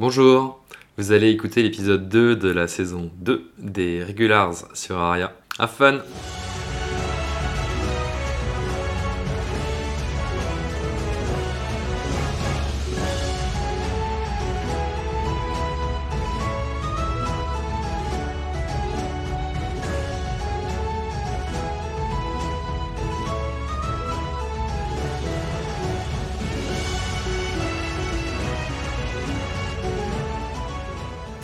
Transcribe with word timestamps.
Bonjour, 0.00 0.58
vous 0.96 1.12
allez 1.12 1.28
écouter 1.28 1.62
l'épisode 1.62 2.08
2 2.08 2.34
de 2.34 2.48
la 2.48 2.68
saison 2.68 3.10
2 3.18 3.50
des 3.58 4.02
Regulars 4.02 4.54
sur 4.72 4.96
Aria. 4.96 5.34
Have 5.58 5.68
fun 5.68 5.98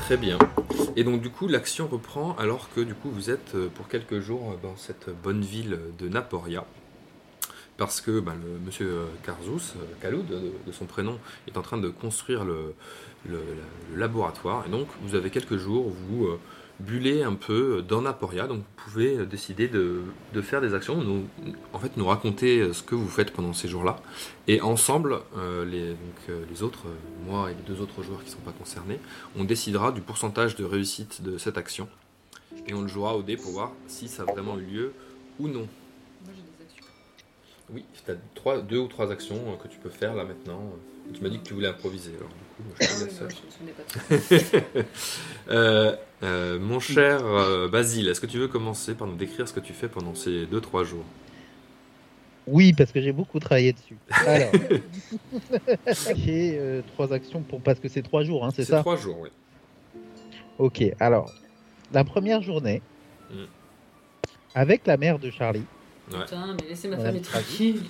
Très 0.07 0.17
bien. 0.17 0.39
Et 0.95 1.03
donc 1.03 1.21
du 1.21 1.31
coup, 1.31 1.49
l'action 1.49 1.89
reprend 1.89 2.37
alors 2.37 2.69
que 2.73 2.81
du 2.81 2.95
coup 2.95 3.11
vous 3.11 3.29
êtes 3.29 3.57
euh, 3.57 3.69
pour 3.75 3.89
quelques 3.89 4.21
jours 4.21 4.53
euh, 4.53 4.57
dans 4.63 4.77
cette 4.77 5.11
bonne 5.21 5.41
ville 5.41 5.81
de 5.99 6.09
Naporia. 6.09 6.65
Parce 7.77 8.01
que 8.01 8.21
bah, 8.21 8.35
le 8.41 8.59
monsieur 8.65 8.87
euh, 8.87 9.07
Karzous, 9.25 9.75
Kaloud 10.01 10.27
de, 10.29 10.73
son 10.73 10.85
prénom, 10.87 11.19
est 11.49 11.57
en 11.59 11.63
train 11.63 11.77
de 11.79 11.89
construire 11.89 12.45
le, 12.45 12.75
le- 13.29 13.41
le 13.93 13.99
laboratoire. 13.99 14.65
Et 14.69 14.71
donc 14.71 14.87
vous 15.03 15.17
avez 15.17 15.31
quelques 15.31 15.57
jours, 15.57 15.91
vous 16.09 16.29
euh, 16.81 16.85
bullez 16.85 17.23
un 17.23 17.35
peu 17.35 17.83
dans 17.83 18.03
Naporia. 18.03 18.47
Donc 18.47 18.59
vous 18.59 18.85
pouvez 18.85 19.19
euh, 19.19 19.27
décider 19.27 19.69
de, 19.69 20.03
de 20.33 20.43
faire 20.43 20.61
des 20.61 20.75
actions, 20.75 20.97
nous, 20.97 21.27
en 21.73 21.79
fait 21.79 21.97
nous 21.97 22.07
raconter 22.07 22.61
euh, 22.61 22.73
ce 22.73 22.83
que 22.83 22.95
vous 22.95 23.09
faites 23.09 23.33
pendant 23.33 23.53
ces 23.53 23.69
jours-là. 23.69 23.97
Et 24.49 24.61
ensemble, 24.61 25.21
euh, 25.37 25.65
les, 25.65 25.91
donc, 25.91 25.99
euh, 26.29 26.45
les 26.51 26.63
autres, 26.63 26.87
euh, 26.87 27.27
moi 27.27 27.51
et 27.51 27.55
les 27.55 27.63
deux 27.63 27.81
autres 27.83 28.03
joueurs 28.03 28.21
qui 28.21 28.31
ne 28.31 28.35
sont 28.37 28.43
pas 28.43 28.53
concernés, 28.53 29.01
on 29.37 29.45
décidera 29.45 29.93
du 29.93 30.01
pourcentage 30.01 30.57
de 30.57 30.65
réussite 30.65 31.23
de 31.23 31.39
cette 31.39 31.59
action. 31.59 31.89
Et 32.67 32.75
on 32.75 32.83
le 32.83 32.89
jouera 32.89 33.17
au 33.17 33.23
dé 33.23 33.37
pour 33.37 33.53
voir 33.53 33.73
si 33.87 34.09
ça 34.09 34.23
a 34.23 34.27
vraiment 34.33 34.59
eu 34.59 34.65
lieu 34.65 34.93
ou 35.39 35.49
non. 35.49 35.61
Moi 36.25 36.35
j'ai 36.35 36.43
des 36.43 36.65
actions. 36.65 36.87
Oui, 37.71 37.85
tu 38.05 38.11
as 38.11 38.17
trois, 38.35 38.61
deux 38.61 38.79
ou 38.79 38.89
trois 38.89 39.11
actions 39.11 39.53
euh, 39.53 39.57
que 39.57 39.69
tu 39.69 39.79
peux 39.79 39.91
faire 39.91 40.15
là 40.15 40.25
maintenant. 40.25 40.73
Tu 41.13 41.23
m'as 41.23 41.29
dit 41.29 41.39
que 41.39 41.45
tu 41.45 41.55
voulais 41.55 41.69
improviser, 41.69 42.13
alors 42.17 42.31
Ah. 42.81 42.85
Euh, 45.49 45.95
euh, 46.25 46.59
mon 46.59 46.81
cher 46.81 47.25
euh, 47.25 47.69
Basile, 47.69 48.09
est-ce 48.09 48.21
que 48.21 48.27
tu 48.27 48.39
veux 48.39 48.49
commencer 48.49 48.95
par 48.95 49.07
nous 49.07 49.15
décrire 49.15 49.47
ce 49.47 49.53
que 49.53 49.61
tu 49.61 49.73
fais 49.73 49.87
pendant 49.89 50.15
ces 50.17 50.47
deux, 50.47 50.61
trois 50.61 50.83
jours? 50.83 51.05
Oui, 52.49 52.73
parce 52.73 52.91
que 52.91 53.01
j'ai 53.01 53.13
beaucoup 53.13 53.39
travaillé 53.39 53.73
dessus. 53.73 53.97
Alors, 54.11 54.51
j'ai 56.17 56.59
euh, 56.59 56.83
trois 56.95 57.13
actions 57.13 57.43
pour 57.43 57.61
parce 57.61 57.79
que 57.79 57.89
c'est 57.89 58.03
trois 58.03 58.25
jours, 58.25 58.45
hein, 58.45 58.51
c'est 58.55 58.65
ça? 58.65 58.81
trois 58.81 58.97
jours, 58.97 59.19
oui. 59.21 59.29
Ok. 60.59 60.83
Alors, 60.99 61.33
la 61.93 62.03
première 62.05 62.43
journée, 62.43 62.83
Mm. 63.31 63.45
avec 64.55 64.87
la 64.87 64.97
mère 64.97 65.19
de 65.19 65.31
Charlie. 65.31 65.65
Ouais. 66.13 66.21
Putain, 66.25 66.55
mais 66.61 66.69
laissez 66.69 66.87
ma 66.89 66.97
famille 66.97 67.23
tranquille. 67.23 67.83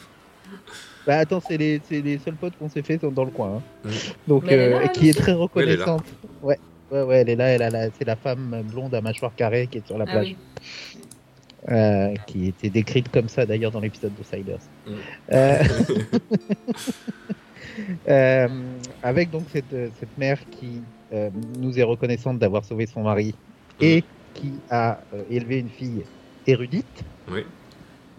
Bah 1.07 1.19
attends, 1.19 1.41
c'est 1.41 1.57
les, 1.57 1.81
c'est 1.89 2.01
les 2.01 2.19
seuls 2.19 2.35
potes 2.35 2.57
qu'on 2.59 2.69
s'est 2.69 2.83
fait 2.83 2.99
dans 3.05 3.25
le 3.25 3.31
coin. 3.31 3.63
hein. 3.85 3.91
Donc, 4.27 4.47
là, 4.47 4.53
euh, 4.53 4.87
qui 4.89 5.09
est 5.09 5.13
très 5.13 5.33
elle 5.33 5.39
est 5.39 5.41
reconnaissante. 5.43 6.05
Ouais. 6.43 6.59
Ouais, 6.91 7.03
ouais, 7.03 7.17
elle 7.19 7.29
est 7.31 7.37
là, 7.37 7.47
elle 7.49 7.63
a 7.63 7.71
la- 7.71 7.91
c'est 7.91 8.05
la 8.07 8.17
femme 8.17 8.63
blonde 8.71 8.95
à 8.95 9.01
mâchoire 9.01 9.35
carrée 9.35 9.67
qui 9.67 9.79
est 9.79 9.87
sur 9.87 9.99
la 9.99 10.05
Ah 10.09 10.13
plage, 10.13 10.27
oui. 10.29 10.99
euh, 11.69 12.15
qui 12.29 12.47
était 12.49 12.71
décrite 12.71 13.09
comme 13.11 13.29
ça 13.29 13.45
d'ailleurs 13.45 13.73
dans 13.73 13.81
l'épisode 13.81 14.13
de 14.17 14.23
Siders. 14.23 14.59
Mm. 14.87 14.93
Euh, 15.33 15.63
Euh, 18.09 18.49
avec 19.03 19.31
donc 19.31 19.45
cette, 19.53 19.65
cette 20.01 20.17
mère 20.17 20.39
qui 20.51 20.81
euh, 21.13 21.29
nous 21.59 21.79
est 21.79 21.83
reconnaissante 21.83 22.39
d'avoir 22.39 22.65
sauvé 22.65 22.87
son 22.87 23.03
mari 23.03 23.35
et 23.81 24.03
qui 24.33 24.53
a 24.71 24.99
euh, 25.13 25.23
élevé 25.31 25.59
une 25.59 25.69
fille 25.69 26.03
érudite. 26.47 27.05
Oui. 27.31 27.45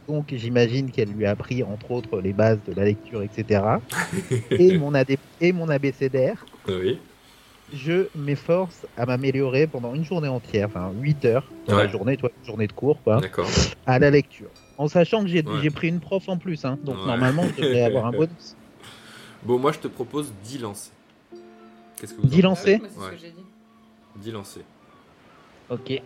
Donc 0.07 0.27
j'imagine 0.31 0.89
qu'elle 0.91 1.09
lui 1.11 1.25
a 1.25 1.31
appris 1.31 1.63
entre 1.63 1.91
autres 1.91 2.21
les 2.21 2.33
bases 2.33 2.59
de 2.65 2.73
la 2.73 2.85
lecture, 2.85 3.21
etc. 3.23 3.61
et, 4.51 4.77
mon 4.77 4.93
AD 4.93 5.17
et 5.41 5.51
mon 5.51 5.69
abécédaire. 5.69 6.45
Oui. 6.67 6.99
Je 7.73 8.07
m'efforce 8.15 8.85
à 8.95 9.05
m'améliorer 9.05 9.67
pendant 9.67 9.93
une 9.93 10.05
journée 10.05 10.29
entière, 10.29 10.67
enfin 10.67 10.91
8 11.01 11.25
heures 11.25 11.51
dans 11.67 11.75
la 11.75 11.87
journée, 11.89 12.15
toi, 12.15 12.31
une 12.39 12.45
journée 12.45 12.67
de 12.67 12.71
cours, 12.71 13.03
quoi, 13.03 13.19
D'accord. 13.19 13.49
à 13.85 13.99
la 13.99 14.09
lecture. 14.09 14.47
En 14.77 14.87
sachant 14.87 15.21
que 15.23 15.27
j'ai 15.27 15.43
Ouais. 15.43 15.69
pris 15.69 15.89
une 15.89 15.99
prof 15.99 16.29
en 16.29 16.37
plus, 16.37 16.63
hein, 16.63 16.77
donc 16.83 16.95
Ouais. 16.97 17.05
normalement 17.07 17.43
je 17.57 17.61
devrais 17.61 17.81
avoir 17.81 18.05
un 18.05 18.11
bonus. 18.13 18.55
Bon, 19.43 19.59
moi 19.59 19.73
je 19.73 19.79
te 19.79 19.87
propose 19.89 20.31
d'y 20.45 20.59
lancer. 20.59 20.91
Qu'est-ce 21.99 22.13
que 22.13 22.21
vous 22.21 22.27
en 22.27 22.29
10 22.29 22.41
pensez 22.41 22.77
lancers 22.77 22.79
Ah 22.81 22.83
oui, 22.83 22.89
moi, 22.89 22.89
c'est 22.93 22.99
Ouais. 23.01 23.07
ce 23.07 23.11
que 23.11 23.27
j'ai 23.27 23.31
dit. 23.33 23.45
D'y 24.23 24.31
lancer. 24.31 24.61
Ok. 25.69 26.01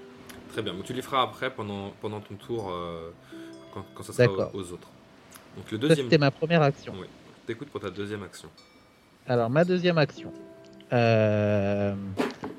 Très 0.51 0.61
bien. 0.63 0.73
Donc, 0.73 0.83
tu 0.83 0.93
les 0.93 1.01
feras 1.01 1.21
après 1.21 1.49
pendant, 1.53 1.93
pendant 2.01 2.19
ton 2.21 2.35
tour 2.35 2.71
euh, 2.71 3.11
quand, 3.73 3.85
quand 3.95 4.03
ça 4.03 4.13
sera 4.13 4.49
aux, 4.53 4.57
aux 4.59 4.71
autres. 4.73 4.87
Donc 5.57 5.71
le 5.71 5.77
deuxième. 5.77 6.05
c'était 6.05 6.17
ma 6.17 6.31
première 6.31 6.61
action. 6.61 6.93
Oui. 6.99 7.07
T'écoutes 7.47 7.69
pour 7.69 7.81
ta 7.81 7.89
deuxième 7.89 8.23
action. 8.23 8.49
Alors, 9.27 9.49
ma 9.49 9.65
deuxième 9.65 9.97
action, 9.97 10.31
euh, 10.93 11.93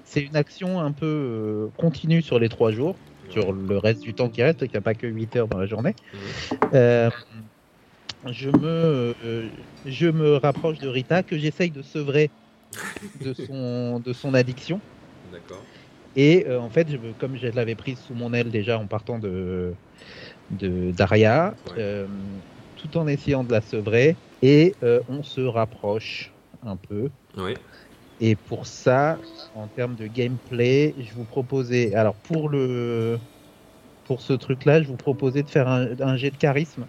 c'est 0.04 0.20
une 0.22 0.36
action 0.36 0.80
un 0.80 0.92
peu 0.92 1.06
euh, 1.06 1.66
continue 1.76 2.22
sur 2.22 2.38
les 2.38 2.48
trois 2.48 2.70
jours, 2.72 2.96
sur 3.30 3.52
le 3.52 3.78
reste 3.78 4.00
du 4.02 4.12
temps 4.14 4.28
qui 4.28 4.42
reste, 4.42 4.58
qu'il 4.60 4.70
n'y 4.70 4.76
a 4.76 4.80
pas 4.82 4.94
que 4.94 5.06
8 5.06 5.36
heures 5.36 5.48
dans 5.48 5.58
la 5.58 5.66
journée. 5.66 5.94
Euh, 6.74 7.10
je, 8.26 8.50
me, 8.50 9.14
euh, 9.24 9.48
je 9.86 10.06
me 10.08 10.36
rapproche 10.36 10.78
de 10.78 10.88
Rita, 10.88 11.22
que 11.22 11.38
j'essaye 11.38 11.70
de 11.70 11.82
sevrer 11.82 12.30
de 13.24 13.32
son, 13.46 14.00
de 14.00 14.12
son 14.12 14.34
addiction. 14.34 14.80
D'accord. 15.32 15.62
Et 16.14 16.46
euh, 16.46 16.60
en 16.60 16.68
fait, 16.68 16.88
je, 16.90 16.96
me- 16.98 17.12
comme 17.18 17.36
je 17.36 17.46
l'avais 17.48 17.74
prise 17.74 17.98
sous 17.98 18.14
mon 18.14 18.32
aile 18.34 18.50
déjà 18.50 18.78
en 18.78 18.86
partant 18.86 19.18
de 19.18 19.72
de- 20.52 20.92
d'Aria, 20.92 21.54
Ouais. 21.66 21.82
euh, 21.82 22.06
tout 22.76 22.96
en 22.96 23.06
essayant 23.06 23.44
de 23.44 23.52
la 23.52 23.60
sevrer, 23.60 24.16
et 24.42 24.74
euh, 24.82 25.00
on 25.08 25.22
se 25.22 25.40
rapproche 25.40 26.32
un 26.66 26.76
peu. 26.76 27.10
Oui. 27.36 27.54
Et 28.20 28.36
pour 28.36 28.66
ça, 28.66 29.18
en 29.54 29.66
termes 29.68 29.96
de 29.96 30.06
gameplay, 30.06 30.94
je 30.98 31.12
vous 31.14 31.24
proposais, 31.24 31.94
alors 31.94 32.14
pour 32.14 32.48
le 32.48 33.18
pour 34.04 34.20
ce 34.20 34.32
truc-là, 34.32 34.82
je 34.82 34.88
vous 34.88 34.96
proposais 34.96 35.42
de 35.42 35.48
faire 35.48 35.68
un, 35.68 35.88
un 36.00 36.16
jet 36.16 36.30
de 36.30 36.36
charisme 36.36 36.86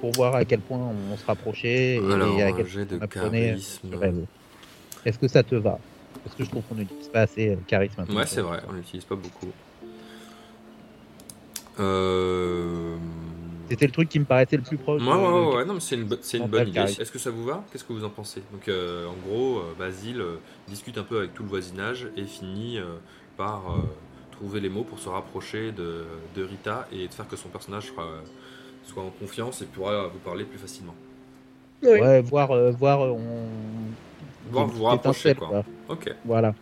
pour 0.00 0.12
voir 0.12 0.34
à 0.34 0.44
quel 0.44 0.60
point 0.60 0.78
on, 0.78 1.16
se 1.16 1.24
rapprochait 1.24 1.96
et, 1.96 2.12
Alors, 2.12 2.38
et 2.38 2.42
à 2.42 2.52
quel 2.52 2.66
point 2.66 2.88
on 2.90 3.00
apprenait 3.00 3.56
elle. 4.02 4.26
Est-ce 5.04 5.18
que 5.18 5.28
ça 5.28 5.42
te 5.42 5.54
va? 5.54 5.78
Parce 6.22 6.36
que 6.36 6.44
je 6.44 6.50
trouve 6.50 6.62
qu'on 6.64 6.74
n'utilise 6.74 7.08
pas 7.08 7.22
assez 7.22 7.50
euh, 7.50 7.56
charisme. 7.66 8.04
Ouais, 8.08 8.26
c'est 8.26 8.40
vrai, 8.40 8.60
on 8.68 8.72
l'utilise 8.72 9.04
pas 9.04 9.16
beaucoup. 9.16 9.52
Euh... 11.80 12.96
C'était 13.68 13.86
le 13.86 13.92
truc 13.92 14.08
qui 14.08 14.18
me 14.18 14.24
paraissait 14.24 14.56
le 14.56 14.62
plus 14.62 14.76
proche. 14.76 15.02
Ouais, 15.02 15.12
de- 15.12 15.18
ouais, 15.18 15.26
ouais, 15.26 15.56
ouais, 15.56 15.64
non, 15.64 15.74
mais 15.74 15.80
c'est 15.80 15.96
une, 15.96 16.04
bo- 16.04 16.16
bonne 16.48 16.68
idée. 16.68 16.80
Est-ce 17.00 17.10
que 17.10 17.18
ça 17.18 17.30
vous 17.30 17.44
va? 17.44 17.64
Qu'est-ce 17.72 17.84
que 17.84 17.92
vous 17.92 18.04
en 18.04 18.10
pensez? 18.10 18.42
Donc, 18.52 18.68
euh, 18.68 19.06
en 19.08 19.14
gros, 19.26 19.58
euh, 19.58 19.74
Basile 19.78 20.20
euh, 20.20 20.36
discute 20.68 20.98
un 20.98 21.02
peu 21.02 21.18
avec 21.18 21.34
tout 21.34 21.42
le 21.42 21.48
voisinage 21.48 22.08
et 22.16 22.24
finit 22.24 22.78
euh, 22.78 22.84
par 23.36 23.62
euh, 23.70 23.80
trouver 24.32 24.60
les 24.60 24.68
mots 24.68 24.84
pour 24.84 24.98
se 24.98 25.08
rapprocher 25.08 25.72
de, 25.72 26.04
de 26.36 26.42
Rita 26.44 26.86
et 26.92 27.08
de 27.08 27.12
faire 27.14 27.26
que 27.26 27.36
son 27.36 27.48
personnage 27.48 27.92
soit 28.86 29.02
en 29.02 29.10
confiance 29.10 29.62
et 29.62 29.66
pourra 29.66 30.06
vous 30.08 30.18
parler 30.18 30.44
plus 30.44 30.58
facilement. 30.58 30.94
Ouais, 31.82 32.22
voir, 32.22 32.50
euh, 32.52 32.70
voir, 32.70 33.02
euh, 33.02 33.10
on. 33.10 34.50
Voir 34.50 34.66
vous 34.66 34.84
rapprocher, 34.84 35.34
quoi. 35.34 35.64
Ok, 35.88 36.10
Voilà. 36.24 36.54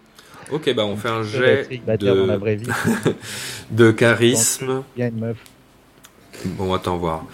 Ok, 0.51 0.75
bah 0.75 0.85
on 0.85 0.97
fait 0.97 1.09
un 1.09 1.23
Je 1.23 1.39
jet 1.39 1.65
célibataire 1.65 2.17
dans 2.17 2.27
la 2.27 2.35
de, 2.35 2.39
vraie 2.41 2.57
vie. 2.57 2.69
de 3.71 3.91
charisme. 3.91 4.83
Il 4.97 5.01
y 5.01 5.03
a 5.03 5.09
une 5.09 5.19
meuf. 5.21 5.37
Bon, 6.45 6.73
attends 6.75 6.97
voir. 6.97 7.25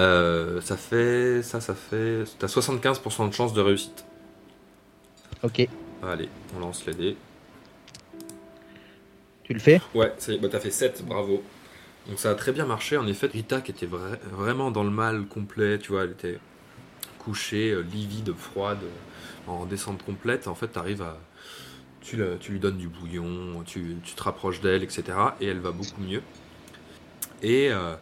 Euh, 0.00 0.60
ça 0.60 0.76
fait. 0.76 1.42
Ça, 1.42 1.60
ça 1.60 1.74
fait. 1.74 2.24
T'as 2.38 2.46
75% 2.48 3.28
de 3.28 3.34
chance 3.34 3.52
de 3.52 3.60
réussite. 3.60 4.04
Ok. 5.42 5.68
Allez, 6.02 6.28
on 6.56 6.60
lance 6.60 6.84
les 6.86 6.94
dés. 6.94 7.16
Tu 9.44 9.54
le 9.54 9.60
fais? 9.60 9.80
Ouais, 9.94 10.12
c'est- 10.18 10.38
bah, 10.38 10.48
t'as 10.50 10.60
fait 10.60 10.70
7, 10.70 11.04
bravo. 11.06 11.42
Donc 12.08 12.18
ça 12.18 12.30
a 12.30 12.34
très 12.34 12.52
bien 12.52 12.66
marché. 12.66 12.96
En 12.96 13.06
effet, 13.06 13.26
Rita 13.26 13.60
qui 13.60 13.70
était 13.70 13.86
vra- 13.86 14.18
vraiment 14.30 14.70
dans 14.70 14.84
le 14.84 14.90
mal 14.90 15.26
complet, 15.26 15.78
tu 15.78 15.92
vois, 15.92 16.04
elle 16.04 16.10
était 16.12 16.38
couchée, 17.18 17.70
euh, 17.70 17.80
livide, 17.82 18.32
froide, 18.36 18.78
en 19.46 19.66
descente 19.66 20.02
complète. 20.04 20.48
En 20.48 20.54
fait, 20.54 20.68
t'arrives 20.68 21.02
à. 21.02 21.18
Tu, 22.40 22.52
lui 22.52 22.58
donnes 22.58 22.78
du 22.78 22.88
bouillon, 22.88 23.62
tu, 23.66 23.96
tu 24.02 24.14
te 24.14 24.22
rapproches 24.22 24.60
d'elle, 24.60 24.82
etc. 24.82 25.04
Et 25.40 25.46
elle 25.46 25.60
va 25.60 25.72
beaucoup 25.72 26.00
mieux. 26.00 26.22
Et 27.42 27.70
euh, 27.70 27.96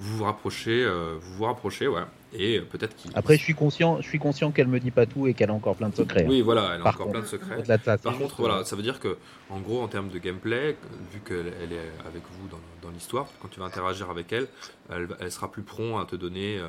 vous 0.00 0.18
vous 0.18 0.24
rapprochez, 0.24 0.82
euh, 0.84 1.16
vous 1.20 1.34
vous 1.34 1.44
rapprochez, 1.44 1.86
ouais. 1.86 2.02
Et 2.34 2.58
euh, 2.58 2.64
peut-être 2.64 2.96
qu'il. 2.96 3.12
Après, 3.14 3.36
je 3.36 3.42
suis 3.42 3.54
conscient, 3.54 4.00
je 4.00 4.08
suis 4.08 4.18
conscient 4.18 4.50
qu'elle 4.50 4.66
me 4.66 4.80
dit 4.80 4.90
pas 4.90 5.06
tout 5.06 5.26
et 5.28 5.34
qu'elle 5.34 5.50
a 5.50 5.54
encore 5.54 5.76
plein 5.76 5.90
de 5.90 5.94
secrets. 5.94 6.24
hein. 6.24 6.28
Oui, 6.28 6.40
voilà, 6.40 6.72
elle 6.74 6.80
a 6.80 6.84
Par 6.84 6.94
encore 6.94 7.06
contre, 7.06 7.12
plein 7.12 7.20
de 7.22 7.26
secrets. 7.26 7.62
De 7.62 8.02
Par 8.02 8.18
contre, 8.18 8.34
voilà, 8.40 8.64
ça 8.64 8.74
veut 8.74 8.82
dire 8.82 8.98
que, 8.98 9.16
en 9.48 9.60
gros, 9.60 9.80
en 9.80 9.86
termes 9.88 10.08
de 10.08 10.18
gameplay, 10.18 10.76
vu 11.12 11.20
qu'elle 11.20 11.52
elle 11.62 11.72
est 11.72 11.92
avec 12.06 12.22
vous 12.32 12.48
dans, 12.48 12.58
dans 12.82 12.90
l'histoire, 12.92 13.28
quand 13.40 13.48
tu 13.48 13.60
vas 13.60 13.66
interagir 13.66 14.10
avec 14.10 14.32
elle, 14.32 14.48
elle, 14.90 15.30
sera 15.30 15.52
plus 15.52 15.62
prompt 15.62 15.98
à 16.00 16.04
te 16.04 16.16
donner 16.16 16.58
euh, 16.58 16.66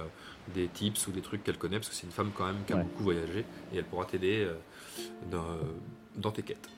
des 0.53 0.67
tips 0.67 1.07
ou 1.07 1.11
des 1.11 1.21
trucs 1.21 1.43
qu'elle 1.43 1.57
connaît, 1.57 1.77
parce 1.77 1.89
que 1.89 1.95
c'est 1.95 2.05
une 2.05 2.13
femme 2.13 2.31
quand 2.37 2.45
même 2.45 2.57
qui 2.67 2.73
a 2.73 2.75
Ouais. 2.75 2.83
beaucoup 2.83 3.03
voyagé, 3.03 3.45
et 3.73 3.77
elle 3.77 3.85
pourra 3.85 4.05
t'aider 4.05 4.47
dans- 5.31 5.57
dans 6.17 6.31
tes 6.31 6.43
quêtes. 6.43 6.69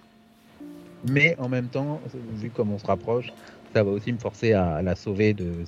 Mais 1.07 1.35
en 1.39 1.49
même 1.49 1.69
temps, 1.69 2.01
vu 2.13 2.49
comme 2.49 2.71
on 2.71 2.77
se 2.77 2.85
rapproche, 2.85 3.27
ça 3.73 3.83
va 3.83 3.91
aussi 3.91 4.11
me 4.13 4.17
forcer 4.17 4.53
à 4.53 4.81
la 4.81 4.95
sauver 4.95 5.33
de. 5.33 5.63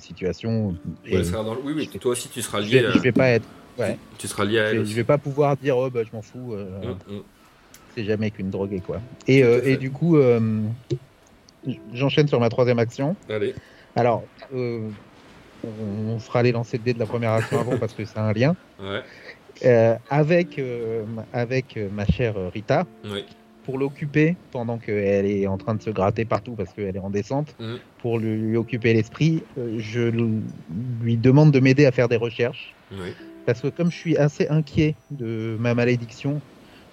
Ouais, 1.12 1.24
ça 1.24 1.42
dans 1.42 1.54
le- 1.54 1.60
Oui, 1.62 1.72
oui, 1.74 1.88
toi 1.88 2.12
aussi 2.12 2.28
tu 2.28 2.42
seras 2.42 2.60
je, 2.62 2.66
lié, 2.68 2.82
vais, 2.82 2.92
je 2.92 3.00
vais 3.00 3.12
pas 3.12 3.28
être. 3.30 3.48
Ouais. 3.78 3.98
tu 4.18 4.26
seras 4.26 4.44
lié 4.44 4.58
à 4.58 4.72
Je, 4.72 4.78
elle. 4.78 4.86
je 4.86 4.94
vais 4.94 5.04
pas 5.04 5.18
pouvoir 5.18 5.56
dire 5.56 5.76
oh 5.76 5.90
bah 5.90 6.02
je 6.04 6.10
m'en 6.14 6.22
fous. 6.22 6.54
euh, 6.54 6.94
Mm, 7.08 7.14
mm. 7.14 7.22
C'est 7.94 8.04
jamais 8.04 8.30
qu'une 8.30 8.50
droguée 8.50 8.80
quoi. 8.80 9.00
Et, 9.26 9.42
euh, 9.42 9.60
et 9.64 9.76
du 9.76 9.90
coup, 9.90 10.16
euh, 10.16 10.62
j'enchaîne 11.92 12.28
sur 12.28 12.40
ma 12.40 12.48
troisième 12.48 12.78
action. 12.78 13.16
Allez, 13.28 13.54
Alors, 13.96 14.24
on 15.62 16.18
fera 16.18 16.42
les 16.42 16.52
lancers 16.52 16.78
de 16.78 16.84
dés 16.84 16.94
de 16.94 16.98
la 16.98 17.06
première 17.06 17.32
action 17.32 17.58
avant 17.60 17.76
parce 17.78 17.92
que 17.94 18.04
c'est 18.04 18.18
un 18.18 18.32
lien. 18.32 18.54
ouais, 18.78 19.02
avec, 20.08 20.60
avec 21.32 21.76
ma 21.92 22.06
chère 22.06 22.34
Rita, 22.52 22.86
oui, 23.04 23.24
pour 23.68 23.76
l'occuper 23.76 24.34
pendant 24.50 24.78
qu'elle 24.78 25.26
est 25.26 25.46
en 25.46 25.58
train 25.58 25.74
de 25.74 25.82
se 25.82 25.90
gratter 25.90 26.24
partout 26.24 26.54
parce 26.56 26.72
qu'elle 26.72 26.96
est 26.96 27.00
en 27.00 27.10
descente, 27.10 27.54
Mm. 27.60 27.74
pour 27.98 28.18
lui, 28.18 28.34
lui 28.40 28.56
occuper 28.56 28.94
l'esprit, 28.94 29.42
euh, 29.58 29.74
je 29.76 30.00
lui 31.02 31.18
demande 31.18 31.52
de 31.52 31.60
m'aider 31.60 31.84
à 31.84 31.92
faire 31.92 32.08
des 32.08 32.16
recherches. 32.16 32.74
oui. 32.90 33.10
Parce 33.44 33.60
que 33.60 33.68
comme 33.68 33.90
je 33.90 33.96
suis 33.98 34.16
assez 34.16 34.48
inquiet 34.48 34.96
de 35.10 35.58
ma 35.60 35.74
malédiction 35.74 36.40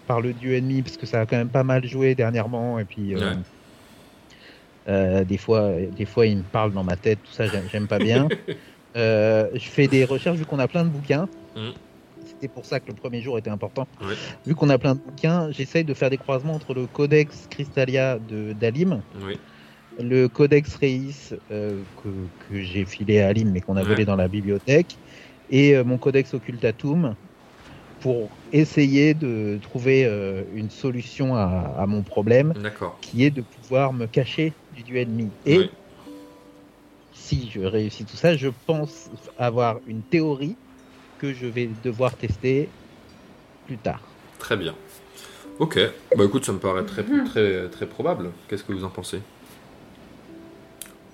par 0.06 0.20
le 0.20 0.34
dieu 0.34 0.56
ennemi, 0.56 0.82
parce 0.82 0.98
que 0.98 1.06
ça 1.06 1.22
a 1.22 1.26
quand 1.26 1.38
même 1.38 1.50
pas 1.50 1.64
mal 1.64 1.86
joué 1.86 2.14
dernièrement, 2.14 2.78
et 2.78 2.84
puis 2.84 3.16
euh, 3.16 3.20
Ouais. 3.36 3.38
euh, 4.90 5.24
des, 5.24 5.38
fois, 5.38 5.72
des 5.98 6.06
fois 6.06 6.26
il 6.28 6.40
me 6.40 6.44
parle 6.44 6.74
dans 6.74 6.84
ma 6.84 6.98
tête, 6.98 7.24
tout 7.24 7.32
ça 7.32 7.48
j'aime 7.48 7.88
pas 7.88 8.00
bien. 8.00 8.28
Euh, 8.98 9.50
je 9.54 9.68
fais 9.68 9.90
des 9.90 10.06
recherches 10.06 10.38
vu 10.38 10.46
qu'on 10.46 10.58
a 10.60 10.70
plein 10.70 10.86
de 10.86 10.90
bouquins. 10.90 11.28
Mm. 11.54 11.72
C'était 12.36 12.50
pour 12.50 12.66
ça 12.66 12.82
que 12.82 12.88
le 12.90 12.96
premier 12.96 13.22
jour 13.22 13.38
était 13.38 13.50
important. 13.50 13.88
Vu 14.46 14.56
qu'on 14.56 14.70
a 14.70 14.78
plein 14.78 14.96
de 14.96 15.00
bouquins, 15.00 15.52
j'essaye 15.52 15.86
de 15.86 15.94
faire 15.94 16.10
des 16.10 16.18
croisements 16.18 16.54
entre 16.56 16.74
le 16.74 16.86
Codex 16.86 17.48
Crystalia 17.48 18.20
de 18.20 18.52
d'Alim, 18.52 19.04
oui. 19.24 19.38
le 19.98 20.28
Codex 20.28 20.76
Reis 20.76 21.34
euh, 21.50 21.86
que, 21.96 22.30
que 22.40 22.60
j'ai 22.62 22.86
filé 22.86 23.22
à 23.22 23.30
Alim 23.30 23.52
mais 23.52 23.62
qu'on 23.62 23.78
a 23.78 23.84
Ouais. 23.84 23.88
volé 23.88 24.04
dans 24.04 24.18
la 24.18 24.28
bibliothèque, 24.28 25.00
et 25.48 25.76
euh, 25.78 25.86
mon 25.86 25.98
Codex 25.98 26.34
Occultatum 26.34 27.16
pour 28.00 28.38
essayer 28.52 29.14
de 29.14 29.58
trouver 29.62 30.06
euh, 30.06 30.44
une 30.52 30.70
solution 30.70 31.36
à, 31.36 31.74
à 31.78 31.86
mon 31.88 32.04
problème 32.04 32.52
qui 33.02 33.24
est 33.24 33.32
de 33.32 33.42
pouvoir 33.42 33.94
me 33.94 34.08
cacher 34.08 34.56
du 34.72 34.84
dieu 34.84 34.98
ennemi. 34.98 35.32
Et 35.46 35.58
Oui. 35.58 35.70
si 37.14 37.50
je 37.50 37.62
réussis 37.62 38.06
tout 38.06 38.18
ça, 38.18 38.36
je 38.36 38.50
pense 38.68 39.10
avoir 39.38 39.80
une 39.86 40.04
théorie 40.04 40.58
que 41.20 41.34
je 41.34 41.46
vais 41.48 41.70
devoir 41.84 42.16
tester 42.16 42.70
plus 43.68 43.78
tard. 43.78 44.02
Très 44.40 44.58
bien. 44.58 44.76
Ok. 45.60 45.80
Bah 46.18 46.26
écoute, 46.26 46.46
ça 46.46 46.52
me 46.52 46.60
paraît 46.60 46.84
très, 46.86 47.04
très, 47.04 47.70
très 47.70 47.86
probable. 47.86 48.32
Qu'est-ce 48.48 48.64
que 48.64 48.74
vous 48.74 48.84
en 48.84 48.90
pensez? 48.90 49.22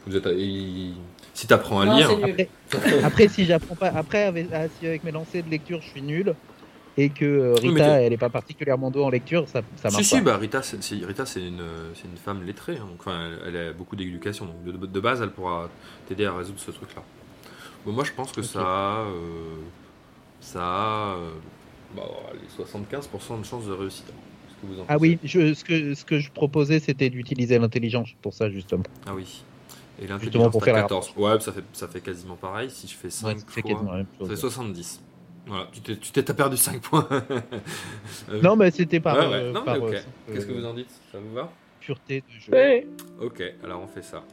Vous 0.07 0.15
êtes. 0.15 0.25
à- 0.27 0.31
il- 0.33 0.95
Si 1.33 1.47
t'apprends 1.47 1.79
à 1.81 1.85
Non, 1.85 1.95
lire. 1.97 2.09
Après, 2.11 2.49
après 3.03 3.27
si 3.27 3.45
j'apprends 3.45 3.75
pas, 3.75 3.87
après 3.87 4.23
avec, 4.23 4.47
ah, 4.53 4.65
si 4.79 4.85
avec 4.87 5.03
mes 5.03 5.11
lancers 5.11 5.43
de 5.43 5.49
lecture 5.49 5.79
je 5.81 5.87
suis 5.89 6.01
nul 6.01 6.35
et 6.97 7.09
que 7.09 7.23
euh, 7.25 7.55
Oui, 7.63 7.69
Rita 7.69 7.85
tu- 7.99 8.03
elle 8.03 8.13
est 8.13 8.17
pas 8.17 8.29
particulièrement 8.29 8.91
douée 8.91 9.03
en 9.03 9.09
lecture, 9.09 9.47
ça, 9.47 9.61
ça 9.77 9.89
Si, 9.89 9.95
marche 9.95 10.05
si, 10.07 10.15
pas. 10.17 10.21
bah 10.21 10.37
Rita, 10.37 10.61
c'est 10.61 10.83
c'est- 10.83 11.05
Rita, 11.05 11.25
c'est 11.25 11.39
une, 11.47 11.63
c'est 11.95 12.03
une 12.07 12.17
femme 12.17 12.43
lettrée. 12.45 12.77
hein. 12.77 12.85
Donc, 12.89 12.99
enfin, 12.99 13.29
elle, 13.45 13.55
elle 13.55 13.67
a 13.69 13.73
beaucoup 13.73 13.95
d'éducation. 13.95 14.45
Donc, 14.45 14.63
de, 14.65 14.71
de 14.85 14.99
base, 14.99 15.21
elle 15.21 15.31
pourra 15.31 15.69
t'aider 16.07 16.25
à 16.25 16.33
résoudre 16.35 16.59
ce 16.59 16.71
truc-là. 16.71 17.01
Bon, 17.85 17.93
moi, 17.93 18.03
je 18.03 18.11
pense 18.11 18.31
que 18.33 18.41
ça 18.41 18.59
a. 18.61 18.97
euh, 19.05 19.55
ça 20.41 20.59
a. 20.61 21.15
euh, 21.15 21.29
bah, 21.95 22.03
les 22.33 22.63
75% 22.63 23.39
de 23.39 23.45
chances 23.45 23.65
de 23.65 23.71
réussite. 23.73 24.05
Qu'est-ce 24.07 24.61
que 24.61 24.73
vous 24.75 24.81
en 24.81 24.85
Ah 24.89 24.97
oui, 24.97 25.17
je, 25.23 25.53
ce, 25.53 25.63
que, 25.63 25.93
ce 25.93 26.03
que 26.05 26.19
je 26.19 26.29
proposais 26.31 26.79
c'était 26.79 27.09
d'utiliser 27.09 27.57
l'intelligence 27.59 28.09
pour 28.21 28.33
ça 28.33 28.49
justement. 28.49 28.83
Ah 29.07 29.13
oui. 29.15 29.43
Et 30.01 30.07
l'intelligence, 30.07 30.51
pour 30.51 30.61
t'as 30.61 30.65
faire 30.65 30.73
la 30.75 30.81
14. 30.81 31.13
Ouais, 31.15 31.39
ça 31.39 31.51
fait, 31.51 31.63
ça 31.73 31.87
fait 31.87 32.01
quasiment 32.01 32.35
pareil. 32.35 32.69
Si 32.71 32.87
je 32.87 32.95
fais 32.95 33.09
5 33.09 33.27
Ouais, 33.27 33.35
c'est 33.47 33.61
fois. 33.61 33.71
quasiment 33.71 33.91
la 33.91 33.97
même 33.99 34.07
Ça 34.19 34.27
fait 34.27 34.35
70. 34.35 35.01
Voilà, 35.47 35.67
tu 35.71 35.81
t'es, 35.81 35.95
tu 35.97 36.11
t'es 36.11 36.23
t'as 36.23 36.33
perdu 36.33 36.57
5 36.57 36.81
points. 36.81 37.07
Euh, 38.29 38.41
Non 38.41 38.55
mais 38.55 38.71
c'était 38.71 38.99
par, 38.99 39.15
ouais, 39.17 39.27
ouais. 39.27 39.33
euh, 39.33 39.51
Non, 39.53 39.59
mais 39.61 39.65
par, 39.65 39.83
ok. 39.83 39.93
euh, 39.93 40.01
Qu'est-ce 40.33 40.45
que 40.45 40.51
euh, 40.53 40.59
vous 40.59 40.65
en 40.65 40.73
dites? 40.73 40.89
Ça 41.11 41.19
vous 41.19 41.33
va? 41.33 41.51
pureté 41.79 42.21
de 42.21 42.39
jeu. 42.39 42.51
Ouais. 42.53 42.87
Ok, 43.19 43.43
alors 43.63 43.81
on 43.81 43.87
fait 43.87 44.03
ça. 44.03 44.23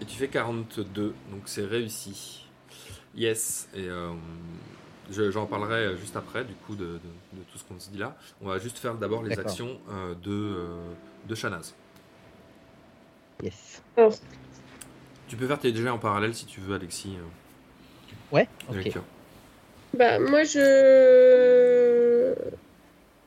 Et 0.00 0.04
tu 0.04 0.16
fais 0.16 0.28
42, 0.28 1.14
donc 1.30 1.42
c'est 1.46 1.64
réussi. 1.64 2.43
Yes, 3.16 3.68
et 3.74 3.88
euh, 3.88 4.10
je- 5.10 5.30
j'en 5.30 5.46
parlerai 5.46 5.96
juste 5.96 6.16
après, 6.16 6.44
du 6.44 6.54
coup, 6.54 6.74
de, 6.74 6.84
de- 6.84 6.92
de 6.94 7.42
tout 7.52 7.58
ce 7.58 7.64
qu'on 7.64 7.78
se 7.78 7.90
dit 7.90 7.98
là. 7.98 8.16
On 8.42 8.48
va 8.48 8.58
juste 8.58 8.78
faire 8.78 8.94
d'abord 8.94 9.22
les 9.22 9.38
actions 9.38 9.78
euh, 9.90 10.14
de, 10.14 10.30
euh, 10.32 10.92
de 11.28 11.34
Shanaz. 11.34 11.74
Yes. 13.42 13.82
Tu 15.28 15.36
peux 15.36 15.46
faire 15.46 15.58
tes 15.58 15.74
jets 15.74 15.88
en 15.88 15.98
parallèle 15.98 16.34
si 16.34 16.46
tu 16.46 16.60
veux, 16.60 16.74
Alexis, 16.74 17.16
euh, 17.18 17.22
Ouais. 18.32 18.48
Ok. 18.70 18.92
bah, 19.94 20.18
moi, 20.18 20.42
je. 20.44 22.34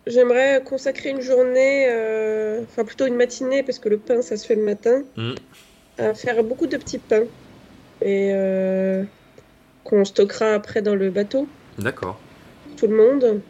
J'aimerais 0.06 0.62
consacrer 0.64 1.10
une 1.10 1.20
journée, 1.22 1.88
euh, 1.90 2.62
enfin 2.64 2.86
plutôt 2.86 3.06
une 3.08 3.16
matinée, 3.16 3.62
parce 3.62 3.78
que 3.78 3.90
le 3.90 3.98
pain, 3.98 4.22
ça 4.22 4.38
se 4.38 4.46
fait 4.48 4.56
le 4.56 4.64
matin, 4.64 5.04
Mhm. 5.18 5.36
à 5.98 6.14
faire 6.14 6.44
beaucoup 6.46 6.66
de 6.68 6.78
petits 6.78 6.98
pains. 6.98 7.26
Et 8.02 8.30
euh, 8.34 9.04
qu'on 9.88 10.04
stockera 10.04 10.52
après 10.54 10.82
dans 10.82 10.96
le 10.96 11.10
bateau, 11.10 11.48
D'accord. 11.80 12.20
tout 12.76 12.88
le 12.88 12.96
monde. 12.98 13.42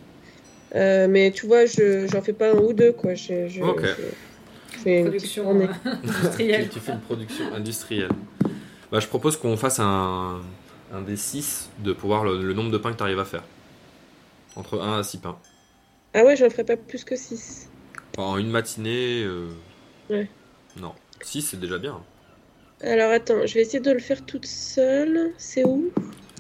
Euh, 0.75 1.07
mais 1.09 1.31
tu 1.31 1.47
vois, 1.47 1.65
je 1.65 2.05
j'en 2.07 2.21
fais 2.21 2.33
pas 2.33 2.51
un 2.51 2.57
ou 2.59 2.73
deux, 2.73 2.91
quoi. 2.91 3.15
Je, 3.15 3.47
je- 3.47 3.63
Ok. 3.63 3.81
je- 3.83 4.75
je 4.75 4.77
fais 4.77 4.99
une 4.99 5.07
Production 5.07 5.59
euh, 5.59 5.65
industrielle. 6.03 6.63
Tu, 6.65 6.69
tu 6.69 6.79
fais 6.79 6.91
une 6.91 6.99
production 6.99 7.45
industrielle. 7.55 8.11
Bah, 8.91 8.99
je 8.99 9.07
propose 9.07 9.35
qu'on 9.37 9.57
fasse 9.57 9.79
un, 9.79 10.41
un 10.93 11.01
des 11.01 11.15
6 11.17 11.69
de 11.79 11.91
pouvoir 11.93 12.23
le, 12.23 12.43
le 12.43 12.53
nombre 12.53 12.69
de 12.71 12.77
pains 12.77 12.91
que 12.91 12.97
tu 12.97 13.03
arrives 13.03 13.19
à 13.19 13.25
faire. 13.25 13.43
Entre 14.55 14.79
1 14.79 14.99
à 14.99 15.03
6 15.03 15.17
pains. 15.17 15.37
Ah 16.13 16.23
ouais, 16.23 16.35
j'en 16.35 16.49
ferai 16.51 16.63
pas 16.65 16.77
plus 16.77 17.03
que 17.03 17.15
6. 17.15 17.69
En 18.17 18.37
une 18.37 18.51
matinée. 18.51 19.23
euh, 19.23 19.47
Ouais. 20.09 20.29
Non. 20.79 20.93
6 21.21 21.41
c'est 21.41 21.59
déjà 21.59 21.79
bien. 21.79 21.99
Alors 22.81 23.11
attends, 23.11 23.45
je 23.47 23.53
vais 23.55 23.61
essayer 23.61 23.79
de 23.79 23.91
le 23.91 23.99
faire 23.99 24.23
toute 24.25 24.45
seule. 24.45 25.31
C'est 25.37 25.63
où? 25.65 25.89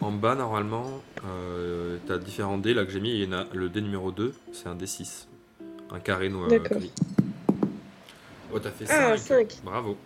En 0.01 0.11
bas, 0.11 0.35
normalement, 0.35 1.01
euh, 1.25 1.97
t'as 2.05 2.17
différents 2.19 2.57
dés 2.57 2.73
là 2.73 2.85
que 2.85 2.91
j'ai 2.91 2.99
mis. 2.99 3.11
Il 3.11 3.23
y 3.23 3.27
en 3.27 3.37
a 3.39 3.45
le 3.53 3.67
dé 3.69 3.81
numéro 3.81 4.11
2, 4.11 4.33
c'est 4.53 4.67
un 4.67 4.75
D6. 4.75 5.25
Un 5.89 5.99
carré 5.99 6.29
noir. 6.29 6.49
D'accord. 6.49 6.77
gris. 6.77 6.91
Oh, 8.53 8.59
t'as 8.59 8.71
fait 8.71 8.85
Ah, 8.89 9.17
5. 9.17 9.51
5. 9.51 9.61
Bravo. 9.63 9.97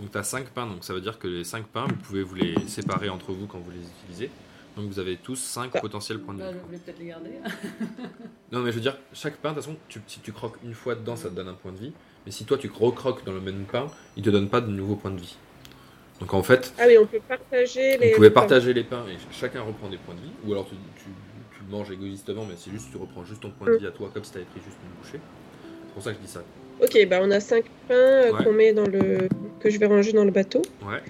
Donc 0.00 0.10
t'as 0.10 0.22
5 0.22 0.48
pains, 0.50 0.66
donc 0.66 0.84
ça 0.84 0.92
veut 0.92 1.00
dire 1.00 1.18
que 1.18 1.28
les 1.28 1.44
5 1.44 1.64
pains, 1.66 1.86
vous 1.88 1.94
pouvez 1.96 2.22
vous 2.22 2.34
les 2.34 2.54
séparer 2.66 3.08
entre 3.08 3.32
vous 3.32 3.46
quand 3.46 3.58
vous 3.58 3.70
les 3.70 3.78
utilisez. 4.02 4.30
Donc 4.76 4.88
vous 4.88 4.98
avez 4.98 5.16
tous 5.16 5.36
5 5.36 5.70
Ah. 5.74 5.80
potentiels 5.80 6.18
points 6.18 6.34
de 6.34 6.40
Bah, 6.40 6.50
vie. 6.50 6.58
je 6.60 6.66
voulais 6.66 6.78
peut-être 6.78 6.98
les 6.98 7.06
garder. 7.06 7.30
Non, 8.52 8.60
mais 8.60 8.70
je 8.70 8.76
veux 8.76 8.80
dire, 8.82 8.96
chaque 9.12 9.36
pain, 9.38 9.50
de 9.50 9.54
toute 9.56 9.64
façon, 9.64 9.76
tu- 9.88 10.00
si 10.06 10.20
tu 10.20 10.32
croques 10.32 10.58
une 10.64 10.74
fois 10.74 10.94
dedans, 10.94 11.16
ça 11.16 11.28
te 11.30 11.34
donne 11.34 11.48
un 11.48 11.54
point 11.54 11.72
de 11.72 11.78
vie. 11.78 11.92
Mais 12.24 12.30
si 12.32 12.44
toi 12.44 12.56
tu 12.58 12.70
recroques 12.72 13.24
dans 13.24 13.32
le 13.32 13.40
même 13.40 13.64
pain, 13.64 13.86
il 14.16 14.22
te 14.22 14.30
donne 14.30 14.48
pas 14.48 14.60
de 14.60 14.70
nouveau 14.70 14.94
point 14.96 15.10
de 15.10 15.18
vie. 15.20 15.36
Donc 16.20 16.32
en 16.34 16.42
fait, 16.42 16.72
Ah 16.78 16.84
oui, 16.86 16.96
on 16.98 17.06
peut 17.06 17.20
partager 17.28 17.98
les. 17.98 18.10
vous 18.10 18.16
pouvez 18.16 18.30
pains. 18.30 18.40
partager 18.40 18.72
les 18.72 18.84
pains 18.84 19.04
et 19.08 19.16
chacun 19.32 19.62
reprend 19.62 19.88
des 19.88 19.98
points 19.98 20.14
de 20.14 20.20
vie. 20.20 20.32
Ou 20.46 20.52
alors 20.52 20.66
tu, 20.66 20.74
tu- 20.96 21.10
tu 21.56 21.62
le 21.68 21.70
manges 21.76 21.90
égoïstement, 21.90 22.44
mais 22.48 22.54
c'est 22.56 22.70
juste 22.70 22.90
tu 22.90 22.96
reprends 22.96 23.24
juste 23.24 23.42
ton 23.42 23.50
point 23.50 23.68
de 23.68 23.74
Mm. 23.74 23.78
vie 23.78 23.86
à 23.86 23.90
toi, 23.90 24.10
comme 24.12 24.24
si 24.24 24.32
tu 24.32 24.38
avais 24.38 24.46
pris 24.46 24.60
juste 24.64 24.78
une 24.82 25.02
bouchée. 25.02 25.20
C'est 25.88 25.92
pour 25.94 26.02
ça 26.02 26.10
que 26.12 26.16
je 26.20 26.26
dis 26.26 26.32
ça. 26.32 26.42
Ok, 26.80 27.06
bah 27.08 27.18
on 27.22 27.30
a 27.30 27.40
5 27.40 27.64
pains 27.88 27.94
euh, 27.94 28.32
Ouais. 28.32 28.44
qu'on 28.44 28.52
met 28.52 28.72
dans 28.72 28.86
le. 28.86 29.28
que 29.60 29.70
je 29.70 29.78
vais 29.78 29.86
ranger 29.86 30.12
dans 30.12 30.24
le 30.24 30.30
bateau. 30.30 30.62
Ouais. 30.86 31.02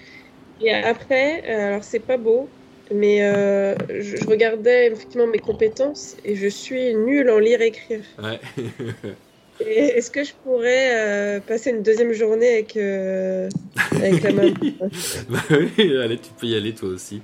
Et 0.61 0.73
après, 0.73 1.43
euh, 1.49 1.67
alors 1.69 1.85
c'est 1.85 1.99
pas 2.01 2.17
beau, 2.17 2.49
mais 2.93 3.23
euh, 3.23 3.75
je, 4.01 4.17
je 4.17 4.27
regardais 4.27 4.87
effectivement 4.87 5.27
mes 5.27 5.39
compétences 5.39 6.17
et 6.25 6.35
je 6.35 6.47
suis 6.49 6.95
nulle 6.95 7.29
en 7.31 7.39
lire 7.39 7.61
et 7.61 7.67
écrire. 7.67 8.03
Ouais. 8.23 8.41
Est-ce 9.61 10.11
que 10.11 10.23
je 10.25 10.33
pourrais 10.45 10.91
euh, 10.95 11.41
passer 11.41 11.71
une 11.71 11.83
deuxième 11.83 12.13
journée 12.13 12.53
avec, 12.55 12.77
euh, 12.77 13.49
avec 13.91 14.23
la 14.23 14.33
main 14.33 14.51
bah 15.29 15.39
oui, 15.51 15.97
allez, 15.99 16.19
tu 16.19 16.31
peux 16.39 16.47
y 16.47 16.55
aller 16.55 16.75
toi 16.75 16.91
aussi. 16.91 17.23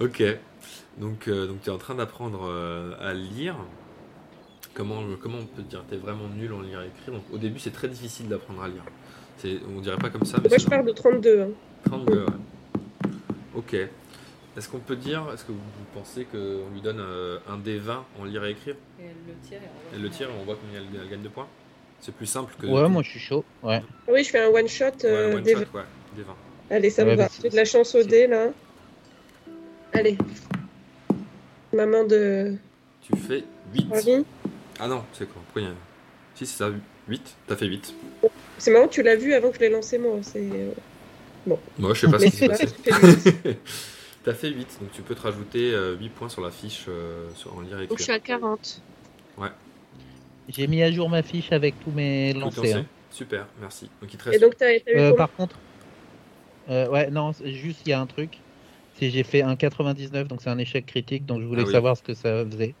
Ok. 0.00 0.22
Donc, 0.98 1.28
euh, 1.28 1.46
donc 1.46 1.62
tu 1.62 1.68
es 1.68 1.72
en 1.72 1.78
train 1.78 1.94
d'apprendre 1.94 2.50
à 3.00 3.12
lire. 3.12 3.56
Comment, 4.74 5.02
comment 5.20 5.38
on 5.38 5.46
peut 5.46 5.62
dire 5.62 5.84
Tu 5.88 5.96
es 5.96 5.98
vraiment 5.98 6.28
nul 6.34 6.52
en 6.52 6.62
lire 6.62 6.80
et 6.80 6.86
écrire? 6.86 7.14
Donc 7.14 7.24
au 7.32 7.38
début, 7.38 7.58
c'est 7.58 7.72
très 7.72 7.88
difficile 7.88 8.28
d'apprendre 8.28 8.62
à 8.62 8.68
lire. 8.68 8.84
On 9.76 9.80
dirait 9.80 9.98
pas 9.98 10.08
comme 10.08 10.24
ça, 10.24 10.38
mais 10.42 10.48
Moi 10.48 10.58
je 10.58 10.66
pars 10.66 10.84
de 10.84 10.92
32. 10.92 11.40
hein. 11.42 11.48
32, 11.84 12.20
ouais. 12.20 12.26
Ok. 13.56 13.76
Est-ce 14.56 14.68
qu'on 14.68 14.78
peut 14.80 14.96
dire, 14.96 15.24
est-ce 15.32 15.44
que 15.44 15.52
vous 15.52 15.58
pensez 15.94 16.24
qu'on 16.24 16.68
lui 16.74 16.80
donne 16.82 17.00
euh, 17.00 17.38
un 17.48 17.56
des 17.56 17.78
20 17.78 18.04
en 18.20 18.24
lire 18.24 18.44
et 18.44 18.50
écrire? 18.50 18.74
Et 19.00 19.04
elle 19.04 19.14
le 19.26 19.34
tire. 19.48 19.58
et 19.58 19.64
on 19.64 19.64
voit 19.64 19.92
Elle 19.94 20.02
le 20.02 20.08
combien 20.08 20.18
tire 20.18 20.28
et 20.28 20.40
on 20.40 20.44
voit 20.44 20.56
combien 20.60 20.80
elle, 20.80 21.00
elle 21.02 21.08
gagne 21.10 21.22
de 21.22 21.28
points? 21.28 21.48
C'est 22.00 22.14
plus 22.14 22.26
simple 22.26 22.52
que. 22.60 22.66
Ouais, 22.66 22.88
moi 22.88 23.02
je 23.02 23.10
suis 23.10 23.20
chaud. 23.20 23.44
Ouais. 23.62 23.82
Oui, 24.08 24.24
je 24.24 24.30
fais 24.30 24.40
un 24.40 24.48
one 24.48 24.68
shot. 24.68 24.84
Ouais, 24.84 24.90
euh, 25.04 25.36
one 25.36 25.42
des 25.42 25.52
shot, 25.54 25.60
20. 25.72 25.78
ouais, 25.80 25.86
des 26.16 26.22
20. 26.22 26.36
Allez, 26.70 26.90
ça 26.90 27.04
Ouais, 27.04 27.12
me 27.12 27.16
va. 27.16 27.28
J'ai 27.42 27.48
de 27.48 27.56
la 27.56 27.64
chance 27.64 27.94
au 27.94 28.02
dé 28.02 28.26
là. 28.26 28.48
Allez. 29.92 30.18
Ma 31.72 31.86
main 31.86 32.04
de 32.04 32.54
Tu 33.02 33.16
fais 33.16 33.44
8. 33.74 33.86
Ravi. 33.90 34.24
Ah 34.80 34.88
non, 34.88 35.02
c'est 35.12 35.24
quoi? 35.26 35.40
Pourquoi 35.46 35.62
il 35.62 35.68
y 35.68 35.70
a- 35.70 35.74
Si, 36.34 36.44
c'est 36.46 36.58
ça, 36.58 36.70
8. 37.08 37.36
T'as 37.46 37.56
fait 37.56 37.66
8. 37.66 37.94
C'est 38.58 38.70
marrant, 38.70 38.88
tu 38.88 39.02
l'as 39.02 39.16
vu 39.16 39.32
avant 39.32 39.48
que 39.50 39.56
je 39.56 39.60
l'ai 39.60 39.70
lancé 39.70 39.96
moi. 39.98 40.16
C'est. 40.22 40.40
euh, 40.40 40.72
Moi, 41.78 41.94
je 41.94 42.00
sais 42.06 42.10
pas 42.10 42.18
ce 42.18 42.24
qui 42.26 42.30
s'est 42.32 42.48
c'est 42.54 42.68
passé. 43.00 43.58
tu. 44.22 44.30
T'as 44.30 44.34
fait 44.34 44.48
8, 44.50 44.78
donc 44.80 44.92
tu 44.92 45.02
peux 45.02 45.14
te 45.14 45.22
rajouter 45.22 45.72
euh, 45.72 45.96
8 45.96 46.08
points 46.10 46.28
sur 46.28 46.42
la 46.42 46.50
fiche 46.50 46.84
euh, 46.88 47.28
sur- 47.36 47.54
en 47.56 47.60
lire 47.60 47.80
et 47.80 47.86
Donc 47.86 47.98
je 47.98 48.04
suis 48.04 48.12
écrire. 48.12 48.16
à 48.16 48.20
40. 48.20 48.80
J'ai 50.48 50.66
mis 50.66 50.82
à 50.82 50.90
jour 50.90 51.08
ma 51.08 51.22
fiche 51.22 51.52
avec 51.52 51.78
tous 51.80 51.90
mes 51.92 52.32
lancers. 52.32 52.78
hein. 52.78 52.84
Super, 53.10 53.46
merci. 53.60 53.88
Donc 54.00 54.12
il 54.12 54.18
te 54.18 54.24
Et 54.24 54.26
reste. 54.28 54.42
donc 54.42 54.56
t'as 54.56 54.66
t'as 54.80 54.92
eu 54.92 54.96
Euh, 54.98 55.12
par 55.12 55.32
contre, 55.32 55.56
euh, 56.68 56.88
ouais, 56.88 57.10
non, 57.10 57.32
juste 57.44 57.80
il 57.86 57.90
y 57.90 57.92
a 57.92 58.00
un 58.00 58.06
truc. 58.06 58.38
C'est 58.98 59.10
j'ai 59.10 59.22
fait 59.22 59.42
un 59.42 59.56
99, 59.56 60.28
donc 60.28 60.40
c'est 60.42 60.50
un 60.50 60.58
échec 60.58 60.84
critique, 60.86 61.24
donc 61.26 61.40
je 61.40 61.46
voulais 61.46 61.62
Ah 61.62 61.66
oui. 61.66 61.72
savoir 61.72 61.96
ce 61.96 62.02
que 62.02 62.14
ça 62.14 62.44
faisait. 62.44 62.74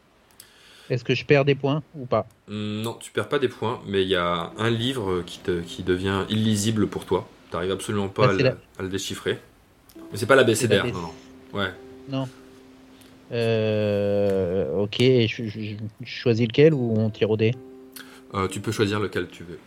Est-ce 0.90 1.04
que 1.04 1.14
je 1.14 1.24
perds 1.24 1.44
des 1.44 1.54
points 1.54 1.82
ou 1.94 2.04
pas? 2.06 2.26
Hum, 2.48 2.82
Non, 2.82 2.94
tu 2.94 3.10
perds 3.12 3.28
pas 3.28 3.38
des 3.38 3.48
points, 3.48 3.80
mais 3.86 4.02
il 4.02 4.08
y 4.08 4.16
a 4.16 4.52
un 4.58 4.70
livre 4.70 5.22
qui, 5.22 5.38
te, 5.38 5.60
qui 5.62 5.82
devient 5.82 6.24
illisible 6.28 6.86
pour 6.88 7.06
toi. 7.06 7.26
T'arrives 7.50 7.70
absolument 7.70 8.08
pas 8.08 8.24
Ah, 8.26 8.28
à, 8.30 8.32
le, 8.32 8.38
la- 8.42 8.56
à 8.78 8.82
le 8.82 8.88
déchiffrer. 8.88 9.38
Mais 10.10 10.18
c'est 10.18 10.26
pas 10.26 10.36
la 10.36 10.44
BCDR, 10.44 10.84
BC. 10.84 10.92
non, 10.92 11.00
non. 11.02 11.12
Ouais. 11.52 11.70
Non. 12.08 12.28
Euh, 13.32 14.74
ok, 14.76 14.96
je, 15.00 15.26
je- 15.26 15.48
je- 15.48 15.74
je 16.02 16.10
choisis 16.10 16.46
lequel 16.46 16.74
ou 16.74 16.94
on 16.98 17.08
tire 17.10 17.30
au 17.30 17.36
dé? 17.36 17.54
Euh, 18.34 18.48
tu 18.48 18.60
peux 18.60 18.72
choisir 18.72 19.00
lequel 19.00 19.28
tu 19.28 19.44
veux. 19.44 19.58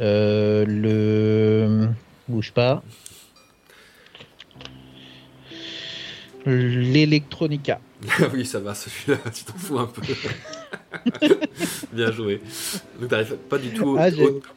Euh, 0.00 0.64
Le. 0.66 1.88
Bouge 2.28 2.52
pas. 2.52 2.82
L'Electronica. 6.46 7.80
Oui, 8.34 8.44
ça 8.44 8.60
va, 8.60 8.74
celui-là, 8.74 9.16
tu 9.32 9.44
t'en 9.44 9.54
fous 9.54 9.78
un 9.78 9.86
peu. 9.86 10.02
Bien 11.92 12.12
joué. 12.12 12.40
Donc 13.00 13.08
t'arrives 13.08 13.36
pas 13.48 13.56
du 13.58 13.70
tout. 13.72 13.96
Ah, 13.98 14.08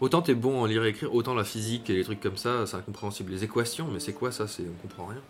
autant 0.02 0.22
t'es 0.22 0.34
bon 0.34 0.60
en 0.62 0.66
lire 0.66 0.84
et 0.84 0.90
écrire, 0.90 1.14
autant 1.16 1.34
la 1.34 1.46
physique 1.46 1.90
et 1.90 1.94
les 1.94 2.04
trucs 2.04 2.20
comme 2.20 2.36
ça, 2.36 2.66
c'est 2.66 2.76
incompréhensible. 2.76 3.32
Les 3.32 3.44
équations, 3.46 3.88
mais 3.92 4.00
c'est 4.02 4.12
quoi 4.14 4.32
ça? 4.34 4.48
C'est 4.48 4.64
on 4.64 4.82
comprend 4.82 5.06
rien. 5.06 5.22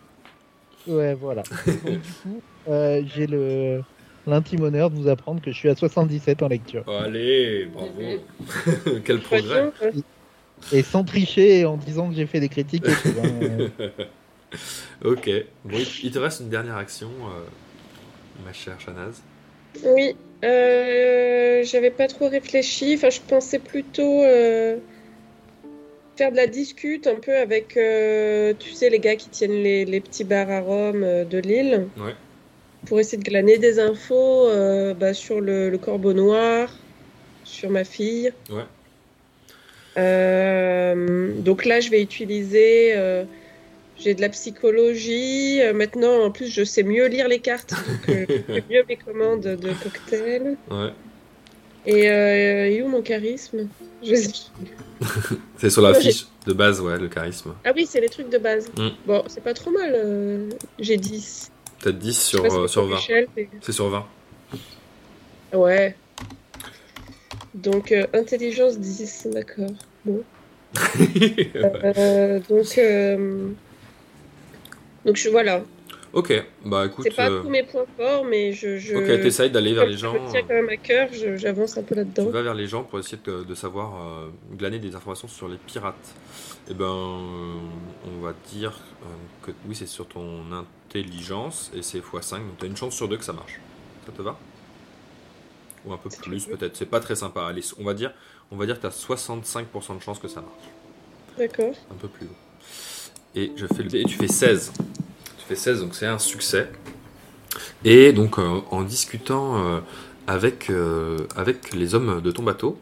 Ouais, 0.87 1.13
voilà. 1.15 1.43
Donc, 1.65 2.01
du 2.01 2.11
coup, 2.23 2.41
euh, 2.67 3.03
j'ai 3.15 3.27
le 3.27 3.81
l'intime 4.25 4.61
honneur 4.61 4.89
de 4.89 4.95
vous 4.95 5.07
apprendre 5.07 5.41
que 5.41 5.51
je 5.51 5.57
suis 5.57 5.69
à 5.69 5.75
77 5.75 6.43
en 6.43 6.49
lecture. 6.49 6.83
Oh, 6.85 6.91
allez, 6.91 7.65
bravo. 7.65 8.99
Quel 9.05 9.21
progrès. 9.21 9.71
Et 10.73 10.83
sans 10.83 11.03
tricher 11.05 11.59
et 11.59 11.65
en 11.65 11.77
disant 11.77 12.09
que 12.09 12.15
j'ai 12.15 12.25
fait 12.25 12.41
des 12.41 12.49
critiques 12.49 12.83
et 12.85 12.91
tout. 12.91 13.19
hein. 13.23 13.87
Ok. 15.03 15.29
Bon, 15.65 15.77
il 16.03 16.11
te 16.11 16.19
reste 16.19 16.39
une 16.39 16.49
dernière 16.49 16.77
action, 16.77 17.09
euh, 17.09 17.43
ma 18.45 18.53
chère 18.53 18.79
Shanaz. 18.79 19.21
Oui, 19.83 20.15
euh, 20.43 21.63
j'avais 21.63 21.91
pas 21.91 22.07
trop 22.07 22.29
réfléchi. 22.29 22.95
Enfin, 22.95 23.09
je 23.09 23.19
pensais 23.21 23.59
plutôt 23.59 24.23
euh, 24.23 24.77
faire 26.17 26.31
de 26.31 26.37
la 26.37 26.47
discute 26.47 27.07
un 27.07 27.15
peu 27.15 27.35
avec, 27.37 27.77
euh, 27.77 28.53
tu 28.57 28.71
sais, 28.71 28.89
les 28.89 28.99
gars 28.99 29.15
qui 29.15 29.29
tiennent 29.29 29.63
les, 29.63 29.85
les 29.85 29.99
petits 30.01 30.23
bars 30.23 30.49
à 30.49 30.59
Rome 30.61 31.03
euh, 31.03 31.23
de 31.25 31.37
Lille, 31.37 31.87
Ouais. 31.97 32.15
pour 32.85 32.99
essayer 32.99 33.17
de 33.17 33.23
glaner 33.23 33.57
des 33.57 33.79
infos 33.79 34.47
euh, 34.47 34.93
bah, 34.93 35.13
sur 35.13 35.39
le, 35.41 35.69
le 35.69 35.77
corbeau 35.77 36.13
noir, 36.13 36.73
sur 37.43 37.69
ma 37.69 37.83
fille. 37.83 38.33
Ouais. 38.49 38.63
Donc 41.43 41.65
là, 41.65 41.79
je 41.79 41.89
vais 41.89 42.01
utiliser. 42.01 42.93
j'ai 43.97 44.13
de 44.13 44.21
la 44.21 44.29
psychologie. 44.29 45.59
Maintenant, 45.73 46.21
en 46.23 46.31
plus, 46.31 46.47
je 46.51 46.63
sais 46.63 46.83
mieux 46.83 47.07
lire 47.07 47.27
les 47.27 47.39
cartes. 47.39 47.73
Donc, 48.07 48.17
je 48.27 48.35
fais 48.53 48.63
mieux 48.69 48.83
mes 48.87 48.97
commandes 48.97 49.41
de 49.41 49.69
cocktails. 49.83 50.55
Ouais. 50.69 50.91
Et 51.87 52.09
euh, 52.11 52.67
il 52.69 52.77
est 52.77 52.81
où 52.83 52.89
mon 52.89 53.01
charisme 53.01 53.67
Je 54.03 54.13
sais. 54.15 54.33
C'est 55.57 55.69
sur 55.69 55.81
la 55.81 55.91
Moi, 55.91 56.01
fiche 56.01 56.27
de 56.45 56.51
base, 56.53 56.81
ouais, 56.81 56.97
le 56.99 57.07
charisme. 57.07 57.53
Ah 57.63 57.71
oui, 57.75 57.85
c'est 57.89 58.01
les 58.01 58.09
trucs 58.09 58.29
de 58.29 58.37
base. 58.37 58.67
Mm. 58.77 58.89
Bon, 59.05 59.23
c'est 59.27 59.41
pas 59.43 59.53
trop 59.53 59.71
mal. 59.71 59.91
euh, 59.95 60.49
j'ai 60.79 60.97
10. 60.97 61.49
T'as 61.81 61.91
10 61.91 62.07
Je 62.07 62.11
sais 62.11 62.19
sur, 62.21 62.43
pas 62.43 62.49
si 62.49 62.55
euh, 62.57 62.67
c'est 62.67 62.71
sur 62.73 62.81
pour 62.81 62.89
20. 62.91 62.95
Michel, 62.97 63.27
mais- 63.37 63.49
C'est 63.61 63.71
sur 63.71 63.89
20. 63.89 64.05
Ouais. 65.53 65.95
Donc, 67.55 67.91
euh, 67.93 68.05
intelligence 68.13 68.77
10, 68.77 69.27
d'accord. 69.31 69.71
Bon. 70.05 70.21
Euh, 71.55 72.39
donc, 72.49 72.77
euh, 72.77 73.47
donc 75.05 75.15
je, 75.15 75.29
voilà. 75.29 75.63
Ok, 76.13 76.45
bah 76.65 76.85
écoute. 76.85 77.05
C'est 77.07 77.15
pas 77.15 77.29
euh, 77.29 77.41
tous 77.41 77.49
mes 77.49 77.63
points 77.63 77.85
forts, 77.97 78.25
mais 78.25 78.53
je. 78.53 78.77
je... 78.77 78.95
Ok, 78.95 79.05
t'essayes 79.05 79.49
d'aller 79.51 79.73
vers 79.73 79.85
les 79.85 79.97
gens. 79.97 80.13
me 80.13 80.29
tient 80.31 80.41
quand 80.41 80.53
même 80.53 80.69
à 80.69 80.77
cœur, 80.77 81.09
je- 81.11 81.37
j'avance 81.37 81.77
un 81.77 81.83
peu 81.83 81.95
Tu 81.95 81.99
là-dedans. 82.01 82.29
vas 82.29 82.41
vers 82.41 82.53
les 82.55 82.67
gens 82.67 82.83
pour 82.83 82.99
essayer 82.99 83.17
de, 83.23 83.43
de 83.43 83.55
savoir, 83.55 83.95
euh, 84.01 84.29
glaner 84.57 84.79
des 84.79 84.95
informations 84.95 85.27
sur 85.27 85.47
les 85.47 85.57
pirates. 85.57 85.95
Eh 86.69 86.73
ben, 86.73 86.85
euh, 86.85 87.53
on 88.05 88.21
va 88.21 88.33
dire 88.51 88.77
que 89.43 89.51
oui, 89.67 89.75
c'est 89.75 89.87
sur 89.87 90.07
ton 90.07 90.41
intelligence 90.51 91.71
et 91.75 91.81
c'est 91.81 91.99
x5, 91.99 92.37
donc 92.39 92.57
t'as 92.59 92.67
une 92.67 92.75
chance 92.77 92.93
sur 92.95 93.07
deux 93.07 93.17
que 93.17 93.23
ça 93.23 93.33
marche. 93.33 93.59
Ça 94.05 94.11
te 94.11 94.21
va? 94.21 94.37
Ou 95.85 95.93
un 95.93 95.97
peu 95.97 96.09
Si 96.09 96.19
tu 96.19 96.29
plus 96.29 96.45
peut-être. 96.45 96.75
C'est 96.75 96.85
pas 96.89 96.99
très 96.99 97.15
sympa. 97.15 97.45
Allez, 97.45 97.61
on 97.79 97.83
va 97.85 97.93
dire, 97.93 98.11
on 98.51 98.57
va 98.57 98.65
dire 98.65 98.75
que 98.77 98.81
t'as 98.81 98.89
65% 98.89 99.95
de 99.97 100.01
chance 100.01 100.19
que 100.19 100.27
ça 100.27 100.41
marche. 100.41 100.67
D'accord. 101.37 101.73
Un 101.91 101.95
peu 101.95 102.07
plus 102.09 102.25
haut. 102.25 102.35
Et 103.35 103.51
je 103.55 103.65
fais 103.67 103.83
le 103.83 103.95
et 103.95 104.03
tu 104.03 104.15
fais 104.17 104.27
16. 104.27 104.73
Tu 105.47 105.55
fais 105.55 105.61
16, 105.61 105.79
donc 105.79 105.95
c'est 105.95 106.05
un 106.05 106.19
succès. 106.19 106.69
Et 107.85 108.11
donc 108.11 108.37
euh, 108.37 108.59
en 108.69 108.83
discutant 108.83 109.55
euh, 109.55 109.79
avec, 110.27 110.69
euh, 110.69 111.19
avec 111.37 111.73
les 111.73 111.95
hommes 111.95 112.21
de 112.21 112.31
ton 112.31 112.43
bateau, 112.43 112.81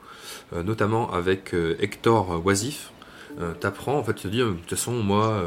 notamment 0.51 1.11
avec 1.11 1.53
Hector 1.79 2.41
Oisif, 2.45 2.91
t'apprends, 3.59 3.97
en 3.97 4.03
fait, 4.03 4.13
te 4.13 4.27
dis, 4.27 4.37
de 4.39 4.53
toute 4.53 4.69
façon, 4.69 4.93
moi, 4.93 5.43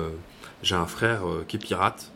j'ai 0.62 0.74
un 0.74 0.86
frère 0.86 1.22
qui 1.46 1.56
est 1.56 1.60
pirate, 1.60 2.10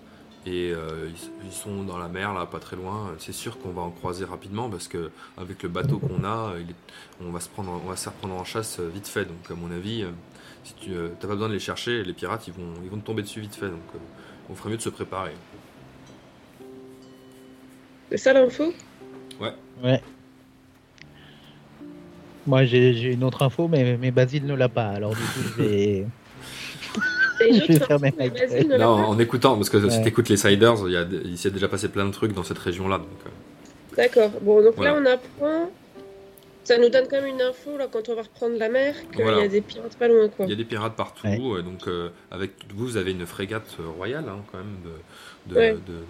et 0.46 0.72
ils, 0.72 1.52
sont 1.52 1.84
dans 1.84 1.96
la 1.96 2.08
mer, 2.08 2.34
là, 2.34 2.44
pas 2.44 2.58
très 2.58 2.76
loin. 2.76 3.14
C'est 3.18 3.32
sûr 3.32 3.58
qu'on 3.58 3.70
va 3.70 3.82
en 3.82 3.90
croiser 3.90 4.24
rapidement, 4.24 4.68
parce 4.68 4.88
que 4.88 5.10
avec 5.38 5.62
le 5.62 5.68
bateau 5.68 5.98
qu'on 5.98 6.24
a, 6.24 6.54
on, 7.24 7.30
va 7.30 7.40
se 7.40 7.48
prendre, 7.48 7.80
on 7.82 7.88
va 7.88 7.96
se 7.96 8.02
faire 8.02 8.12
prendre 8.14 8.34
en 8.34 8.44
chasse 8.44 8.80
vite 8.80 9.06
fait. 9.06 9.24
Donc, 9.24 9.50
à 9.50 9.54
mon 9.54 9.70
avis, 9.70 10.04
si 10.64 10.74
tu 10.74 10.90
n'as 10.90 11.08
pas 11.08 11.28
besoin 11.28 11.48
de 11.48 11.54
les 11.54 11.60
chercher, 11.60 12.02
les 12.02 12.12
pirates, 12.12 12.46
ils 12.48 12.52
vont, 12.52 12.74
ils 12.84 12.90
vont 12.90 12.98
te 12.98 13.06
tomber 13.06 13.22
dessus 13.22 13.40
vite 13.40 13.54
fait. 13.54 13.70
On 14.52 14.54
ferait 14.54 14.70
mieux 14.70 14.76
de 14.76 14.82
se 14.82 14.90
préparer. 14.90 15.32
C'est 18.10 18.18
ça 18.18 18.32
l'info? 18.34 18.72
Ouais. 19.40 20.00
Moi, 22.46 22.64
j'ai 22.64 23.12
une 23.12 23.24
autre 23.24 23.42
info, 23.42 23.68
mais, 23.68 23.96
mais 23.96 24.10
Basile 24.10 24.46
ne 24.46 24.54
l'a 24.54 24.68
pas. 24.68 24.88
Alors, 24.88 25.10
du 25.10 25.16
coup, 25.22 25.40
je 25.56 25.62
vais. 25.62 26.06
Je 27.40 28.76
Là, 28.76 28.88
en, 28.88 29.18
écoutant, 29.18 29.56
parce 29.56 29.68
que 29.68 29.80
si 29.80 29.86
Ouais. 29.96 30.02
tu 30.02 30.08
écoutes 30.08 30.28
les 30.28 30.36
Siders, 30.36 30.76
il, 30.86 30.92
y 30.92 30.96
a, 30.96 31.04
il 31.24 31.36
s'est 31.36 31.50
déjà 31.50 31.66
passé 31.66 31.88
plein 31.88 32.04
de 32.04 32.12
trucs 32.12 32.32
dans 32.34 32.44
cette 32.44 32.58
région-là. 32.58 32.98
Donc, 32.98 33.08
euh, 33.26 33.96
D'accord. 33.96 34.30
Bon, 34.42 34.62
donc 34.62 34.74
Voilà. 34.76 34.92
là, 34.92 35.00
on 35.00 35.06
apprend. 35.06 35.70
Ça 36.64 36.78
nous 36.78 36.88
donne 36.88 37.08
quand 37.08 37.20
même 37.20 37.26
une 37.34 37.42
info 37.42 37.76
là 37.76 37.88
quand 37.90 38.08
on 38.08 38.14
va 38.14 38.22
reprendre 38.22 38.56
la 38.56 38.68
mer 38.68 38.94
qu'il 39.10 39.22
Voilà. 39.22 39.38
y 39.40 39.44
a 39.44 39.48
des 39.48 39.60
pirates 39.60 39.96
pas 39.96 40.06
loin 40.08 40.28
quoi. 40.28 40.46
il 40.46 40.50
y 40.50 40.52
a 40.52 40.56
des 40.56 40.64
pirates 40.64 40.94
partout. 40.94 41.26
Ouais. 41.26 41.36
et 41.60 41.62
donc, 41.62 41.88
euh, 41.88 42.10
avec 42.30 42.52
vous, 42.72 42.86
vous 42.86 42.96
avez 42.96 43.10
une 43.10 43.26
frégate 43.26 43.76
euh, 43.80 43.88
royale, 43.88 44.26
hein, 44.28 44.38
quand 44.52 44.58
même, 44.58 44.76
de, 44.84 45.52
de- 45.54 45.58
Ouais. 45.58 45.72
de- 45.72 46.04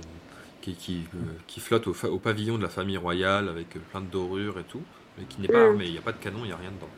qui, 0.61 0.75
qui, 0.75 1.05
euh, 1.15 1.19
qui 1.47 1.59
flotte 1.61 1.87
au, 1.89 2.19
pavillon 2.19 2.57
de 2.59 2.63
la 2.63 2.69
famille 2.69 2.97
royale 2.99 3.49
avec 3.49 3.69
plein 3.91 4.01
de 4.01 4.07
dorures 4.07 4.59
et 4.61 4.65
tout, 4.65 4.83
mais 5.19 5.25
qui 5.25 5.41
n'est 5.41 5.49
pas 5.49 5.65
Mm. 5.65 5.71
armée. 5.71 5.85
Il 5.87 5.93
n'y 5.93 5.99
a 5.99 6.03
pas 6.03 6.13
de 6.13 6.19
canon, 6.19 6.39
il 6.43 6.47
n'y 6.49 6.53
a 6.53 6.57
rien 6.57 6.71
dedans. 6.71 6.89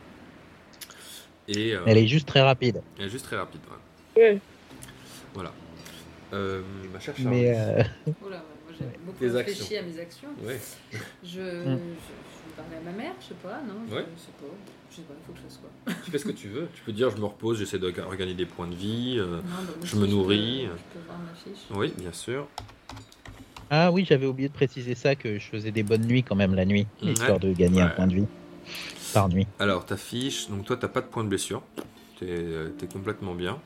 Et 1.49 1.75
euh, 1.75 1.81
Elle 1.87 1.99
est 1.99 2.07
juste 2.07 2.27
très 2.27 2.41
rapide. 2.43 2.83
elle 2.99 3.07
est 3.07 3.11
juste 3.11 3.25
très 3.27 3.37
rapide. 3.37 3.61
ouais. 4.17 4.23
Ouais. 4.23 4.39
Voilà. 5.35 5.53
Euh, 6.33 6.63
ma 6.93 6.99
chère 7.01 7.17
Charles. 7.17 7.29
Mais 7.31 7.55
euh, 7.57 7.83
Oula, 8.27 8.39
moi 8.39 8.73
j'ai 8.79 8.87
beaucoup 9.05 9.37
réfléchi 9.37 9.77
actions. 9.77 9.79
à 9.79 9.83
mes 9.83 9.99
actions. 10.01 10.29
Ouais. 10.43 10.61
Je, 11.23 11.41
Hmm. 11.41 11.79
je, 11.79 12.34
parler 12.57 12.77
à 12.77 12.81
ma 12.91 12.93
mère, 12.97 13.13
je 13.21 13.27
sais 13.29 13.35
pas, 13.43 13.61
non 13.67 13.75
je, 13.89 13.95
Ouais. 13.95 14.07
je 14.17 14.21
sais 14.21 14.33
pas. 14.41 14.55
Je 14.91 14.97
sais 14.97 15.03
pas, 15.03 15.15
il 15.21 15.27
faut 15.27 15.33
que 15.33 15.39
je 15.39 15.43
fasse 15.45 15.59
quoi. 15.59 15.95
Tu 16.05 16.11
fais 16.11 16.19
ce 16.19 16.25
que 16.25 16.31
tu 16.33 16.49
veux. 16.49 16.69
Tu 16.75 16.83
peux 16.83 16.93
dire 16.93 17.11
je 17.11 17.17
me 17.17 17.25
repose, 17.25 17.59
j'essaie 17.59 17.79
de 17.79 17.91
ga- 17.91 18.05
regagner 18.05 18.35
des 18.35 18.47
points 18.47 18.69
de 18.69 18.75
vie. 18.75 19.17
euh, 19.19 19.37
Non, 19.37 19.41
bah, 19.43 19.73
je 19.83 19.87
aussi, 19.87 19.97
me 19.97 20.07
nourris. 20.07 20.63
Je 20.63 20.69
peux 20.99 21.05
voir 21.07 21.19
ma 21.19 21.35
fiche. 21.35 21.65
Oui, 21.75 21.93
bien 21.99 22.13
sûr. 22.13 22.47
Ah 23.71 23.91
oui, 23.91 24.05
j'avais 24.09 24.27
oublié 24.27 24.49
de 24.49 24.55
préciser 24.55 24.95
ça, 24.95 25.17
que 25.17 25.39
je 25.39 25.45
faisais 25.49 25.71
des 25.73 25.83
bonnes 25.83 26.07
nuits 26.07 26.23
quand 26.23 26.37
même 26.37 26.55
la 26.55 26.65
nuit, 26.65 26.87
Ouais. 27.03 27.13
histoire 27.13 27.41
de 27.41 27.53
gagner 27.53 27.81
un 27.83 27.89
point 27.89 28.07
de 28.07 28.15
vie 28.15 28.27
par 29.13 29.29
nuit. 29.29 29.47
Alors, 29.59 29.85
ta 29.87 29.97
fiche, 29.97 30.49
donc 30.49 30.65
toi, 30.65 30.77
t'as 30.77 30.89
pas 30.89 31.01
de 31.01 31.07
point 31.07 31.25
de 31.25 31.29
blessure. 31.29 31.63
T'es 32.21 32.27
es 32.27 32.87
complètement 32.93 33.35
bien. 33.35 33.59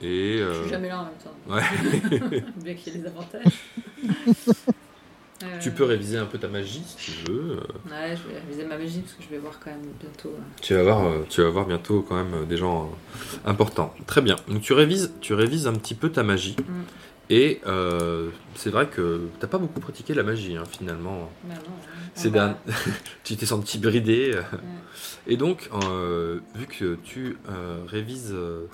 Et. 0.00 0.36
Je 0.38 0.42
euh, 0.42 0.60
suis 0.62 0.70
jamais 0.70 0.88
là 0.88 1.00
en 1.00 1.04
même 1.04 1.14
temps. 1.14 1.52
Ouais. 1.52 2.42
Bien 2.62 2.74
qu'il 2.74 2.92
y 2.92 2.96
ait 2.96 3.00
des 3.00 3.06
avantages. 3.06 3.62
Euh, 5.44 5.58
tu 5.60 5.70
peux 5.72 5.84
réviser 5.84 6.16
un 6.18 6.24
peu 6.26 6.38
ta 6.38 6.48
magie 6.48 6.82
si 6.86 6.96
tu 6.96 7.30
veux. 7.30 7.52
euh, 7.52 7.60
Ouais, 7.90 8.16
je 8.16 8.28
vais 8.32 8.38
réviser 8.40 8.64
ma 8.64 8.78
magie 8.78 9.00
parce 9.00 9.12
que 9.14 9.22
je 9.22 9.28
vais 9.28 9.38
voir 9.38 9.58
quand 9.62 9.70
même 9.70 9.82
bientôt. 10.00 10.30
euh, 10.30 10.40
Tu 10.62 10.74
vas 10.74 10.82
voir, 10.82 11.04
euh, 11.04 11.26
tu 11.28 11.42
vas 11.42 11.50
voir 11.50 11.66
bientôt 11.66 12.02
quand 12.08 12.16
même 12.16 12.32
euh, 12.34 12.44
des 12.44 12.56
gens 12.56 12.84
euh, 13.46 13.50
importants. 13.50 13.94
Très 14.06 14.22
bien. 14.22 14.36
Donc 14.48 14.62
tu 14.62 14.72
révises, 14.72 15.12
tu 15.20 15.34
révises 15.34 15.66
un 15.66 15.74
petit 15.74 15.94
peu 15.94 16.10
ta 16.10 16.22
magie. 16.22 16.56
Mm. 16.58 16.72
Et 17.30 17.60
euh, 17.66 18.28
c'est 18.54 18.68
vrai 18.70 18.86
que 18.86 19.28
t'as 19.40 19.46
pas 19.46 19.56
beaucoup 19.58 19.80
pratiqué 19.80 20.12
la 20.14 20.22
magie 20.22 20.56
hein, 20.56 20.64
finalement. 20.70 21.30
Bah 21.44 21.54
non, 21.54 21.60
hein. 21.72 22.28
Va- 22.28 22.30
d'un- 22.30 22.56
tu 23.24 23.36
t'es 23.36 23.46
senti 23.46 23.78
bridé. 23.78 24.32
euh. 24.34 24.40
Ouais. 24.40 24.46
Et 25.26 25.36
donc, 25.38 25.70
euh, 25.88 26.40
vu 26.54 26.66
que 26.66 26.96
tu 27.02 27.38
euh, 27.48 27.82
révises 27.86 28.32
euh, 28.32 28.66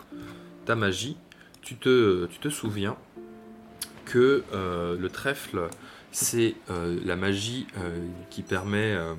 ta 0.67 0.75
magie, 0.75 1.17
tu 1.62 1.77
te, 1.77 2.27
tu 2.27 2.39
te 2.41 2.49
souviens 2.49 2.97
que 4.05 4.43
euh, 4.53 4.97
le 4.99 5.09
trèfle, 5.09 5.69
c'est 6.12 6.55
euh, 6.71 6.99
la 7.05 7.17
magie 7.17 7.67
euh, 7.79 8.07
qui 8.31 8.43
permet 8.43 8.95
euh, 8.95 9.14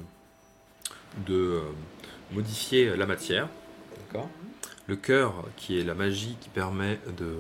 de 1.27 1.60
modifier 2.33 2.95
la 2.95 3.05
matière. 3.05 3.48
D'accord? 4.07 4.29
Le 4.88 4.95
cœur, 4.95 5.33
qui 5.57 5.79
est 5.79 5.83
la 5.83 5.93
magie 5.93 6.36
qui 6.41 6.50
permet 6.50 7.00
de 7.17 7.33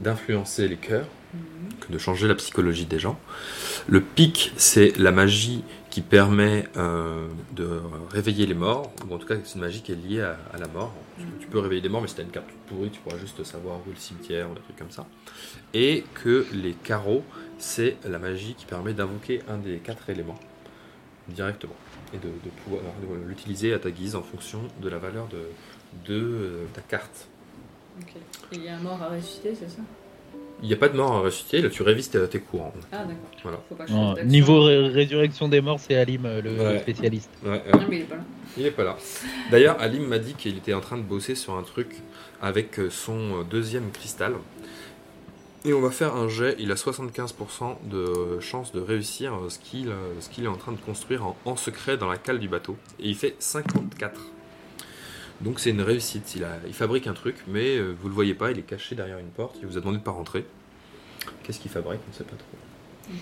d'influencer 0.00 0.66
les 0.66 0.76
cœurs, 0.78 1.06
Mhm. 1.34 1.78
que 1.80 1.92
de 1.92 1.98
changer 1.98 2.28
la 2.28 2.34
psychologie 2.36 2.86
des 2.86 2.98
gens. 2.98 3.18
Le 3.88 4.00
pic, 4.00 4.52
c'est 4.56 4.96
la 4.98 5.10
magie 5.10 5.62
qui 5.90 6.00
permet 6.00 6.68
euh, 6.76 7.26
de 7.52 7.80
réveiller 8.10 8.46
les 8.46 8.54
morts, 8.54 8.92
ou 9.08 9.14
en 9.14 9.18
tout 9.18 9.26
cas 9.26 9.34
c'est 9.44 9.56
une 9.56 9.60
magie 9.60 9.82
qui 9.82 9.92
est 9.92 9.96
liée 9.96 10.20
à, 10.22 10.38
à 10.52 10.58
la 10.58 10.68
mort. 10.68 10.94
Tu, 11.18 11.24
tu 11.40 11.46
peux 11.48 11.58
réveiller 11.58 11.80
des 11.80 11.88
morts, 11.88 12.00
mais 12.02 12.08
si 12.08 12.14
tu 12.14 12.20
as 12.20 12.24
une 12.24 12.30
carte 12.30 12.46
toute 12.46 12.76
pourrie, 12.76 12.90
tu 12.90 13.00
pourras 13.00 13.18
juste 13.18 13.42
savoir 13.44 13.76
où 13.84 13.90
est 13.90 13.94
le 13.94 14.00
cimetière, 14.00 14.50
ou 14.50 14.54
des 14.54 14.60
trucs 14.60 14.76
comme 14.76 14.90
ça. 14.90 15.06
Et 15.74 16.04
que 16.14 16.46
les 16.52 16.72
carreaux, 16.72 17.24
c'est 17.58 17.96
la 18.08 18.18
magie 18.18 18.54
qui 18.54 18.66
permet 18.66 18.92
d'invoquer 18.92 19.40
un 19.48 19.56
des 19.58 19.76
quatre 19.78 20.10
éléments 20.10 20.38
directement, 21.28 21.74
et 22.12 22.18
de, 22.18 22.24
de 22.28 22.50
pouvoir 22.64 22.82
de 23.00 23.28
l'utiliser 23.28 23.72
à 23.72 23.78
ta 23.78 23.90
guise 23.90 24.14
en 24.14 24.22
fonction 24.22 24.60
de 24.82 24.88
la 24.88 24.98
valeur 24.98 25.26
de, 25.28 25.38
de 26.06 26.20
euh, 26.20 26.64
ta 26.74 26.82
carte. 26.82 27.28
Et 28.52 28.56
il 28.56 28.64
y 28.64 28.68
a 28.68 28.76
un 28.76 28.80
mort 28.80 29.00
à 29.02 29.08
ressusciter, 29.08 29.54
c'est 29.54 29.70
ça? 29.70 29.80
Il 30.62 30.68
n'y 30.68 30.74
a 30.74 30.76
pas 30.76 30.88
de 30.88 30.96
mort 30.96 31.12
à 31.12 31.20
ressusciter, 31.20 31.62
là 31.62 31.68
tu 31.70 31.82
révises 31.82 32.10
tes, 32.10 32.26
tes 32.28 32.40
courants. 32.40 32.72
Ah, 32.92 32.98
d'accord. 33.04 33.14
Voilà. 33.42 33.58
Faut 33.68 33.74
pas 33.74 33.86
Non, 33.86 34.14
niveau 34.24 34.62
ré- 34.64 34.88
résurrection 34.88 35.48
des 35.48 35.60
morts, 35.60 35.80
c'est 35.80 35.96
Alim 35.96 36.26
euh, 36.26 36.42
le 36.42 36.50
Ouais. 36.58 36.78
spécialiste. 36.80 37.30
Ouais, 37.42 37.50
ouais. 37.50 37.72
Non, 37.72 37.86
mais 37.88 37.96
il 37.96 38.02
est 38.02 38.04
pas 38.04 38.16
là. 38.16 38.22
Il 38.56 38.66
est 38.66 38.70
pas 38.70 38.84
là. 38.84 38.96
D'ailleurs, 39.50 39.80
Alim 39.80 40.06
m'a 40.06 40.18
dit 40.18 40.34
qu'il 40.34 40.56
était 40.58 40.74
en 40.74 40.80
train 40.80 40.96
de 40.96 41.02
bosser 41.02 41.34
sur 41.34 41.54
un 41.56 41.62
truc 41.62 41.96
avec 42.40 42.78
euh, 42.78 42.88
son 42.90 43.40
euh, 43.40 43.44
deuxième 43.48 43.90
cristal. 43.90 44.34
Et 45.66 45.72
on 45.72 45.80
va 45.80 45.90
faire 45.90 46.14
un 46.14 46.28
jet. 46.28 46.56
Il 46.58 46.70
a 46.72 46.74
75% 46.74 47.88
de 47.88 48.38
chance 48.40 48.72
de 48.72 48.80
réussir 48.80 49.34
euh, 49.34 49.48
ce 49.48 49.58
qu'il 49.58 49.88
euh, 49.88 50.20
ce 50.20 50.28
qu'il 50.28 50.44
est 50.44 50.48
en 50.48 50.56
train 50.56 50.72
de 50.72 50.78
construire 50.78 51.24
en, 51.24 51.36
en 51.46 51.56
secret 51.56 51.96
dans 51.96 52.08
la 52.08 52.18
cale 52.18 52.38
du 52.38 52.48
bateau. 52.48 52.76
Et 53.00 53.08
il 53.08 53.14
fait 53.16 53.34
54. 53.38 54.20
Donc 55.40 55.60
c'est 55.60 55.70
une 55.70 55.80
réussite. 55.80 56.34
Il, 56.36 56.44
a, 56.44 56.58
il 56.66 56.74
fabrique 56.74 57.06
un 57.06 57.14
truc, 57.14 57.36
mais 57.48 57.76
euh, 57.76 57.94
vous 58.00 58.08
le 58.08 58.14
voyez 58.14 58.34
pas. 58.34 58.50
Il 58.50 58.58
est 58.58 58.62
caché 58.62 58.94
derrière 58.94 59.18
une 59.18 59.28
porte. 59.28 59.56
Il 59.62 59.66
vous 59.66 59.76
a 59.76 59.80
demandé 59.80 59.98
de 59.98 60.02
pas 60.02 60.10
rentrer. 60.10 60.44
Qu'est-ce 61.42 61.60
qu'il 61.60 61.70
fabrique? 61.70 62.00
On 62.06 62.10
ne 62.12 62.16
sait 62.16 62.24
pas 62.24 62.36
trop. 62.36 63.14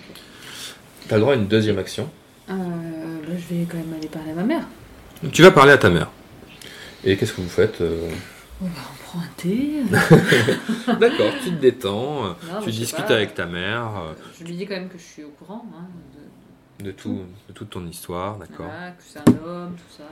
T'as 1.07 1.15
le 1.15 1.21
droit 1.21 1.33
à 1.33 1.37
une 1.37 1.47
deuxième 1.47 1.77
action. 1.79 2.09
Euh, 2.49 2.53
bah, 2.53 3.33
je 3.37 3.55
vais 3.55 3.65
quand 3.65 3.77
même 3.77 3.93
aller 3.97 4.07
parler 4.07 4.31
à 4.31 4.35
ma 4.35 4.43
mère. 4.43 4.67
Tu 5.31 5.41
vas 5.41 5.51
parler 5.51 5.71
à 5.71 5.77
ta 5.77 5.89
mère. 5.89 6.11
Et 7.05 7.17
qu'est-ce 7.17 7.33
que 7.33 7.41
vous 7.41 7.49
faites 7.49 7.81
euh? 7.81 8.09
On 8.61 8.67
prend 9.03 9.19
un 9.19 9.29
thé. 9.35 9.83
D'accord, 10.99 11.33
tu 11.43 11.49
te 11.51 11.59
détends, 11.59 12.23
Non, 12.29 12.35
tu 12.63 12.71
discutes 12.71 13.05
pas. 13.05 13.15
avec 13.15 13.33
ta 13.33 13.45
mère 13.45 13.97
euh, 13.97 14.13
Je 14.39 14.45
lui 14.45 14.55
dis 14.55 14.65
quand 14.65 14.75
même 14.75 14.89
que 14.89 14.97
je 14.97 15.03
suis 15.03 15.23
au 15.23 15.29
courant. 15.29 15.65
Hein, 15.75 15.85
de, 16.79 16.85
de, 16.85 16.91
tout, 16.91 17.23
de 17.47 17.53
toute 17.53 17.71
ton 17.71 17.85
histoire, 17.87 18.37
d'accord 18.37 18.67
voilà, 18.67 18.91
que 18.91 19.03
c'est 19.05 19.19
un 19.19 19.45
homme, 19.45 19.75
tout 19.75 19.97
ça. 19.97 20.03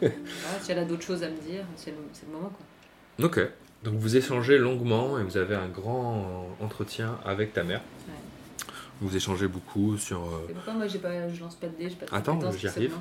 voilà, 0.00 0.14
si 0.62 0.72
elle 0.72 0.78
a 0.78 0.84
d'autres 0.84 1.02
choses 1.02 1.22
à 1.22 1.28
me 1.28 1.36
dire, 1.36 1.64
c'est 1.76 1.90
le, 1.90 2.32
moment. 2.32 2.50
Quoi. 2.50 3.26
Ok, 3.26 3.40
donc 3.82 3.94
vous 3.94 4.16
échangez 4.16 4.58
longuement 4.58 5.18
et 5.18 5.22
vous 5.22 5.36
avez 5.36 5.54
un 5.54 5.68
grand 5.68 6.46
entretien 6.60 7.18
avec 7.24 7.52
ta 7.52 7.64
mère. 7.64 7.80
Ouais. 8.08 8.66
Vous 9.00 9.16
échangez 9.16 9.48
beaucoup 9.48 9.98
sur... 9.98 10.20
euh, 10.20 10.48
pourquoi 10.52 10.72
moi 10.74 10.86
pas, 11.02 11.28
je 11.28 11.40
lance 11.40 11.56
pas 11.56 11.66
de 11.66 11.76
dés, 11.76 11.90
pas 11.90 12.06
de 12.06 12.14
Attends, 12.14 12.52
j'y 12.52 12.68
arrive. 12.68 12.94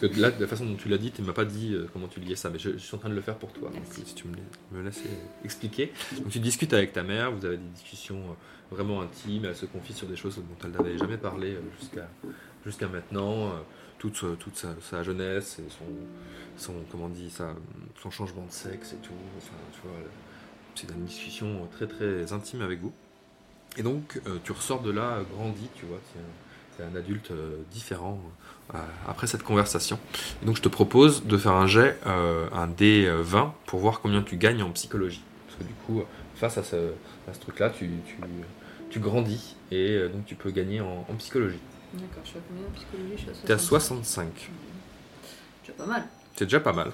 Parce 0.00 0.12
que 0.12 0.20
là, 0.20 0.30
de 0.30 0.40
la 0.40 0.46
façon 0.46 0.64
dont 0.66 0.76
tu 0.76 0.88
l'as 0.88 0.98
dit, 0.98 1.10
tu 1.10 1.22
m'as 1.22 1.32
pas 1.32 1.44
dit 1.44 1.74
euh, 1.74 1.88
comment 1.92 2.06
tu 2.08 2.20
liais 2.20 2.36
ça, 2.36 2.50
mais 2.50 2.58
je, 2.58 2.70
je 2.72 2.76
suis 2.78 2.94
en 2.94 2.98
train 2.98 3.08
de 3.08 3.14
le 3.14 3.20
faire 3.20 3.36
pour 3.36 3.52
toi. 3.52 3.70
Donc, 3.70 3.82
si 3.90 4.14
tu 4.14 4.28
me, 4.28 4.36
me 4.78 4.82
laisses 4.84 5.02
expliquer. 5.44 5.92
Donc 6.22 6.30
tu 6.32 6.38
discutes 6.40 6.72
avec 6.72 6.92
ta 6.92 7.02
mère, 7.02 7.32
vous 7.32 7.44
avez 7.44 7.56
des 7.56 7.68
discussions 7.74 8.18
euh, 8.30 8.74
vraiment 8.74 9.00
intimes, 9.02 9.44
elle 9.46 9.56
se 9.56 9.66
confie 9.66 9.92
sur 9.94 10.06
des 10.06 10.16
choses 10.16 10.36
dont 10.36 10.42
elle 10.64 10.70
n'avait 10.70 10.98
jamais 10.98 11.18
parlé 11.18 11.54
euh, 11.54 11.60
jusqu'à 11.80 12.08
jusqu'à 12.64 12.88
maintenant, 12.88 13.48
euh, 13.48 13.50
toute, 13.98 14.16
sa- 14.16 14.36
toute 14.38 14.56
sa, 14.56 14.68
sa 14.80 15.02
jeunesse 15.02 15.58
et 15.60 15.70
son, 15.70 15.84
son, 16.56 16.74
comment 16.90 17.08
dit, 17.08 17.32
son 18.00 18.10
changement 18.10 18.44
de 18.46 18.52
sexe 18.52 18.92
et 18.92 18.96
tout. 18.96 19.14
Enfin, 19.38 19.56
euh, 19.86 20.02
c'est 20.74 20.90
une 20.90 21.04
discussion 21.06 21.66
très 21.72 21.86
très 21.86 22.32
intime 22.32 22.62
avec 22.62 22.80
vous. 22.80 22.92
Et 23.76 23.82
donc 23.82 24.20
euh, 24.26 24.38
tu 24.44 24.52
ressors 24.52 24.82
de 24.82 24.90
là 24.90 25.18
euh, 25.18 25.22
grandi, 25.24 25.68
tu 25.74 25.86
vois, 25.86 26.00
un, 26.82 26.84
c'est 26.90 26.96
un 26.96 26.98
adulte 26.98 27.30
euh, 27.30 27.56
différent 27.72 28.20
euh, 28.74 28.78
après 29.06 29.26
cette 29.26 29.42
conversation. 29.42 29.98
Et 30.42 30.46
donc 30.46 30.56
je 30.56 30.62
te 30.62 30.68
propose 30.68 31.24
de 31.24 31.36
faire 31.36 31.52
un 31.52 31.66
jet, 31.66 31.98
euh, 32.06 32.48
un 32.52 32.68
D20, 32.68 33.50
pour 33.66 33.80
voir 33.80 34.00
combien 34.00 34.22
tu 34.22 34.36
gagnes 34.36 34.62
en 34.62 34.70
psychologie. 34.70 35.22
Parce 35.46 35.58
que 35.58 35.64
du 35.64 35.74
coup, 35.86 36.02
face 36.36 36.58
à 36.58 36.62
ce, 36.62 36.76
à 37.28 37.34
ce 37.34 37.40
truc-là, 37.40 37.70
tu, 37.70 37.90
tu, 38.06 38.16
tu 38.90 39.00
grandis 39.00 39.56
et 39.70 39.90
euh, 39.96 40.08
donc 40.08 40.24
tu 40.26 40.34
peux 40.34 40.50
gagner 40.50 40.80
en, 40.80 41.04
en 41.08 41.14
psychologie. 41.18 41.58
D'accord, 41.94 42.22
je 42.24 42.28
suis 42.28 42.38
à 42.38 42.42
combien 42.48 42.66
en 42.66 42.70
psychologie? 42.72 43.12
Je 43.16 43.20
suis 43.22 43.30
à 43.30 43.32
Tu 43.46 43.50
es 43.50 43.54
à 43.54 43.58
65. 43.58 44.24
65. 44.24 44.50
C'est 45.64 45.76
pas 45.76 45.86
mal. 45.86 46.04
C'est 46.36 46.44
déjà 46.44 46.60
pas 46.60 46.72
mal. 46.72 46.92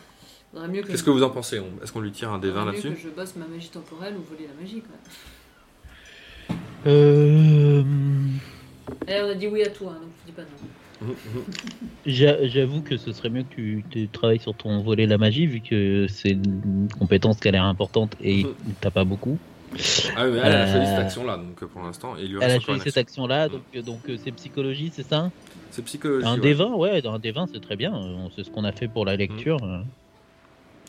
Qu'est-ce 0.86 0.98
je- 0.98 1.04
que 1.04 1.10
vous 1.10 1.22
en 1.24 1.30
pensez? 1.30 1.60
Est-ce 1.82 1.90
qu'on 1.92 2.00
lui 2.00 2.12
tire 2.12 2.30
un 2.30 2.40
faudrait 2.40 2.50
D20 2.52 2.64
mieux 2.66 2.70
là-dessus? 2.72 2.90
que 2.94 3.00
je 3.00 3.08
bosse 3.08 3.34
ma 3.36 3.46
magie 3.46 3.70
temporelle 3.70 4.14
ou 4.16 4.22
voler 4.22 4.46
la 4.46 4.62
magie, 4.62 4.82
quoi. 4.82 4.94
Euh, 6.86 7.82
On 9.08 9.28
a 9.30 9.34
dit 9.34 9.46
oui 9.46 9.62
à 9.62 9.70
tout, 9.70 9.88
hein, 9.88 9.98
donc 10.00 10.10
je 10.20 10.26
dis 10.26 10.32
pas 10.32 10.42
non. 10.42 11.08
J'a- 12.06 12.46
J'avoue 12.46 12.82
que 12.82 12.96
ce 12.96 13.12
serait 13.12 13.30
mieux 13.30 13.42
que 13.42 13.54
tu, 13.54 13.84
tu 13.90 14.08
travailles 14.08 14.38
sur 14.38 14.54
ton 14.54 14.82
volet 14.82 15.06
la 15.06 15.18
magie, 15.18 15.46
vu 15.46 15.60
que 15.60 16.06
c'est 16.08 16.30
une 16.30 16.88
compétence 16.98 17.40
qui 17.40 17.48
a 17.48 17.50
l'air 17.50 17.64
importante 17.64 18.14
et 18.22 18.44
t'as 18.80 18.90
pas 18.90 19.04
beaucoup. 19.04 19.38
Ah 20.16 20.24
oui, 20.26 20.32
mais 20.32 20.38
elle, 20.38 20.52
a 20.52 20.66
choisi 20.70 20.86
cette 20.86 20.98
Euh, 20.98 21.02
action-là, 21.02 21.36
donc 21.36 21.62
euh, 21.62 21.66
pour 21.66 21.82
l'instant, 21.82 22.14
Elle 22.16 22.42
a 22.42 22.60
choisi 22.60 22.80
cette 22.84 22.96
action. 22.96 23.24
action-là, 23.24 23.48
donc 23.48 23.62
euh, 23.74 23.82
donc 23.82 23.98
c'est 24.22 24.30
psychologie, 24.32 24.92
c'est 24.94 25.02
ça? 25.02 25.30
C'est 25.70 25.82
psychologie. 25.84 26.26
Un 26.26 26.38
ouais. 26.38 26.54
D20, 26.54 26.76
ouais, 26.76 27.02
dans 27.02 27.12
un 27.14 27.18
D20 27.18 27.48
c'est 27.52 27.60
très 27.60 27.76
bien. 27.76 27.92
C'est 28.36 28.44
ce 28.44 28.50
qu'on 28.50 28.64
a 28.64 28.72
fait 28.72 28.86
pour 28.86 29.04
la 29.04 29.16
lecture. 29.16 29.58
euh. 29.64 29.80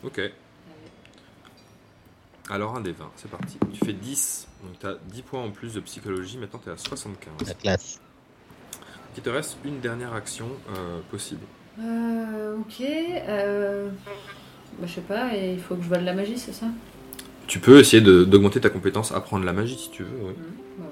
Ok. 0.04 0.20
Alors 2.50 2.76
un 2.76 2.80
D20, 2.80 2.92
c'est 3.16 3.30
parti. 3.30 3.58
Tu 3.72 3.84
fais 3.84 3.92
10, 3.92 4.46
donc 4.64 4.78
tu 4.78 4.86
as 4.86 4.96
10 5.12 5.22
points 5.22 5.42
en 5.42 5.50
plus 5.50 5.74
de 5.74 5.80
psychologie, 5.80 6.38
maintenant 6.38 6.60
tu 6.62 6.68
es 6.68 6.72
à 6.72 6.76
75. 6.76 7.48
La 7.48 7.54
classe. 7.54 8.00
Il 9.16 9.22
te 9.22 9.30
reste 9.30 9.56
une 9.64 9.80
dernière 9.80 10.12
action 10.14 10.46
euh, 10.76 11.00
possible. 11.10 11.40
Euh, 11.80 12.56
ok. 12.58 12.80
Euh... 12.80 13.88
Bah, 14.78 14.86
je 14.86 14.92
sais 14.92 15.00
pas, 15.00 15.34
et 15.34 15.54
il 15.54 15.60
faut 15.60 15.74
que 15.74 15.82
je 15.82 15.88
vole 15.88 16.04
la 16.04 16.12
magie, 16.12 16.38
c'est 16.38 16.52
ça? 16.52 16.66
Tu 17.46 17.58
peux 17.60 17.78
essayer 17.78 18.02
de- 18.02 18.24
d'augmenter 18.24 18.60
ta 18.60 18.68
compétence 18.70 19.10
apprendre 19.12 19.44
la 19.44 19.52
magie 19.52 19.78
si 19.78 19.90
tu 19.90 20.02
veux, 20.02 20.18
oui. 20.22 20.34
Mhm. 20.36 20.44
bah, 20.78 20.84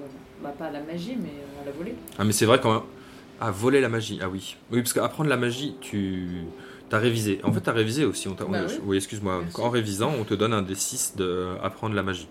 bah, 0.42 0.54
pas 0.58 0.70
la 0.70 0.80
magie, 0.80 1.16
mais 1.20 1.28
euh, 1.28 1.62
à 1.62 1.66
la 1.66 1.72
voler. 1.72 1.94
Ah 2.18 2.24
mais 2.24 2.32
c'est 2.32 2.46
vrai 2.46 2.60
quand 2.60 2.72
même... 2.72 2.82
Ah, 3.40 3.50
voler 3.50 3.80
la 3.80 3.88
magie, 3.88 4.18
ah 4.22 4.28
oui. 4.28 4.56
Oui, 4.72 4.80
parce 4.80 4.92
qu'apprendre 4.92 5.28
la 5.28 5.36
magie, 5.36 5.74
tu... 5.80 6.44
T'as 6.90 6.98
révisé. 6.98 7.40
En 7.44 7.52
fait, 7.52 7.60
t'as 7.60 7.72
révisé 7.72 8.04
aussi. 8.04 8.28
On 8.28 8.34
t'a- 8.34 8.44
on 8.46 8.50
Bah 8.50 8.60
oui. 8.68 8.74
oui, 8.84 8.96
excuse-moi. 8.96 9.42
En 9.58 9.70
révisant, 9.70 10.12
on 10.18 10.24
te 10.24 10.34
donne 10.34 10.52
un 10.52 10.62
D6 10.62 11.16
de 11.16 11.24
euh, 11.24 11.56
apprendre 11.62 11.94
la 11.94 12.02
magie. 12.02 12.28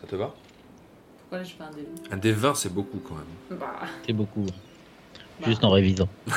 Ça 0.00 0.06
te 0.06 0.16
va? 0.16 0.32
Pourquoi 1.18 1.38
là 1.38 1.44
je 1.44 1.54
fais 1.54 1.62
un 1.64 1.70
dé 1.70 1.86
Un 2.12 2.16
D20, 2.18 2.54
c'est 2.54 2.72
beaucoup 2.72 2.98
quand 3.06 3.14
même. 3.16 3.58
Bah, 3.58 3.66
C'est 4.06 4.12
beaucoup. 4.12 4.44
bah. 4.46 5.46
Juste 5.46 5.64
en 5.64 5.70
révisant. 5.70 6.08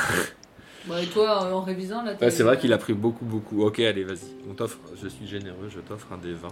Bah, 0.86 1.00
et 1.02 1.06
toi, 1.08 1.42
en, 1.44 1.52
en 1.58 1.60
révisant, 1.60 2.02
là 2.02 2.14
Ouais, 2.18 2.30
c'est 2.30 2.42
vrai 2.42 2.58
qu'il 2.58 2.72
a 2.72 2.78
pris 2.78 2.94
beaucoup, 2.94 3.26
beaucoup. 3.26 3.62
Ok, 3.66 3.80
allez, 3.80 4.02
vas-y. 4.02 4.34
On 4.50 4.54
t'offre, 4.54 4.78
je 5.00 5.08
suis 5.08 5.26
généreux, 5.26 5.68
je 5.68 5.78
t'offre 5.78 6.06
un 6.10 6.16
D20. 6.16 6.48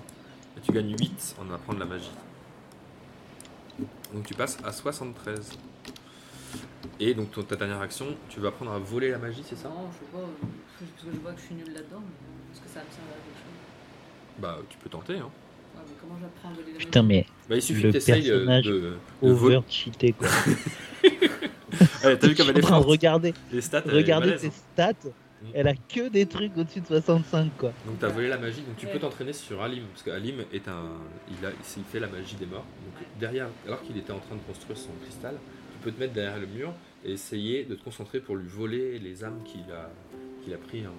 Et 0.59 0.61
tu 0.63 0.71
gagnes 0.71 0.95
8 1.01 1.35
en 1.41 1.51
apprendre 1.55 1.79
la 1.79 1.87
magie. 1.87 2.11
Donc 4.13 4.27
tu 4.27 4.35
passes 4.35 4.59
à 4.65 4.71
73. 4.73 5.51
Et 7.01 7.15
donc 7.15 7.31
ta 7.49 7.57
dernière 7.57 7.81
action, 7.81 8.07
tu 8.29 8.39
vas 8.41 8.49
apprendre 8.49 8.73
à 8.73 8.79
voler 8.79 9.11
la 9.11 9.19
magie, 9.19 9.43
c'est 9.49 9.57
ça? 9.57 9.69
Non, 9.69 9.89
je 9.93 9.99
sais 10.05 10.13
pas, 10.13 10.19
euh, 10.19 10.47
parce 10.81 11.05
que 11.05 11.13
je 11.15 11.19
vois 11.21 11.33
que 11.33 11.41
je 11.41 11.45
suis 11.47 11.55
nul 11.55 11.67
là-dedans, 11.75 12.01
mais 12.03 12.53
est-ce 12.55 12.61
que 12.61 12.69
ça 12.69 12.81
me 12.81 12.91
sert 12.91 13.05
à 13.05 13.19
quelque 13.25 13.39
chose? 13.39 14.39
Bah, 14.41 14.59
tu 14.69 14.77
peux 14.79 14.89
tenter. 14.89 15.15
Hein. 15.17 15.31
Ouais, 15.77 15.83
mais 15.87 15.95
comment 16.01 16.19
j'apprends 16.21 16.51
à 16.51 16.53
voler 16.53 16.73
la 16.73 16.79
Putain, 16.79 17.03
mais 17.03 17.27
Bah, 17.49 17.57
il 17.57 17.63
suffit 17.63 17.83
Le 17.83 17.89
que 17.89 17.93
t'essayes 17.95 18.31
euh, 18.31 18.37
personnage 18.39 18.65
de, 18.67 18.73
de 18.81 18.97
over 19.23 19.61
cheaté 19.69 20.13
quoi. 20.13 20.29
Ouais, 22.05 22.17
T'as 22.17 22.27
vu 22.29 22.35
comme 22.35 22.49
elle 22.49 22.57
en 22.57 22.59
est 22.59 22.63
train 22.63 22.79
de 22.79 22.83
forte 22.83 22.89
regarder, 22.89 23.35
Les 23.53 23.61
stats, 23.61 23.83
elle 23.87 23.91
est 23.93 23.97
regarder 23.97 24.27
balèze, 24.29 24.41
ses 24.41 24.47
hein. 24.49 24.53
stats. 24.75 25.11
Elle 25.55 25.69
a 25.69 25.75
que 25.75 26.09
des 26.09 26.27
trucs 26.27 26.57
au-dessus 26.57 26.81
de 26.81 26.87
65 26.87 27.51
quoi. 27.57 27.73
Donc 27.87 27.99
t'as 28.01 28.09
volé 28.09 28.27
la 28.29 28.39
magie, 28.39 28.63
donc 28.63 28.77
tu 28.77 28.87
Ouais. 28.87 28.93
peux 28.93 28.99
t'entraîner 28.99 29.33
sur 29.33 29.63
Alim, 29.63 29.85
parce 29.93 30.03
qu'Alim 30.03 30.41
est 30.53 30.67
un, 30.67 30.83
il 31.29 31.47
a, 31.47 31.51
il 31.77 31.85
fait 31.85 32.01
la 32.01 32.09
magie 32.09 32.35
des 32.37 32.47
morts. 32.47 32.65
Donc 32.85 33.07
derrière, 33.21 33.47
alors 33.67 33.81
qu'il 33.83 33.97
était 33.97 34.13
en 34.13 34.19
train 34.19 34.35
de 34.35 34.41
construire 34.41 34.77
son 34.79 34.91
cristal, 35.03 35.37
tu 35.73 35.79
peux 35.85 35.93
te 35.93 36.01
mettre 36.01 36.13
derrière 36.15 36.41
le 36.41 36.47
mur 36.49 36.73
et 37.05 37.13
essayer 37.13 37.65
de 37.65 37.77
te 37.77 37.85
concentrer 37.85 38.19
pour 38.19 38.35
lui 38.35 38.49
voler 38.49 38.99
les 38.99 39.23
âmes 39.23 39.41
qu'il 39.45 39.61
a, 39.73 39.91
qu'il 40.49 40.55
a 40.55 40.59
pris 40.59 40.87
en, 40.87 40.91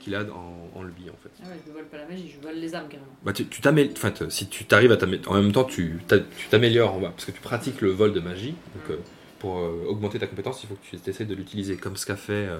qu'il 0.00 0.14
a 0.14 0.22
en, 0.22 0.70
en 0.78 0.82
lui 0.82 1.08
en 1.10 1.16
fait. 1.22 1.30
Ah 1.42 1.48
ouais, 1.48 1.58
je 1.66 1.72
vole 1.72 1.84
pas 1.86 1.96
la 1.98 2.06
magie, 2.06 2.30
je 2.36 2.46
vole 2.46 2.56
les 2.58 2.74
armes 2.74 2.88
carrément. 2.88 3.10
Bah, 3.24 3.32
tu 3.32 3.46
tu 3.46 3.60
t'amé- 3.60 3.90
enfin, 3.96 4.12
si 4.28 4.46
tu 4.48 4.64
t'arrives 4.64 4.92
à 4.92 4.96
t'améliorer, 4.96 5.28
en 5.38 5.42
même 5.42 5.52
temps 5.52 5.64
tu 5.64 6.00
t'a- 6.06 6.18
tu 6.20 6.48
t'améliores, 6.50 6.94
on 6.94 7.00
va- 7.00 7.10
parce 7.10 7.24
que 7.24 7.32
tu 7.32 7.40
pratiques 7.40 7.80
le 7.80 7.90
vol 7.90 8.12
de 8.12 8.20
magie, 8.20 8.54
donc 8.74 8.90
euh, 8.90 8.96
pour 9.38 9.58
euh, 9.58 9.84
augmenter 9.88 10.18
ta 10.18 10.26
compétence, 10.26 10.62
il 10.62 10.66
faut 10.68 10.74
que 10.74 10.96
tu 10.96 11.10
essaies 11.10 11.24
de 11.24 11.34
l'utiliser, 11.34 11.76
comme 11.76 11.96
ce 11.96 12.04
qu'a 12.06 12.16
fait 12.16 12.32
euh, 12.32 12.58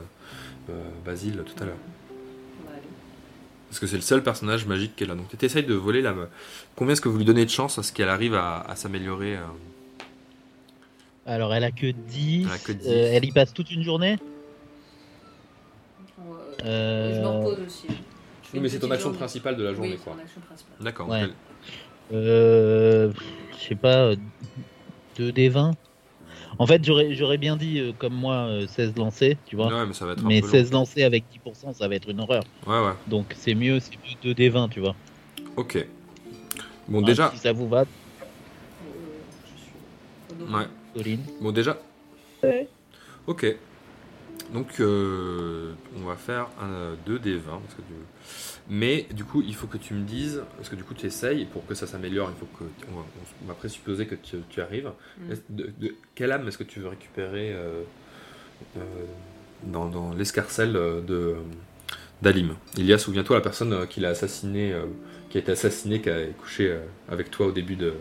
euh, 0.71 0.73
Basile 1.05 1.43
tout 1.45 1.63
à 1.63 1.67
l'heure. 1.67 1.77
Parce 3.69 3.81
que 3.81 3.87
c'est 3.89 3.97
le 3.97 4.03
seul 4.03 4.23
personnage 4.23 4.65
magique 4.67 4.95
qu'elle 4.97 5.11
a. 5.11 5.15
Donc 5.15 5.27
tu 5.37 5.45
essayes 5.45 5.65
de 5.65 5.75
voler 5.75 6.01
la. 6.01 6.15
Combien 6.77 6.93
est-ce 6.93 7.01
que 7.01 7.09
vous 7.09 7.19
lui 7.19 7.25
donnez 7.25 7.45
de 7.45 7.51
chance 7.51 7.79
à 7.79 7.83
ce 7.83 7.93
qu'elle 7.93 8.09
arrive 8.09 8.35
à, 8.35 8.61
à 8.61 8.77
s'améliorer 8.77 9.37
euh, 9.37 9.41
Alors, 11.27 11.53
elle 11.53 11.65
a 11.65 11.73
que 11.73 11.87
10. 11.91 12.45
Elle 12.47 12.53
a 12.53 12.59
que 12.59 12.73
10. 12.73 12.87
euh, 12.89 13.11
elle 13.13 13.25
y 13.25 13.33
passe 13.33 13.53
toute 13.53 13.71
une 13.73 13.83
journée? 13.83 14.19
Euh, 16.65 17.15
Je 17.15 17.21
me 17.21 17.27
repose 17.27 17.67
aussi. 17.67 17.87
Oui, 18.55 18.61
mais 18.61 18.69
c'est 18.69 18.79
ton 18.79 18.91
action 18.91 19.07
journée. 19.09 19.19
principale 19.19 19.57
de 19.57 19.65
la 19.65 19.75
journée, 19.75 19.93
Oui, 19.93 19.99
quoi. 20.03 20.17
D'accord. 20.81 21.09
Ouais. 21.09 21.25
Euh, 22.13 23.13
je 23.59 23.65
sais 23.69 23.75
pas, 23.75 24.13
2 25.17 25.33
des 25.33 25.49
20 25.49 25.73
En 26.59 26.67
fait, 26.67 26.83
j'aurais 26.85 27.39
bien 27.39 27.57
dit, 27.57 27.81
euh, 27.81 27.93
comme 27.99 28.15
moi, 28.15 28.47
euh, 28.49 28.67
16 28.67 28.95
lancés, 28.97 29.37
tu 29.47 29.57
vois. 29.57 29.67
Ouais, 29.67 29.87
mais 29.87 29.93
ça 29.93 30.07
va 30.07 30.13
être 30.13 30.23
Mais 30.25 30.39
un 30.39 30.41
peu 30.43 30.49
16 30.49 30.73
lancés 30.73 31.03
avec 31.03 31.25
10%, 31.45 31.73
ça 31.75 31.89
va 31.89 31.95
être 31.97 32.09
une 32.09 32.21
horreur. 32.21 32.45
long. 32.67 32.73
Ouais, 32.73 32.87
ouais. 32.89 32.95
Donc 33.09 33.35
c'est 33.37 33.55
mieux, 33.55 33.81
c'est 33.81 33.93
mieux 33.97 34.15
2 34.23 34.35
des 34.35 34.49
20, 34.49 34.69
tu 34.69 34.81
vois. 34.81 34.95
Ok. 35.57 35.85
Bon, 36.89 37.03
Ah, 37.03 37.07
déjà. 37.07 37.31
Si 37.33 37.39
ça 37.39 37.53
vous 37.53 37.69
va, 37.69 37.81
Euh, 37.81 37.85
je 39.45 40.45
suis. 40.45 40.55
Ouais. 40.55 40.67
Pauline. 40.95 41.21
Bon, 41.41 41.51
déjà. 41.51 41.77
Ouais. 42.43 42.69
Ok. 43.27 43.45
Donc, 44.53 44.81
euh, 44.81 45.73
on 46.01 46.05
va 46.07 46.17
faire 46.17 46.49
un 46.63 46.95
2 47.07 47.19
des 47.19 47.37
20. 47.37 47.61
Parce 47.61 47.75
que 47.75 47.83
tu- 47.83 48.63
Mais 48.69 49.07
du 49.13 49.25
coup, 49.25 49.43
il 49.47 49.55
faut 49.55 49.67
que 49.67 49.77
tu 49.77 49.95
me 49.95 50.05
dises, 50.05 50.43
parce 50.57 50.69
que 50.69 50.77
du 50.77 50.83
coup, 50.85 50.95
tu 50.95 51.07
essayes, 51.07 51.45
pour 51.47 51.67
que 51.67 51.75
ça 51.75 51.87
s'améliore, 51.87 52.31
il 52.35 52.39
faut 52.39 52.49
que. 52.59 52.65
On 52.93 52.97
va, 52.99 53.05
on 53.45 53.47
va 53.49 53.55
présupposer 53.55 54.07
que 54.07 54.15
tu, 54.15 54.37
tu 54.49 54.61
arrives. 54.61 54.91
Mm. 55.19 55.35
De, 55.51 55.73
de- 55.79 55.95
quelle 56.15 56.33
âme 56.33 56.47
est-ce 56.49 56.59
que 56.59 56.65
tu 56.65 56.81
veux 56.81 56.89
récupérer 56.89 57.53
euh, 57.53 57.83
euh, 58.77 58.81
dans, 59.65 59.87
dans 59.89 60.13
l'escarcelle 60.15 60.73
de 60.73 61.35
d'Alim? 62.23 62.55
Il 62.77 62.87
y 62.87 62.93
a, 62.93 62.99
souviens-toi, 62.99 63.37
la 63.37 63.43
personne 63.43 63.87
qui 63.89 64.01
l'a 64.01 64.11
assassiné, 64.11 64.75
qui 65.31 65.39
a 65.39 65.41
été 65.41 65.53
assassinée, 65.53 66.01
qui 66.01 66.11
a 66.11 66.25
couché 66.39 66.77
avec 67.09 67.31
toi 67.31 67.47
au 67.47 67.53
début 67.53 67.77
de, 67.77 67.95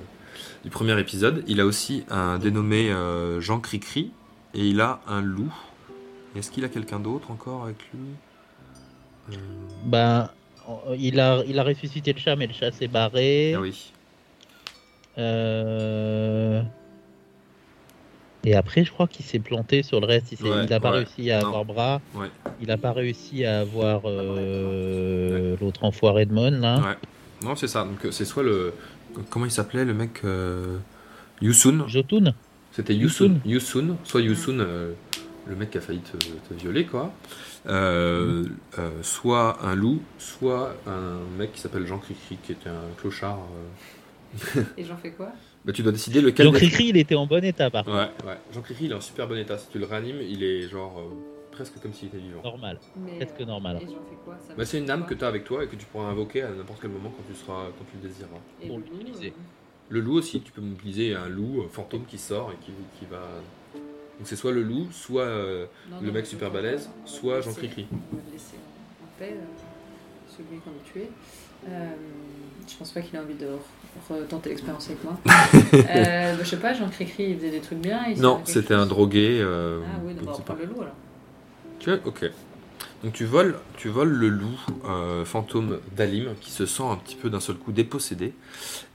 du 0.64 0.70
premier 0.70 1.00
épisode. 1.00 1.44
Il 1.48 1.60
a 1.60 1.66
aussi 1.66 2.06
un 2.10 2.38
dénommé 2.40 2.94
Jean 3.40 3.60
Cricri 3.60 4.12
et 4.54 4.66
il 4.68 4.80
a 4.82 5.02
un 5.08 5.22
loup. 5.22 5.54
Est-ce 6.36 6.52
qu'il 6.52 6.66
a 6.66 6.70
quelqu'un 6.70 7.00
d'autre 7.00 7.32
encore 7.32 7.64
avec 7.64 7.78
lui 7.94 9.34
Euh, 9.34 9.36
Ben, 9.86 10.30
il 10.98 11.20
a, 11.20 11.44
il 11.48 11.58
a 11.60 11.64
ressuscité 11.64 12.14
le 12.14 12.20
chat, 12.20 12.36
mais 12.36 12.48
le 12.48 12.54
chat 12.54 12.72
s'est 12.72 12.88
barré. 12.88 13.54
Ah 13.56 13.62
oui. 13.62 13.92
Euh, 15.18 16.62
Et 18.44 18.54
après, 18.54 18.84
je 18.84 18.92
crois 18.92 19.08
qu'il 19.08 19.26
s'est 19.26 19.40
planté 19.40 19.82
sur 19.82 20.00
le 20.00 20.06
reste. 20.06 20.34
Il 20.34 20.46
Ouais, 20.46 20.66
n'a 20.68 20.80
pas 20.80 20.92
réussi 20.92 21.32
à 21.32 21.42
Non. 21.42 21.48
avoir 21.48 21.66
bras. 21.66 22.02
Ouais. 22.14 22.28
Il 22.62 22.68
n'a 22.68 22.78
pas 22.78 22.92
réussi 22.92 23.46
à 23.46 23.62
avoir 23.62 24.02
euh, 24.06 25.56
l'autre 25.62 25.84
enfoiré 25.84 26.26
de 26.26 26.34
Mon, 26.34 26.52
là. 26.52 26.80
Ouais. 26.80 26.96
Non, 27.44 27.56
c'est 27.56 27.68
ça. 27.68 27.84
Donc, 27.84 28.06
euh, 28.06 28.12
c'est 28.12 28.26
soit 28.26 28.44
le. 28.44 28.74
Comment 29.30 29.46
il 29.46 29.52
s'appelait 29.52 29.86
le 29.86 29.94
mec 29.94 30.22
euh, 30.26 30.78
Yusun 31.42 31.88
Jotun 31.88 32.34
C'était 32.72 32.94
Yusun. 32.96 33.40
Yusun. 33.46 33.96
Soit 34.04 34.22
Yusun, 34.22 34.60
euh, 34.60 34.92
le 35.48 35.56
mec 35.56 35.72
qui 35.72 35.78
a 35.78 35.82
failli 35.82 36.00
te, 36.00 36.18
te 36.18 36.54
violer, 36.54 36.86
quoi. 36.86 37.12
Euh, 37.68 38.46
euh, 38.80 38.90
soit 39.02 39.64
un 39.64 39.76
loup, 39.76 40.02
soit 40.20 40.76
un 40.88 41.20
mec 41.38 41.54
qui 41.54 41.60
s'appelle 41.62 41.86
Jean 41.88 42.00
Cricri, 42.00 42.38
qui 42.44 42.52
était 42.52 42.70
un 42.70 42.94
clochard. 43.00 43.40
euh. 43.40 44.64
Et 44.78 44.84
j'en 44.84 44.98
fais 44.98 45.12
quoi? 45.12 45.30
Bah, 45.64 45.72
tu 45.74 45.82
dois 45.82 45.92
décider 45.92 46.22
lequel. 46.22 46.46
Jean 46.48 46.52
Cricri, 46.52 46.86
il 46.90 46.98
était 46.98 47.16
en 47.16 47.26
bon 47.26 47.44
état, 47.44 47.70
par 47.70 47.86
contre. 47.86 47.98
Ouais, 47.98 48.30
ouais. 48.32 48.38
Jean 48.54 48.62
Cricri, 48.62 48.86
il 48.86 48.92
est 48.92 48.96
en 48.96 49.02
super 49.02 49.28
bon 49.28 49.38
état. 49.38 49.58
Si 49.58 49.68
tu 49.70 49.80
le 49.80 49.86
réanimes, 49.86 50.22
il 50.22 50.44
est 50.44 50.68
genre 50.68 51.00
euh, 51.00 51.16
presque 51.52 51.80
comme 51.82 51.94
s'il 51.94 52.10
était 52.10 52.18
vivant. 52.18 52.42
Normal. 52.44 52.80
Mais, 52.98 53.18
Presque 53.26 53.42
euh, 53.42 53.46
normal. 53.46 53.78
Et 53.78 53.86
j'en 53.86 53.88
fais 53.94 54.18
quoi? 54.24 54.38
Ça 54.46 54.54
me 54.54 54.58
Bah, 54.58 54.66
c'est 54.66 54.78
une 54.78 54.90
âme 54.90 55.06
que 55.06 55.14
tu 55.16 55.24
as 55.24 55.28
avec 55.28 55.44
toi 55.46 55.64
et 55.64 55.68
que 55.68 55.76
tu 55.76 55.86
pourras 55.86 56.06
invoquer 56.08 56.44
à 56.44 56.50
n'importe 56.50 56.80
quel 56.82 56.92
moment 56.92 57.12
quand 57.16 57.24
tu, 57.32 57.40
seras, 57.40 57.66
quand 57.78 57.86
tu 57.92 57.98
le 58.02 58.08
désireras. 58.10 58.38
Et 58.62 58.68
pour 58.68 58.78
le 58.78 58.84
loup, 58.84 58.92
l'utiliser. 59.00 59.34
Le 59.90 60.00
loup 60.00 60.16
aussi, 60.18 60.42
tu 60.42 60.52
peux 60.52 60.62
mobiliser 60.62 61.16
un 61.16 61.30
loup 61.30 61.64
fantôme 61.72 62.06
qui 62.06 62.18
sort 62.18 62.52
et 62.52 62.64
qui, 62.66 62.72
qui 63.00 63.06
va. 63.10 63.22
Donc 64.20 64.28
c'est 64.28 64.36
soit 64.36 64.52
le 64.52 64.64
loup, 64.64 64.88
soit 64.92 65.24
euh, 65.24 65.66
non, 65.92 65.98
le 66.02 66.08
non, 66.08 66.14
mec 66.14 66.26
super 66.26 66.52
balèze, 66.52 66.90
soit 67.06 67.42
Jean 67.42 67.54
Cricri. 67.54 67.86
On 67.92 68.16
va 68.16 68.22
le 68.26 68.32
laisser 68.32 68.56
en, 69.04 69.20
paix, 69.20 69.34
euh, 69.34 70.32
celui 70.38 70.60
qu'on 70.62 70.70
a 70.72 70.92
tué. 70.94 71.10
Euh, 71.68 71.90
je 72.68 72.76
pense 72.78 72.92
pas 72.92 73.02
qu'il 73.02 73.18
a 73.18 73.22
envie 73.22 73.34
de 73.36 73.46
re- 73.48 74.20
retenter 74.22 74.50
l'expérience 74.50 74.88
avec 74.88 75.04
moi. 75.04 75.18
euh, 75.74 76.36
bah, 76.36 76.44
je 76.44 76.50
sais 76.50 76.58
pas, 76.60 76.74
Jean 76.74 76.90
Cricri, 76.90 77.32
il 77.32 77.38
faisait 77.38 77.52
des 77.52 77.60
trucs 77.60 77.80
bien. 77.80 78.06
il 78.08 78.22
Non, 78.22 78.42
c'était 78.46 78.74
un 78.74 78.86
drogué. 78.86 79.40
euh, 79.42 79.82
Ah 79.86 80.00
oui, 80.06 80.14
on 80.22 80.26
va 80.26 80.32
pas. 80.32 80.40
prendre 80.44 80.60
le 80.62 80.66
loup 80.68 80.82
alors. 80.82 80.96
Tu 81.80 81.90
vois, 81.90 82.00
ok. 82.06 82.32
Donc 83.04 83.14
tu 83.14 83.26
voles, 83.26 83.56
tu 83.78 83.90
voles 83.90 84.10
le 84.14 84.30
loup 84.30 84.60
euh, 84.86 85.26
fantôme 85.26 85.80
d'Alim 85.96 86.34
qui 86.42 86.50
se 86.52 86.66
sent 86.66 86.84
un 86.84 86.96
petit 86.96 87.16
peu 87.16 87.30
d'un 87.30 87.40
seul 87.42 87.56
coup 87.58 87.72
dépossédé. 87.72 88.34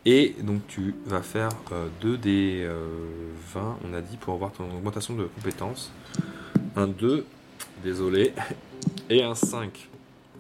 Et 0.06 0.34
donc 0.40 0.66
tu 0.66 0.94
vas 1.06 1.22
faire 1.22 1.50
2 2.00 2.16
des 2.16 2.62
euh, 2.64 2.88
20, 3.52 3.78
on 3.84 3.94
a 3.94 4.00
dit, 4.00 4.16
pour 4.16 4.34
avoir 4.34 4.52
ton 4.52 4.64
augmentation 4.64 5.14
de 5.14 5.24
compétences. 5.24 5.92
Un 6.76 6.86
2, 6.86 7.26
désolé, 7.82 8.32
et 9.10 9.22
un 9.22 9.34
5. 9.34 9.88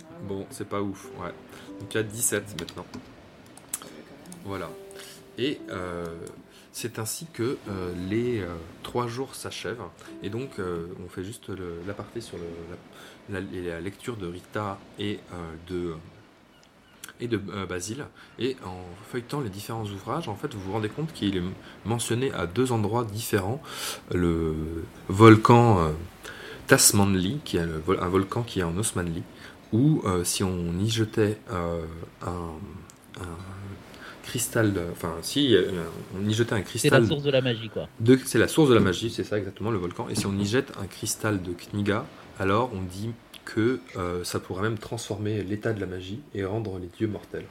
Ah, 0.02 0.04
Bon, 0.26 0.46
c'est 0.50 0.68
pas 0.68 0.80
ouf, 0.80 1.08
ouais. 1.20 1.32
Donc 1.78 1.88
tu 1.88 1.98
as 1.98 2.02
17 2.02 2.60
maintenant. 2.60 2.86
Voilà. 4.44 4.70
Et 5.38 5.60
euh, 5.70 6.06
c'est 6.72 6.98
ainsi 6.98 7.26
que 7.32 7.58
euh, 7.68 7.92
les 8.08 8.40
euh, 8.40 8.54
trois 8.82 9.06
jours 9.08 9.34
s'achèvent. 9.34 9.82
Et 10.22 10.30
donc, 10.30 10.58
euh, 10.58 10.86
on 11.04 11.08
fait 11.08 11.24
juste 11.24 11.50
l'aparté 11.86 12.20
sur 12.20 12.38
la, 13.28 13.40
lecture 13.80 14.16
de 14.16 14.26
Rita 14.26 14.78
et 14.98 15.18
euh, 15.32 15.36
de, 15.68 15.94
et 17.20 17.28
de 17.28 17.40
euh, 17.52 17.66
Basile. 17.66 18.04
Et 18.38 18.56
en 18.64 18.76
feuilletant 19.10 19.40
les 19.40 19.50
différents 19.50 19.84
ouvrages, 19.84 20.28
en 20.28 20.34
fait, 20.34 20.52
vous 20.54 20.60
vous 20.60 20.72
rendez 20.72 20.88
compte 20.88 21.12
qu'il 21.12 21.36
est 21.36 21.42
mentionné 21.84 22.32
à 22.32 22.46
deux 22.46 22.72
endroits 22.72 23.04
différents 23.04 23.62
le 24.12 24.54
volcan 25.08 25.78
euh, 25.80 25.88
Tasmanli, 26.66 27.40
qui 27.44 27.56
est 27.56 27.66
le 27.66 27.82
un 28.02 28.08
volcan 28.08 28.42
qui 28.42 28.60
est 28.60 28.62
en 28.64 28.76
Osmanli, 28.76 29.22
où 29.72 30.02
euh, 30.04 30.24
si 30.24 30.42
on 30.44 30.78
y 30.78 30.88
jetait 30.88 31.38
un, 31.50 31.78
un 32.26 32.52
cristal, 34.22 34.72
de- 34.72 34.82
enfin 34.92 35.14
si 35.22 35.56
on 36.16 36.28
y 36.28 36.32
jetait 36.32 36.52
un 36.54 36.58
C'est 36.58 36.64
cristal, 36.64 37.02
la 37.02 37.08
source 37.08 37.22
de 37.24 37.30
la 37.30 37.40
magie, 37.40 37.68
quoi. 37.68 37.88
c'est 38.24 38.38
la 38.38 38.48
source 38.48 38.68
de 38.68 38.74
la 38.74 38.80
magie, 38.80 39.10
c'est 39.10 39.24
ça 39.24 39.38
exactement 39.38 39.70
le 39.70 39.78
volcan. 39.78 40.08
Et 40.08 40.14
si 40.14 40.26
on 40.26 40.36
y 40.38 40.46
jette 40.46 40.72
un 40.80 40.86
cristal 40.86 41.42
de 41.42 41.52
Kniga, 41.52 42.04
alors 42.38 42.70
on 42.74 42.82
dit 42.82 43.10
que 43.54 43.80
euh, 43.96 44.22
ça 44.24 44.38
pourrait 44.38 44.62
même 44.62 44.78
transformer 44.78 45.42
l'état 45.42 45.72
de 45.72 45.80
la 45.80 45.86
magie 45.86 46.20
et 46.34 46.44
rendre 46.44 46.78
les 46.78 46.86
dieux 46.86 47.08
mortels. 47.08 47.46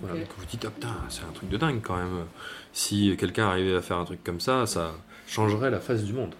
Voilà, 0.00 0.18
donc 0.18 0.28
vous 0.36 0.44
dites, 0.46 0.64
ah 0.66 0.70
putain, 0.70 0.94
c'est 1.08 1.22
un 1.22 1.32
truc 1.32 1.48
de 1.48 1.56
dingue 1.56 1.80
quand 1.82 1.96
même. 1.96 2.24
Si 2.72 3.16
quelqu'un 3.16 3.46
arrivait 3.46 3.76
à 3.76 3.80
faire 3.82 3.96
un 3.98 4.04
truc 4.04 4.22
comme 4.24 4.40
ça, 4.40 4.66
ça 4.66 4.92
changerait 5.26 5.70
la 5.70 5.80
face 5.80 6.02
du 6.02 6.12
monde. 6.12 6.34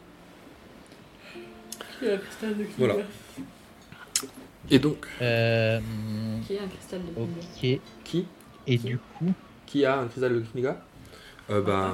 Qui 1.98 2.08
a 2.08 2.14
un 2.14 2.18
cristal 2.18 2.56
de 2.58 2.64
Kniga 2.64 2.76
Voilà. 2.78 2.94
Et 4.70 4.78
donc, 4.78 5.06
Euh, 5.22 5.80
Qui 6.46 6.58
a 6.58 6.62
un 6.64 6.68
cristal 6.68 7.00
de 7.02 7.12
Kniga 7.14 7.76
ok. 7.76 7.80
qui 8.04 8.26
Et 8.66 8.76
du 8.78 8.98
coup, 8.98 9.32
Qui 9.66 9.84
a 9.84 10.00
un 10.00 10.06
cristal 10.08 10.34
de 10.34 10.40
Kniga 10.52 10.82
euh, 11.50 11.62
Ben, 11.62 11.92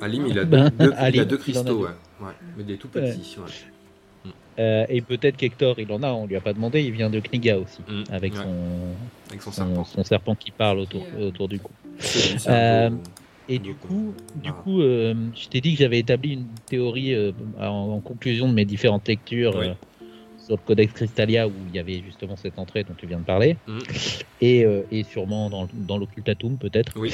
Alim, 0.00 0.26
il 0.26 0.38
a 0.38 0.44
Ben, 0.44 0.70
deux, 0.70 0.92
il 1.12 1.20
a 1.20 1.24
deux 1.24 1.36
a 1.36 1.38
cristaux, 1.38 1.62
deux. 1.64 1.72
ouais. 1.74 1.90
ouais. 2.20 2.32
Mais 2.56 2.64
des 2.64 2.76
tout 2.78 2.88
petits. 2.88 3.36
ouais. 3.38 3.44
Euh, 4.58 4.84
et 4.88 5.00
peut-être 5.00 5.36
qu'Hector, 5.36 5.78
il 5.78 5.90
en 5.92 6.02
a, 6.02 6.10
on 6.12 6.26
lui 6.26 6.36
a 6.36 6.40
pas 6.40 6.52
demandé, 6.52 6.82
il 6.82 6.92
vient 6.92 7.08
de 7.10 7.20
Kniga 7.20 7.58
aussi, 7.58 7.80
Mm, 7.88 8.02
avec 8.12 8.32
ouais. 8.34 8.38
son, 8.42 8.54
Avec 9.30 9.42
son 9.42 9.52
son, 9.52 9.64
serpent. 9.66 9.84
son 9.84 10.04
serpent 10.04 10.34
qui 10.34 10.50
parle 10.50 10.78
autour, 10.80 11.04
euh, 11.18 11.28
autour 11.28 11.48
du 11.48 11.58
cou. 11.60 11.70
Euh, 12.48 12.90
Et 13.48 13.58
du 13.58 13.74
coup, 13.74 14.14
du 14.36 14.52
coup 14.52 14.80
euh, 14.80 15.14
je 15.34 15.48
t'ai 15.48 15.60
dit 15.60 15.72
que 15.74 15.78
j'avais 15.80 15.98
établi 15.98 16.34
une 16.34 16.46
théorie 16.68 17.14
euh, 17.14 17.32
en, 17.58 17.64
en 17.96 18.00
conclusion 18.00 18.48
de 18.48 18.54
mes 18.54 18.64
différentes 18.64 19.08
lectures 19.08 19.56
Oui. 19.56 19.68
euh, 19.68 19.74
sur 20.38 20.56
le 20.56 20.60
Codex 20.66 20.92
Crystallia 20.92 21.46
où 21.48 21.52
il 21.68 21.74
y 21.76 21.78
avait 21.78 22.02
justement 22.04 22.36
cette 22.36 22.58
entrée 22.58 22.82
dont 22.84 22.94
tu 22.96 23.06
viens 23.06 23.18
de 23.18 23.24
parler, 23.24 23.56
et, 24.40 24.64
euh, 24.64 24.82
et 24.90 25.02
sûrement 25.04 25.50
dans, 25.50 25.68
dans 25.74 25.98
l'Occultatum 25.98 26.56
peut-être. 26.58 26.92
Oui. 26.96 27.12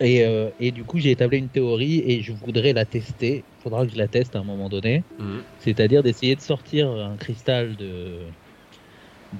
Euh, 0.00 0.04
et, 0.04 0.24
euh, 0.24 0.50
et 0.60 0.70
du 0.70 0.84
coup, 0.84 0.98
j'ai 0.98 1.10
établi 1.10 1.38
une 1.38 1.48
théorie 1.48 2.02
et 2.04 2.22
je 2.22 2.32
voudrais 2.32 2.72
la 2.72 2.84
tester. 2.84 3.44
Il 3.58 3.62
faudra 3.62 3.86
que 3.86 3.92
je 3.92 3.98
la 3.98 4.08
teste 4.08 4.36
à 4.36 4.40
un 4.40 4.44
moment 4.44 4.68
donné. 4.68 5.02
Mhm. 5.18 5.42
C'est-à-dire 5.60 6.02
d'essayer 6.02 6.36
de 6.36 6.40
sortir 6.40 6.90
un 6.90 7.16
cristal 7.16 7.76
de 7.76 8.20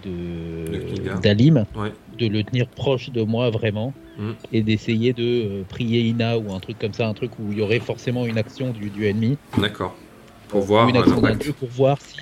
De 0.03 1.21
d'Alim, 1.23 1.65
Ouais. 1.75 1.93
de 2.19 2.27
le 2.27 2.45
tenir 2.45 2.69
proche 2.69 3.11
de 3.11 3.23
moi 3.23 3.49
vraiment, 3.51 3.95
Mhm. 4.19 4.35
et 4.53 4.63
d'essayer 4.63 5.13
de 5.15 5.23
euh, 5.25 5.65
prier 5.65 6.03
Ina 6.03 6.39
ou 6.39 6.53
un 6.53 6.61
truc 6.61 6.79
comme 6.79 6.93
ça, 6.93 7.09
un 7.09 7.15
truc 7.15 7.39
où 7.39 7.53
il 7.53 7.59
y 7.59 7.63
aurait 7.63 7.81
forcément 7.81 8.27
une 8.27 8.37
action 8.37 8.71
du, 8.73 8.91
du 8.91 9.07
ennemi, 9.07 9.39
D'accord. 9.59 9.97
Pour 10.49 10.61
voir 10.63 10.89
une 10.89 10.97
action 10.97 11.21
d'un 11.21 11.37
dieu 11.37 11.53
pour 11.53 11.69
voir 11.69 12.01
si 12.03 12.17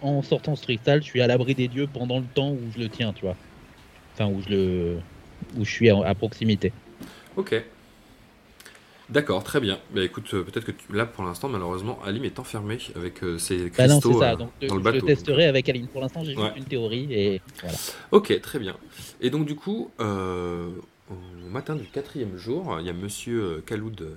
en 0.00 0.20
sortant 0.22 0.56
ce 0.56 0.62
cristal, 0.62 1.02
je 1.02 1.08
suis 1.08 1.20
à 1.22 1.26
l'abri 1.26 1.54
des 1.54 1.68
dieux 1.68 1.86
pendant 1.86 2.18
le 2.18 2.26
temps 2.34 2.50
où 2.52 2.70
je 2.74 2.78
le 2.78 2.88
tiens, 2.88 3.12
tu 3.14 3.24
vois. 3.24 3.36
Enfin, 4.14 4.28
où 4.30 4.42
je 4.42 4.48
le, 4.50 4.98
où 5.56 5.64
je 5.64 5.70
suis 5.70 5.88
à, 5.88 5.96
à 6.04 6.14
proximité. 6.14 6.72
Ok. 7.36 7.54
D'accord, 9.08 9.44
très 9.44 9.60
bien. 9.60 9.78
Bah 9.94 10.02
écoute, 10.02 10.32
euh, 10.32 10.42
peut-être 10.42 10.64
que 10.64 10.70
tu... 10.70 10.92
là 10.92 11.04
pour 11.04 11.24
l'instant, 11.24 11.48
malheureusement, 11.48 11.98
Alim 12.04 12.24
est 12.24 12.38
enfermé 12.38 12.78
avec 12.94 13.22
euh, 13.22 13.36
ses 13.36 13.68
Bah 13.76 13.86
non, 13.86 14.00
cristaux 14.00 14.20
ça. 14.20 14.32
euh, 14.32 14.36
Donc, 14.36 14.50
dans 14.60 14.68
je 14.68 14.74
le 14.74 14.80
bateau. 14.80 15.06
testerai 15.06 15.46
avec 15.46 15.68
Aline. 15.68 15.88
Pour 15.88 16.00
l'instant, 16.00 16.24
j'ai 16.24 16.34
Ouais. 16.36 16.44
juste 16.44 16.56
une 16.56 16.64
théorie 16.64 17.12
et 17.12 17.42
voilà. 17.60 17.76
Ok, 18.12 18.40
très 18.40 18.58
bien. 18.58 18.76
Et 19.20 19.28
donc 19.28 19.44
du 19.44 19.54
coup, 19.54 19.90
euh, 20.00 20.70
au 21.10 21.48
matin 21.50 21.74
du 21.74 21.84
quatrième 21.84 22.36
jour, 22.38 22.76
il 22.80 22.86
y 22.86 22.90
a 22.90 22.92
Monsieur 22.94 23.62
Kaloud, 23.66 24.16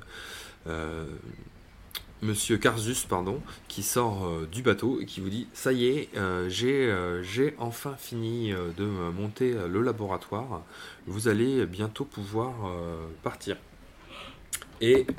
Monsieur 2.25 2.57
Karzus, 2.57 3.05
pardon, 3.07 3.39
qui 3.67 3.83
sort 3.83 4.25
euh, 4.25 4.49
du 4.51 4.63
bateau 4.63 4.99
et 4.99 5.05
qui 5.05 5.21
vous 5.21 5.29
dit 5.29 5.47
ça 5.53 5.71
y 5.71 5.85
est, 5.85 6.09
euh, 6.17 6.49
j'ai 6.49 6.89
euh, 6.89 7.21
j'ai 7.21 7.53
enfin 7.59 7.95
fini 7.99 8.51
de 8.51 8.83
monter 8.83 9.53
le 9.69 9.81
laboratoire. 9.81 10.63
Vous 11.05 11.27
allez 11.27 11.65
bientôt 11.67 12.03
pouvoir 12.03 12.53
partir. 13.21 13.57
Et 14.81 15.05
Tu 15.07 15.13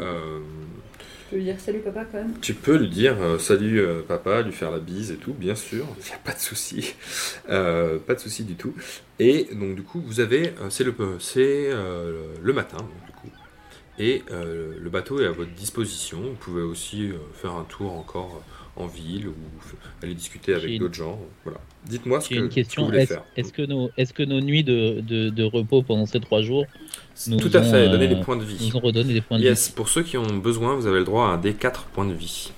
peux 1.30 1.36
lui 1.36 1.44
dire 1.44 1.60
salut 1.60 1.78
papa 1.78 2.04
quand 2.04 2.18
même 2.18 2.34
tu 2.40 2.54
peux 2.54 2.76
lui 2.76 2.88
dire 2.88 3.16
salut 3.38 3.80
papa, 4.06 4.42
lui 4.42 4.52
faire 4.52 4.70
la 4.70 4.80
bise 4.80 5.12
et 5.12 5.16
tout, 5.16 5.32
bien 5.32 5.54
sûr, 5.54 5.86
il 6.00 6.06
n'y 6.06 6.12
a 6.12 6.18
pas 6.18 6.32
de 6.32 6.40
souci, 6.40 6.94
pas 7.46 8.14
de 8.14 8.18
souci 8.18 8.44
du 8.44 8.56
tout. 8.56 8.74
Et 9.18 9.48
donc 9.54 9.76
du 9.76 9.82
coup, 9.82 10.00
vous 10.00 10.20
avez, 10.20 10.52
c'est 10.70 10.84
le, 10.84 10.94
c'est 11.20 11.70
le 11.70 12.52
matin, 12.52 12.78
donc, 12.78 13.15
et 13.98 14.22
euh, 14.30 14.74
le 14.80 14.90
bateau 14.90 15.20
est 15.20 15.26
à 15.26 15.30
votre 15.32 15.52
disposition. 15.52 16.18
Vous 16.20 16.34
pouvez 16.38 16.62
aussi 16.62 17.04
euh, 17.10 17.14
faire 17.34 17.52
un 17.52 17.64
tour 17.64 17.92
encore 17.92 18.42
en 18.76 18.86
ville 18.86 19.28
ou 19.28 19.34
aller 20.02 20.14
discuter 20.14 20.52
avec 20.54 20.68
une- 20.70 20.78
d'autres 20.80 20.94
gens. 20.94 21.18
Voilà. 21.44 21.58
Dites-moi 21.86 22.20
ce 22.20 22.28
que, 22.28 22.34
une 22.34 22.40
ce 22.40 22.44
que 22.44 22.48
vous 22.50 22.54
question. 22.54 22.84
voulez 22.86 22.98
Est-ce 23.00 23.14
faire. 23.14 23.24
est-ce 23.36 23.52
que 23.52 23.62
nos, 23.62 23.90
est-ce 23.96 24.12
que 24.12 24.22
nos 24.22 24.40
nuits 24.40 24.64
de, 24.64 25.00
de, 25.00 25.30
de 25.30 25.44
repos 25.44 25.82
pendant 25.82 26.04
ces 26.04 26.20
trois 26.20 26.42
jours 26.42 26.64
nous 27.28 27.38
Tout 27.38 27.50
à 27.54 27.60
ont, 27.60 27.64
fait. 27.70 27.88
Donner 27.88 28.04
euh, 28.06 28.14
des 28.14 28.20
points 28.22 28.36
de 28.36 28.44
vie. 28.44 28.68
nous 28.68 28.76
ont 28.76 28.80
redonné 28.80 29.14
des 29.14 29.20
points 29.22 29.38
de 29.38 29.44
Yes, 29.44 29.68
vie 29.68 29.74
pour 29.74 29.88
ceux 29.88 30.02
qui 30.02 30.18
ont 30.18 30.36
besoin, 30.38 30.74
vous 30.74 30.86
avez 30.86 30.98
le 30.98 31.04
droit 31.04 31.26
à 31.28 31.30
un 31.30 31.38
D4 31.40 31.84
points 31.94 32.04
de 32.06 32.12
vie. 32.12 32.52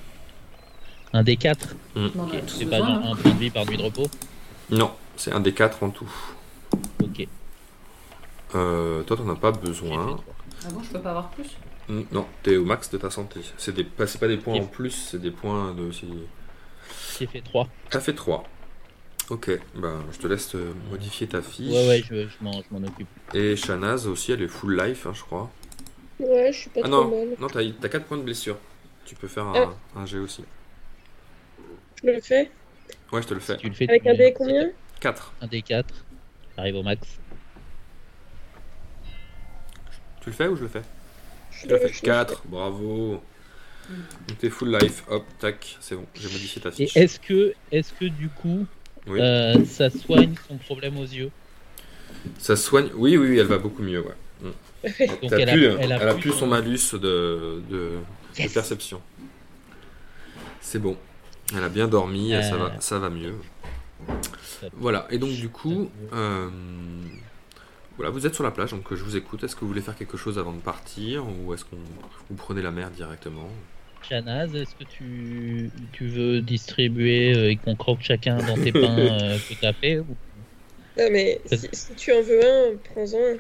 Un 1.13 1.23
des 1.23 1.37
quatre. 1.37 1.77
On 1.95 2.05
en 2.05 2.05
a 2.07 2.09
Ok. 2.25 2.47
tous 2.47 2.55
C'est 2.59 2.65
pas 2.67 2.79
besoin, 2.81 2.95
genre 2.95 3.07
hein. 3.07 3.13
un 3.13 3.17
point 3.17 3.31
de 3.33 3.39
vie 3.39 3.51
par 3.51 3.65
nuit 3.67 3.77
de 3.77 3.83
repos. 3.83 4.07
Non, 4.71 4.91
c'est 5.17 5.33
un 5.33 5.41
D4 5.41 5.73
en 5.83 5.91
tout. 5.91 6.11
Ok. 7.03 7.27
Euh, 8.55 9.03
toi, 9.05 9.17
t'en 9.17 9.29
as 9.29 9.37
pas 9.37 9.53
J'ai 9.53 9.61
fait 9.61 9.67
besoin. 9.69 10.17
Ah 10.69 10.73
bon, 10.73 10.83
je 10.83 10.91
peux 10.91 11.01
pas 11.01 11.11
avoir 11.11 11.31
plus 11.31 11.47
Mm, 11.89 12.03
Non, 12.13 12.27
t'es 12.43 12.57
au 12.59 12.65
max 12.67 12.91
de 12.91 12.99
ta 12.99 13.09
santé. 13.11 13.41
C'est 13.57 13.75
des, 13.75 13.85
pas, 13.85 14.07
c'est 14.07 14.19
pas 14.19 14.29
des 14.29 14.37
points 14.37 14.57
en 14.61 14.67
plus, 14.67 14.91
c'est 14.91 15.21
des 15.21 15.31
points 15.31 15.73
de. 15.73 15.91
si- 15.91 16.07
J'ai 17.19 17.27
fait 17.27 17.41
3. 17.41 17.67
T'as 17.89 18.01
fait 18.01 18.13
3. 18.13 18.45
Ok, 19.31 19.51
ben 19.75 20.03
je 20.13 20.19
te 20.19 20.27
laisse 20.27 20.55
euh, 20.55 20.73
modifier 20.91 21.27
ta 21.27 21.41
fiche. 21.43 21.71
Ouais, 21.73 21.89
ouais, 21.89 22.03
je, 22.07 22.29
je 22.29 22.37
m'en 22.43 22.53
je 22.63 22.67
m'en 22.71 22.87
occupe. 22.87 23.09
Et 23.35 23.57
Shanaz 23.57 24.07
aussi, 24.07 24.33
elle 24.33 24.43
est 24.43 24.49
full 24.49 24.79
life, 24.79 25.07
hein, 25.07 25.13
je 25.15 25.23
crois. 25.23 25.51
Ouais, 26.19 26.51
je 26.53 26.59
suis 26.61 26.71
pas 26.71 26.81
Ah 26.85 26.89
trop 26.89 27.05
non, 27.05 27.11
mal. 27.11 27.37
non 27.41 27.47
t'as, 27.47 27.61
t'as 27.81 27.89
4 27.89 28.05
points 28.07 28.17
de 28.19 28.23
blessure. 28.23 28.57
Tu 29.07 29.15
peux 29.15 29.29
faire 29.29 29.47
un, 29.47 29.75
Ah. 29.95 30.01
un 30.01 30.05
G 30.07 30.19
aussi. 30.19 30.45
Je 32.03 32.11
le 32.11 32.21
fais. 32.21 32.51
Ouais, 33.13 33.23
je 33.23 33.29
te 33.29 33.35
le 33.35 33.41
fais. 33.41 33.55
Si 33.55 33.61
tu 33.61 33.69
le 33.69 33.75
fais, 33.75 33.89
Avec 33.89 34.03
tu 34.03 34.09
un 34.11 34.15
dé 34.15 34.33
combien? 34.37 34.71
4. 35.01 35.33
Un 35.41 35.47
des 35.47 35.63
4. 35.63 35.95
J'arrive 36.57 36.77
au 36.77 36.83
max. 36.83 37.07
Tu 40.21 40.31
le 40.31 40.35
fais 40.35 40.49
ou 40.49 40.57
je 40.57 40.63
le 40.63 40.69
fais 40.69 40.83
Je 41.51 41.69
le- 41.69 41.79
le 41.83 41.89
4, 41.89 42.43
bravo. 42.47 43.23
Donc 44.29 44.39
t'es 44.39 44.51
full 44.51 44.77
life, 44.77 45.03
hop, 45.09 45.25
tac, 45.39 45.79
c'est 45.81 45.95
bon, 45.97 46.05
j'ai 46.15 46.29
modifié 46.29 46.61
ta 46.61 46.69
Et 46.69 46.73
fiche. 46.73 46.97
est-ce 46.97 47.19
que, 47.19 47.55
est-ce 47.73 47.93
que 47.95 48.05
du 48.05 48.29
coup, 48.29 48.67
Oui. 49.07 49.19
euh, 49.21 49.65
ça 49.65 49.89
soigne 49.89 50.35
son 50.47 50.57
problème 50.59 50.99
aux 50.99 51.05
yeux? 51.07 51.31
Ça 52.39 52.55
soigne. 52.57 52.89
Oui, 52.95 53.17
oui, 53.17 53.29
oui, 53.31 53.39
elle 53.39 53.47
va 53.47 53.59
beaucoup 53.59 53.83
mieux, 53.83 54.01
ouais. 54.01 54.15
Donc 55.23 55.33
elle 55.33 55.49
a, 55.49 55.53
plus, 55.53 55.65
elle 55.65 55.93
a 55.93 55.97
elle 56.03 56.09
a 56.09 56.13
plus 56.15 56.31
plus 56.31 56.33
son- 56.39 56.47
malus 56.47 56.93
de, 56.95 57.63
de, 57.71 57.99
perception. 58.53 59.01
C'est 60.61 60.79
bon. 60.79 60.97
Elle 61.57 61.65
a 61.65 61.69
bien 61.71 61.89
dormi, 61.89 62.35
Euh. 62.35 62.43
ça, 62.43 62.57
va, 62.59 62.73
ça 62.81 62.99
va 62.99 63.09
mieux. 63.11 63.35
Voilà, 64.75 65.07
et 65.11 65.19
donc 65.19 65.31
du 65.31 65.49
coup, 65.49 65.91
euh, 66.13 66.51
voilà, 67.99 68.11
vous 68.11 68.27
êtes 68.27 68.35
sur 68.35 68.45
la 68.45 68.51
plage, 68.51 68.71
donc 68.71 68.95
je 68.95 69.03
vous 69.05 69.17
écoute. 69.17 69.45
Est-ce 69.45 69.55
que 69.55 69.61
vous 69.61 69.69
voulez 69.69 69.81
faire 69.83 69.97
quelque 69.97 70.17
chose 70.17 70.39
avant 70.39 70.53
de 70.53 70.61
partir 70.61 71.25
ou 71.27 71.53
est-ce 71.53 71.65
qu'on 71.65 71.77
vous 72.31 72.37
prenez 72.37 72.63
la 72.63 72.71
mer 72.71 72.91
directement? 72.91 73.49
Shanaz, 74.09 74.55
est-ce 74.55 74.75
que 74.77 74.85
tu, 74.85 75.71
tu 75.93 76.07
veux 76.07 76.41
distribuer 76.41 77.35
euh, 77.35 77.51
et 77.51 77.57
qu'on 77.57 77.75
croque 77.75 78.01
chacun 78.01 78.39
dans 78.39 78.55
tes 78.55 78.73
pains 78.83 78.97
euh, 78.99 79.37
que 79.49 79.55
t'as 79.61 79.73
fait 79.73 79.99
ou- 79.99 80.07
Non, 80.97 81.09
mais 81.11 81.41
si, 81.47 81.69
si 81.73 81.95
tu 81.97 82.13
en 82.13 82.23
veux 82.23 82.41
un, 82.41 82.77
prends-en 82.95 83.19
un. 83.19 83.37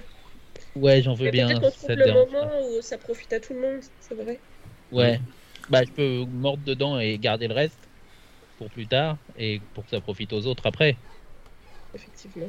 Ouais, 0.75 1.01
j'en 1.03 1.15
veux 1.15 1.27
Mais 1.27 1.31
bien. 1.31 1.47
peut-être 1.47 1.61
qu'on 1.61 1.71
trouve 1.71 1.91
le 1.97 2.13
moment 2.13 2.51
où 2.69 2.83
ça 2.83 2.99
profite 2.99 3.33
à 3.33 3.41
tout 3.41 3.55
le 3.55 3.61
monde, 3.61 3.81
c'est 4.01 4.15
vrai. 4.15 4.39
Ouais. 4.93 5.21
Bah, 5.71 5.85
je 5.85 5.91
peux 5.93 6.25
mordre 6.25 6.63
dedans 6.65 6.99
et 6.99 7.17
garder 7.19 7.47
le 7.47 7.55
reste 7.55 7.79
pour 8.59 8.69
plus 8.71 8.87
tard 8.87 9.17
et 9.39 9.61
pour 9.75 9.85
que 9.85 9.91
ça 9.91 10.01
profite 10.01 10.33
aux 10.33 10.47
autres 10.47 10.67
après. 10.67 10.97
Effectivement. 11.95 12.49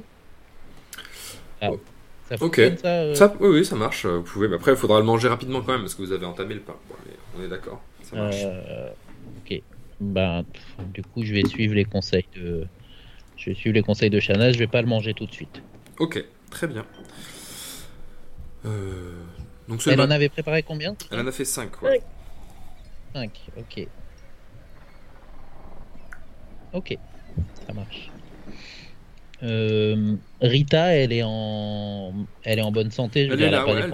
Ça 2.29 2.35
Ok. 2.41 2.61
ça, 2.81 2.87
euh 2.87 3.15
Ça, 3.15 3.33
oui, 3.39 3.49
oui, 3.49 3.65
ça 3.65 3.75
marche. 3.75 4.05
Vous 4.05 4.21
pouvez, 4.21 4.47
mais 4.47 4.55
après, 4.55 4.71
il 4.71 4.77
faudra 4.77 4.99
le 4.99 5.05
manger 5.05 5.27
rapidement 5.27 5.61
quand 5.61 5.71
même 5.71 5.81
parce 5.81 5.95
que 5.95 6.03
vous 6.03 6.11
avez 6.11 6.25
entamé 6.25 6.53
le 6.53 6.61
mais 7.05 7.13
on 7.37 7.43
est 7.43 7.47
d'accord, 7.47 7.81
ça 8.03 8.15
marche. 8.15 8.43
Euh, 8.43 8.89
ok. 9.39 9.61
Pff, 9.99 10.63
du 10.93 11.01
coup, 11.01 11.23
je 11.23 11.33
vais 11.33 11.45
suivre 11.45 11.73
les 11.73 11.85
conseils 11.85 12.27
de. 12.35 12.67
Je 13.35 13.49
vais 13.49 13.55
suivre 13.55 13.73
les 13.73 13.81
conseils 13.81 14.09
de. 14.09 14.19
Je 14.19 14.57
vais 14.57 14.67
pas 14.67 14.81
le 14.81 14.87
manger 14.87 15.13
tout 15.13 15.25
de 15.25 15.31
suite. 15.31 15.61
Ok, 15.97 16.23
très 16.51 16.67
bien. 16.67 16.85
Euh, 18.65 19.13
donc 19.67 19.81
Elle 19.87 20.01
en 20.01 20.11
avait 20.11 20.29
préparé 20.29 20.63
combien? 20.63 20.95
Elle 21.11 21.21
en 21.21 21.27
a 21.27 21.31
fait 21.31 21.45
5, 21.45 21.81
ouais. 21.81 22.01
5. 23.13 23.31
Ok. 23.57 23.87
Ok. 26.73 26.97
Ça 27.65 27.73
marche. 27.73 28.11
Euh, 29.41 30.15
Rita, 30.41 30.93
elle 30.95 31.13
est 31.13 31.23
en, 31.23 32.13
elle 32.43 32.59
est 32.59 32.63
en 32.63 32.71
bonne 32.71 32.91
santé. 32.91 33.27
Je 33.27 33.33
Elle 33.33 33.41
est 33.43 33.49
là, 33.49 33.63
elle 33.67 33.77
elle 33.77 33.89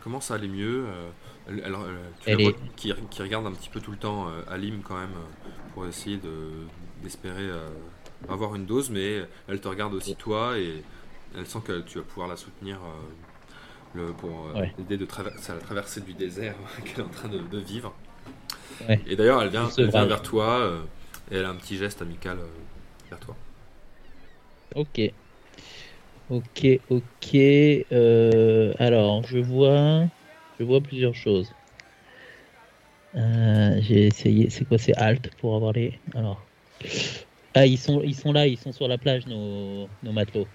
commence 0.00 0.30
à 0.30 0.34
aller 0.34 0.48
mieux. 0.48 0.84
euh, 0.86 1.08
elle, 1.48 1.62
elle- 1.66 1.74
elle- 1.74 1.74
tu 2.20 2.30
Elle 2.30 2.36
la 2.38 2.42
vois 2.44 2.52
est- 2.52 2.76
qui, 2.76 2.92
qui 3.10 3.22
regarde 3.22 3.46
un 3.46 3.52
petit 3.52 3.68
peu 3.68 3.80
tout 3.80 3.90
le 3.90 3.96
temps 3.96 4.28
euh, 4.28 4.42
Alim 4.52 4.80
quand 4.82 4.94
même 4.94 5.10
euh, 5.10 5.50
pour 5.74 5.86
essayer 5.86 6.16
de 6.16 6.30
d'espérer 7.02 7.42
euh, 7.42 7.68
avoir 8.28 8.54
une 8.54 8.64
dose, 8.64 8.90
mais 8.90 9.22
elle 9.48 9.60
te 9.60 9.68
regarde 9.68 9.92
aussi 9.94 10.14
toi 10.16 10.56
et 10.58 10.82
elle 11.36 11.46
sent 11.46 11.58
que 11.64 11.80
tu 11.80 11.98
vas 11.98 12.04
pouvoir 12.04 12.28
la 12.28 12.36
soutenir 12.36 12.76
euh, 12.76 13.98
le, 14.06 14.12
pour 14.12 14.30
euh, 14.54 14.60
Ouais. 14.60 14.72
l'aider 14.78 14.96
de 14.96 15.04
traverser 15.04 15.52
la 15.52 15.58
traversée 15.58 16.00
du 16.00 16.14
désert 16.14 16.54
qu'elle 16.84 17.00
est 17.00 17.06
en 17.06 17.10
train 17.10 17.28
de, 17.28 17.38
de 17.38 17.58
vivre. 17.58 17.92
Ouais. 18.88 19.00
Et 19.06 19.16
d'ailleurs, 19.16 19.42
elle 19.42 19.50
vient, 19.50 19.68
elle 19.76 19.90
vient 19.90 20.06
vers 20.06 20.22
toi 20.22 20.46
euh, 20.60 20.80
et 21.30 21.36
elle 21.36 21.44
a 21.44 21.50
un 21.50 21.56
petit 21.56 21.76
geste 21.76 22.00
amical 22.02 22.38
euh, 22.38 22.46
vers 23.10 23.20
toi. 23.20 23.36
Ok. 24.74 24.98
Ok, 26.28 26.66
ok. 26.88 27.34
Euh, 27.92 28.72
alors, 28.78 29.26
je 29.26 29.38
vois, 29.38 30.06
je 30.58 30.64
vois 30.64 30.80
plusieurs 30.80 31.14
choses. 31.14 31.52
Euh, 33.14 33.78
J'ai 33.80 34.06
essayé. 34.06 34.50
C'est 34.50 34.64
quoi 34.64 34.78
C'est 34.78 34.94
Alt 34.96 35.30
pour 35.36 35.54
avoir 35.56 35.72
les. 35.72 36.00
Alors. 36.14 36.46
Ah, 37.54 37.66
ils 37.66 37.78
sont, 37.78 38.02
ils 38.02 38.14
sont 38.14 38.32
là. 38.32 38.46
Ils 38.46 38.58
sont 38.58 38.72
sur 38.72 38.88
la 38.88 38.98
plage, 38.98 39.26
nos, 39.26 39.88
nos 40.02 40.12
matelots. 40.12 40.48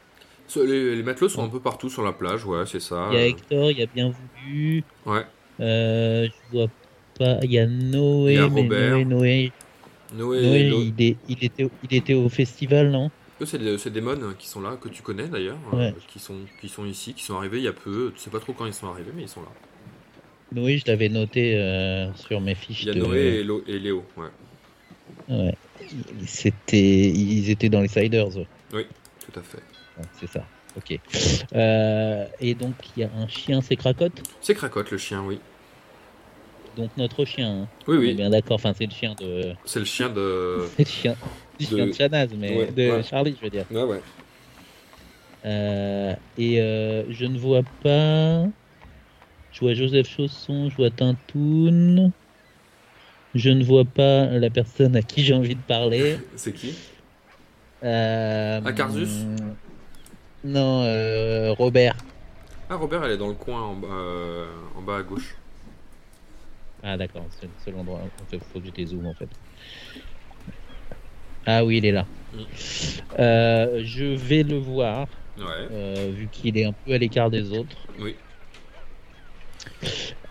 Les, 0.56 0.96
les 0.96 1.04
matelots 1.04 1.30
sont 1.30 1.44
un 1.44 1.50
peu 1.50 1.60
partout 1.62 1.90
sur 1.90 2.04
la 2.04 2.12
plage, 2.12 2.46
ouais, 2.46 2.66
c'est 2.66 2.80
ça. 2.80 3.10
Il 3.12 3.16
y 3.16 3.18
a 3.18 3.28
Hector. 3.28 3.72
Il 3.72 3.78
y 3.78 3.84
a 3.84 3.86
bien 3.88 4.10
voulu. 4.10 4.84
Ouais. 5.06 5.26
Euh, 5.62 6.28
je 6.28 6.52
vois 6.52 6.68
pas. 7.18 7.40
Il 7.44 7.52
y 7.52 7.60
a 7.60 7.68
Noé. 7.68 8.34
Il 8.34 8.36
y 8.36 8.40
a 8.40 8.48
mais 8.48 8.62
Robert. 8.62 9.06
Noé, 9.06 9.06
Noé, 9.06 9.54
Noé, 10.14 10.42
Noé, 10.42 10.64
Lo- 10.64 10.82
il, 10.82 11.02
est- 11.02 11.18
il 11.28 11.44
était, 11.44 11.68
il 11.84 11.94
était 11.94 12.14
au 12.16 12.30
festival, 12.30 12.92
non? 12.92 13.10
Eux, 13.42 13.46
c'est 13.46 13.58
des, 13.58 13.78
des 13.78 14.02
mônes 14.02 14.36
qui 14.38 14.48
sont 14.48 14.62
là, 14.62 14.78
que 14.82 14.90
tu 14.90 15.02
connais 15.02 15.28
d'ailleurs, 15.28 15.58
euh, 15.74 15.78
Ouais. 15.78 15.94
qui, 16.08 16.20
sont, 16.20 16.36
qui 16.60 16.68
sont 16.70 16.86
ici, 16.86 17.14
qui 17.14 17.24
sont 17.24 17.38
arrivés 17.38 17.58
il 17.60 17.64
y 17.64 17.68
a 17.70 17.74
peu. 17.74 18.12
Tu 18.16 18.22
sais 18.22 18.30
pas 18.30 18.40
trop 18.40 18.54
quand 18.54 18.66
ils 18.66 18.74
sont 18.74 18.88
arrivés, 18.88 19.12
mais 19.16 19.24
ils 19.24 19.30
sont 19.30 19.42
là. 19.42 19.48
Noé, 20.52 20.78
je 20.78 20.84
l'avais 20.88 21.10
noté 21.10 21.56
euh, 21.58 22.12
sur 22.16 22.42
mes 22.42 22.56
fiches. 22.56 22.82
Il 22.84 22.88
y 22.88 22.92
a 22.92 22.94
de- 22.96 23.00
Noé 23.00 23.46
et, 23.68 23.80
Léo, 23.80 24.04
ouais. 24.18 24.28
Ouais. 25.30 25.56
C'était, 26.26 27.10
ils 27.10 27.50
étaient 27.50 27.70
dans 27.70 27.82
les 27.82 27.88
Siders. 27.88 28.36
ouais. 28.74 28.88
Tout 29.32 29.40
à 29.40 29.44
fait. 29.44 29.58
Ouais, 29.98 30.06
c'est 30.20 30.28
ça. 30.30 30.46
Ok. 30.78 31.00
Euh, 31.54 32.26
et 32.40 32.54
donc 32.56 32.74
il 32.96 33.02
y 33.02 33.04
a 33.04 33.10
un 33.18 33.28
chien, 33.28 33.62
c'est 33.62 33.76
Cracotte? 33.76 34.22
C'est 34.42 34.54
Cracotte, 34.56 34.92
le 34.92 34.98
chien, 34.98 35.24
oui. 35.24 35.40
Donc 36.78 36.90
notre 36.98 37.26
chien. 37.26 37.64
hein. 37.64 37.68
Oui, 37.88 37.98
On 37.98 38.02
est 38.02 38.06
oui. 38.08 38.14
bien 38.16 38.30
d'accord. 38.30 38.56
Enfin, 38.56 38.74
c'est 38.78 38.86
le 38.86 38.92
chien 38.92 39.16
de, 39.20 39.54
C'est 39.66 39.80
le 39.80 39.86
chien 39.86 40.10
de. 40.10 40.60
c'est 40.78 40.84
le 40.86 40.90
chien 40.90 41.16
De- 41.60 41.86
de 41.86 41.92
Shanaz, 41.94 42.30
mais 42.38 42.58
Ouais, 42.58 42.72
de 42.72 42.90
ouais. 42.92 43.04
Charlie, 43.04 43.36
je 43.38 43.44
veux 43.44 43.50
dire. 43.50 43.66
Ouais, 43.72 43.84
ouais. 43.84 44.02
Euh, 45.46 46.14
et 46.38 46.62
euh, 46.62 47.04
je 47.12 47.26
ne 47.26 47.38
vois 47.38 47.64
pas. 47.84 48.46
Je 49.52 49.60
vois 49.62 49.74
Joseph 49.74 50.08
Chausson, 50.08 50.70
je 50.70 50.76
vois 50.76 50.90
Tintoun. 50.90 52.12
Je 53.36 53.50
ne 53.50 53.64
vois 53.64 53.86
pas 53.86 54.26
la 54.26 54.50
personne 54.50 54.96
à 54.96 55.02
qui 55.02 55.24
j'ai 55.24 55.34
envie 55.34 55.56
de 55.56 55.62
parler. 55.62 56.18
C'est 56.36 56.54
qui? 56.54 56.74
Euh, 57.84 58.60
Non, 60.44 60.84
euh, 60.84 61.52
Robert. 61.54 61.96
Ah, 62.70 62.76
Robert, 62.76 63.04
elle 63.04 63.12
est 63.12 63.18
dans 63.18 63.28
le 63.28 63.34
coin 63.34 63.62
en 63.62 63.76
bas, 63.76 63.88
euh, 63.90 64.46
en 64.78 64.82
bas 64.82 64.98
à 64.98 65.04
gauche. 65.04 65.36
Ah 66.84 66.98
d'accord, 66.98 67.26
c'est 67.32 67.46
le 67.46 67.52
seul 67.66 67.76
endroit. 67.76 68.02
Il 68.32 68.40
faut 68.40 68.60
que 68.60 68.66
je 68.68 68.72
les 68.72 68.86
zoome 68.86 69.06
en 69.08 69.14
fait. 69.14 69.28
Ah 71.46 71.64
oui, 71.66 71.78
il 71.78 71.86
est 71.86 71.92
là. 71.92 72.06
Mm. 72.34 72.38
Euh, 73.20 73.82
je 73.84 74.06
vais 74.06 74.44
le 74.44 74.58
voir, 74.58 75.08
Ouais. 75.38 75.46
euh, 75.72 76.12
vu 76.14 76.28
qu'il 76.32 76.58
est 76.58 76.66
un 76.66 76.74
peu 76.74 76.94
à 76.94 76.98
l'écart 76.98 77.30
des 77.30 77.52
autres. 77.52 77.78
Oui. 78.00 78.16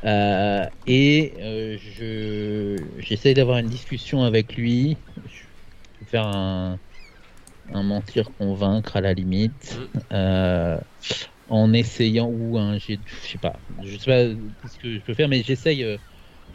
Euh, 0.04 0.64
et 0.86 1.32
je 1.40 2.76
j'essaye 2.98 3.34
d'avoir 3.34 3.58
une 3.58 3.66
discussion 3.66 4.22
avec 4.22 4.56
lui. 4.56 4.96
Je 5.16 6.00
vais 6.00 6.10
faire 6.10 6.26
un, 6.26 6.78
un 7.74 7.82
mentir 7.82 8.30
convaincre 8.38 8.96
à 8.96 9.00
la 9.00 9.12
limite. 9.14 9.78
Mm. 10.10 10.76
En 11.50 11.72
essayant 11.72 12.28
ou 12.28 12.58
un 12.58 12.76
je 12.78 12.96
sais 13.22 13.38
pas 13.38 13.56
je 13.82 13.96
sais 13.96 14.04
pas 14.04 14.68
ce 14.68 14.78
que 14.78 14.94
je 14.96 14.98
peux 15.00 15.14
faire 15.14 15.28
mais 15.30 15.42
j'essaye 15.42 15.98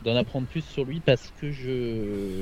d'en 0.04 0.16
apprendre 0.16 0.48
plus 0.48 0.63
sur 0.63 0.84
lui 0.86 1.00
parce 1.00 1.32
que 1.39 1.52
je 1.52 2.42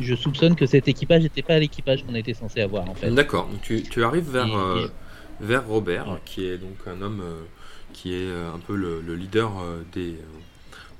je 0.00 0.14
soupçonne 0.14 0.54
que 0.56 0.66
cet 0.66 0.88
équipage 0.88 1.22
n'était 1.22 1.42
pas 1.42 1.58
l'équipage 1.58 2.04
qu'on 2.04 2.14
était 2.14 2.34
censé 2.34 2.60
avoir 2.60 2.88
en 2.90 2.94
fait 2.94 3.10
D'accord. 3.10 3.48
Donc 3.48 3.62
tu, 3.62 3.82
tu 3.82 4.02
arrives 4.04 4.30
vers, 4.30 4.46
Et- 4.46 4.54
euh, 4.54 4.88
vers 5.40 5.66
Robert, 5.66 6.08
Ouais. 6.08 6.18
qui 6.24 6.46
est 6.46 6.58
donc 6.58 6.76
un 6.86 7.00
homme 7.02 7.20
euh, 7.22 7.42
qui 7.92 8.12
est 8.12 8.26
euh, 8.28 8.52
un 8.54 8.58
peu 8.58 8.74
le, 8.76 9.00
le 9.00 9.14
leader 9.14 9.52
des, 9.92 10.14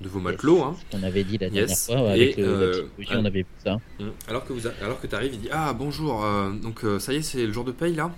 de 0.01 0.09
vos 0.09 0.21
matelots. 0.21 0.63
hein. 0.63 0.77
ce 0.91 0.97
qu'on 0.97 1.03
avait 1.03 1.25
dit 1.25 1.33
la 1.39 1.51
dernière 1.51 1.69
Yes. 1.69 1.87
fois 1.87 2.11
avec 2.11 2.39
Et, 2.39 2.41
le- 2.43 2.49
euh, 2.49 2.67
la 2.67 2.73
psychologie, 2.73 3.11
on 3.17 3.25
avait 3.25 3.41
vu 3.41 3.47
ça 3.65 3.77
Mm. 3.99 4.05
Alors 4.29 4.45
que 4.47 4.53
vous 4.53 4.67
a- 4.67 4.73
alors 4.83 5.01
que 5.01 5.15
arrives, 5.15 5.35
il 5.35 5.41
dit 5.41 5.49
ah 5.53 5.73
bonjour. 5.73 6.25
euh, 6.25 6.51
donc 6.53 6.81
ça 7.01 7.13
y 7.13 7.17
est, 7.17 7.23
c'est 7.23 7.47
le 7.47 7.53
jour 7.53 7.65
de 7.65 7.73
paye 7.73 7.95
là? 7.95 8.11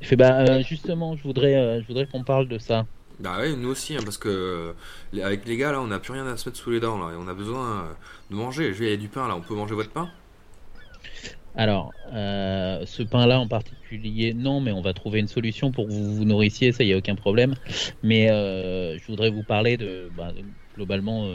il 0.00 0.06
fait 0.06 0.14
bah 0.16 0.62
justement 0.62 1.16
je 1.16 1.22
voudrais 1.24 1.80
je 1.82 1.86
voudrais 1.88 2.06
qu'on 2.06 2.22
parle 2.22 2.46
de 2.46 2.58
ça 2.58 2.86
Bah 3.20 3.38
ouais, 3.38 3.56
nous 3.56 3.70
aussi, 3.70 3.96
hein, 3.96 4.00
parce 4.04 4.16
que 4.16 4.28
euh, 4.28 5.24
avec 5.24 5.44
les 5.46 5.56
gars 5.56 5.72
là, 5.72 5.80
on 5.80 5.88
n'a 5.88 5.98
plus 5.98 6.12
rien 6.12 6.26
à 6.26 6.36
se 6.36 6.48
mettre 6.48 6.58
sous 6.58 6.70
les 6.70 6.78
dents 6.78 6.98
là, 6.98 7.12
et 7.12 7.16
on 7.16 7.26
a 7.26 7.34
besoin 7.34 7.66
euh, 7.66 7.82
de 8.30 8.36
manger. 8.36 8.72
Je 8.72 8.78
vais, 8.78 8.90
y 8.90 8.94
a 8.94 8.96
du 8.96 9.08
pain 9.08 9.26
là, 9.26 9.34
on 9.34 9.40
peut 9.40 9.54
manger 9.54 9.74
votre 9.74 9.90
pain? 9.90 10.08
Alors 11.56 11.90
euh, 12.12 12.84
ce 12.86 13.02
pain 13.02 13.26
là 13.26 13.40
en 13.40 13.48
particulier 13.48 14.32
non 14.32 14.60
mais 14.60 14.70
on 14.70 14.80
va 14.80 14.92
trouver 14.92 15.18
une 15.18 15.26
solution 15.26 15.72
pour 15.72 15.88
que 15.88 15.92
vous 15.92 16.14
vous 16.14 16.24
nourrissiez 16.24 16.70
ça 16.70 16.84
y 16.84 16.92
a 16.92 16.96
aucun 16.96 17.16
problème 17.16 17.56
mais 18.04 18.28
je 18.28 19.04
voudrais 19.08 19.30
vous 19.30 19.42
parler 19.42 19.76
de, 19.76 20.08
bah, 20.16 20.30
globalement 20.76 21.26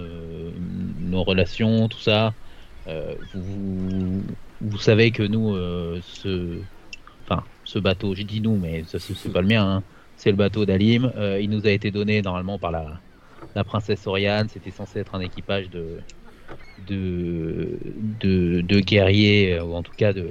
nos 1.01 1.23
relations 1.23 1.89
tout 1.89 1.99
ça 1.99 2.33
vous, 3.33 4.23
vous, 4.61 4.77
savez 4.77 5.11
que 5.11 5.23
nous 5.23 5.57
ce 6.01 6.59
enfin 7.25 7.43
ce 7.65 7.79
bateau 7.79 8.15
j'ai 8.15 8.23
dit 8.23 8.39
nous 8.39 8.55
mais 8.55 8.83
ça 8.85 8.99
c'est 8.99 9.33
pas 9.33 9.41
le 9.41 9.47
mien 9.47 9.65
hein. 9.65 9.83
C'est 10.23 10.31
le 10.31 10.37
bateau 10.37 10.65
d'Alim 10.65 11.11
Euh, 11.17 11.39
il 11.41 11.49
nous 11.49 11.67
a 11.67 11.71
été 11.71 11.91
donné 11.91 12.21
normalement 12.21 12.57
par 12.57 12.71
la 12.71 12.85
la 13.55 13.63
princesse 13.63 14.07
Oriane 14.07 14.47
c'était 14.53 14.71
censé 14.71 14.99
être 14.99 15.13
un 15.15 15.19
équipage 15.19 15.69
de 15.69 15.99
de 16.87 17.77
de, 18.21 18.61
de 18.61 18.79
guerriers 18.79 19.53
euh, 19.53 19.63
ou 19.65 19.73
en 19.75 19.83
tout 19.83 19.91
cas 19.97 20.13
de 20.13 20.27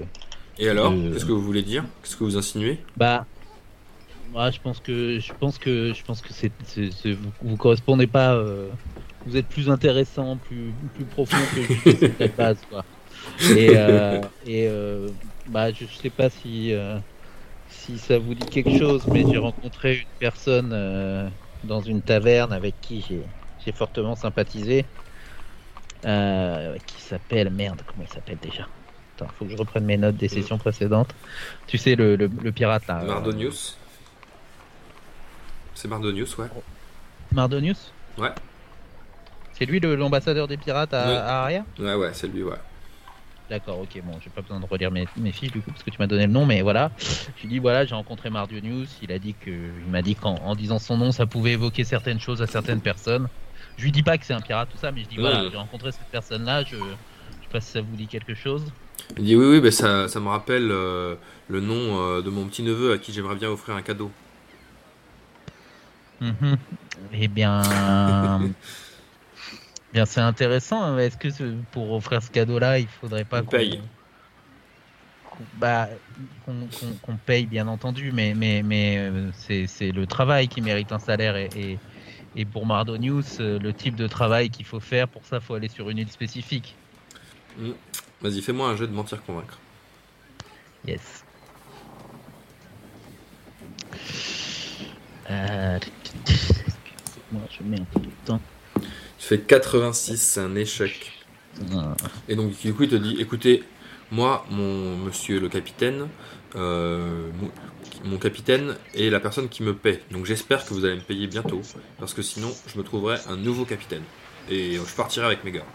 Et 0.59 0.69
alors, 0.69 0.93
qu'est-ce 1.13 1.25
que 1.27 1.33
vous 1.33 1.43
voulez 1.51 1.63
dire? 1.63 1.85
Qu'est-ce 2.03 2.17
que 2.17 2.25
vous 2.25 2.37
insinuez? 2.37 2.79
Bah, 2.97 3.27
moi, 4.33 4.51
je 4.51 4.61
pense 4.65 4.81
que 4.81 5.19
je 5.21 5.33
pense 5.41 5.59
que 5.59 5.93
je 5.95 6.03
pense 6.05 6.21
que 6.21 6.33
c'est, 6.33 6.53
c'est- 6.65 6.91
c'est- 6.91 7.13
vous, 7.13 7.31
vous 7.43 7.57
correspondez 7.57 8.07
pas. 8.07 8.35
euh, 8.35 8.69
vous 9.27 9.37
êtes 9.37 9.47
plus 9.47 9.69
intéressant, 9.71 10.37
plus 10.37 10.73
plus 10.95 11.05
profond 11.05 11.37
que 11.55 11.63
la 12.19 12.27
base, 12.29 12.59
quoi. 12.69 12.83
Et 13.57 13.71
euh, 13.77 14.21
et 14.47 14.69
bah, 15.49 15.71
je 15.73 15.85
sais 16.03 16.11
pas 16.11 16.29
si 16.29 16.73
si 17.85 17.99
ça 17.99 18.19
vous 18.19 18.35
dit 18.35 18.49
quelque 18.49 18.71
chose, 18.79 19.05
mais 19.13 19.25
j'ai 19.29 19.39
rencontré 19.39 19.97
une 19.97 20.19
personne 20.19 20.71
euh, 20.73 21.29
dans 21.65 21.81
une 21.81 22.01
taverne 22.01 22.53
avec 22.53 22.81
qui 22.81 23.05
j'ai 23.65 23.73
fortement 23.73 24.15
sympathisé, 24.15 24.85
euh, 26.05 26.77
qui 26.87 27.01
s'appelle 27.03 27.51
merde, 27.51 27.83
comment 27.87 28.05
il 28.09 28.13
s'appelle 28.13 28.39
déjà? 28.39 28.69
Attends, 29.17 29.29
faut 29.39 29.45
que 29.45 29.51
je 29.51 29.57
reprenne 29.57 29.85
mes 29.85 29.97
notes 29.97 30.17
des 30.17 30.29
sessions 30.29 30.59
précédentes. 30.59 31.13
Tu 31.67 31.77
sais, 31.77 31.95
le, 31.97 32.17
le, 32.17 32.29
le 32.29 32.53
pirate 32.53 32.87
là. 32.87 33.03
euh, 33.03 33.07
Mardonius 33.07 33.77
C'est 35.75 35.89
Mardonius, 35.89 36.39
ouais. 36.39 36.47
Mardonius? 37.33 37.93
Ouais. 38.19 38.31
C'est 39.55 39.67
lui 39.67 39.81
l'ambassadeur 39.81 40.47
des 40.49 40.57
pirates 40.57 40.95
à, 40.95 41.09
Oui. 41.09 41.15
à 41.15 41.43
Aria? 41.43 41.65
Ouais, 41.79 41.95
ouais, 41.95 42.11
c'est 42.15 42.29
lui, 42.29 42.43
ouais. 42.43 42.57
D'accord, 43.53 43.81
ok, 43.81 44.01
bon, 44.03 44.19
j'ai 44.25 44.31
pas 44.31 44.41
besoin 44.41 44.61
de 44.61 44.65
relire 44.65 44.91
mes, 44.91 45.07
mes 45.19 45.31
fiches 45.31 45.53
du 45.53 45.61
coup 45.61 45.71
parce 45.71 45.83
que 45.83 45.91
tu 45.91 45.99
m'as 45.99 46.07
donné 46.07 46.27
le 46.27 46.33
nom, 46.33 46.47
mais 46.47 46.63
voilà. 46.63 46.91
Je 47.37 47.43
lui 47.43 47.49
dis 47.49 47.59
voilà, 47.59 47.85
j'ai 47.85 47.95
rencontré 47.95 48.31
Mardonius, 48.31 48.89
il 49.03 49.13
a 49.13 49.19
dit 49.19 49.35
que, 49.35 49.51
il 49.51 49.91
m'a 49.91 50.01
dit 50.01 50.15
qu'en 50.15 50.37
en 50.37 50.55
disant 50.57 50.79
son 50.79 50.97
nom, 50.97 51.13
ça 51.13 51.27
pouvait 51.27 51.53
évoquer 51.53 51.85
certaines 51.85 52.19
choses 52.19 52.41
à 52.41 52.47
certaines 52.47 52.81
personnes. 52.81 53.29
Je 53.77 53.85
lui 53.85 53.93
dis 53.93 54.03
pas 54.03 54.17
que 54.17 54.25
c'est 54.25 54.33
un 54.33 54.41
pirate 54.41 54.71
tout 54.73 54.79
ça, 54.79 54.91
mais 54.91 55.03
je 55.03 55.09
dis 55.11 55.17
Ouais. 55.17 55.31
voilà, 55.31 55.51
j'ai 55.51 55.57
rencontré 55.59 55.93
cette 55.93 56.07
personne-là, 56.11 56.65
je, 56.65 56.77
je 56.77 56.81
sais 56.81 57.51
pas 57.53 57.61
si 57.61 57.73
ça 57.73 57.83
vous 57.83 57.95
dit 57.95 58.07
quelque 58.07 58.35
chose. 58.35 58.65
Il 59.19 59.25
dit 59.25 59.37
oui, 59.37 59.45
oui, 59.45 59.61
mais 59.61 59.71
ça, 59.71 60.09
ça 60.09 60.19
me 60.19 60.29
rappelle 60.29 60.71
euh, 60.71 61.17
le 61.49 61.61
nom 61.61 62.01
euh, 62.01 62.23
de 62.23 62.31
mon 62.31 62.47
petit 62.47 62.63
neveu 62.63 62.93
à 62.93 62.97
qui 62.97 63.13
j'aimerais 63.13 63.37
bien 63.37 63.51
offrir 63.51 63.77
un 63.77 63.83
cadeau. 63.83 64.11
Mhm. 66.23 66.57
Eh 67.13 67.29
bien, 67.29 67.61
bien 69.93 70.05
c'est 70.07 70.21
intéressant. 70.21 70.83
hein, 70.83 70.97
mais 70.97 71.07
Est-ce 71.07 71.17
que 71.19 71.31
ce- 71.31 71.55
pour 71.73 71.93
offrir 71.93 72.23
ce 72.23 72.31
cadeau-là, 72.31 72.79
il 72.79 72.89
faudrait 72.89 73.25
pas 73.25 73.41
On 73.41 73.45
qu'on 73.45 73.51
paye. 73.51 73.81
qu'on- 75.31 75.45
bah, 75.55 75.89
qu'on 76.45 76.67
qu'on- 76.69 76.95
qu'on 77.03 77.17
paye, 77.17 77.47
bien 77.47 77.67
entendu, 77.69 78.13
mais 78.13 78.35
mais 78.35 78.63
mais 78.63 78.99
euh, 78.99 79.31
c'est 79.35 79.67
c'est 79.67 79.93
le 79.93 80.07
travail 80.07 80.49
qui 80.49 80.61
mérite 80.61 80.93
un 80.93 80.99
salaire 80.99 81.37
et 81.37 81.49
et, 81.57 81.79
et 82.37 82.45
pour 82.45 82.65
Mardonius, 82.67 83.41
euh, 83.41 83.59
le 83.59 83.73
type 83.73 83.95
de 83.97 84.07
travail 84.07 84.49
qu'il 84.51 84.65
faut 84.67 84.81
faire 84.81 85.09
pour 85.09 85.25
ça, 85.27 85.41
faut 85.41 85.55
aller 85.55 85.69
sur 85.69 85.91
une 85.91 85.99
île 85.99 86.11
spécifique. 86.11 86.75
Vas-y, 88.23 88.41
fais-moi 88.41 88.69
un 88.69 88.77
jeu 88.77 88.87
de 88.87 88.93
mentir 88.93 89.23
convaincre. 89.25 89.59
Yes. 90.87 91.25
Euh... 95.31 95.79
Moi, 97.33 97.43
je 97.51 97.63
mets 97.65 97.81
un 97.81 97.85
peu 97.85 98.01
de 98.01 98.11
temps. 98.25 98.41
Tu 99.23 99.29
fais 99.29 99.39
86, 99.39 100.21
c'est 100.21 100.41
un 100.41 100.57
échec. 100.57 101.13
Ah. 101.73 101.95
Et 102.29 102.35
donc, 102.35 102.59
du 102.61 102.75
coup, 102.75 102.83
il 102.83 102.89
te 102.89 102.97
dit 102.97 103.19
écoutez, 103.21 103.63
moi, 104.11 104.45
mon 104.51 104.97
monsieur 104.97 105.39
le 105.39 105.49
capitaine, 105.49 106.09
euh, 106.57 107.31
mon, 107.41 108.11
mon 108.11 108.19
capitaine 108.19 108.75
est 108.97 109.11
la 109.11 109.21
personne 109.21 109.49
qui 109.49 109.63
me 109.63 109.77
paie. 109.77 110.03
Donc, 110.11 110.27
j'espère 110.27 110.65
que 110.65 110.75
vous 110.75 110.85
allez 110.85 110.97
me 110.97 111.03
payer 111.03 111.29
bientôt. 111.29 111.63
Parce 112.01 112.15
que 112.15 112.23
sinon, 112.23 112.53
je 112.67 112.77
me 112.77 112.83
trouverai 112.83 113.19
un 113.29 113.37
nouveau 113.37 113.65
capitaine. 113.65 114.03
Et 114.51 114.75
je 114.75 114.95
partirai 114.97 115.27
avec 115.27 115.45
mes 115.45 115.53
gars. 115.53 115.67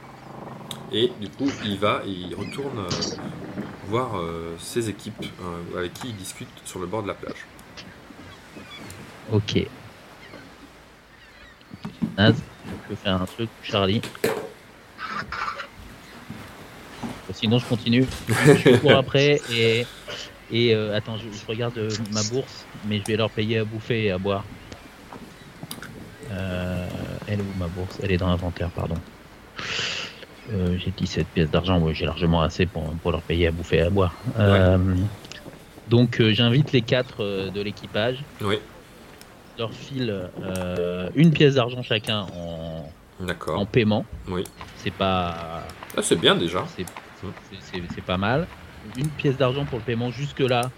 Et 0.91 1.09
du 1.21 1.29
coup, 1.29 1.49
il 1.63 1.77
va 1.79 2.01
et 2.05 2.09
il 2.09 2.35
retourne 2.35 2.79
euh, 2.79 3.15
voir 3.87 4.19
euh, 4.19 4.57
ses 4.59 4.89
équipes 4.89 5.25
avec 5.73 5.93
qui 5.93 6.09
il 6.09 6.15
discute 6.17 6.49
sur 6.65 6.79
le 6.79 6.85
bord 6.85 7.01
de 7.01 7.07
la 7.07 7.13
plage. 7.13 7.45
Ok. 9.31 9.65
Naz, 12.17 12.35
je 12.67 12.89
peux 12.89 12.95
faire 12.95 13.21
un 13.21 13.25
truc, 13.25 13.49
Charlie. 13.63 14.01
Sinon, 17.33 17.59
je 17.59 17.65
continue. 17.65 18.05
je 18.27 18.77
cours 18.77 18.95
après 18.95 19.41
et. 19.51 19.85
Et 20.51 20.73
euh, 20.73 20.95
attends, 20.95 21.17
je, 21.17 21.25
je 21.29 21.45
regarde 21.45 21.77
euh, 21.77 21.89
ma 22.13 22.23
bourse, 22.23 22.65
mais 22.87 22.99
je 22.99 23.05
vais 23.05 23.17
leur 23.17 23.29
payer 23.29 23.59
à 23.59 23.65
bouffer 23.65 24.05
et 24.05 24.11
à 24.11 24.17
boire. 24.17 24.45
Euh, 26.31 26.87
elle 27.27 27.39
est 27.39 27.43
où 27.43 27.59
ma 27.59 27.67
bourse 27.67 27.99
Elle 28.01 28.11
est 28.11 28.17
dans 28.17 28.29
l'inventaire, 28.29 28.69
pardon. 28.69 28.95
J'ai 30.49 30.93
17 30.95 31.27
pièces 31.27 31.51
d'argent, 31.51 31.81
j'ai 31.91 32.05
largement 32.05 32.41
assez 32.41 32.65
pour, 32.65 32.83
pour 33.03 33.11
leur 33.11 33.21
payer 33.21 33.47
à 33.47 33.51
bouffer 33.51 33.77
et 33.77 33.81
à 33.81 33.89
boire. 33.89 34.13
Donc 35.89 36.21
j'invite 36.21 36.71
les 36.71 36.81
quatre 36.81 37.49
de 37.49 37.61
l'équipage 37.61 38.23
Oui, 38.39 38.59
leur 39.57 39.73
file 39.73 40.29
euh, 40.43 41.09
une 41.15 41.31
pièce 41.31 41.55
d'argent 41.55 41.81
chacun 41.81 42.21
en, 42.35 42.91
en 43.19 43.25
d'accord. 43.25 43.65
paiement. 43.67 44.05
Oui. 44.27 44.43
C'est 44.77 44.91
pas, 44.93 45.63
Ah, 45.95 46.01
c'est 46.01 46.15
bien 46.19 46.35
déjà. 46.35 46.65
c'est, 46.75 46.85
c'est- 47.21 47.57
c'est- 47.61 47.81
c'est 47.95 48.03
pas 48.03 48.17
mal. 48.17 48.47
Une 48.97 49.07
pièce 49.09 49.37
d'argent 49.37 49.65
pour 49.65 49.79
le 49.79 49.83
paiement 49.83 50.11
jusque 50.11 50.39
là 50.39 50.69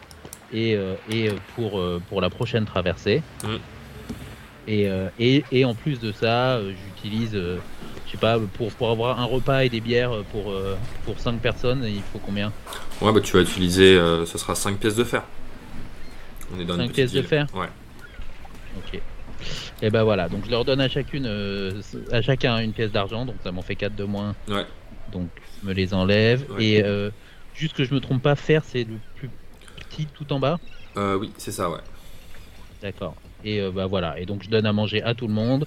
et, 0.53 0.75
euh, 0.75 0.95
et 1.11 1.29
pour, 1.55 1.79
euh, 1.79 2.01
pour 2.09 2.21
la 2.21 2.29
prochaine 2.29 2.65
traversée. 2.65 3.21
Mm. 3.43 3.47
Et, 4.67 4.87
et, 5.19 5.43
et 5.51 5.65
en 5.65 5.73
plus 5.73 5.99
de 5.99 6.11
ça, 6.11 6.59
j'utilise, 6.61 7.31
je 7.33 7.57
sais 8.11 8.17
pas, 8.17 8.37
pour, 8.53 8.71
pour 8.73 8.91
avoir 8.91 9.19
un 9.19 9.25
repas 9.25 9.61
et 9.63 9.69
des 9.69 9.81
bières 9.81 10.11
pour, 10.31 10.53
pour 11.05 11.19
5 11.19 11.39
personnes, 11.39 11.83
il 11.87 12.03
faut 12.13 12.19
combien? 12.23 12.51
Ouais, 13.01 13.11
bah 13.11 13.19
tu 13.19 13.33
vas 13.33 13.41
utiliser, 13.41 13.95
ce 14.27 14.37
sera 14.37 14.53
5 14.53 14.77
pièces 14.77 14.95
de 14.95 15.03
fer. 15.03 15.23
On 16.55 16.59
est 16.59 16.65
dans 16.65 16.75
une 16.75 16.81
Cinq 16.81 16.87
petite 16.89 16.95
pièces 16.95 17.11
de 17.13 17.21
fer? 17.23 17.47
Ouais. 17.55 17.69
Ok. 18.77 18.99
Et 19.81 19.89
ben 19.89 20.03
voilà, 20.03 20.27
donc 20.27 20.45
je 20.45 20.51
leur 20.51 20.65
donne 20.65 20.81
à 20.81 20.89
chacune, 20.89 21.25
euh, 21.25 21.81
à 22.11 22.21
chacun 22.21 22.59
une 22.59 22.73
pièce 22.73 22.91
d'argent, 22.91 23.25
donc 23.25 23.35
ça 23.43 23.51
m'en 23.51 23.61
fait 23.61 23.75
4 23.75 23.95
de 23.95 24.03
moins. 24.03 24.35
Ouais. 24.47 24.65
Donc 25.11 25.29
je 25.61 25.67
me 25.67 25.73
les 25.73 25.93
enlève. 25.93 26.45
Ouais. 26.51 26.63
Et 26.65 26.83
euh, 26.83 27.09
juste 27.55 27.75
que 27.75 27.83
je 27.83 27.93
me 27.93 27.99
trompe 27.99 28.21
pas, 28.21 28.35
faire 28.35 28.63
c'est 28.65 28.83
le 28.83 28.95
plus 29.15 29.29
petit 29.89 30.05
tout 30.07 30.31
en 30.33 30.39
bas? 30.39 30.59
Euh, 30.97 31.17
oui, 31.17 31.31
c'est 31.37 31.51
ça, 31.51 31.69
ouais. 31.69 31.79
D'accord. 32.81 33.15
Et 33.45 33.61
bah 33.73 33.85
voilà, 33.85 34.19
et 34.19 34.25
donc 34.25 34.43
je 34.43 34.49
donne 34.49 34.65
à 34.65 34.73
manger 34.73 35.01
à 35.01 35.13
tout 35.15 35.27
le 35.27 35.33
monde, 35.33 35.65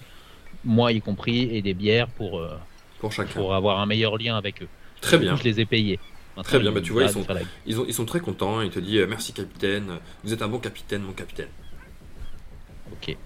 moi 0.64 0.92
y 0.92 1.00
compris, 1.00 1.48
et 1.56 1.62
des 1.62 1.72
bières 1.72 2.08
pour, 2.08 2.42
Pour 2.98 3.12
chacun. 3.12 3.32
pour 3.40 3.54
avoir 3.54 3.80
un 3.80 3.86
meilleur 3.86 4.18
lien 4.18 4.36
avec 4.36 4.62
eux. 4.62 4.68
Très 5.00 5.16
coup, 5.16 5.22
bien. 5.22 5.36
Je 5.36 5.42
les 5.42 5.60
ai 5.60 5.64
payés. 5.64 5.98
Très 6.44 6.58
bien, 6.58 6.72
bah, 6.72 6.80
tu 6.80 6.92
vois, 6.92 7.04
ils 7.04 7.08
sont- 7.10 7.24
Ils, 7.66 7.80
ont, 7.80 7.84
ils 7.86 7.92
sont 7.94 8.04
très 8.06 8.20
contents. 8.20 8.60
Il 8.62 8.70
te 8.70 8.78
dit 8.78 8.98
euh, 8.98 9.06
merci 9.06 9.32
capitaine. 9.32 9.98
Vous 10.24 10.32
êtes 10.32 10.40
un 10.42 10.48
bon 10.48 10.58
capitaine, 10.58 11.02
mon 11.02 11.12
capitaine. 11.12 11.48
Ok. 12.92 13.16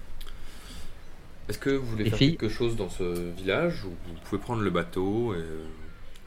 Est-ce 1.48 1.58
que 1.58 1.70
vous 1.70 1.86
voulez 1.86 2.04
Les 2.04 2.10
faire 2.10 2.18
filles 2.18 2.36
quelque 2.36 2.48
chose 2.48 2.76
dans 2.76 2.88
ce 2.88 3.30
village 3.36 3.84
ou 3.84 3.90
vous 3.90 4.20
pouvez 4.24 4.40
prendre 4.40 4.62
le 4.62 4.70
bateau 4.70 5.34
et, 5.34 5.38
euh, 5.38 5.64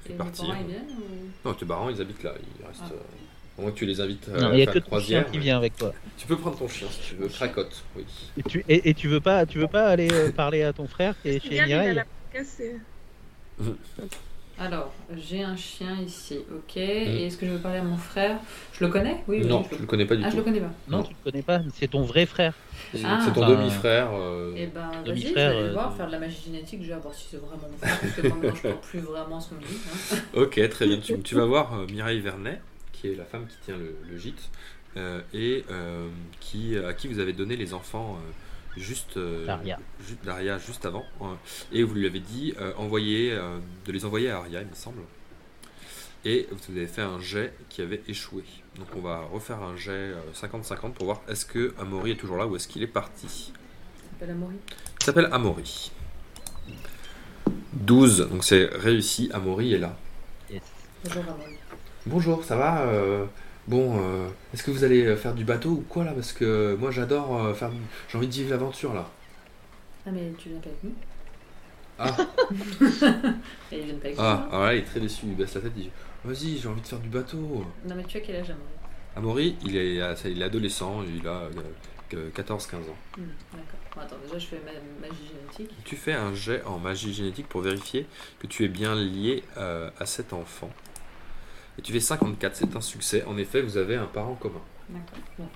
et 0.05 0.09
Et 0.09 0.11
mes 0.13 0.17
partir 0.17 0.45
parents, 0.45 0.59
ils 0.61 0.67
viennent 0.67 0.97
ou... 0.97 1.47
Non, 1.47 1.53
tes 1.53 1.65
parents, 1.65 1.89
ils 1.89 2.01
habitent 2.01 2.23
là. 2.23 2.33
Ils 2.61 2.65
restent. 2.65 2.81
Ah. 2.85 2.93
euh, 2.93 3.59
au 3.59 3.61
moins 3.63 3.71
que 3.71 3.77
tu 3.77 3.85
les 3.85 3.99
invites 3.99 4.29
euh, 4.29 4.39
Non, 4.39 4.49
à 4.51 4.53
il 4.53 4.59
y 4.59 4.61
a 4.61 4.71
faire 4.71 4.81
que 4.81 4.89
ton 4.89 4.99
chien 5.01 5.23
qui 5.23 5.37
vient 5.37 5.57
avec 5.57 5.75
toi. 5.75 5.93
Tu 6.17 6.25
peux 6.25 6.37
prendre 6.37 6.57
ton 6.57 6.69
chien 6.69 6.87
si 6.89 7.09
tu 7.09 7.15
veux. 7.15 7.27
Cracotte, 7.27 7.83
oui. 7.95 8.05
Et 8.37 8.43
tu, 8.43 8.63
et, 8.69 8.89
et 8.89 8.93
tu 8.93 9.09
veux 9.09 9.19
pas, 9.19 9.45
tu 9.45 9.59
veux 9.59 9.67
pas 9.67 9.87
aller 9.87 10.07
euh, 10.11 10.31
parler 10.31 10.63
à 10.63 10.71
ton 10.71 10.87
frère 10.87 11.15
qui 11.21 11.29
est 11.29 11.43
chez 11.43 11.61
Regarde, 11.61 11.87
il 11.91 11.99
a 11.99 12.05
Mireille. 12.39 12.79
Alors, 14.61 14.91
j'ai 15.15 15.41
un 15.41 15.55
chien 15.55 15.95
ici, 16.05 16.37
ok. 16.53 16.75
Et 16.75 17.25
est-ce 17.27 17.37
que 17.37 17.45
je 17.45 17.51
veux 17.51 17.59
parler 17.59 17.77
à 17.79 17.83
mon 17.83 17.95
frère? 17.95 18.37
Je 18.73 18.83
le 18.83 18.89
connais? 18.91 19.23
Oui, 19.27 19.39
oui, 19.41 19.45
non, 19.47 19.63
je 19.63 19.69
tu 19.69 19.75
le... 19.75 19.81
le 19.81 19.87
connais 19.87 20.05
pas 20.05 20.15
du 20.17 20.23
Ah, 20.25 20.27
je 20.27 20.31
tout. 20.31 20.37
le 20.37 20.43
connais 20.43 20.59
pas. 20.59 20.71
Non, 20.89 20.97
Non. 20.97 21.03
tu 21.03 21.13
le 21.13 21.31
connais 21.31 21.43
pas, 21.43 21.61
c'est 21.75 21.87
ton 21.87 22.01
vrai 22.03 22.25
frère. 22.25 22.53
C'est 22.93 23.01
Ah. 23.05 23.19
c'est 23.23 23.31
ton 23.31 23.47
demi-frère. 23.47 24.09
euh, 24.13 24.53
Et 24.57 24.67
ben, 24.67 24.91
vas-y, 25.05 25.21
je 25.27 25.33
vais 25.33 25.41
aller 25.41 25.57
euh, 25.59 25.71
voir, 25.73 25.95
faire 25.95 26.07
de 26.07 26.11
la 26.11 26.19
magie 26.19 26.41
génétique, 26.45 26.81
déjà, 26.81 26.97
voir 26.99 27.13
si 27.13 27.27
c'est 27.31 27.37
vraiment 27.37 27.69
mon 27.71 27.77
frère, 27.77 27.99
parce 28.01 28.13
que 28.13 28.21
maintenant, 28.27 28.53
je 28.55 28.59
crois 28.67 28.81
plus 28.81 28.99
vraiment 28.99 29.39
ce 29.39 29.49
qu'on 29.49 29.55
me 29.55 29.61
dit. 29.61 29.77
hein. 30.13 30.17
Ok, 30.33 30.69
très 30.69 30.87
bien. 30.87 30.97
Tu, 30.97 31.17
tu 31.21 31.35
vas 31.35 31.45
voir 31.45 31.73
euh, 31.75 31.85
Mireille 31.89 32.19
Vernet, 32.19 32.59
qui 32.91 33.07
est 33.07 33.15
la 33.15 33.25
femme 33.25 33.45
qui 33.47 33.55
tient 33.63 33.77
le, 33.77 33.95
le 34.11 34.17
gîte, 34.17 34.49
euh, 34.97 35.21
et 35.33 35.63
euh, 35.71 36.09
qui, 36.41 36.77
à 36.77 36.93
qui 36.93 37.07
vous 37.07 37.19
avez 37.19 37.31
donné 37.31 37.55
les 37.55 37.73
enfants 37.73 38.17
euh, 38.19 38.31
juste, 38.77 39.17
euh, 39.17 39.45
Daria. 39.45 39.77
ju- 40.07 40.17
Daria 40.23 40.57
juste 40.57 40.85
avant, 40.85 41.05
euh, 41.21 41.25
et 41.71 41.83
vous 41.83 41.95
lui 41.95 42.05
avez 42.05 42.19
dit 42.19 42.53
euh, 42.59 42.73
envoyer, 42.77 43.31
euh, 43.33 43.59
de 43.85 43.91
les 43.91 44.05
envoyer 44.05 44.29
à 44.29 44.37
Aria, 44.39 44.61
il 44.61 44.67
me 44.67 44.75
semble. 44.75 45.01
Et 46.25 46.47
vous 46.51 46.75
avez 46.77 46.87
fait 46.87 47.01
un 47.01 47.19
jet 47.19 47.53
qui 47.69 47.81
avait 47.81 48.01
échoué. 48.07 48.43
Donc 48.77 48.87
on 48.95 48.99
va 49.01 49.19
refaire 49.31 49.61
un 49.63 49.75
jet 49.77 49.91
euh, 49.91 50.15
50-50 50.33 50.91
pour 50.93 51.05
voir 51.05 51.21
est-ce 51.29 51.45
que 51.45 51.73
Amaury 51.79 52.11
est 52.11 52.15
toujours 52.15 52.37
là 52.37 52.45
ou 52.45 52.55
est-ce 52.55 52.67
qu'il 52.67 52.83
est 52.83 52.87
parti. 52.87 53.27
Ça 53.27 54.11
s'appelle 54.11 54.31
Amaury. 54.31 54.55
Il 54.99 55.03
s'appelle 55.05 55.29
Amaury. 55.31 55.91
12, 57.73 58.27
donc 58.29 58.43
c'est 58.43 58.65
réussi, 58.65 59.29
Amaury 59.33 59.73
est 59.73 59.77
là. 59.79 59.95
Yes. 60.49 60.61
Bonjour 61.05 61.23
Amaury. 61.23 61.55
Bonjour, 62.05 62.43
ça 62.43 62.55
va 62.57 62.81
euh, 62.81 63.25
Bon, 63.67 63.99
euh, 63.99 64.27
est-ce 64.53 64.63
que 64.63 64.71
vous 64.71 64.83
allez 64.83 65.05
euh, 65.05 65.15
faire 65.15 65.35
du 65.35 65.43
bateau 65.43 65.69
ou 65.71 65.85
quoi 65.87 66.03
là? 66.03 66.11
Parce 66.13 66.31
que 66.33 66.75
moi 66.79 66.91
j'adore 66.91 67.45
euh, 67.45 67.53
faire. 67.53 67.71
J'ai 68.07 68.17
envie 68.17 68.27
de 68.27 68.33
vivre 68.33 68.49
l'aventure 68.49 68.93
là. 68.93 69.09
Ah, 70.05 70.09
mais 70.11 70.31
tu 70.37 70.49
viens 70.49 70.59
pas 70.59 70.69
avec 70.69 70.83
nous 70.83 70.93
Ah, 71.99 72.15
Et 73.71 73.77
ils 73.79 73.83
viennent 73.85 73.99
pas 73.99 74.07
avec 74.07 74.17
ah, 74.19 74.45
nous. 74.47 74.55
alors 74.55 74.65
là 74.65 74.73
il 74.73 74.79
est 74.79 74.85
très 74.85 74.99
déçu, 74.99 75.25
il 75.25 75.35
baisse 75.35 75.53
la 75.53 75.61
tête, 75.61 75.73
il 75.77 75.83
dit 75.83 75.89
Vas-y, 76.25 76.57
j'ai 76.57 76.67
envie 76.67 76.81
de 76.81 76.87
faire 76.87 76.99
du 76.99 77.09
bateau. 77.09 77.63
Non, 77.87 77.95
mais 77.95 78.03
tu 78.03 78.17
as 78.17 78.21
quel 78.21 78.37
âge, 78.37 78.49
Amaury? 78.49 78.75
Amaury, 79.15 79.55
il 79.65 79.77
est, 79.77 79.95
il 80.25 80.41
est 80.41 80.45
adolescent, 80.45 81.03
il 81.03 81.27
a 81.27 81.43
euh, 82.13 82.29
14-15 82.35 82.75
ans. 82.75 82.97
Hmm, 83.17 83.21
D'accord. 83.53 83.79
Bon, 83.95 84.01
attends, 84.01 84.15
déjà, 84.23 84.37
je 84.39 84.47
fais 84.47 84.61
ma 84.65 84.71
magie 85.07 85.27
génétique. 85.27 85.75
Tu 85.85 85.95
fais 85.95 86.13
un 86.13 86.33
jet 86.33 86.63
en 86.65 86.79
magie 86.79 87.13
génétique 87.13 87.47
pour 87.47 87.61
vérifier 87.61 88.07
que 88.39 88.47
tu 88.47 88.63
es 88.65 88.67
bien 88.67 88.95
lié 88.95 89.43
euh, 89.57 89.89
à 89.99 90.05
cet 90.05 90.33
enfant. 90.33 90.69
Et 91.79 91.81
tu 91.81 91.93
fais 91.93 92.01
54, 92.01 92.57
c'est 92.57 92.75
un 92.75 92.81
succès. 92.81 93.23
En 93.23 93.37
effet, 93.37 93.61
vous 93.61 93.77
avez 93.77 93.95
un 93.95 94.05
parent 94.05 94.35
commun. 94.35 94.59
D'accord. 94.89 95.17
Bon. 95.37 95.47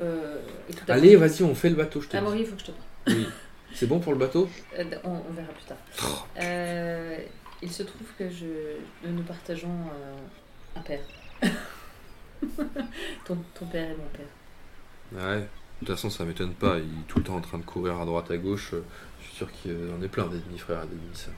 Euh, 0.00 0.40
Allez, 0.88 1.16
vas-y, 1.16 1.42
on 1.42 1.54
fait 1.54 1.68
le 1.68 1.76
bateau, 1.76 2.00
je 2.00 2.08
te 2.08 2.16
Amaury, 2.16 2.38
dis. 2.38 2.42
il 2.44 2.46
faut 2.48 2.54
que 2.56 2.60
je 2.62 2.66
te 2.68 2.70
parle. 2.70 3.18
Oui. 3.18 3.26
C'est 3.74 3.86
bon 3.86 3.98
pour 4.00 4.12
le 4.12 4.18
bateau? 4.18 4.48
Euh, 4.78 4.84
on, 5.04 5.10
on 5.10 5.32
verra 5.34 5.52
plus 5.52 5.64
tard. 5.66 5.76
Oh, 6.02 6.24
Euh, 6.40 7.18
il 7.60 7.70
se 7.70 7.82
trouve 7.82 8.06
que 8.18 8.30
je, 8.30 8.46
nous 9.06 9.22
partageons 9.22 9.68
euh, 9.68 10.78
un 10.78 10.80
père. 10.80 11.00
ton, 13.26 13.36
ton 13.54 13.66
père 13.66 13.90
et 13.90 13.94
mon 13.96 14.08
père. 14.16 14.26
Ouais, 15.26 15.40
de 15.40 15.46
toute 15.80 15.88
façon, 15.88 16.08
ça 16.08 16.24
m'étonne 16.24 16.54
pas. 16.54 16.78
Il 16.78 16.84
est 16.84 17.06
tout 17.06 17.18
le 17.18 17.24
temps 17.24 17.36
en 17.36 17.40
train 17.42 17.58
de 17.58 17.64
courir 17.64 18.00
à 18.00 18.06
droite, 18.06 18.30
à 18.30 18.38
gauche. 18.38 18.70
Je 19.20 19.26
suis 19.26 19.36
sûr 19.36 19.52
qu'il 19.52 19.72
y 19.72 19.92
en 19.92 20.02
a 20.02 20.08
plein 20.08 20.26
des 20.28 20.38
demi-frères 20.38 20.84
et 20.84 20.86
des 20.86 20.96
demi-sœurs. 20.96 21.34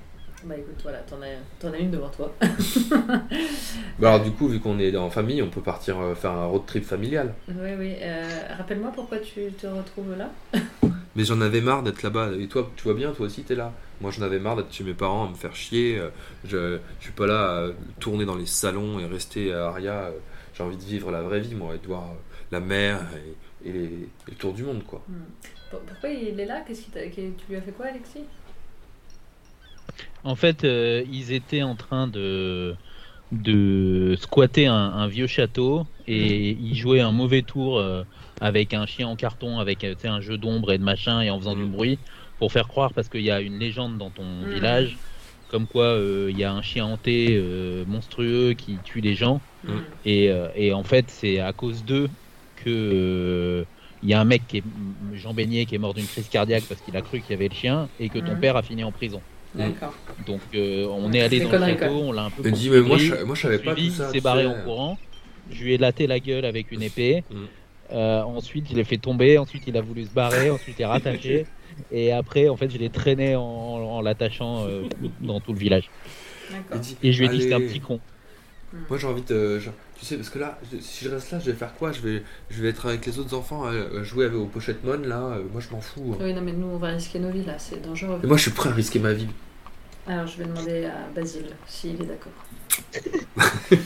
Bah 0.46 0.56
écoute, 0.58 0.74
voilà, 0.82 0.98
t'en 0.98 1.16
as, 1.22 1.36
t'en 1.58 1.72
as 1.72 1.78
une 1.78 1.90
devant 1.90 2.10
toi. 2.10 2.32
Bah 3.98 4.12
alors, 4.14 4.24
du 4.24 4.32
coup, 4.32 4.48
vu 4.48 4.60
qu'on 4.60 4.78
est 4.78 4.94
en 4.96 5.08
famille, 5.10 5.40
on 5.42 5.48
peut 5.48 5.60
partir 5.60 5.98
euh, 6.00 6.14
faire 6.14 6.32
un 6.32 6.46
road 6.46 6.62
trip 6.66 6.84
familial. 6.84 7.32
oui, 7.48 7.70
oui. 7.78 7.94
euh, 8.02 8.24
Rappelle-moi 8.58 8.90
pourquoi 8.94 9.18
tu 9.18 9.50
te 9.52 9.66
retrouves 9.66 10.16
là. 10.16 10.30
Mais 11.16 11.24
j'en 11.24 11.40
avais 11.40 11.60
marre 11.60 11.82
d'être 11.84 12.02
là-bas. 12.02 12.30
Et 12.38 12.48
toi, 12.48 12.68
tu 12.76 12.82
vois 12.84 12.94
bien, 12.94 13.12
toi 13.12 13.26
aussi, 13.26 13.44
t'es 13.44 13.54
là. 13.54 13.72
Moi, 14.00 14.10
j'en 14.10 14.22
avais 14.22 14.40
marre 14.40 14.56
d'être 14.56 14.72
chez 14.72 14.82
mes 14.84 14.94
parents, 14.94 15.26
à 15.26 15.30
me 15.30 15.34
faire 15.34 15.54
chier. 15.54 15.98
Euh, 15.98 16.08
Je, 16.44 16.78
je 16.98 17.04
suis 17.04 17.12
pas 17.12 17.26
là 17.26 17.66
à 17.66 17.68
tourner 18.00 18.24
dans 18.24 18.34
les 18.36 18.46
salons 18.46 18.98
et 18.98 19.06
rester 19.06 19.52
à 19.54 19.68
Aria. 19.68 20.10
J'ai 20.54 20.62
envie 20.64 20.76
de 20.76 20.82
vivre 20.82 21.10
la 21.12 21.22
vraie 21.22 21.40
vie, 21.40 21.54
moi, 21.54 21.74
et 21.74 21.78
de 21.78 21.86
voir 21.86 22.04
la 22.50 22.60
mer 22.60 23.00
et, 23.64 23.68
et 23.68 23.72
les, 23.72 23.84
et 23.84 24.30
le 24.30 24.34
tour 24.36 24.52
du 24.52 24.64
monde, 24.64 24.82
quoi. 24.84 25.02
Hmm. 25.08 25.14
Pour- 25.70 25.80
Pourquoi 25.80 26.10
il 26.10 26.38
est 26.38 26.46
là? 26.46 26.62
Qu'est-ce 26.66 26.82
qui- 26.82 26.90
Tu 27.14 27.32
lui 27.48 27.56
as 27.56 27.62
fait 27.62 27.72
quoi, 27.72 27.86
Alexis? 27.86 28.24
En 30.24 30.36
fait, 30.36 30.64
euh, 30.64 31.04
ils 31.06 31.32
étaient 31.32 31.62
en 31.62 31.76
train 31.76 32.08
de 32.08 32.76
de 33.32 34.16
squatter 34.20 34.66
un, 34.68 34.74
un 34.74 35.08
vieux 35.08 35.26
château 35.26 35.84
et 36.06 36.52
ils 36.52 36.76
jouaient 36.76 37.00
un 37.00 37.12
mauvais 37.12 37.42
tour 37.42 37.78
euh, 37.80 38.04
avec 38.40 38.74
un 38.74 38.86
chien 38.86 39.08
en 39.08 39.16
carton, 39.16 39.58
avec 39.60 39.84
euh, 39.84 39.96
un 40.04 40.20
jeu 40.22 40.38
d'ombre 40.38 40.72
et 40.72 40.78
de 40.78 40.84
machin 40.84 41.20
et 41.22 41.30
en 41.30 41.38
faisant 41.40 41.56
du 41.56 41.64
Mhm. 41.64 41.72
bruit 41.72 42.00
pour 42.38 42.52
faire 42.52 42.68
croire 42.68 42.94
parce 42.94 43.08
qu'il 43.10 43.22
y 43.22 43.32
a 43.32 43.40
une 43.42 43.58
légende 43.58 43.98
dans 43.98 44.12
ton 44.12 44.44
Mhm. 44.44 44.46
village 44.46 45.00
comme 45.48 45.68
quoi 45.68 45.86
euh, 45.86 46.28
il 46.30 46.38
y 46.38 46.44
a 46.44 46.52
un 46.54 46.62
chien 46.62 46.86
hanté 46.86 47.38
monstrueux 47.86 48.54
qui 48.54 48.82
tue 48.82 49.00
les 49.02 49.14
gens 49.16 49.44
et, 50.04 50.26
et 50.56 50.72
en 50.74 50.84
fait 50.84 51.10
c'est 51.10 51.40
à 51.40 51.52
cause 51.54 51.84
d'eux 51.84 52.10
que 52.56 53.66
il 54.02 54.10
y 54.10 54.14
a 54.14 54.20
un 54.20 54.24
mec 54.26 54.46
qui 54.48 54.58
est 54.58 54.64
Jean 55.14 55.34
Beignet 55.34 55.66
qui 55.66 55.74
est 55.76 55.78
mort 55.78 55.94
d'une 55.94 56.08
crise 56.08 56.28
cardiaque 56.30 56.66
parce 56.68 56.80
qu'il 56.82 56.96
a 56.96 57.02
cru 57.02 57.20
qu'il 57.22 57.32
y 57.32 57.34
avait 57.34 57.48
le 57.50 57.54
chien 57.54 57.90
et 57.98 58.10
que 58.10 58.18
ton 58.20 58.38
père 58.38 58.56
a 58.56 58.62
fini 58.64 58.84
en 58.84 58.92
prison. 58.92 59.24
D'accord. 59.54 59.94
Donc 60.26 60.40
euh, 60.54 60.86
on 60.90 61.12
est 61.12 61.20
allé 61.20 61.40
dans 61.40 61.50
le 61.50 61.58
château, 61.58 61.94
on 61.94 62.12
l'a 62.12 62.24
un 62.24 62.30
peu 62.30 62.42
Il 62.44 62.52
dit, 62.52 62.70
mais 62.70 62.80
moi, 62.80 62.88
poursuivi, 62.96 63.16
je, 63.18 63.24
moi, 63.24 63.34
je 63.34 63.42
savais 63.42 63.58
pas 63.58 63.74
suivi, 63.74 63.88
tout 63.90 63.94
ça. 63.96 64.08
il 64.08 64.12
s'est 64.12 64.20
barré 64.20 64.42
sais. 64.42 64.48
en 64.48 64.64
courant. 64.64 64.98
Je 65.50 65.62
lui 65.62 65.74
ai 65.74 65.78
laté 65.78 66.06
la 66.06 66.18
gueule 66.20 66.44
avec 66.44 66.72
une 66.72 66.82
épée. 66.82 67.22
Mhm. 67.30 67.46
Euh, 67.92 68.22
ensuite, 68.22 68.66
je 68.70 68.74
l'ai 68.74 68.84
fait 68.84 68.96
tomber. 68.98 69.38
Ensuite, 69.38 69.64
il 69.66 69.76
a 69.76 69.80
voulu 69.82 70.04
se 70.04 70.10
barrer. 70.10 70.50
Ensuite, 70.50 70.76
il 70.78 70.82
est 70.82 70.86
rattaché. 70.86 71.46
Et 71.92 72.12
après, 72.12 72.48
en 72.48 72.56
fait, 72.56 72.70
je 72.70 72.78
l'ai 72.78 72.88
traîné 72.88 73.36
en, 73.36 73.42
en 73.42 74.00
l'attachant 74.00 74.64
euh, 74.66 74.84
dans 75.20 75.40
tout 75.40 75.52
le 75.52 75.58
village. 75.58 75.90
Il 77.02 77.08
Et 77.08 77.12
je 77.12 77.18
lui 77.18 77.26
ai 77.26 77.28
dit 77.30 77.36
que 77.38 77.42
c'était 77.42 77.54
un 77.54 77.60
petit 77.60 77.80
con. 77.80 78.00
Moi 78.88 78.98
j'ai 78.98 79.06
envie 79.06 79.22
de. 79.22 79.60
je- 79.60 79.70
tu 79.98 80.04
sais, 80.04 80.16
parce 80.16 80.30
que 80.30 80.38
là, 80.40 80.58
je- 80.72 80.78
si 80.80 81.04
je 81.04 81.10
reste 81.10 81.30
là, 81.30 81.38
je 81.38 81.46
vais 81.50 81.56
faire 81.56 81.72
quoi? 81.74 81.92
Je 81.92 82.00
vais, 82.00 82.22
je 82.50 82.60
vais 82.60 82.70
être 82.70 82.86
avec 82.86 83.06
les 83.06 83.18
autres 83.20 83.32
enfants, 83.36 83.66
euh, 83.66 84.02
jouer 84.02 84.24
avec, 84.24 84.36
au 84.36 84.46
Pochettmon 84.46 84.98
là. 85.04 85.20
euh, 85.20 85.42
moi 85.52 85.60
je 85.60 85.70
m'en 85.72 85.80
fous. 85.80 86.16
Oui, 86.20 86.32
non, 86.34 86.40
mais 86.40 86.52
nous, 86.52 86.66
on 86.66 86.78
va 86.78 86.88
risquer 86.88 87.20
nos 87.20 87.30
vies 87.30 87.44
là, 87.44 87.56
c'est 87.58 87.80
dangereux. 87.80 88.18
Et 88.24 88.26
moi 88.26 88.36
je 88.36 88.42
suis 88.42 88.50
prêt 88.50 88.70
à 88.70 88.72
risquer 88.72 88.98
ma 88.98 89.12
vie. 89.12 89.28
Alors, 90.06 90.26
je 90.26 90.38
vais 90.38 90.44
demander 90.44 90.84
à 90.86 91.08
Basile 91.14 91.46
s'il 91.66 92.00
est 92.02 92.06
d'accord. 92.06 92.32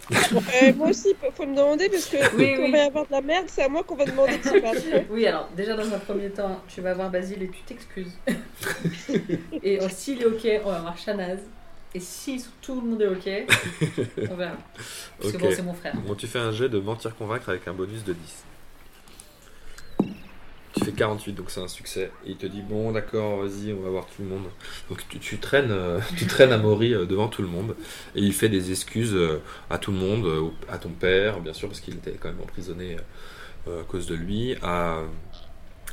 Euh, 0.00 0.72
moi 0.76 0.88
aussi, 0.88 1.14
faut 1.34 1.44
me 1.46 1.54
demander 1.54 1.88
parce 1.90 2.06
que 2.06 2.16
Oui, 2.36 2.54
quand 2.56 2.62
oui. 2.62 2.68
on 2.68 2.72
va 2.72 2.78
y 2.78 2.80
avoir 2.80 3.06
de 3.06 3.12
la 3.12 3.20
merde, 3.20 3.44
c'est 3.48 3.62
à 3.62 3.68
moi 3.68 3.82
qu'on 3.82 3.96
va 3.96 4.06
demander 4.06 4.38
de 4.38 4.42
se 4.42 4.60
battre. 4.60 4.80
Oui, 5.10 5.26
alors, 5.26 5.48
déjà 5.54 5.76
dans 5.76 5.92
un 5.92 5.98
premier 5.98 6.30
temps, 6.30 6.58
tu 6.68 6.80
vas 6.80 6.94
voir 6.94 7.10
Basile 7.10 7.42
et 7.42 7.48
tu 7.50 7.60
t'excuses. 7.62 8.12
et 9.62 9.78
euh, 9.82 9.88
s'il 9.90 10.22
est 10.22 10.24
ok, 10.24 10.62
on 10.64 10.70
va 10.70 10.78
voir 10.80 10.96
Shanaz. 10.96 11.40
Et 11.94 12.00
si 12.00 12.42
tout 12.62 12.80
le 12.80 12.86
monde 12.88 13.02
est 13.02 13.08
ok, 13.08 14.28
on 14.30 14.34
verra. 14.36 14.56
Parce 15.20 15.28
Ok. 15.28 15.32
que 15.32 15.36
bon, 15.38 15.50
c'est 15.54 15.62
mon 15.62 15.74
frère. 15.74 15.94
Bon, 15.96 16.14
tu 16.14 16.26
fais 16.26 16.38
un 16.38 16.52
jet 16.52 16.70
de 16.70 16.78
mentir 16.80 17.14
convaincre 17.14 17.50
avec 17.50 17.68
un 17.68 17.74
bonus 17.74 18.02
de 18.04 18.14
10. 18.14 18.44
Tu 20.74 20.84
fais 20.84 20.92
48, 20.92 21.34
donc 21.34 21.50
c'est 21.50 21.60
un 21.60 21.68
succès. 21.68 22.10
Et 22.24 22.30
il 22.30 22.36
te 22.36 22.46
dit 22.46 22.62
Bon, 22.62 22.92
d'accord, 22.92 23.42
vas-y, 23.42 23.72
on 23.72 23.80
va 23.80 23.90
voir 23.90 24.06
tout 24.06 24.22
le 24.22 24.28
monde. 24.28 24.44
Donc 24.88 25.04
tu, 25.08 25.38
traînes, 25.38 25.70
euh, 25.70 26.00
tu 26.16 26.26
traînes 26.26 26.52
Amaury 26.52 26.94
euh, 26.94 27.04
devant 27.04 27.28
tout 27.28 27.42
le 27.42 27.48
monde. 27.48 27.76
Et 28.14 28.20
il 28.20 28.32
fait 28.32 28.48
des 28.48 28.70
excuses 28.70 29.14
euh, 29.14 29.42
à 29.68 29.78
tout 29.78 29.92
le 29.92 29.98
monde, 29.98 30.24
euh, 30.24 30.48
à 30.70 30.78
ton 30.78 30.90
père, 30.90 31.40
bien 31.40 31.52
sûr, 31.52 31.68
parce 31.68 31.80
qu'il 31.80 31.94
était 31.94 32.12
quand 32.12 32.28
même 32.28 32.40
emprisonné 32.40 32.96
à 33.66 33.84
cause 33.86 34.06
de 34.06 34.16
lui, 34.16 34.56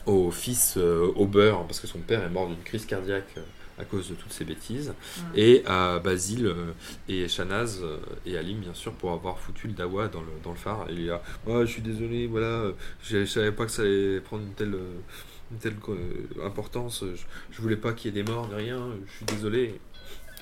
au 0.08 0.32
fils 0.32 0.78
au 0.78 1.26
beurre, 1.26 1.66
parce 1.68 1.80
que 1.80 1.86
son 1.86 2.00
père 2.00 2.24
est 2.24 2.30
mort 2.30 2.48
d'une 2.48 2.64
crise 2.64 2.88
cardiaque 2.88 3.36
à 3.80 3.86
cause 3.86 4.10
de 4.10 4.16
toutes 4.16 4.34
ces 4.34 4.44
bêtises, 4.46 4.94
Ouais. 5.34 5.42
et 5.42 5.66
à 5.66 6.00
Basile 6.00 6.48
euh, 6.48 6.72
et 7.08 7.28
Shanaz 7.28 7.80
euh, 7.82 7.98
et 8.26 8.38
Alim, 8.38 8.60
bien 8.60 8.74
sûr, 8.74 8.92
pour 8.94 9.12
avoir 9.14 9.40
foutu 9.40 9.68
le 9.68 9.74
dawa 9.74 10.08
dans 10.10 10.22
le, 10.22 10.28
dans 10.44 10.52
le 10.52 10.58
phare. 10.58 10.86
Et 10.90 10.94
il 10.94 11.06
là, 11.08 11.22
Ouais, 11.48 11.66
je 11.66 11.72
suis 11.72 11.82
désolé, 11.82 12.28
voilà, 12.28 12.48
euh, 12.48 12.72
je, 13.04 13.20
je 13.20 13.26
savais 13.26 13.52
pas 13.52 13.66
que 13.66 13.72
ça 13.72 13.84
allait 13.84 14.20
prendre 14.20 14.44
une 14.44 14.54
telle, 14.54 14.76
une 15.52 15.58
telle 15.58 15.76
importance, 16.44 17.04
je, 17.16 17.22
je 17.56 17.62
voulais 17.62 17.78
pas 17.78 17.94
qu'il 17.94 18.14
y 18.14 18.20
ait 18.20 18.24
des 18.24 18.30
morts, 18.32 18.48
ni 18.50 18.56
rien, 18.56 18.90
je 19.08 19.12
suis 19.16 19.26
désolé. 19.26 19.80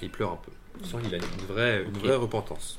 Et 0.01 0.05
il 0.05 0.09
pleure 0.09 0.31
un 0.33 0.39
peu. 0.43 0.51
Sent 0.85 0.97
qu'il 1.03 1.13
a 1.15 1.17
une 1.17 1.45
vraie, 1.47 1.83
une 1.83 1.97
vraie 1.97 2.15
repentance. 2.15 2.77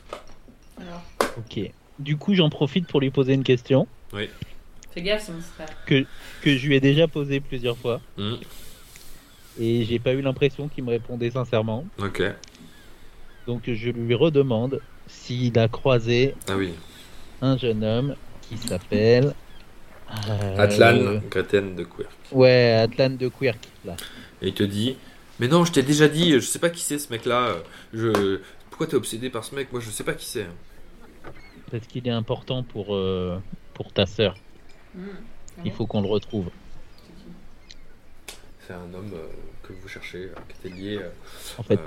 Alors, 0.80 1.02
Ok. 1.36 1.60
Du 1.98 2.16
coup, 2.16 2.34
j'en 2.34 2.48
profite 2.48 2.86
pour 2.86 3.00
lui 3.00 3.10
poser 3.10 3.34
une 3.34 3.42
question 3.42 3.88
fais 4.92 5.02
gaffe, 5.02 5.24
c'est 5.26 5.32
mon 5.32 5.40
frère. 5.40 5.68
que 5.86 6.04
je 6.44 6.66
lui 6.66 6.74
ai 6.76 6.80
déjà 6.80 7.06
posée 7.08 7.40
plusieurs 7.40 7.76
fois 7.76 8.00
Hmm, 8.16 8.34
et 9.58 9.84
j'ai 9.84 9.98
pas 9.98 10.12
eu 10.12 10.20
l'impression 10.20 10.68
qu'il 10.68 10.84
me 10.84 10.90
répondait 10.90 11.30
sincèrement. 11.30 11.84
Ok. 11.98 12.22
Donc 13.46 13.62
je 13.66 13.90
lui 13.90 14.14
redemande 14.14 14.80
s'il 15.06 15.58
a 15.58 15.68
croisé 15.68 16.34
Ah 16.48 16.56
oui. 16.56 16.72
un 17.40 17.56
jeune 17.56 17.82
homme 17.84 18.14
qui 18.42 18.56
s'appelle 18.58 19.34
euh, 20.28 20.56
Atlan, 20.58 21.20
Greten 21.30 21.74
de 21.76 21.84
Quirk. 21.84 22.10
Ouais, 22.32 22.72
Atlan 22.82 23.10
de 23.10 23.28
Quirk. 23.28 23.68
Là. 23.84 23.96
Et 24.42 24.48
il 24.48 24.54
te 24.54 24.62
dit 24.62 24.96
Mais 25.38 25.48
non, 25.48 25.64
je 25.64 25.72
t'ai 25.72 25.82
déjà 25.82 26.08
dit, 26.08 26.32
je 26.32 26.40
sais 26.40 26.58
pas 26.58 26.70
qui 26.70 26.82
c'est 26.82 26.98
ce 26.98 27.10
mec-là. 27.12 27.56
Je... 27.92 28.40
Pourquoi 28.70 28.86
t'es 28.86 28.96
obsédé 28.96 29.28
par 29.28 29.44
ce 29.44 29.54
mec? 29.54 29.72
Moi, 29.72 29.80
je 29.80 29.90
sais 29.90 30.04
pas 30.04 30.12
qui 30.14 30.24
c'est. 30.26 30.46
Parce 31.70 31.86
qu'il 31.86 32.06
est 32.06 32.12
important 32.12 32.62
pour, 32.62 32.94
euh, 32.94 33.38
pour 33.74 33.92
ta 33.92 34.06
sœur. 34.06 34.36
Mmh. 34.94 35.00
Ah 35.58 35.62
Il 35.64 35.72
faut 35.72 35.86
qu'on 35.86 36.00
le 36.00 36.06
retrouve. 36.08 36.46
C'est 38.68 38.74
un 38.74 38.94
homme 38.94 39.10
euh, 39.14 39.26
que 39.62 39.72
vous 39.72 39.88
cherchez, 39.88 40.24
euh, 40.24 40.34
qui 40.60 40.68
était 40.68 40.76
lié. 40.78 40.98
euh, 40.98 41.08
En 41.56 41.62
fait, 41.62 41.80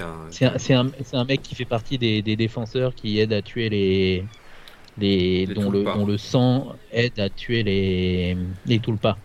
euh, 0.00 0.26
c'est 0.30 0.74
un, 1.14 1.24
mec 1.24 1.42
qui 1.42 1.54
fait 1.54 1.64
partie 1.64 1.96
des, 1.96 2.22
des 2.22 2.34
défenseurs 2.34 2.92
qui 2.96 3.20
aide 3.20 3.32
à 3.32 3.40
tuer 3.40 3.68
les. 3.68 4.24
les 4.98 5.46
Les 5.46 5.54
dont, 5.54 5.70
le, 5.70 5.78
Tulpas. 5.78 5.94
dont 5.96 6.04
le 6.06 6.18
sang 6.18 6.74
aide 6.90 7.20
à 7.20 7.30
tuer 7.30 7.62
les, 7.62 8.36
les 8.66 8.80
Tulpas. 8.80 9.16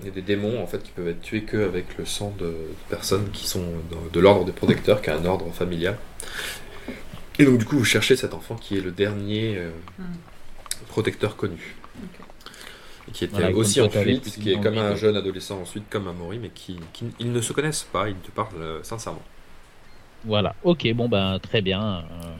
Il 0.00 0.06
y 0.06 0.08
a 0.08 0.12
des 0.12 0.22
démons 0.22 0.62
en 0.62 0.66
fait 0.66 0.82
qui 0.82 0.90
peuvent 0.90 1.08
être 1.08 1.20
tués 1.20 1.42
que 1.42 1.58
avec 1.66 1.98
le 1.98 2.06
sang 2.06 2.34
de 2.38 2.54
personnes 2.88 3.30
qui 3.30 3.46
sont 3.46 3.64
dans- 3.90 4.10
de 4.10 4.20
l'ordre 4.20 4.44
des 4.46 4.52
protecteurs, 4.52 5.02
qui 5.02 5.10
est 5.10 5.14
un 5.14 5.24
ordre 5.26 5.50
familial. 5.52 5.98
Et 7.38 7.44
donc 7.44 7.58
du 7.58 7.66
coup, 7.66 7.76
vous 7.76 7.84
cherchez 7.84 8.16
cet 8.16 8.32
enfant 8.32 8.54
qui 8.56 8.78
est 8.78 8.80
le 8.80 8.90
dernier 8.90 9.56
euh, 9.58 9.70
Hmm. 9.98 10.04
protecteur 10.88 11.36
connu. 11.36 11.74
Qui 13.12 13.24
était 13.24 13.32
Voilà, 13.36 13.56
aussi 13.56 13.80
en 13.80 13.88
fuite, 13.88 14.24
qui 14.38 14.50
est 14.50 14.60
comme 14.60 14.78
un 14.78 14.94
jeune 14.96 15.16
adolescent 15.16 15.60
ensuite, 15.60 15.88
comme 15.88 16.08
un 16.08 16.12
Mori, 16.12 16.38
mais 16.38 16.50
qui, 16.50 16.76
qui- 16.92 17.14
ils 17.20 17.32
ne 17.32 17.40
se 17.40 17.52
connaissent 17.52 17.84
pas, 17.84 18.08
ils 18.08 18.16
te 18.16 18.30
parlent 18.30 18.60
euh, 18.60 18.82
sincèrement. 18.82 19.22
Voilà, 20.24 20.56
ok, 20.62 20.92
bon 20.94 21.08
ben 21.08 21.38
très 21.40 21.62
bien. 21.62 22.04
Euh, 22.10 22.36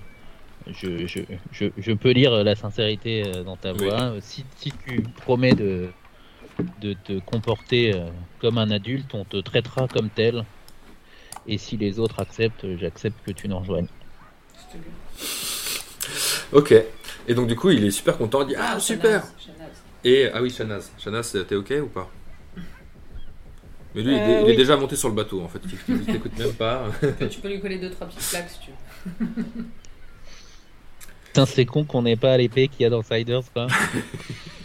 Je, 0.67 1.07
je, 1.07 1.21
je, 1.51 1.67
je 1.77 1.93
peux 1.93 2.12
lire 2.12 2.45
la 2.45 2.57
sincérité 2.57 3.25
euh, 3.25 3.45
dans 3.45 3.59
ta 3.59 3.73
voix. 3.75 4.14
Euh, 4.17 4.21
Si, 4.23 4.47
si 4.57 4.73
tu 4.75 5.09
promets 5.17 5.55
de, 5.55 5.95
de 6.79 6.95
te 6.95 7.21
comporter 7.21 7.93
euh, 7.95 8.12
comme 8.39 8.59
un 8.59 8.71
adulte, 8.71 9.14
on 9.14 9.27
te 9.27 9.39
traitera 9.39 9.89
comme 9.89 10.11
tel. 10.12 10.47
Et 11.47 11.57
si 11.59 11.79
les 11.79 11.99
autres 11.99 12.21
acceptent, 12.21 12.77
j'accepte 12.77 13.23
que 13.23 13.31
tu 13.33 13.49
nous 13.49 13.59
rejoignes. 13.59 13.89
Ok. 16.53 16.75
Et 17.29 17.35
donc 17.35 17.49
du 17.49 17.57
coup, 17.57 17.71
il 17.71 17.85
est 17.85 17.91
super 17.91 18.17
content, 18.17 18.43
il 18.43 18.49
dit 18.49 18.55
Ah 18.59 18.79
super. 18.81 19.25
Et 20.09 20.28
ah 20.32 20.40
oui, 20.40 20.50
Shanaz. 20.50 20.92
Shanaz, 20.98 21.36
t'es 21.48 21.54
ok 21.57 21.74
ou 21.82 21.86
pas? 21.88 22.09
Mais 23.94 24.02
lui, 24.02 24.12
il, 24.12 24.16
est, 24.18 24.20
Euh, 24.20 24.40
il 24.42 24.46
est 24.46 24.50
oui. 24.50 24.57
déjà 24.57 24.76
monté 24.76 24.94
sur 24.94 25.09
le 25.09 25.14
bateau 25.14 25.40
en 25.42 25.48
fait. 25.48 25.59
Il 25.88 26.04
t'écoute 26.04 26.38
même 26.38 26.52
pas. 26.52 26.86
Tu 27.30 27.40
peux 27.40 27.48
lui 27.48 27.61
coller 27.61 27.78
deux, 27.78 27.90
trois 27.90 28.07
petites 28.07 28.28
plaques 28.30 28.50
si 28.50 28.61
tu 28.61 28.70
veux. 28.70 29.26
Putain, 31.26 31.46
c'est 31.46 31.64
con 31.66 31.84
qu'on 31.84 32.02
n'ait 32.02 32.16
pas 32.16 32.36
l'épée 32.36 32.68
qu'il 32.68 32.82
y 32.82 32.84
a 32.84 32.90
dans 32.90 33.02
Siders, 33.02 33.42
quoi. 33.52 33.66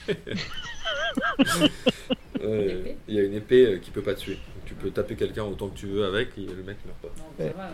Euh, 2.43 2.83
il 3.07 3.13
y 3.15 3.19
a 3.19 3.23
une 3.23 3.35
épée 3.35 3.65
euh, 3.67 3.77
qui 3.77 3.91
peut 3.91 4.01
pas 4.01 4.15
tuer. 4.15 4.39
Tu 4.65 4.73
peux 4.73 4.89
taper 4.89 5.15
quelqu'un 5.15 5.43
autant 5.43 5.67
que 5.67 5.77
tu 5.77 5.85
veux 5.85 6.05
avec 6.05 6.29
et 6.37 6.41
le 6.41 6.63
mec 6.63 6.77
meurt 6.85 6.97
pas. 6.99 7.09
Non, 7.19 7.51
va. 7.55 7.71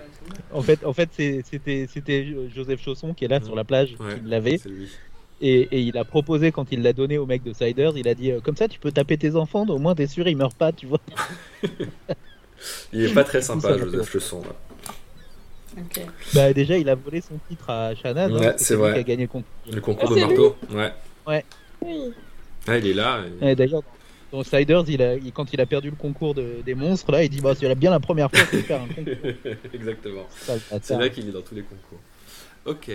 En 0.52 0.62
fait, 0.62 0.84
en 0.86 0.92
fait 0.92 1.10
c'était 1.14 2.26
Joseph 2.54 2.82
Chausson 2.84 3.14
qui 3.14 3.24
est 3.24 3.30
là 3.30 3.40
sur 3.42 3.56
la 3.56 3.64
plage, 3.64 3.96
Ouais. 4.00 4.16
qui 4.20 4.26
l'avait. 4.30 4.58
Et, 5.40 5.62
et 5.72 5.82
il 5.82 5.98
a 5.98 6.04
proposé, 6.04 6.52
quand 6.52 6.72
il 6.72 6.82
l'a 6.82 6.94
donné 6.94 7.18
au 7.20 7.26
mec 7.28 7.44
de 7.44 7.54
Siders, 7.54 7.94
il 7.96 8.08
a 8.08 8.16
dit 8.16 8.32
euh, 8.32 8.40
Comme 8.42 8.56
ça, 8.56 8.68
tu 8.68 8.80
peux 8.80 8.92
taper 8.92 9.18
tes 9.18 9.36
enfants, 9.36 9.66
au 9.68 9.78
moins 9.78 9.94
t'es 9.94 10.08
sûr, 10.08 10.28
ils 10.28 10.36
meurent 10.38 10.56
pas, 10.56 10.72
tu 10.72 10.88
vois. 10.88 11.00
Il 12.92 13.04
est 13.04 13.14
pas 13.14 13.24
très 13.24 13.42
ça 13.42 13.54
sympa, 13.54 13.70
m'a 13.70 13.78
Joseph 13.78 14.08
fait 14.10 14.20
Chesson. 14.20 14.42
Là. 14.42 14.56
Ok. 15.78 16.02
Bah, 16.34 16.54
déjà, 16.54 16.76
il 16.78 16.90
a 16.90 16.96
volé 16.96 17.22
son 17.22 17.36
titre 17.48 17.70
à. 17.70 17.90
Ouais, 17.92 17.98
hein, 18.06 18.14
parce 18.30 18.54
que 18.56 18.64
c'est 18.64 18.76
vrai. 18.76 18.94
qui 18.94 19.00
a 19.00 19.04
gagné 19.04 19.24
le 19.24 19.28
concours. 19.28 19.52
Le 19.72 19.82
concours 19.82 20.10
Ah, 20.12 20.16
de 20.16 20.20
marteau. 20.22 20.56
Ouais. 20.72 21.46
Oui. 21.86 22.14
Ah, 22.68 22.78
il 22.80 22.88
est 22.88 22.94
là. 22.96 23.22
et- 23.42 23.50
Et 23.52 23.56
D'ailleurs, 23.56 23.84
dans 24.32 24.44
Siders, 24.44 24.86
il 24.88 25.02
a, 25.04 25.14
il- 25.16 25.32
quand 25.32 25.54
il 25.54 25.62
a 25.62 25.68
perdu 25.68 25.92
le 25.92 25.96
concours 25.96 26.34
de- 26.34 26.62
des 26.66 26.74
monstres, 26.74 27.12
là, 27.12 27.24
il 27.24 27.30
dit 27.30 27.42
bah, 27.42 27.54
C'est 27.56 27.74
bien 27.76 27.92
la 27.92 28.00
première 28.00 28.32
fois 28.32 28.44
que 28.46 28.58
je 28.58 28.64
faire 28.64 28.82
un 28.82 28.88
concours. 28.88 29.14
Exactement. 29.74 30.26
C'est 30.82 30.96
vrai 30.96 31.12
qu'il 31.12 31.30
est 31.30 31.32
dans 31.32 31.42
tous 31.44 31.54
les 31.56 31.62
concours. 31.64 32.00
Ok. 32.66 32.90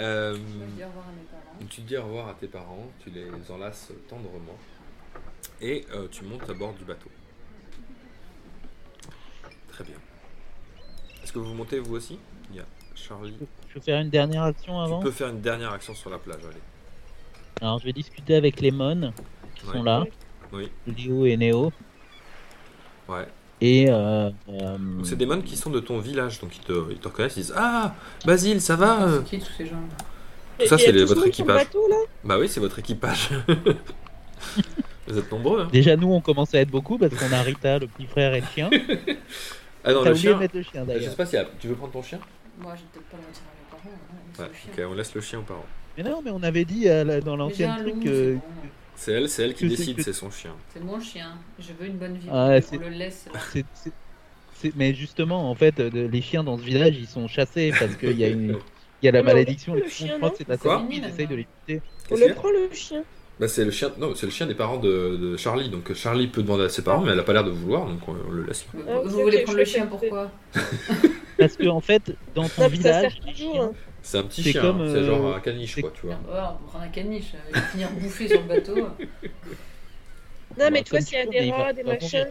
Euh, 0.00 0.34
Je 0.34 0.38
vais 0.82 0.84
tu 1.68 1.80
dis 1.82 1.96
au 1.96 2.02
revoir 2.04 2.28
à 2.28 2.34
tes 2.34 2.46
parents, 2.48 2.86
tu 3.02 3.10
les 3.10 3.28
enlaces 3.50 3.92
tendrement 4.08 4.56
et 5.60 5.84
euh, 5.92 6.06
tu 6.10 6.24
montes 6.24 6.48
à 6.48 6.54
bord 6.54 6.72
du 6.74 6.84
bateau. 6.84 7.10
Très 9.68 9.84
bien. 9.84 9.96
Est-ce 11.22 11.32
que 11.32 11.38
vous 11.38 11.52
montez 11.54 11.78
vous 11.78 11.94
aussi? 11.96 12.18
Il 12.50 12.56
y 12.56 12.60
a 12.60 12.64
Charlie. 12.94 13.34
Je 13.68 13.74
peux 13.74 13.80
faire 13.80 14.00
une 14.00 14.10
dernière 14.10 14.42
action 14.44 14.80
avant? 14.80 14.98
Tu 14.98 15.04
peux 15.04 15.10
faire 15.12 15.28
une 15.28 15.40
dernière 15.40 15.72
action 15.72 15.94
sur 15.94 16.10
la 16.10 16.18
plage, 16.18 16.40
allez. 16.44 16.60
Alors, 17.60 17.78
je 17.78 17.84
vais 17.84 17.92
discuter 17.92 18.34
avec 18.34 18.60
les 18.60 18.70
mônes 18.70 19.12
qui 19.54 19.66
Ouais. 19.66 19.72
sont 19.74 19.82
là, 19.82 20.04
Oui, 20.52 20.68
Léo 20.86 21.26
et 21.26 21.36
Néo. 21.36 21.72
ouais. 23.08 23.26
Et 23.60 23.90
euh, 23.90 24.30
euh, 24.48 24.78
Donc, 24.78 25.06
c'est 25.06 25.16
des 25.16 25.26
mônes 25.26 25.42
qui 25.42 25.54
sont 25.56 25.68
de 25.70 25.80
ton 25.80 25.98
village, 25.98 26.40
donc 26.40 26.56
ils 26.56 26.62
te, 26.64 26.90
ils 26.90 26.98
te 26.98 27.08
reconnaissent, 27.08 27.36
ils 27.36 27.40
disent 27.42 27.54
Ah, 27.54 27.94
Basile, 28.24 28.60
ça 28.62 28.74
va 28.74 29.02
euh? 29.02 29.18
C'est 29.18 29.38
qui 29.38 29.44
tous 29.44 29.52
ces 29.52 29.66
gens 29.66 29.82
Tout 30.60 30.66
ça, 30.68 30.78
c'est 30.78 30.92
votre 31.04 31.26
équipage. 31.26 31.56
bateau, 31.64 31.88
là 31.88 31.96
Bah 32.24 32.38
oui, 32.38 32.48
c'est 32.48 32.60
votre 32.60 32.78
équipage. 32.78 33.30
vous 35.08 35.18
êtes 35.18 35.30
nombreux, 35.32 35.62
hein 35.62 35.68
déjà, 35.72 35.96
nous, 35.96 36.12
on 36.12 36.20
commence 36.20 36.54
à 36.54 36.60
être 36.60 36.70
beaucoup 36.70 36.98
parce 36.98 37.14
qu'on 37.14 37.32
a 37.32 37.42
Rita, 37.42 37.78
le 37.78 37.86
petit 37.88 38.06
frère 38.06 38.34
et 38.34 38.40
le 38.40 38.46
chien. 38.46 38.70
Ah 39.82 39.94
non, 39.94 40.02
le 40.02 40.10
oublié 40.10 40.22
chien. 40.28 40.34
de 40.34 40.38
mettre 40.40 40.56
le 40.56 40.62
chien 40.62 40.82
Je 40.82 40.86
d'ailleurs. 40.88 41.10
sais 41.10 41.16
pas 41.16 41.24
si 41.24 41.36
tu 41.58 41.68
veux 41.68 41.74
prendre 41.74 41.92
ton 41.94 42.02
chien? 42.02 42.18
Moi, 42.60 42.74
j'ai 42.76 42.82
peut-être 42.92 43.06
pas 43.08 43.16
le 43.16 43.26
retirer 43.26 43.46
à 43.46 43.54
mes 43.56 43.70
parents. 43.70 43.96
hein, 43.96 44.16
c'est 44.34 44.42
Ouais, 44.42 44.48
le 44.48 44.54
chien. 44.74 44.84
ok, 44.84 44.90
on 44.90 44.94
laisse 44.94 45.14
le 45.14 45.20
chien 45.22 45.38
aux 45.38 45.42
parents. 45.42 45.64
Mais 45.96 46.02
non, 46.02 46.20
mais 46.22 46.30
on 46.30 46.42
avait 46.42 46.64
dit 46.66 46.86
euh, 46.86 47.20
dans 47.22 47.34
l'ancien 47.36 47.76
truc. 47.76 47.94
euh, 48.04 48.32
c'est 48.34 48.34
bon. 48.34 48.42
C'est 48.94 49.12
elle, 49.12 49.28
c'est 49.30 49.42
elle 49.44 49.54
qui 49.54 49.68
décide, 49.68 49.96
que- 49.96 50.02
c'est 50.02 50.12
son 50.12 50.30
chien. 50.30 50.50
C'est 50.74 50.84
mon 50.84 51.00
chien. 51.00 51.30
Je 51.58 51.72
veux 51.80 51.86
une 51.86 51.96
bonne 51.96 52.18
vie. 52.18 52.28
Ah, 52.30 52.50
on 52.50 52.60
c'est- 52.60 52.76
le 52.76 52.90
laisse. 52.90 53.24
mais 54.76 54.92
justement, 54.92 55.50
en 55.50 55.54
fait, 55.54 55.80
euh, 55.80 56.08
les 56.12 56.20
chiens 56.20 56.44
dans 56.44 56.58
ce 56.58 56.62
village, 56.62 56.96
ils 56.98 57.06
sont 57.08 57.26
chassés 57.26 57.72
parce 57.78 57.96
qu'il 57.96 58.18
y 58.18 58.24
a 58.24 58.28
une. 58.28 58.58
Il 59.02 59.06
y 59.06 59.08
a 59.08 59.12
la 59.12 59.22
malédiction, 59.22 59.74
le 59.74 59.88
chien, 59.88 60.18
c'est 60.36 60.44
de 60.44 60.50
la 60.50 60.56
Quoi 60.58 60.78
sortie, 60.80 60.96
ils 60.98 61.04
essayent 61.08 61.26
de 61.26 61.44
tuer. 61.66 61.80
On 62.10 62.16
le 62.16 62.26
y 62.28 62.32
prend, 62.32 62.50
le 62.50 62.68
chien. 62.72 63.02
Bah, 63.38 63.48
c'est 63.48 63.64
le 63.64 63.70
chien, 63.70 63.90
non, 63.98 64.14
c'est 64.14 64.26
le 64.26 64.32
chien 64.32 64.46
des 64.46 64.54
parents 64.54 64.76
de, 64.76 65.16
de 65.16 65.36
Charlie. 65.38 65.70
Donc 65.70 65.92
Charlie 65.94 66.26
peut 66.26 66.42
demander 66.42 66.64
à 66.64 66.68
ses 66.68 66.82
parents, 66.84 67.00
mais 67.00 67.12
elle 67.12 67.20
a 67.20 67.22
pas 67.22 67.32
l'air 67.32 67.44
de 67.44 67.50
vouloir, 67.50 67.86
donc 67.86 68.06
on, 68.06 68.14
on 68.28 68.30
le 68.32 68.44
laisse. 68.44 68.66
Vous, 68.74 68.82
Ah, 68.86 69.00
vous 69.02 69.20
voulez 69.22 69.42
prendre 69.44 69.58
le 69.58 69.64
chien 69.64 69.86
pourquoi 69.86 70.30
Parce 71.38 71.56
que, 71.56 71.66
en 71.68 71.80
fait, 71.80 72.14
dans 72.34 72.42
ton 72.42 72.62
ça 72.62 72.68
village, 72.68 73.18
hein. 73.56 73.70
C'est 74.02 74.18
un 74.18 74.22
petit 74.24 74.42
C'est 74.42 74.52
chien, 74.52 74.60
comme, 74.60 74.80
hein, 74.82 74.88
c'est 74.90 74.96
euh, 74.98 75.06
genre 75.06 75.34
un 75.36 75.40
caniche, 75.40 75.74
c'est- 75.74 75.80
quoi, 75.82 75.92
tu 75.94 76.06
vois. 76.06 76.16
Bah, 76.26 76.58
On 76.60 76.64
va 76.64 76.68
prendre 76.68 76.84
un 76.84 76.88
caniche. 76.88 77.32
Il 77.48 77.54
va 77.54 77.62
finir 77.62 77.90
bouffé 77.92 78.28
sur 78.28 78.40
le 78.42 78.46
bateau. 78.46 78.76
Non, 80.58 80.68
mais 80.72 80.82
tu 80.82 80.90
vois, 80.90 80.98
comme 80.98 81.06
s'il 81.06 81.18
y 81.18 81.20
a 81.20 81.26
des 81.26 81.50
rats, 81.50 81.72
des 81.72 81.82
machins. 81.84 82.28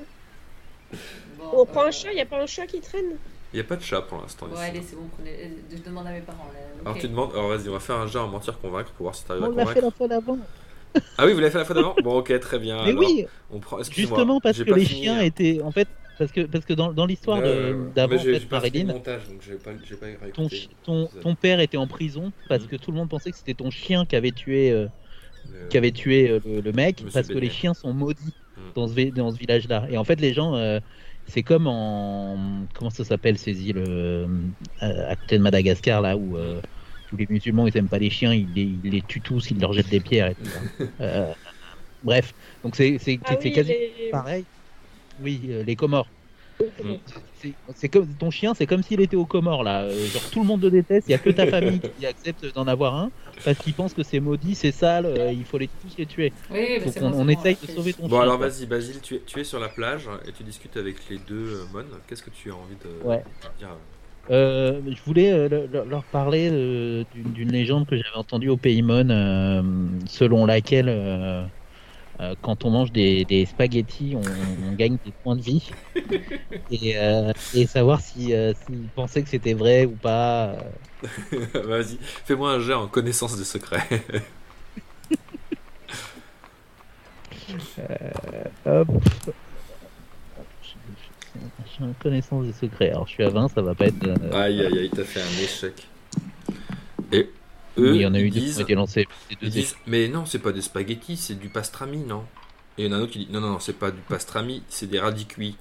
On 1.53 1.65
prend 1.65 1.83
euh, 1.83 1.87
un 1.87 1.91
chat, 1.91 2.11
il 2.11 2.15
n'y 2.15 2.21
a 2.21 2.25
pas 2.25 2.41
un 2.41 2.45
chat 2.47 2.67
qui 2.67 2.81
traîne 2.81 3.17
Il 3.53 3.55
n'y 3.55 3.61
a 3.61 3.63
pas 3.63 3.75
de 3.75 3.81
chat 3.81 4.01
pour 4.01 4.21
l'instant 4.21 4.47
Bon, 4.47 4.53
ici. 4.55 4.63
allez, 4.63 4.81
c'est 4.81 4.95
bon. 4.95 5.07
Prenez... 5.15 5.31
euh, 5.31 5.75
Je 5.75 5.81
demande 5.83 6.07
à 6.07 6.11
mes 6.11 6.21
parents. 6.21 6.45
là. 6.53 6.59
Alors 6.85 6.97
tu 6.97 7.07
demandes, 7.07 7.31
alors 7.33 7.49
vas-y, 7.49 7.67
on 7.69 7.73
va 7.73 7.79
faire 7.79 7.95
un 7.97 8.07
jet 8.07 8.19
en 8.19 8.27
mentir 8.27 8.59
convaincre 8.59 8.91
pour 8.91 9.03
voir 9.03 9.15
si 9.15 9.25
tu 9.25 9.31
arrives 9.31 9.43
à 9.43 9.47
On 9.47 9.51
l'a 9.51 9.65
fait 9.65 9.81
convaincre. 9.81 9.85
la 9.85 9.91
fois 9.91 10.07
d'avant. 10.07 10.37
Ah 11.17 11.25
oui, 11.25 11.33
vous 11.33 11.39
l'avez 11.39 11.51
fait 11.51 11.57
la 11.57 11.65
fois 11.65 11.75
d'avant? 11.75 11.95
Bon, 12.01 12.17
ok, 12.19 12.39
très 12.39 12.59
bien. 12.59 12.77
Mais 12.83 12.91
alors, 12.91 13.03
oui, 13.03 13.25
on 13.51 13.59
prend. 13.59 13.79
excuse-moi, 13.79 14.17
justement 14.17 14.39
parce 14.39 14.57
que 14.63 14.71
les 14.71 14.85
fini, 14.85 15.01
chiens 15.03 15.17
hein. 15.17 15.21
étaient. 15.21 15.61
En 15.61 15.71
fait, 15.71 15.87
parce 16.17 16.31
que, 16.31 16.41
parce 16.41 16.65
que 16.65 16.73
dans, 16.73 16.93
dans 16.93 17.05
l'histoire 17.05 17.39
ouais. 17.39 17.73
d'avant, 17.95 18.15
en 18.15 18.19
fait, 18.19 18.49
Marilyn, 18.51 18.85
montage, 18.85 19.21
donc 19.27 19.41
pas, 19.59 19.71
pas 19.71 20.31
ton, 20.31 20.47
ton, 20.83 21.07
ton 21.21 21.35
père 21.35 21.59
était 21.59 21.77
en 21.77 21.87
prison 21.87 22.31
parce 22.47 22.63
Mm. 22.63 22.67
que 22.67 22.75
tout 22.77 22.91
le 22.91 22.97
monde 22.97 23.09
pensait 23.09 23.31
que 23.31 23.37
c'était 23.37 23.53
ton 23.55 23.71
chien 23.71 24.05
qui 24.05 24.15
avait 24.15 24.31
tué, 24.31 24.71
euh, 24.71 24.87
Le- 25.51 25.67
qui 25.69 25.77
avait 25.77 25.91
tué 25.91 26.29
euh, 26.29 26.39
le, 26.45 26.61
le 26.61 26.71
mec 26.71 26.97
Monsieur 27.03 27.11
parce 27.13 27.27
que 27.27 27.37
les 27.37 27.49
chiens 27.49 27.73
sont 27.73 27.93
maudits 27.93 28.33
Mm. 28.57 28.61
dans 28.75 28.87
ce, 28.87 28.93
vi- 28.93 29.11
dans 29.13 29.31
ce 29.31 29.37
village-là. 29.37 29.87
Et 29.89 29.97
en 29.97 30.03
fait, 30.03 30.19
les 30.19 30.33
gens, 30.33 30.55
euh, 30.55 30.79
c'est 31.29 31.43
comme 31.43 31.67
en. 31.67 32.37
Comment 32.73 32.89
ça 32.89 33.03
s'appelle 33.03 33.37
ces 33.37 33.61
îles 33.69 33.77
euh, 33.87 34.27
à 34.81 35.15
côté 35.15 35.37
de 35.37 35.43
Madagascar, 35.43 36.01
là 36.01 36.17
où, 36.17 36.37
euh, 36.37 36.59
où 37.13 37.17
les 37.17 37.27
musulmans 37.29 37.67
ils 37.67 37.77
aiment 37.77 37.87
pas 37.87 37.99
les 37.99 38.09
chiens, 38.09 38.33
ils 38.33 38.47
les, 38.55 38.69
ils 38.83 38.91
les 38.91 39.01
tuent 39.01 39.21
tous, 39.21 39.51
ils 39.51 39.59
leur 39.59 39.73
jettent 39.73 39.89
des 39.89 39.99
pierres 39.99 40.27
et 40.27 40.35
tout. 40.35 40.45
ça. 40.45 40.59
Euh, 41.01 41.31
bref, 42.03 42.33
donc 42.63 42.75
c'est 42.75 42.97
c'est- 42.99 43.19
Ah 43.25 43.35
oui, 43.43 43.51
quasi 43.51 43.69
les- 43.71 44.09
pareil. 44.11 44.45
Oui, 45.21 45.41
euh, 45.49 45.63
les 45.63 45.75
Comores. 45.75 46.07
C'est- 46.59 46.99
C'est 47.75 47.89
comme 47.89 48.07
ton 48.15 48.31
chien, 48.31 48.53
c'est 48.53 48.65
comme 48.65 48.83
s'il 48.83 49.01
était 49.01 49.15
au 49.15 49.25
Comores 49.25 49.63
là. 49.63 49.83
Euh, 49.83 50.05
Genre 50.07 50.21
tout 50.31 50.41
le 50.41 50.45
monde 50.47 50.61
le 50.63 50.69
déteste, 50.71 51.07
il 51.07 51.11
y 51.11 51.15
a 51.15 51.17
que 51.19 51.29
ta 51.29 51.47
famille 51.47 51.79
qui 51.97 52.05
accepte 52.05 52.53
d'en 52.53 52.67
avoir 52.67 52.95
un 52.95 53.11
parce 53.45 53.57
qu'ils 53.57 53.73
pensent 53.73 53.93
que 53.93 54.03
c'est 54.03 54.19
maudit, 54.19 54.55
c'est 54.55 54.71
sale, 54.71 55.05
euh, 55.05 55.31
il 55.31 55.45
faut 55.45 55.57
les 55.57 55.67
tous 55.67 55.95
les 55.97 56.05
tuer. 56.05 56.33
Oui, 56.51 56.79
bon, 56.83 56.91
on 57.13 57.23
bon, 57.25 57.29
essaye 57.29 57.57
de 57.61 57.71
sauver 57.71 57.93
ton 57.93 58.03
Bon 58.03 58.09
chien. 58.09 58.21
alors 58.21 58.37
quoi. 58.37 58.47
vas-y 58.49 58.65
Basile, 58.65 58.99
tu 59.01 59.15
es, 59.15 59.21
tu 59.25 59.39
es 59.39 59.43
sur 59.43 59.59
la 59.59 59.69
plage 59.69 60.09
et 60.27 60.31
tu 60.31 60.43
discutes 60.43 60.75
avec 60.77 60.97
les 61.09 61.17
deux 61.17 61.35
euh, 61.55 61.63
mônes. 61.73 61.85
Qu'est-ce 62.07 62.23
que 62.23 62.29
tu 62.31 62.51
as 62.51 62.55
envie 62.55 62.75
de 62.83 63.07
Ouais. 63.07 63.23
dire 63.57 63.69
Euh, 64.31 64.81
je 64.85 65.01
voulais 65.05 65.31
euh, 65.31 65.47
le- 65.49 65.67
le- 65.71 65.89
leur 65.89 66.03
parler 66.03 66.49
euh, 66.51 67.03
d'une 67.15 67.51
légende 67.51 67.87
que 67.87 67.95
j'avais 67.95 68.15
entendue 68.15 68.49
au 68.49 68.57
Paymon, 68.57 69.09
euh, 69.09 69.61
selon 70.05 70.45
laquelle 70.45 70.87
euh, 72.21 72.35
quand 72.41 72.65
on 72.65 72.69
mange 72.71 72.91
des, 72.91 73.23
des 73.25 73.45
spaghettis, 73.45 74.15
on, 74.15 74.21
on 74.69 74.73
gagne 74.75 74.97
des 75.05 75.11
points 75.23 75.35
de 75.35 75.41
vie. 75.41 75.69
Et, 76.71 76.97
euh, 76.97 77.31
et 77.55 77.65
savoir 77.65 77.99
si 78.01 78.33
euh, 78.33 78.53
s'ils 78.65 78.87
pensaient 78.95 79.23
que 79.23 79.29
c'était 79.29 79.53
vrai 79.53 79.85
ou 79.85 79.91
pas. 79.95 80.49
euh. 80.49 80.59
Vas-y, 81.65 81.97
fais-moi 82.01 82.51
un 82.53 82.59
jet 82.59 82.73
en 82.73 82.87
connaissance 82.87 83.35
des 83.37 83.43
secrets. 83.43 83.87
Hop. 88.65 88.87
Je 91.65 91.71
suis 91.71 91.83
en 91.83 91.93
connaissance 91.99 92.45
des 92.45 92.53
secrets. 92.53 92.89
Alors 92.89 93.07
je 93.07 93.13
suis 93.13 93.23
à 93.23 93.29
20, 93.29 93.47
ça 93.49 93.61
va 93.61 93.73
pas 93.75 93.85
être. 93.87 94.03
aïe 94.33 94.61
aïe 94.65 94.79
aïe, 94.79 94.89
t'as 94.93 95.03
fait 95.03 95.21
un 95.21 95.43
échec. 95.43 95.87
Et 97.11 97.29
eux, 97.79 97.95
il 97.95 98.01
y 98.01 98.05
en 98.05 98.13
a 98.13 98.19
eu 98.19 98.27
ils 98.27 98.31
deux 98.31 98.41
qui 98.41 98.53
disent, 98.53 98.59
ont 98.59 98.61
été 98.61 98.75
lancés. 98.75 99.07
C'est 99.29 99.37
ils 99.41 99.49
disent, 99.49 99.75
mais 99.87 100.07
non, 100.07 100.25
c'est 100.25 100.39
pas 100.39 100.51
des 100.51 100.61
spaghettis, 100.61 101.17
c'est 101.17 101.35
du 101.39 101.49
pastrami, 101.49 101.99
non 101.99 102.25
Et 102.77 102.85
il 102.85 102.87
y 102.87 102.89
en 102.89 102.93
a 102.93 102.99
un 102.99 103.01
autre 103.01 103.11
qui 103.13 103.25
dit, 103.25 103.31
non, 103.31 103.41
non, 103.41 103.51
non, 103.51 103.59
c'est 103.59 103.73
pas 103.79 103.91
du 103.91 104.01
pastrami, 104.01 104.63
c'est 104.69 104.87
des 104.87 104.99
radis 104.99 105.27
cuits. 105.27 105.57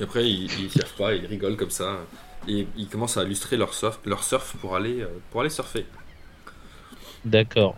Et 0.00 0.04
après, 0.04 0.28
ils, 0.30 0.50
ils 0.60 0.72
savent 0.72 0.94
pas, 0.96 1.14
ils 1.14 1.26
rigolent 1.26 1.56
comme 1.56 1.70
ça. 1.70 2.10
Et 2.48 2.68
ils 2.76 2.88
commencent 2.88 3.16
à 3.18 3.24
illustrer 3.24 3.56
leur 3.56 3.74
surf, 3.74 4.00
leur 4.06 4.24
surf 4.24 4.56
pour, 4.60 4.76
aller, 4.76 5.02
euh, 5.02 5.08
pour 5.30 5.42
aller 5.42 5.50
surfer. 5.50 5.86
D'accord. 7.24 7.76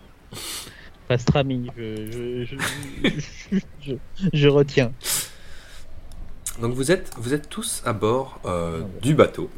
Pastrami, 1.08 1.72
je, 1.76 2.06
je, 2.06 2.44
je, 2.44 2.56
je, 3.50 3.58
je- 3.80 3.96
je 4.32 4.48
retiens. 4.48 4.94
Donc 6.60 6.74
vous 6.74 6.90
êtes, 6.92 7.12
vous 7.16 7.34
êtes 7.34 7.48
tous 7.48 7.82
à 7.84 7.92
bord 7.92 8.40
euh, 8.44 8.82
Ah 8.82 8.86
du 9.00 9.14
bateau. 9.14 9.50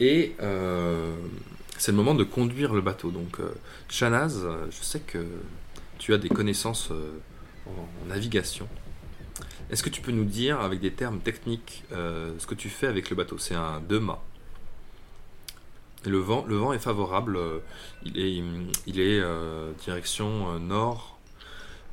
Et 0.00 0.36
euh, 0.42 1.16
c'est 1.82 1.90
le 1.90 1.96
moment 1.96 2.14
de 2.14 2.22
conduire 2.22 2.74
le 2.74 2.80
bateau. 2.80 3.10
Donc 3.10 3.40
euh, 3.40 3.52
Shanaz, 3.88 4.44
euh, 4.44 4.66
je 4.70 4.84
sais 4.84 5.00
que 5.00 5.18
tu 5.98 6.14
as 6.14 6.18
des 6.18 6.28
connaissances 6.28 6.92
euh, 6.92 7.10
en, 7.66 8.08
navigation. 8.08 8.68
Est-ce 9.68 9.82
que 9.82 9.88
tu 9.88 10.00
peux 10.00 10.12
nous 10.12 10.24
dire, 10.24 10.60
avec 10.60 10.78
des 10.78 10.92
termes 10.92 11.18
techniques, 11.18 11.82
euh, 11.90 12.34
ce 12.38 12.46
que 12.46 12.54
tu 12.54 12.68
fais 12.68 12.86
avec 12.86 13.10
le 13.10 13.16
bateau? 13.16 13.36
C'est 13.36 13.56
un 13.56 13.80
deux 13.80 13.98
mâts. 13.98 14.22
Et 16.06 16.08
le 16.08 16.18
vent, 16.18 16.72
est 16.72 16.78
favorable. 16.78 17.36
il 18.04 19.00
est, 19.00 19.22
direction 19.84 20.54
euh, 20.54 20.58
nord, 20.60 21.18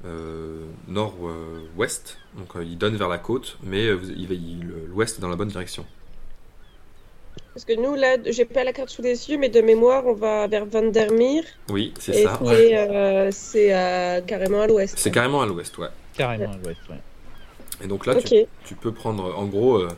euh, 0.06 0.68
nord-ouest. 0.88 2.20
Donc 2.38 2.50
il 2.62 2.78
donne 2.78 2.96
vers 2.96 3.10
la 3.10 3.18
côte, 3.18 3.58
mais 3.64 3.90
l'ouest 3.90 5.18
est 5.18 5.22
dans 5.22 5.30
la 5.30 5.36
bonne 5.36 5.48
direction. 5.48 5.84
Parce 7.60 7.78
que 7.78 7.82
nous, 7.84 7.94
là, 7.96 8.16
j'ai 8.26 8.46
pas 8.46 8.64
la 8.64 8.72
carte 8.72 8.88
sous 8.90 9.02
les 9.02 9.30
yeux, 9.30 9.38
mais 9.38 9.50
de 9.50 9.60
mémoire, 9.60 10.06
on 10.06 10.14
va 10.14 10.48
vers 10.48 10.66
Vandermeer. 10.66 11.44
Oui, 11.68 11.94
c'est 12.00 12.16
Et 12.22 12.24
ça. 12.24 12.40
c'est 12.46 12.78
euh, 12.78 13.32
c'est 13.32 13.74
à- 13.74 14.22
carrément 14.22 14.62
à 14.62 14.68
l'ouest. 14.68 14.98
C'est 14.98 15.12
carrément 15.12 15.42
à 15.42 15.46
l'ouest, 15.46 15.78
ouais. 15.78 15.90
Carrément 16.16 16.54
à 16.54 16.56
l'ouest, 16.56 16.80
ouais. 16.90 17.02
Et 17.84 17.88
donc 17.88 18.06
là, 18.06 18.16
tu, 18.16 18.46
tu 18.64 18.76
peux 18.76 18.94
prendre, 18.94 19.38
en 19.38 19.44
gros, 19.46 19.76
euh, 19.76 19.90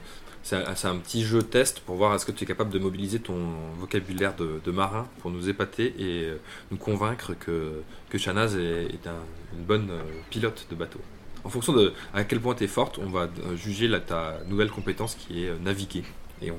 c'est 0.42 0.56
un, 0.56 0.96
petit 0.96 1.22
jeu 1.24 1.44
test 1.44 1.82
pour 1.82 1.98
voir 1.98 2.16
est-ce 2.16 2.26
que 2.26 2.32
tu 2.32 2.46
es 2.46 2.48
capable 2.48 2.72
de 2.72 2.80
mobiliser 2.80 3.20
ton 3.20 3.38
vocabulaire 3.78 4.36
de, 4.36 4.60
de 4.66 4.72
marin 4.72 5.08
pour 5.20 5.30
nous 5.30 5.48
épater 5.48 5.94
et 6.00 6.24
euh, 6.30 6.38
nous 6.72 6.78
convaincre 6.78 7.36
que, 7.40 7.84
que 8.10 8.18
Shanaz 8.18 8.56
est, 8.58 8.86
est 8.86 9.06
un- 9.08 9.24
une 9.56 9.64
bonne 9.66 9.90
euh, 9.92 10.02
pilote 10.32 10.66
de 10.72 10.76
bateau. 10.76 11.00
En 11.44 11.50
fonction 11.50 11.74
de 11.74 11.94
à 12.16 12.24
quel 12.24 12.40
point 12.40 12.56
tu 12.56 12.64
es 12.64 12.68
forte, 12.68 12.98
on 12.98 13.12
va 13.12 13.26
euh, 13.46 13.56
juger 13.56 13.88
la, 13.88 14.00
ta 14.00 14.40
nouvelle 14.48 14.72
compétence 14.72 15.14
qui 15.14 15.46
est 15.46 15.50
euh, 15.50 15.58
naviguer. 15.64 16.04
Et 16.42 16.50
on- 16.50 16.56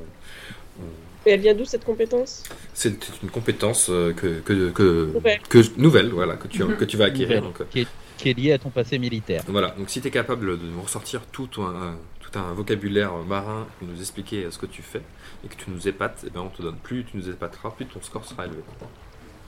Et 1.25 1.31
elle 1.31 1.41
vient 1.41 1.55
d'où 1.55 1.65
cette 1.65 1.85
compétence? 1.85 2.43
C'est 2.75 2.95
une 3.23 3.31
compétence 3.31 3.89
euh, 3.91 4.13
que, 4.13 4.41
que, 4.41 4.71
que, 4.71 5.11
Nouvelle. 5.15 5.41
que- 5.49 5.79
nouvelle, 5.81 6.09
voilà, 6.11 6.35
que 6.37 6.49
tu, 6.49 6.65
que 6.65 6.85
tu 6.85 6.97
vas 6.97 7.05
acquérir. 7.07 7.43
Nouvelle. 7.43 7.43
Donc, 7.45 7.61
euh, 7.61 7.65
Qui 7.71 7.81
est, 7.83 7.87
qui 8.19 8.31
est 8.31 8.35
lié 8.35 8.53
à 8.53 8.59
ton 8.59 8.71
passé 8.71 8.99
militaire. 8.99 9.43
Voilà, 9.47 9.71
donc 9.79 9.89
si 9.89 10.01
tu 10.01 10.09
es 10.09 10.11
capable 10.11 10.59
de 10.59 10.67
nous 10.67 10.83
ressortir 10.83 11.21
tout 11.31 11.49
un, 11.59 11.97
tout 12.21 12.37
un 12.39 12.53
vocabulaire 12.55 13.13
marin 13.29 13.67
pour 13.79 13.87
nous 13.89 14.01
expliquer 14.01 14.47
ce 14.51 14.59
que 14.59 14.67
tu 14.67 14.83
fais 14.83 15.03
et 15.45 15.49
que 15.49 15.55
tu 15.55 15.71
nous 15.71 15.87
épates, 15.87 16.25
eh 16.27 16.31
ben 16.31 16.41
on 16.41 16.49
te 16.49 16.61
donne 16.61 16.77
plus 16.77 17.05
tu 17.05 17.17
nous 17.17 17.29
épateras, 17.29 17.71
plus 17.71 17.87
ton 17.87 18.01
score 18.03 18.25
sera 18.25 18.47
élevé. 18.47 18.63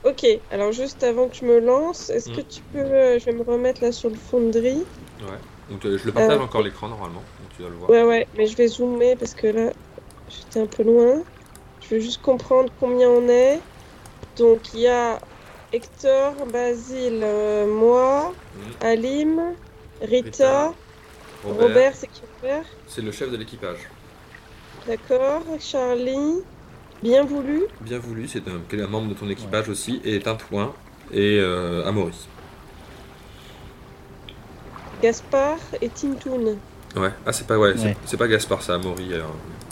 Ok, 0.05 0.25
alors 0.51 0.71
juste 0.71 1.03
avant 1.03 1.27
que 1.27 1.35
je 1.35 1.45
me 1.45 1.59
lance, 1.59 2.09
est-ce 2.09 2.29
que 2.29 2.41
Mm. 2.41 2.47
tu 2.47 2.61
peux. 2.71 2.79
euh, 2.79 3.19
je 3.19 3.25
vais 3.25 3.33
me 3.33 3.41
remettre 3.43 3.81
là 3.83 3.91
sur 3.91 4.09
le 4.09 4.15
Foundry. 4.15 4.75
Ouais. 4.75 5.39
Donc 5.71 5.83
euh, 5.85 5.97
je 5.97 6.05
le 6.05 6.11
partage 6.11 6.37
Euh, 6.37 6.43
encore 6.43 6.61
l'écran 6.61 6.87
normalement, 6.87 7.23
donc 7.39 7.49
tu 7.55 7.61
dois 7.63 7.71
le 7.71 7.75
voir. 7.77 7.89
Ouais, 7.89 8.03
ouais, 8.03 8.27
mais 8.37 8.45
je 8.45 8.55
vais 8.55 8.67
zoomer 8.67 9.15
parce 9.17 9.33
que 9.33 9.47
là, 9.47 9.71
j'étais 10.29 10.59
un 10.59 10.65
peu 10.65 10.83
loin. 10.83 11.23
Je 11.81 11.95
veux 11.95 12.01
juste 12.01 12.21
comprendre 12.21 12.71
combien 12.79 13.09
on 13.09 13.27
est. 13.29 13.59
Donc 14.37 14.73
il 14.73 14.81
y 14.81 14.87
a 14.87 15.19
Hector, 15.71 16.33
Basile, 16.51 17.21
euh, 17.23 17.67
moi. 17.67 18.33
Alim, 18.81 19.41
Rita, 20.01 20.07
Rita, 20.07 20.73
Robert, 21.43 21.67
Robert, 21.67 21.93
c'est 21.95 22.07
qui 22.07 22.21
Robert? 22.41 22.65
C'est 22.87 23.01
le 23.01 23.11
chef 23.11 23.31
de 23.31 23.37
l'équipage. 23.37 23.79
D'accord, 24.87 25.43
Charlie, 25.59 26.41
bien 27.01 27.23
voulu? 27.25 27.63
Bien 27.81 27.99
voulu, 27.99 28.27
c'est 28.27 28.47
un, 28.47 28.61
quel 28.69 28.79
est 28.81 28.83
un 28.83 28.87
membre 28.87 29.09
de 29.09 29.13
ton 29.13 29.29
équipage 29.29 29.69
aussi, 29.69 30.01
et 30.03 30.19
Tintouin 30.19 30.73
et 31.11 31.39
euh, 31.39 31.85
Amaury. 31.85 32.27
Gaspard 35.01 35.59
et 35.81 35.89
Tintoun. 35.89 36.57
Ouais, 36.95 37.11
ah 37.25 37.33
c'est 37.33 37.47
pas, 37.47 37.57
ouais, 37.57 37.73
c'est- 37.75 37.85
Ouais. 37.85 37.97
c'est 38.05 38.17
pas 38.17 38.27
Gaspard, 38.27 38.61
c'est 38.61 38.71
Amaury, 38.71 39.13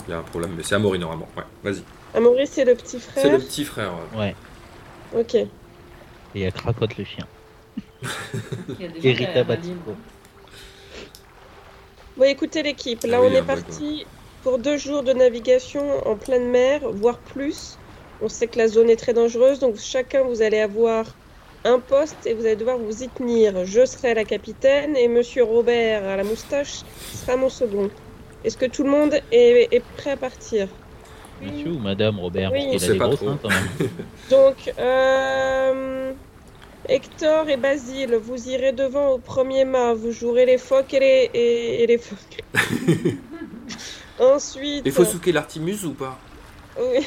il 0.06 0.10
y 0.10 0.14
a 0.14 0.18
un 0.18 0.22
problème, 0.22 0.52
mais 0.56 0.62
c'est 0.62 0.74
Amaury 0.74 0.98
normalement. 0.98 1.28
Ouais, 1.36 1.44
vas-y. 1.62 1.82
Amaury, 2.14 2.46
c'est 2.46 2.64
le 2.64 2.74
petit 2.74 3.00
C'est 3.00 3.20
frère. 3.20 3.32
le 3.32 3.38
petit 3.38 3.64
frère. 3.64 3.92
ouais. 4.14 4.18
Ouais. 4.18 5.20
Ok. 5.20 5.34
Et 5.34 5.48
il 6.34 6.40
y 6.42 6.46
a 6.46 6.50
Cracotte 6.50 6.96
le 6.98 7.04
chien. 7.04 7.26
Il 8.02 8.80
y 8.80 8.84
a 8.84 8.88
des 8.88 9.00
gens 9.00 9.08
Et 9.08 9.12
Rita 9.12 9.44
Batico. 9.44 9.94
Bon, 12.16 12.24
écoutez 12.24 12.62
l'équipe, 12.62 13.02
là 13.04 13.16
Ah 13.18 13.22
oui, 13.22 13.28
on 13.32 13.34
est 13.36 13.42
parti 13.42 14.06
pour 14.42 14.58
deux 14.58 14.76
jours 14.76 15.02
de 15.02 15.12
navigation 15.12 16.06
en 16.06 16.16
pleine 16.16 16.48
mer, 16.50 16.80
voire 16.92 17.18
plus. 17.18 17.78
On 18.22 18.28
sait 18.28 18.46
que 18.46 18.58
la 18.58 18.68
zone 18.68 18.90
est 18.90 18.96
très 18.96 19.12
dangereuse, 19.14 19.58
donc 19.58 19.76
chacun 19.78 20.22
vous 20.22 20.42
allez 20.42 20.60
avoir 20.60 21.06
un 21.64 21.78
poste 21.80 22.26
et 22.26 22.34
vous 22.34 22.44
allez 22.44 22.56
devoir 22.56 22.78
vous 22.78 23.02
y 23.02 23.08
tenir. 23.08 23.64
Je 23.64 23.84
serai 23.86 24.14
la 24.14 24.24
capitaine 24.24 24.96
et 24.96 25.08
Monsieur 25.08 25.42
Robert 25.44 26.04
à 26.04 26.16
la 26.16 26.22
moustache 26.24 26.82
sera 27.12 27.36
mon 27.36 27.48
second. 27.48 27.90
Est-ce 28.44 28.56
que 28.56 28.66
tout 28.66 28.84
le 28.84 28.90
monde 28.90 29.14
est, 29.32 29.68
est 29.72 29.82
prêt 29.96 30.10
à 30.12 30.16
partir? 30.16 30.68
Monsieur 31.42 31.72
ou 31.72 31.78
Madame 31.78 32.18
Robert 32.20 32.52
Oui. 32.52 32.68
Parce 32.70 32.82
qu'il 32.84 32.90
a 32.90 32.94
des 32.94 32.98
gros 32.98 33.16
trop. 33.16 33.26
seins 33.26 33.38
quand 33.42 33.48
même. 33.48 33.88
Donc, 34.30 34.72
euh, 34.78 36.12
Hector 36.88 37.48
et 37.48 37.56
Basile, 37.56 38.14
vous 38.16 38.48
irez 38.48 38.72
devant 38.72 39.08
au 39.12 39.18
premier 39.18 39.64
mât, 39.64 39.94
vous 39.94 40.12
jouerez 40.12 40.46
les 40.46 40.58
phoques 40.58 40.92
et 40.94 41.00
les, 41.00 41.30
et, 41.34 41.82
et 41.82 41.86
les 41.86 41.98
phoques. 41.98 42.42
Ensuite, 44.20 44.82
Il 44.84 44.92
faut 44.92 45.04
souquer 45.04 45.32
l'Artimus 45.32 45.84
ou 45.84 45.92
pas? 45.92 46.18
Oui, 46.80 47.04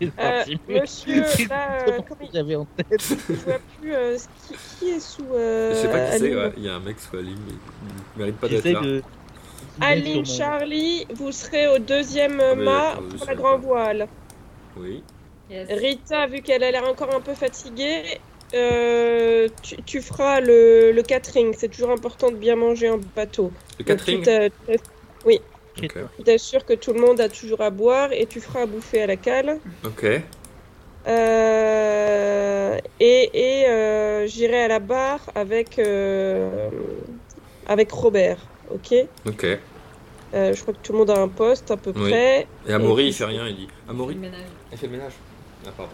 euh, 0.18 0.44
monsieur, 0.68 1.22
là, 1.48 1.84
euh, 1.88 1.98
comme 2.08 2.18
j'avais 2.32 2.54
en 2.56 2.64
tête. 2.64 2.86
je 3.28 3.34
vois 3.34 3.58
plus, 3.80 3.92
euh, 3.94 4.16
qui, 4.48 4.54
qui 4.78 4.90
est 4.90 5.00
sous. 5.00 5.24
Euh, 5.34 5.70
Je 5.74 5.76
sais 5.76 5.88
pas 5.88 6.10
qui 6.12 6.18
c'est, 6.18 6.34
ouais. 6.34 6.52
il 6.56 6.62
y 6.64 6.68
a 6.68 6.74
un 6.74 6.80
mec 6.80 6.96
sous 7.00 7.16
la 7.16 7.22
ligne, 7.22 7.36
mais 7.46 7.52
il 8.16 8.18
mérite 8.18 8.36
pas 8.38 8.48
d'être 8.48 8.64
là. 8.64 8.80
de. 8.80 9.02
Aline, 9.80 10.18
mon- 10.18 10.24
Charlie, 10.24 11.06
vous 11.14 11.32
serez 11.32 11.68
au 11.68 11.78
deuxième 11.78 12.40
Ah, 12.40 12.54
mât 12.54 12.94
pour 13.16 13.26
la 13.26 13.34
grand 13.34 13.58
voile. 13.58 14.08
Oui. 14.76 15.02
Yes. 15.50 15.68
Rita, 15.70 16.26
vu 16.26 16.40
qu'elle 16.42 16.62
a 16.64 16.70
l'air 16.70 16.84
encore 16.88 17.14
un 17.14 17.20
peu 17.20 17.34
fatiguée, 17.34 18.02
euh, 18.54 19.48
tu, 19.62 19.76
tu 19.82 20.00
feras 20.00 20.40
le, 20.40 20.92
le 20.92 21.02
catering. 21.02 21.54
C'est 21.56 21.68
toujours 21.68 21.90
important 21.90 22.30
de 22.30 22.36
bien 22.36 22.56
manger 22.56 22.88
en 22.88 22.98
bateau. 23.16 23.52
Le 23.78 23.84
Donc, 23.84 23.98
catering 23.98 24.22
tu 24.22 24.78
Ok. 25.82 25.92
Tu 26.16 26.22
t'assures 26.22 26.64
que 26.64 26.74
tout 26.74 26.92
le 26.92 27.00
monde 27.00 27.20
a 27.20 27.28
toujours 27.28 27.60
à 27.60 27.70
boire 27.70 28.12
et 28.12 28.26
tu 28.26 28.40
feras 28.40 28.62
à 28.62 28.66
bouffer 28.66 29.02
à 29.02 29.06
la 29.08 29.16
cale. 29.16 29.58
Ok. 29.84 30.06
Euh, 31.06 32.78
et 33.00 33.30
et 33.34 33.68
euh, 33.68 34.26
j'irai 34.26 34.62
à 34.64 34.68
la 34.68 34.78
barre 34.78 35.20
avec, 35.34 35.78
euh, 35.78 36.68
avec 37.66 37.90
Robert. 37.90 38.38
Ok 38.70 38.94
Ok. 39.26 39.44
Euh, 40.34 40.52
Je 40.54 40.60
crois 40.62 40.74
que 40.74 40.78
tout 40.82 40.92
le 40.92 40.98
monde 40.98 41.10
a 41.10 41.18
un 41.20 41.28
poste 41.28 41.70
à 41.70 41.76
peu 41.76 41.92
Oui. 41.94 42.10
près. 42.10 42.46
Et 42.66 42.72
Amaury, 42.72 43.04
Et 43.04 43.06
il 43.08 43.12
fait 43.14 43.24
rien, 43.24 43.46
il 43.46 43.56
dit. 43.56 43.68
Amaury, 43.88 44.14
Le 44.14 44.20
ménage. 44.20 44.40
elle 44.72 44.78
fait 44.78 44.86
le 44.86 44.92
ménage. 44.92 45.12
Ah, 45.66 45.70
pardon. 45.76 45.92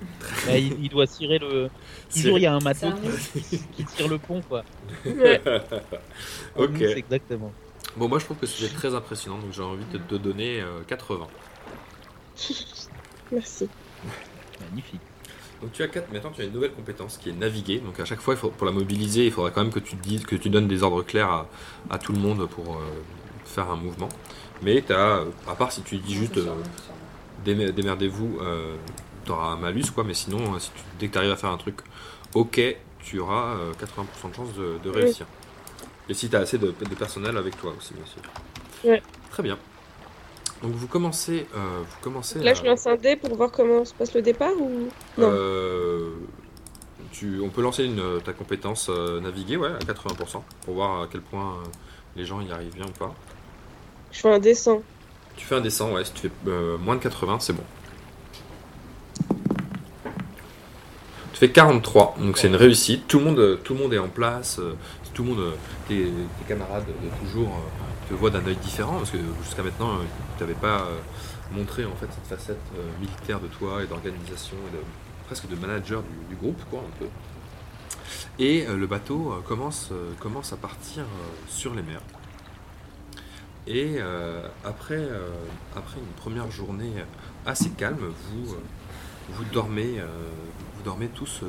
Bah, 0.46 0.56
il, 0.56 0.82
il 0.82 0.88
doit 0.88 1.06
cirer 1.06 1.38
le. 1.38 1.68
Toujours, 2.12 2.38
il 2.38 2.42
y 2.42 2.46
a 2.46 2.54
un 2.54 2.60
matelot 2.60 2.92
C'est 3.02 3.38
un 3.38 3.40
qui, 3.42 3.58
qui 3.76 3.84
tire 3.84 4.08
le 4.08 4.16
pont, 4.18 4.40
quoi. 4.48 4.64
Ouais. 5.04 5.40
Ok. 6.56 6.70
Nous, 6.70 6.78
c'est 6.78 6.98
exactement. 6.98 7.52
Bon, 7.96 8.08
moi 8.08 8.18
je 8.18 8.24
trouve 8.24 8.36
que 8.38 8.46
c'était 8.46 8.72
très 8.74 8.94
impressionnant, 8.94 9.38
donc 9.38 9.52
j'ai 9.52 9.62
envie 9.62 9.84
de 9.92 9.98
te 9.98 10.14
donner 10.14 10.60
euh, 10.60 10.80
80. 10.86 11.26
Merci. 13.32 13.68
Magnifique. 14.60 15.00
Donc 15.62 15.72
tu 15.72 15.82
as 15.82 15.88
4, 15.88 16.10
maintenant 16.12 16.30
tu 16.30 16.40
as 16.40 16.44
une 16.44 16.52
nouvelle 16.52 16.72
compétence 16.72 17.18
qui 17.18 17.30
est 17.30 17.32
naviguer. 17.34 17.78
Donc 17.80 18.00
à 18.00 18.04
chaque 18.04 18.20
fois, 18.20 18.34
il 18.34 18.38
faut- 18.38 18.48
pour 18.50 18.66
la 18.66 18.72
mobiliser, 18.72 19.26
il 19.26 19.32
faudra 19.32 19.50
quand 19.50 19.62
même 19.62 19.72
que 19.72 19.78
tu, 19.80 19.96
dises, 19.96 20.24
que 20.24 20.36
tu 20.36 20.48
donnes 20.48 20.68
des 20.68 20.82
ordres 20.82 21.02
clairs 21.02 21.28
à, 21.30 21.46
à 21.90 21.98
tout 21.98 22.12
le 22.12 22.18
monde 22.18 22.48
pour 22.48 22.76
euh, 22.76 22.80
faire 23.44 23.70
un 23.70 23.76
mouvement. 23.76 24.08
Mais 24.62 24.82
tu 24.86 24.92
as, 24.92 25.24
à 25.48 25.54
part 25.54 25.70
si 25.72 25.82
tu 25.82 25.98
dis 25.98 26.14
juste 26.14 26.36
euh, 26.38 26.54
démer- 27.44 27.72
démerdez-vous, 27.72 28.38
tu 29.24 29.32
auras 29.32 29.48
un 29.52 29.56
malus, 29.56 29.90
quoi. 29.94 30.04
Mais 30.04 30.14
sinon, 30.14 30.54
euh, 30.54 30.58
si 30.58 30.70
tu- 30.70 30.82
dès 30.98 31.08
que 31.08 31.12
tu 31.12 31.18
arrives 31.18 31.30
à 31.32 31.36
faire 31.36 31.50
un 31.50 31.56
truc 31.58 31.76
ok, 32.34 32.60
tu 33.02 33.18
auras 33.18 33.54
euh, 33.56 33.72
80% 33.74 34.28
de 34.30 34.34
chance 34.34 34.54
de, 34.54 34.76
de 34.82 34.90
Oui. 34.90 35.02
réussir. 35.04 35.26
Et 36.08 36.14
si 36.14 36.28
tu 36.28 36.36
as 36.36 36.40
assez 36.40 36.58
de, 36.58 36.68
de 36.68 36.94
personnel 36.94 37.36
avec 37.36 37.58
toi 37.60 37.72
aussi, 37.78 37.92
bien 37.94 38.04
sûr. 38.06 39.00
Très 39.30 39.42
bien. 39.42 39.58
Donc 40.62 40.72
vous 40.72 40.88
commencez, 40.88 41.46
euh, 41.56 41.82
vous 41.88 41.96
commencez 42.02 42.38
Là, 42.40 42.50
à- 42.50 42.54
je 42.54 42.64
lance 42.64 42.86
un 42.86 42.96
dé 42.96 43.16
pour 43.16 43.34
voir 43.34 43.50
comment 43.50 43.84
se 43.84 43.94
passe 43.94 44.12
le 44.14 44.22
départ 44.22 44.52
ou 44.60 44.88
non? 45.16 45.30
Euh, 45.30 46.10
tu, 47.12 47.40
on 47.40 47.48
peut 47.48 47.62
lancer 47.62 47.84
une, 47.84 48.20
ta 48.22 48.32
compétence 48.32 48.88
euh, 48.90 49.20
naviguer 49.20 49.56
ouais, 49.56 49.70
à 49.70 49.78
80% 49.78 50.42
pour 50.64 50.74
voir 50.74 51.02
à 51.02 51.08
quel 51.10 51.22
point 51.22 51.54
euh, 51.54 51.66
les 52.16 52.24
gens 52.26 52.40
y 52.40 52.50
arrivent 52.52 52.74
bien 52.74 52.86
ou 52.86 52.92
pas. 52.92 53.14
Je 54.12 54.20
fais 54.20 54.32
un 54.32 54.38
dessin. 54.38 54.82
Tu 55.36 55.46
fais 55.46 55.54
un 55.54 55.60
descend, 55.60 55.94
ouais, 55.94 56.04
si 56.04 56.12
tu 56.12 56.20
fais 56.28 56.32
euh, 56.48 56.76
moins 56.76 56.96
de 56.96 57.00
80, 57.00 57.38
c'est 57.40 57.52
bon. 57.54 57.64
Tu 61.32 61.38
fais 61.38 61.50
43, 61.50 62.16
donc 62.20 62.36
c'est 62.36 62.48
une 62.48 62.56
réussite. 62.56 63.06
Tout 63.08 63.18
le 63.18 63.24
monde, 63.24 63.58
tout 63.64 63.72
le 63.74 63.80
monde 63.80 63.94
est 63.94 63.98
en 63.98 64.08
place. 64.08 64.60
Tout 65.14 65.24
le 65.24 65.30
monde, 65.30 65.52
tes, 65.88 66.04
tes 66.04 66.44
camarades 66.46 66.84
de 66.86 67.26
toujours 67.26 67.50
te 68.08 68.14
voient 68.14 68.30
d'un 68.30 68.44
œil 68.46 68.56
différent 68.56 68.98
parce 68.98 69.10
que 69.10 69.18
jusqu'à 69.44 69.62
maintenant, 69.62 69.98
tu 70.40 70.46
n'avais 70.46 70.58
pas 70.58 70.84
euh, 70.84 70.98
montré 71.52 71.84
en 71.84 71.94
fait 71.96 72.06
cette 72.10 72.38
facette 72.38 72.62
euh, 72.74 72.98
militaire 72.98 73.40
de 73.40 73.46
toi 73.46 73.82
et 73.82 73.86
d'organisation 73.86 74.56
et 74.68 74.76
de 74.76 74.82
presque 75.26 75.46
de 75.48 75.54
manager 75.54 76.02
du, 76.30 76.34
groupe, 76.36 76.58
quoi, 76.70 76.80
un 76.80 76.98
peu. 76.98 77.04
Et 78.38 78.66
euh, 78.66 78.78
le 78.78 78.86
bateau 78.86 79.34
commence, 79.46 79.92
commence 80.18 80.54
à 80.54 80.56
partir 80.56 81.04
sur 81.46 81.74
les 81.74 81.82
mers. 81.82 82.00
Et 83.66 83.98
après, 84.64 85.06
après 85.76 85.98
une 85.98 86.12
première 86.16 86.50
journée 86.50 86.92
assez 87.46 87.70
calme, 87.70 87.98
vous, 88.00 88.56
vous, 89.28 89.44
dormez, 89.52 90.00
vous 90.74 90.82
dormez 90.82 91.06
tous 91.08 91.42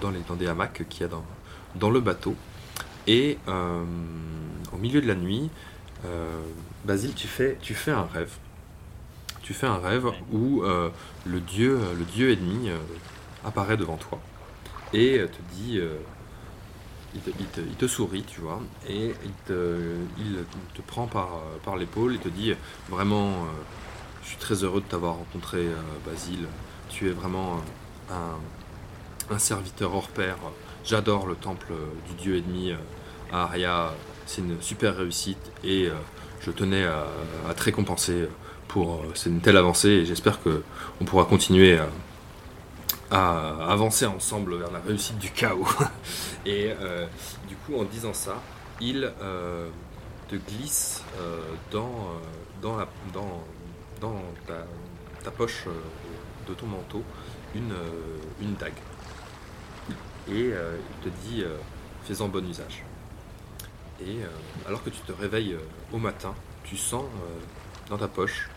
dans, 0.00 0.10
les, 0.10 0.20
dans 0.20 0.36
des 0.36 0.46
hamacs 0.46 0.86
qu'il 0.88 1.02
y 1.02 1.04
a 1.04 1.08
dans, 1.08 1.24
dans 1.74 1.90
le 1.90 2.00
bateau. 2.00 2.36
Et 3.06 3.36
au 3.48 4.78
milieu 4.78 5.02
de 5.02 5.08
la 5.08 5.16
nuit, 5.16 5.50
Basile, 6.84 7.14
tu 7.14 7.28
fais, 7.28 7.56
tu 7.60 7.74
fais 7.74 7.92
un 7.92 8.04
rêve. 8.12 8.32
Tu 9.42 9.54
fais 9.54 9.66
un 9.66 9.78
rêve 9.78 10.06
Ouais. 10.06 10.14
où 10.32 10.62
euh, 10.64 10.90
le, 11.26 11.40
dieu, 11.40 11.78
le 11.98 12.04
dieu 12.04 12.30
ennemi 12.32 12.70
euh, 12.70 12.78
apparaît 13.44 13.76
devant 13.76 13.96
toi 13.96 14.20
et 14.92 15.18
euh, 15.18 15.26
te 15.26 15.54
dit, 15.54 15.78
euh, 15.78 15.96
il, 17.14 17.20
te, 17.20 17.30
il 17.40 17.46
te- 17.46 17.60
il 17.60 17.74
te 17.76 17.86
sourit, 17.86 18.24
tu 18.24 18.40
vois, 18.40 18.60
et 18.88 19.12
il 19.24 19.32
te, 19.46 19.78
il 20.18 20.36
te 20.74 20.82
prend 20.82 21.06
par, 21.06 21.34
euh, 21.34 21.58
par 21.64 21.76
l'épaule 21.76 22.14
et 22.14 22.18
te 22.18 22.28
dit 22.28 22.54
vraiment, 22.90 23.28
euh, 23.30 23.46
je 24.22 24.28
suis 24.28 24.36
très 24.38 24.62
heureux 24.64 24.80
de 24.80 24.86
t'avoir 24.86 25.14
rencontré, 25.16 25.58
euh, 25.58 25.74
Basile. 26.06 26.46
Tu 26.88 27.08
es 27.08 27.12
vraiment 27.12 27.60
euh, 28.10 28.14
un, 29.30 29.34
un 29.34 29.38
serviteur 29.38 29.94
hors 29.94 30.08
pair. 30.08 30.36
J'adore 30.84 31.26
le 31.26 31.34
temple 31.36 31.68
euh, 31.72 31.86
du 32.08 32.14
dieu 32.14 32.36
ennemi 32.36 32.72
euh, 32.72 32.76
à 33.32 33.44
Aria. 33.44 33.92
C'est 34.26 34.40
une 34.42 34.60
super 34.60 34.96
réussite 34.96 35.50
et 35.64 35.86
euh, 35.88 35.94
je 36.44 36.50
tenais 36.50 36.84
à, 36.84 37.06
te 37.54 37.62
récompenser 37.62 38.28
pour 38.68 38.94
euh, 38.94 39.12
une 39.26 39.40
telle 39.40 39.56
avancée 39.56 39.88
et 39.88 40.04
j'espère 40.04 40.42
que 40.42 40.62
on 41.00 41.04
pourra 41.04 41.24
continuer 41.24 41.78
à, 41.78 41.88
avancer 43.68 44.06
ensemble 44.06 44.56
vers 44.56 44.70
la 44.70 44.80
réussite 44.80 45.18
du 45.18 45.30
chaos. 45.30 45.66
et 46.46 46.72
euh, 46.80 47.06
du 47.46 47.56
coup, 47.56 47.78
en 47.78 47.84
disant 47.84 48.14
ça, 48.14 48.40
il 48.80 49.12
euh, 49.20 49.68
te 50.28 50.36
glisse 50.36 51.02
dans, 51.70 52.18
ta, 55.22 55.30
poche 55.30 55.66
de 56.48 56.54
ton 56.54 56.66
manteau 56.66 57.04
une, 57.54 57.74
une 58.40 58.54
dague. 58.54 58.72
Et 60.30 60.52
il 60.52 61.04
te 61.04 61.08
dit 61.26 61.44
fais-en 62.04 62.28
bon 62.28 62.48
usage. 62.48 62.84
Et 64.00 64.22
euh, 64.22 64.28
alors 64.66 64.82
que 64.82 64.90
tu 64.90 65.00
te 65.00 65.12
réveilles 65.12 65.54
euh, 65.54 65.70
au 65.92 65.98
matin, 65.98 66.34
tu 66.64 66.76
sens 66.76 67.04
euh, 67.04 67.40
dans 67.88 67.98
ta 67.98 68.08
poche 68.08 68.48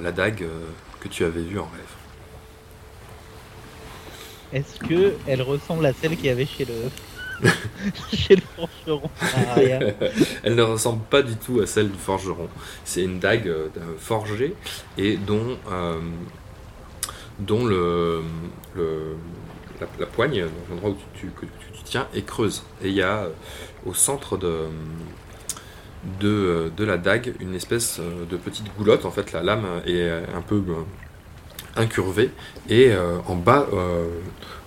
la 0.00 0.12
dague 0.12 0.46
que 1.00 1.08
tu 1.08 1.24
avais 1.24 1.42
vue 1.42 1.58
en 1.58 1.66
rêve. 1.66 1.96
Est-ce 4.52 4.78
que 4.78 5.16
elle 5.26 5.42
ressemble 5.42 5.86
à 5.86 5.92
celle 5.92 6.16
qu'il 6.16 6.26
y 6.26 6.30
avait 6.30 6.46
chez 6.46 6.64
le 6.64 6.90
chez 8.12 8.36
le 8.36 8.42
forgeron 8.56 9.10
Elle 10.42 10.54
ne 10.54 10.62
ressemble 10.62 11.02
pas 11.04 11.22
du 11.22 11.36
tout 11.36 11.60
à 11.60 11.66
celle 11.66 11.90
du 11.90 11.98
forgeron. 11.98 12.48
C'est 12.84 13.02
une 13.02 13.18
dague 13.18 13.48
euh, 13.48 13.68
forgée 13.98 14.54
et 14.96 15.16
dont, 15.16 15.58
euh, 15.70 16.00
dont 17.38 17.64
le, 17.64 18.22
le- 18.74 19.16
la, 19.80 19.86
la 19.98 20.06
poigne, 20.06 20.44
l'endroit 20.70 20.90
où 20.90 20.96
tu, 21.14 21.26
tu- 21.26 21.32
que 21.32 21.46
tu, 21.46 21.72
tu 21.72 21.82
tiens, 21.84 22.06
est 22.14 22.22
creuse. 22.24 22.62
Et 22.82 22.88
il 22.88 22.94
y 22.94 23.02
a 23.02 23.28
au 23.86 23.94
centre 23.94 24.36
de, 24.36 24.66
de, 26.20 26.70
de 26.76 26.84
la 26.84 26.96
dague 26.98 27.34
une 27.40 27.54
espèce 27.54 27.98
euh, 28.00 28.24
de 28.30 28.36
petite 28.36 28.74
goulotte. 28.76 29.04
En 29.04 29.10
fait, 29.10 29.32
la 29.32 29.42
lame 29.42 29.66
est 29.86 30.02
euh, 30.02 30.24
un 30.34 30.42
peu 30.42 30.56
euh, 30.56 30.82
incurvée. 31.76 32.30
Et 32.68 32.92
en 33.26 33.34
bas, 33.34 33.66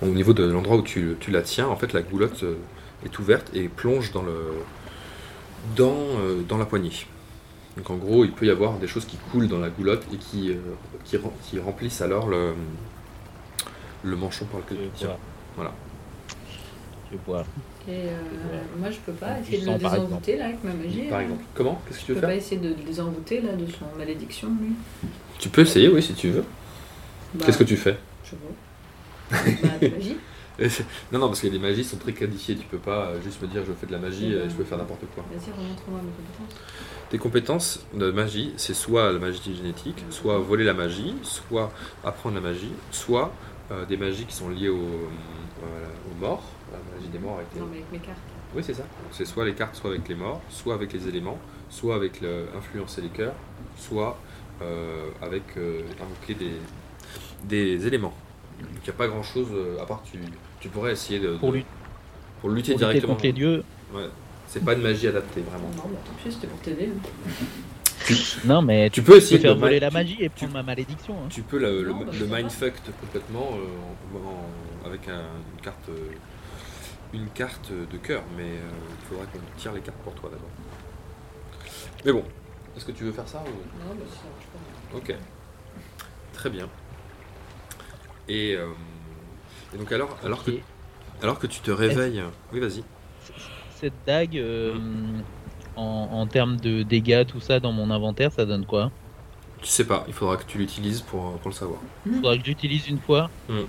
au 0.01 0.07
niveau 0.07 0.34
de 0.34 0.43
l'endroit 0.43 0.78
où 0.78 0.82
tu, 0.82 1.16
tu 1.20 1.30
la 1.30 1.43
tiens, 1.43 1.68
en 1.68 1.76
fait, 1.76 1.93
la 1.93 2.01
goulotte 2.01 2.43
est 3.05 3.20
ouverte 3.20 3.51
et 3.53 3.68
plonge 3.68 4.11
dans, 4.11 4.24
le, 4.24 4.36
dans, 5.76 5.95
dans 6.47 6.57
la 6.57 6.66
poignée. 6.66 7.05
Donc 7.78 7.89
en 7.89 7.95
gros, 7.97 8.24
il 8.24 8.32
peut 8.32 8.47
y 8.47 8.49
avoir 8.49 8.78
des 8.80 8.88
choses 8.88 9.05
qui 9.05 9.18
coulent 9.18 9.47
dans 9.47 9.59
la 9.59 9.70
goulotte 9.70 10.03
et 10.13 10.18
qui, 10.18 10.49
euh, 10.49 10.55
qui, 11.03 11.18
rem- 11.18 11.32
qui 11.43 11.59
remplissent 11.59 12.01
alors 12.01 12.28
le, 12.28 12.53
le 14.03 14.16
manchon 14.16 14.45
par 14.45 14.61
lequel 14.61 14.78
tu 14.78 14.89
tiens. 14.95 15.18
Voilà. 15.55 15.74
Je. 17.11 17.18
Et 17.88 17.91
euh, 17.91 18.17
moi, 18.79 18.89
je 18.89 18.97
peux 18.97 19.11
pas 19.13 19.39
essayer 19.39 19.59
de 19.61 19.71
le 19.71 19.77
désenvoûter 19.77 20.38
là 20.38 20.45
avec 20.45 20.63
ma 20.63 20.73
magie. 20.73 21.03
Par 21.09 21.19
là. 21.19 21.23
exemple. 21.23 21.43
Comment? 21.53 21.81
Qu'est-ce 21.88 21.99
que 21.99 22.01
Je 22.01 22.05
tu 22.05 22.11
veux 22.11 22.15
peux 22.15 22.21
faire? 22.21 22.29
pas 22.29 22.36
essayer 22.36 22.61
de 22.61 22.69
le 22.69 22.75
désenvoûter 22.75 23.41
là 23.41 23.53
de 23.53 23.65
son 23.67 23.86
malédiction, 23.97 24.49
lui. 24.61 24.71
Tu 25.39 25.49
peux 25.49 25.61
essayer, 25.61 25.88
oui, 25.89 26.01
si 26.01 26.13
tu 26.13 26.29
veux. 26.29 26.43
Bah, 27.36 27.45
Qu'est-ce 27.45 27.57
que 27.59 27.63
tu 27.63 27.77
fais? 27.77 27.97
Je 28.23 28.36
vois. 28.36 29.39
Bah, 29.63 29.69
de 29.81 29.88
magie. 29.89 30.17
Non, 31.11 31.19
non, 31.19 31.27
parce 31.27 31.41
que 31.41 31.47
les 31.47 31.59
magies 31.59 31.83
sont 31.83 31.97
très 31.97 32.13
codifiées. 32.13 32.55
Tu 32.55 32.65
peux 32.65 32.77
pas 32.77 33.07
euh, 33.07 33.21
juste 33.21 33.41
me 33.41 33.47
dire 33.47 33.61
je 33.67 33.73
fais 33.73 33.88
de 33.88 33.91
la 33.91 33.97
magie 33.97 34.31
et 34.31 34.36
bah. 34.38 34.43
je 34.49 34.53
peux 34.55 34.63
faire 34.63 34.77
n'importe 34.77 35.01
quoi. 35.13 35.25
Vas-y, 35.29 35.51
remontre-moi 35.51 35.99
mes 36.01 36.11
compétences. 36.11 36.61
Tes 37.09 37.17
compétences 37.17 37.86
de 37.93 38.09
magie, 38.11 38.53
c'est 38.55 38.73
soit 38.73 39.11
la 39.11 39.19
magie 39.19 39.53
génétique, 39.53 40.01
soit 40.09 40.38
voler 40.39 40.63
la 40.63 40.73
magie, 40.73 41.13
soit 41.23 41.73
apprendre 42.05 42.36
la 42.36 42.41
magie, 42.41 42.71
soit 42.91 43.33
euh, 43.71 43.86
des 43.86 43.97
magies 43.97 44.23
qui 44.25 44.33
sont 44.33 44.47
liées 44.49 44.69
au, 44.69 44.77
euh, 44.77 45.86
aux 46.09 46.19
morts. 46.25 46.43
La 46.76 46.95
magie 46.97 47.09
des 47.09 47.19
morts 47.19 47.39
a 47.39 47.41
été. 47.43 47.59
Non, 47.59 47.67
mais 47.71 47.78
avec 47.78 47.91
mes 47.91 47.99
cartes. 47.99 48.17
Oui, 48.55 48.63
c'est 48.65 48.73
ça. 48.73 48.84
C'est 49.11 49.26
soit 49.26 49.45
les 49.45 49.53
cartes, 49.53 49.76
soit 49.76 49.89
avec 49.91 50.07
les 50.07 50.15
morts, 50.15 50.41
soit 50.49 50.73
avec 50.76 50.93
les 50.93 51.07
éléments, 51.07 51.38
soit 51.69 51.95
avec 51.95 52.21
le, 52.21 52.45
influencer 52.57 53.01
les 53.01 53.09
cœurs, 53.09 53.34
soit 53.78 54.17
euh, 54.61 55.07
avec 55.21 55.43
euh, 55.57 55.82
invoquer 56.01 56.34
des, 56.36 56.53
des 57.43 57.88
éléments. 57.88 58.13
Donc 58.61 58.69
il 58.78 58.84
n'y 58.84 58.89
a 58.89 58.93
pas 58.93 59.07
grand 59.07 59.23
chose 59.23 59.47
à 59.82 59.86
part 59.86 60.01
tu, 60.09 60.17
tu 60.61 60.69
pourrais 60.69 60.93
essayer 60.93 61.19
de, 61.19 61.36
Pour 61.36 61.51
de- 61.51 61.57
lui- 61.57 61.65
pour 62.39 62.49
lutter 62.49 62.71
Pour 62.71 62.80
directement. 62.80 63.13
contre 63.13 63.26
les 63.26 63.34
dieux. 63.34 63.63
Ouais. 63.93 64.07
C'est 64.47 64.63
pas 64.63 64.73
une 64.73 64.82
magie 64.82 65.07
adaptée 65.07 65.41
vraiment. 65.41 65.67
Non, 65.76 65.84
bah 65.91 65.99
tant 66.05 66.13
pis, 66.23 66.32
c'était 66.34 66.47
pour 66.47 66.59
t'aider. 66.59 66.89
hein. 66.95 67.45
Non, 68.45 68.61
mais 68.61 68.89
Tu 68.89 69.01
tu 69.01 69.05
peux 69.05 69.13
peux 69.13 69.17
essayer 69.17 69.39
faire 69.39 69.55
de 69.55 69.59
voler 69.59 69.80
la 69.80 69.89
magie 69.89 70.17
et 70.19 70.30
prendre 70.30 70.53
ma 70.53 70.63
malédiction. 70.63 71.15
hein. 71.15 71.28
Tu 71.30 71.41
peux 71.41 71.57
le, 71.57 71.84
le, 71.84 71.91
bah, 71.93 71.99
le 72.17 72.26
mindfucked 72.28 72.93
complètement 73.01 73.49
euh, 73.53 74.15
en- 74.15 74.30
en- 74.30 74.88
avec 74.88 75.07
un- 75.09 75.23
une 75.55 75.61
carte 75.61 75.89
euh, 75.89 75.93
une 77.16 77.30
carte 77.30 77.72
de 77.72 77.97
cœur, 77.97 78.24
mais 78.38 78.43
euh, 78.43 78.72
il 78.99 79.05
faudra 79.07 79.26
qu'on 79.26 79.39
tire 79.57 79.72
les 79.72 79.82
cartes 79.82 79.97
pour 80.03 80.13
toi 80.13 80.30
d'abord. 80.30 80.49
Mais 82.05 82.11
bon, 82.11 82.24
est-ce 82.76 82.86
que 82.86 82.91
tu 82.91 83.03
veux 83.03 83.11
faire 83.11 83.28
ça 83.28 83.41
ou... 83.41 83.49
Non, 83.80 83.95
ça 84.09 84.22
marche 84.32 84.47
pas. 84.91 84.97
Ok. 84.97 85.16
Très 86.34 86.49
bien. 86.49 86.68
Et, 88.28 88.55
euh, 88.55 88.68
et 89.74 89.78
donc 89.78 89.91
alors, 89.91 90.18
alors, 90.24 90.43
que, 90.43 90.51
alors 91.22 91.39
que 91.39 91.47
tu 91.47 91.61
te 91.61 91.72
réveilles... 91.72 92.24
Oui, 92.51 92.59
vas-y. 92.59 92.84
Cette 93.76 93.93
dague, 94.05 94.38
euh, 94.38 94.78
en, 95.76 96.09
en 96.11 96.28
termes 96.28 96.57
de 96.57 96.84
dégâts, 96.84 97.26
tout 97.26 97.39
ça 97.39 97.59
dans 97.59 97.72
mon 97.72 97.91
inventaire, 97.91 98.32
ça 98.32 98.45
donne 98.45 98.66
quoi? 98.66 98.91
Tu 99.61 99.68
sais 99.68 99.86
pas, 99.86 100.03
il 100.07 100.13
faudra 100.13 100.38
que 100.38 100.45
tu 100.45 100.57
l'utilises 100.57 101.01
pour, 101.01 101.38
pour 101.39 101.49
le 101.49 101.55
savoir. 101.55 101.80
Faudra 102.03 102.38
que 102.38 102.45
j'utilise 102.45 102.88
une 102.88 102.99
fois? 102.99 103.30
Mm. 103.49 103.61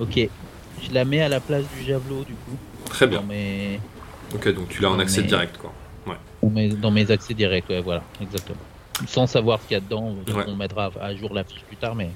Ok. 0.00 0.28
Je 0.82 0.92
la 0.92 1.04
mets 1.04 1.22
à 1.22 1.28
la 1.28 1.38
place 1.38 1.64
du 1.76 1.84
javelot 1.84 2.24
du 2.24 2.34
coup. 2.34 2.58
Très 2.86 3.06
bien. 3.06 3.22
Mes- 3.22 3.80
Ok, 4.34 4.48
donc 4.54 4.68
tu 4.68 4.80
l'as 4.82 4.90
en 4.90 4.98
accès 4.98 5.22
direct, 5.22 5.58
quoi. 5.58 5.72
Dans 6.42 6.50
mes, 6.50 6.68
dans 6.70 6.90
mes 6.90 7.08
accès 7.10 7.34
directs, 7.34 7.68
ouais, 7.68 7.80
voilà, 7.82 8.02
exactement. 8.20 8.58
Sans 9.06 9.26
savoir 9.28 9.60
ce 9.60 9.68
qu'il 9.68 9.74
y 9.74 9.76
a 9.76 9.80
dedans, 9.80 10.14
Ouais. 10.34 10.44
on 10.48 10.56
mettra 10.56 10.90
à 11.00 11.14
jour 11.14 11.32
la 11.32 11.44
fiche 11.44 11.62
plus 11.62 11.76
tard, 11.76 11.94
mais 11.94 12.10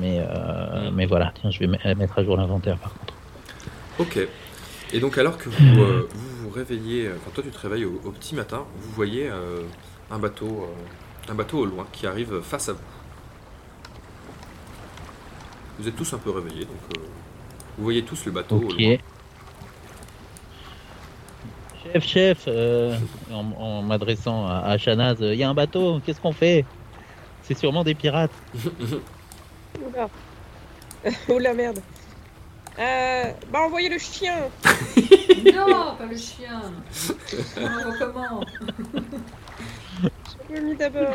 mais 0.00 0.18
euh, 0.20 0.90
Mm. 0.90 0.94
mais 0.94 1.06
voilà, 1.06 1.32
tiens, 1.40 1.50
je 1.50 1.58
vais 1.58 1.66
me- 1.66 1.94
mettre 1.96 2.18
à 2.18 2.22
jour 2.24 2.36
l'inventaire 2.36 2.76
par 2.78 2.92
contre. 2.94 3.14
Ok. 3.98 4.18
Et 4.92 5.00
donc 5.00 5.18
alors 5.18 5.36
que 5.38 5.48
vous 5.48 5.56
euh, 5.82 6.08
vous, 6.14 6.44
vous 6.44 6.50
réveillez, 6.50 7.06
euh, 7.06 7.16
enfin 7.16 7.30
toi 7.34 7.42
tu 7.42 7.50
te 7.50 7.58
réveilles 7.58 7.86
au, 7.86 8.00
au 8.04 8.10
petit 8.12 8.34
matin, 8.36 8.64
vous 8.76 8.90
voyez 8.92 9.28
euh, 9.28 9.62
un 10.10 10.18
bateau, 10.18 10.68
un 11.28 11.34
bateau 11.34 11.58
au 11.60 11.66
loin 11.66 11.86
qui 11.92 12.06
arrive 12.06 12.40
face 12.42 12.68
à 12.68 12.72
vous. 12.74 12.78
Vous 15.80 15.88
êtes 15.88 15.96
tous 15.96 16.12
un 16.12 16.18
peu 16.18 16.30
réveillés, 16.30 16.64
donc 16.66 16.76
vous 17.76 17.84
voyez 17.84 18.02
tous 18.02 18.24
le 18.26 18.32
bateau 18.32 18.56
au 18.56 18.60
loin. 18.72 18.96
Chef, 21.92 22.04
chef, 22.06 22.44
euh, 22.48 22.96
en, 23.32 23.52
en 23.58 23.82
m'adressant 23.82 24.46
à, 24.46 24.62
à 24.66 24.78
Shanaz, 24.78 25.18
il 25.20 25.34
y 25.34 25.42
a 25.42 25.48
un 25.48 25.54
bateau, 25.54 26.00
qu'est-ce 26.04 26.20
qu'on 26.20 26.32
fait? 26.32 26.64
C'est 27.42 27.56
sûrement 27.56 27.84
des 27.84 27.94
pirates. 27.94 28.30
Oula. 29.86 30.08
Oula, 31.28 31.54
merde. 31.54 31.78
Euh, 32.78 33.24
bah, 33.50 33.60
envoyez 33.62 33.88
le 33.88 33.98
chien. 33.98 34.36
Non, 35.54 35.94
pas 35.96 36.06
le 36.10 36.16
chien. 36.16 36.60
On 37.56 37.90
recommence. 37.90 38.44
Je 40.02 40.54
l'ai 40.54 40.60
mis 40.60 40.74
d'abord. 40.76 41.14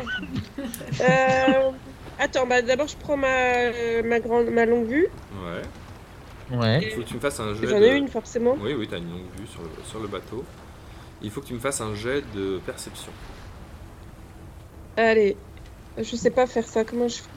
Euh, 0.58 1.70
attends, 2.18 2.46
bah, 2.46 2.62
d'abord, 2.62 2.88
je 2.88 2.96
prends 2.96 3.16
ma, 3.18 3.70
ma, 4.02 4.18
grande, 4.20 4.46
ma 4.46 4.64
longue 4.64 4.86
vue. 4.86 5.08
Ouais. 5.44 6.56
Ouais. 6.56 6.80
Il 6.82 6.90
faut 6.92 7.02
que 7.02 7.06
tu 7.06 7.14
me 7.14 7.20
fasses 7.20 7.38
un 7.38 7.54
jet 7.54 7.66
J'en 7.66 7.78
de... 7.80 7.84
ai 7.84 7.96
une, 7.96 8.08
forcément. 8.08 8.56
Oui, 8.60 8.74
oui, 8.76 8.88
t'as 8.90 8.98
une 8.98 9.10
longue 9.10 9.30
vue 9.38 9.46
sur 9.46 9.62
le, 9.62 9.68
sur 9.84 10.00
le 10.00 10.08
bateau. 10.08 10.42
Il 11.24 11.30
faut 11.30 11.40
que 11.40 11.46
tu 11.46 11.54
me 11.54 11.58
fasses 11.58 11.80
un 11.80 11.94
jet 11.94 12.22
de 12.34 12.60
perception. 12.66 13.10
Allez. 14.96 15.36
Je 15.96 16.16
sais 16.16 16.30
pas 16.30 16.46
faire 16.46 16.66
ça. 16.66 16.84
Comment 16.84 17.08
je 17.08 17.16
fais 17.16 17.28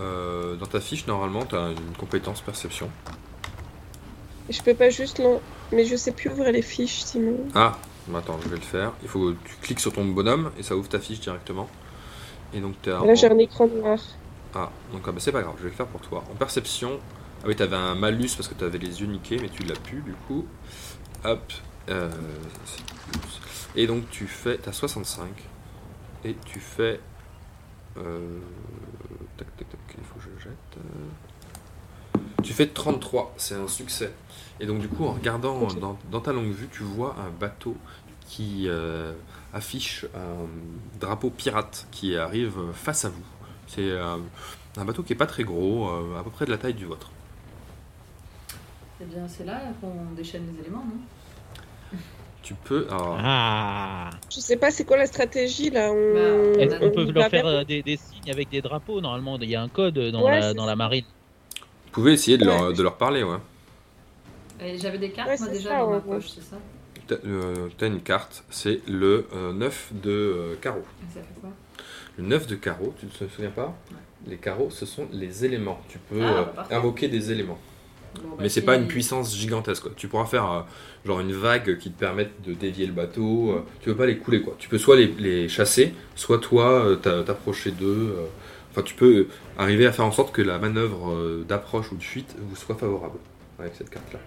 Euh, 0.00 0.56
dans 0.56 0.66
ta 0.66 0.80
fiche, 0.80 1.06
normalement, 1.06 1.44
t'as 1.44 1.70
une 1.70 1.96
compétence 1.96 2.40
perception. 2.40 2.90
Je 4.50 4.60
peux 4.60 4.74
pas 4.74 4.90
juste. 4.90 5.20
Non. 5.20 5.40
Mais 5.72 5.84
je 5.84 5.96
sais 5.96 6.12
plus 6.12 6.30
ouvrir 6.30 6.50
les 6.50 6.62
fiches, 6.62 7.00
Simon. 7.00 7.38
Ah, 7.54 7.78
attends, 8.14 8.38
je 8.42 8.48
vais 8.48 8.56
le 8.56 8.62
faire. 8.62 8.92
Il 9.02 9.08
faut 9.08 9.32
que 9.32 9.36
tu 9.44 9.54
cliques 9.62 9.80
sur 9.80 9.92
ton 9.92 10.04
bonhomme 10.06 10.50
et 10.58 10.62
ça 10.62 10.76
ouvre 10.76 10.88
ta 10.88 10.98
fiche 10.98 11.20
directement. 11.20 11.68
Et 12.52 12.60
donc 12.60 12.80
t'es 12.82 12.90
Là, 12.90 13.14
j'ai 13.14 13.30
un 13.30 13.38
écran 13.38 13.66
noir. 13.66 13.98
Ah, 14.54 14.70
donc 14.92 15.02
ah 15.06 15.12
bah, 15.12 15.18
c'est 15.18 15.32
pas 15.32 15.42
grave, 15.42 15.54
je 15.58 15.64
vais 15.64 15.68
le 15.68 15.74
faire 15.74 15.86
pour 15.86 16.00
toi. 16.00 16.24
En 16.32 16.34
perception, 16.34 16.98
ah 17.42 17.46
oui, 17.46 17.54
t'avais 17.54 17.76
un 17.76 17.94
malus 17.94 18.30
parce 18.34 18.48
que 18.48 18.54
t'avais 18.54 18.78
les 18.78 19.00
yeux 19.02 19.06
niqués, 19.06 19.36
mais 19.40 19.50
tu 19.50 19.62
l'as 19.64 19.76
plus 19.78 20.00
du 20.00 20.14
coup. 20.26 20.46
Hop. 21.24 21.52
Euh, 21.88 22.10
et 23.76 23.86
donc 23.86 24.08
tu 24.10 24.26
fais, 24.26 24.58
t'as 24.58 24.72
65 24.72 25.28
et 26.24 26.36
tu 26.44 26.60
fais. 26.60 27.00
euh, 27.96 28.38
tac 29.36 29.56
tac 29.56 29.68
tac, 29.70 29.80
il 29.98 30.04
faut 30.04 30.16
que 30.18 30.24
je 30.38 30.44
jette. 30.44 30.76
euh, 30.78 31.08
tu 32.42 32.52
fais 32.52 32.68
33, 32.68 33.34
c'est 33.36 33.54
un 33.54 33.68
succès. 33.68 34.12
Et 34.60 34.66
donc 34.66 34.80
du 34.80 34.88
coup, 34.88 35.04
en 35.04 35.12
regardant 35.12 35.66
dans, 35.74 35.98
dans 36.10 36.20
ta 36.20 36.32
longue 36.32 36.52
vue, 36.52 36.68
tu 36.70 36.82
vois 36.82 37.16
un 37.18 37.30
bateau 37.30 37.76
qui 38.26 38.66
euh, 38.68 39.12
affiche 39.52 40.04
un 40.14 40.46
drapeau 41.00 41.30
pirate 41.30 41.86
qui 41.90 42.16
arrive 42.16 42.54
face 42.74 43.04
à 43.04 43.08
vous. 43.10 43.24
C'est 43.66 43.98
un 43.98 44.84
bateau 44.84 45.02
qui 45.02 45.12
est 45.12 45.16
pas 45.16 45.26
très 45.26 45.44
gros, 45.44 45.88
à 46.16 46.22
peu 46.24 46.30
près 46.30 46.46
de 46.46 46.50
la 46.50 46.58
taille 46.58 46.74
du 46.74 46.86
vôtre. 46.86 47.10
Eh 49.00 49.04
bien, 49.04 49.26
c'est 49.28 49.44
là 49.44 49.60
qu'on 49.80 50.12
déchaîne 50.16 50.46
les 50.52 50.60
éléments, 50.60 50.84
non? 50.84 51.00
Tu 52.42 52.54
peux. 52.54 52.86
Ah 52.90 54.10
Je 54.30 54.40
sais 54.40 54.56
pas 54.56 54.70
c'est 54.70 54.84
quoi 54.84 54.96
la 54.96 55.06
stratégie 55.06 55.70
là. 55.70 55.90
On, 55.92 56.14
Bah, 56.14 56.62
Est-ce 56.62 56.78
qu'on 56.78 56.90
peut 56.90 57.06
on 57.08 57.12
leur 57.12 57.28
faire 57.28 57.46
euh, 57.46 57.64
des, 57.64 57.82
des 57.82 57.96
signes 57.96 58.30
avec 58.30 58.48
des 58.48 58.62
drapeaux 58.62 59.00
Normalement, 59.00 59.38
il 59.38 59.48
y 59.50 59.56
a 59.56 59.62
un 59.62 59.68
code 59.68 59.98
dans, 59.98 60.22
Ouais, 60.24 60.40
la, 60.40 60.54
dans 60.54 60.66
la 60.66 60.76
marine. 60.76 61.04
vous 61.86 61.90
pouvez 61.92 62.12
essayer 62.12 62.38
de, 62.38 62.44
leur, 62.44 62.72
de 62.72 62.82
leur 62.82 62.96
parler, 62.96 63.22
ouais. 63.22 63.36
Et 64.60 64.78
J'avais 64.78 64.98
des 64.98 65.10
cartes, 65.10 65.28
Ouais, 65.28 65.36
moi, 65.38 65.48
déjà, 65.48 65.70
ça, 65.70 65.78
dans 65.78 65.90
ma 65.90 66.00
poche, 66.00 66.28
c'est 66.28 66.42
ça? 66.42 66.56
T'as 67.06 67.14
euh, 67.26 67.68
t'as 67.78 67.86
une 67.86 68.00
carte, 68.02 68.44
c'est 68.50 68.80
le 68.86 69.26
9 69.54 69.92
de 69.94 70.10
euh, 70.10 70.54
carreau. 70.60 70.82
Ça 71.14 71.20
fait 71.20 71.40
quoi? 71.40 71.50
Le 72.18 72.24
9 72.24 72.46
de 72.46 72.54
carreau, 72.56 72.94
tu 73.00 73.06
te 73.06 73.24
souviens 73.28 73.50
pas? 73.50 73.74
Les 74.26 74.36
carreaux, 74.36 74.68
ce 74.70 74.84
sont 74.84 75.06
les 75.12 75.44
éléments. 75.44 75.80
Tu 75.88 75.98
peux 75.98 76.20
Ah, 76.22 76.26
euh, 76.40 76.44
bah, 76.54 76.66
invoquer 76.70 77.08
des 77.08 77.30
éléments. 77.32 77.58
Bon, 78.14 78.28
bah, 78.30 78.36
Mais 78.40 78.48
c'est 78.48 78.62
pas 78.62 78.76
une 78.76 78.86
puissance 78.88 79.34
gigantesque. 79.36 79.82
Quoi. 79.84 79.92
Tu 79.96 80.08
pourras 80.08 80.24
faire 80.26 80.50
euh, 80.50 80.60
genre 81.06 81.20
une 81.20 81.32
vague 81.32 81.78
qui 81.78 81.90
te 81.90 81.98
permette 81.98 82.30
de 82.46 82.52
dévier 82.54 82.86
le 82.86 82.92
bateau. 82.92 83.50
euh, 83.52 83.64
tu 83.80 83.90
peux 83.90 83.96
pas 83.96 84.06
les 84.06 84.18
couler 84.18 84.42
quoi. 84.42 84.54
Tu 84.58 84.68
peux 84.68 84.78
soit 84.78 84.96
les, 84.96 85.06
les 85.18 85.48
chasser, 85.48 85.94
soit 86.14 86.38
toi 86.38 86.84
euh, 86.84 86.96
t'a- 86.96 87.22
t'approcher 87.22 87.70
d'eux. 87.70 88.14
euh. 88.18 88.24
Enfin, 88.70 88.82
tu 88.82 88.94
peux 88.94 89.26
arriver 89.56 89.86
à 89.86 89.92
faire 89.92 90.04
en 90.04 90.12
sorte 90.12 90.32
que 90.34 90.42
la 90.42 90.58
manœuvre 90.58 91.10
euh, 91.12 91.44
d'approche 91.48 91.90
ou 91.92 91.96
de 91.96 92.02
fuite 92.02 92.34
vous 92.38 92.56
soit 92.56 92.76
favorable 92.76 93.18
avec 93.58 93.74
cette 93.74 93.90
carte 93.90 94.12
là. 94.12 94.18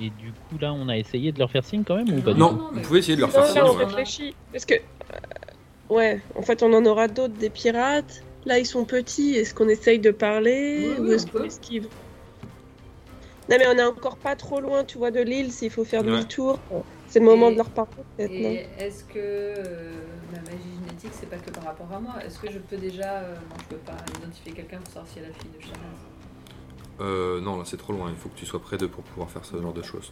Et 0.00 0.10
du 0.10 0.32
coup, 0.32 0.58
là, 0.60 0.72
on 0.72 0.88
a 0.88 0.96
essayé 0.96 1.32
de 1.32 1.38
leur 1.38 1.50
faire 1.50 1.64
signe 1.64 1.84
quand 1.84 1.96
même 1.96 2.08
ou 2.10 2.20
pas 2.22 2.32
Non, 2.34 2.52
Non, 2.52 2.58
non, 2.58 2.70
vous 2.72 2.80
pouvez 2.80 2.98
essayer 3.00 3.14
de 3.14 3.20
leur 3.20 3.28
Non, 3.30 3.34
faire 3.34 3.46
signe. 3.46 3.62
on 3.62 3.76
ouais. 3.76 3.84
réfléchit. 3.84 4.34
Parce 4.50 4.64
que. 4.64 4.74
ouais, 5.90 6.20
en 6.34 6.42
fait, 6.42 6.62
on 6.62 6.72
en 6.72 6.84
aura 6.86 7.08
d'autres 7.08 7.34
des 7.34 7.50
pirates. 7.50 8.22
Là, 8.46 8.58
ils 8.58 8.66
sont 8.66 8.84
petits. 8.84 9.34
Est-ce 9.36 9.54
qu'on 9.54 9.68
essaye 9.68 9.98
de 9.98 10.10
parler 10.10 10.94
Oui, 10.98 11.08
ou 11.08 11.12
est-ce 11.12 11.26
on 11.26 11.30
qu'on 11.30 11.38
peut. 11.38 11.46
esquive? 11.46 11.86
Non, 13.50 13.56
mais 13.58 13.66
on 13.68 13.76
est 13.78 13.84
encore 13.84 14.16
pas 14.16 14.36
trop 14.36 14.60
loin, 14.60 14.84
tu 14.84 14.98
vois, 14.98 15.10
de 15.10 15.20
l'île. 15.20 15.52
S'il 15.52 15.70
faut 15.70 15.84
faire 15.84 16.02
Ouais. 16.02 16.10
demi-tour, 16.12 16.58
c'est 17.08 17.18
le 17.18 17.24
moment 17.26 17.48
Et- 17.48 17.52
de 17.52 17.56
leur 17.58 17.70
parler, 17.70 17.90
peut-être. 18.16 18.30
Et 18.32 18.66
est-ce 18.78 19.04
que 19.04 19.14
euh, 19.18 19.92
la 20.32 20.38
magie 20.42 20.62
génétique, 20.86 21.10
c'est 21.12 21.28
pas 21.28 21.36
que 21.36 21.50
par 21.50 21.64
rapport 21.64 21.88
à 21.92 21.98
moi? 22.00 22.14
Est-ce 22.24 22.38
que 22.38 22.50
je 22.50 22.58
peux 22.58 22.76
déjà. 22.76 23.18
euh, 23.18 23.34
non, 23.34 23.56
je 23.58 23.64
peux 23.76 23.80
pas 23.82 23.96
identifier 24.18 24.52
quelqu'un 24.52 24.78
pour 24.78 24.86
savoir 24.88 25.06
si 25.08 25.14
c'est 25.14 25.20
la 25.26 25.32
fille 25.34 25.50
de 25.58 25.60
Shanaz 25.60 25.76
Euh, 27.00 27.40
non, 27.40 27.56
là 27.58 27.64
c'est 27.66 27.76
trop 27.76 27.92
loin. 27.92 28.10
Il 28.10 28.16
faut 28.16 28.28
que 28.28 28.38
tu 28.38 28.46
sois 28.46 28.60
près 28.60 28.76
d'eux 28.78 28.88
pour 28.88 29.02
pouvoir 29.02 29.28
faire 29.30 29.44
ce 29.44 29.60
genre 29.60 29.72
de 29.72 29.82
choses. 29.82 30.10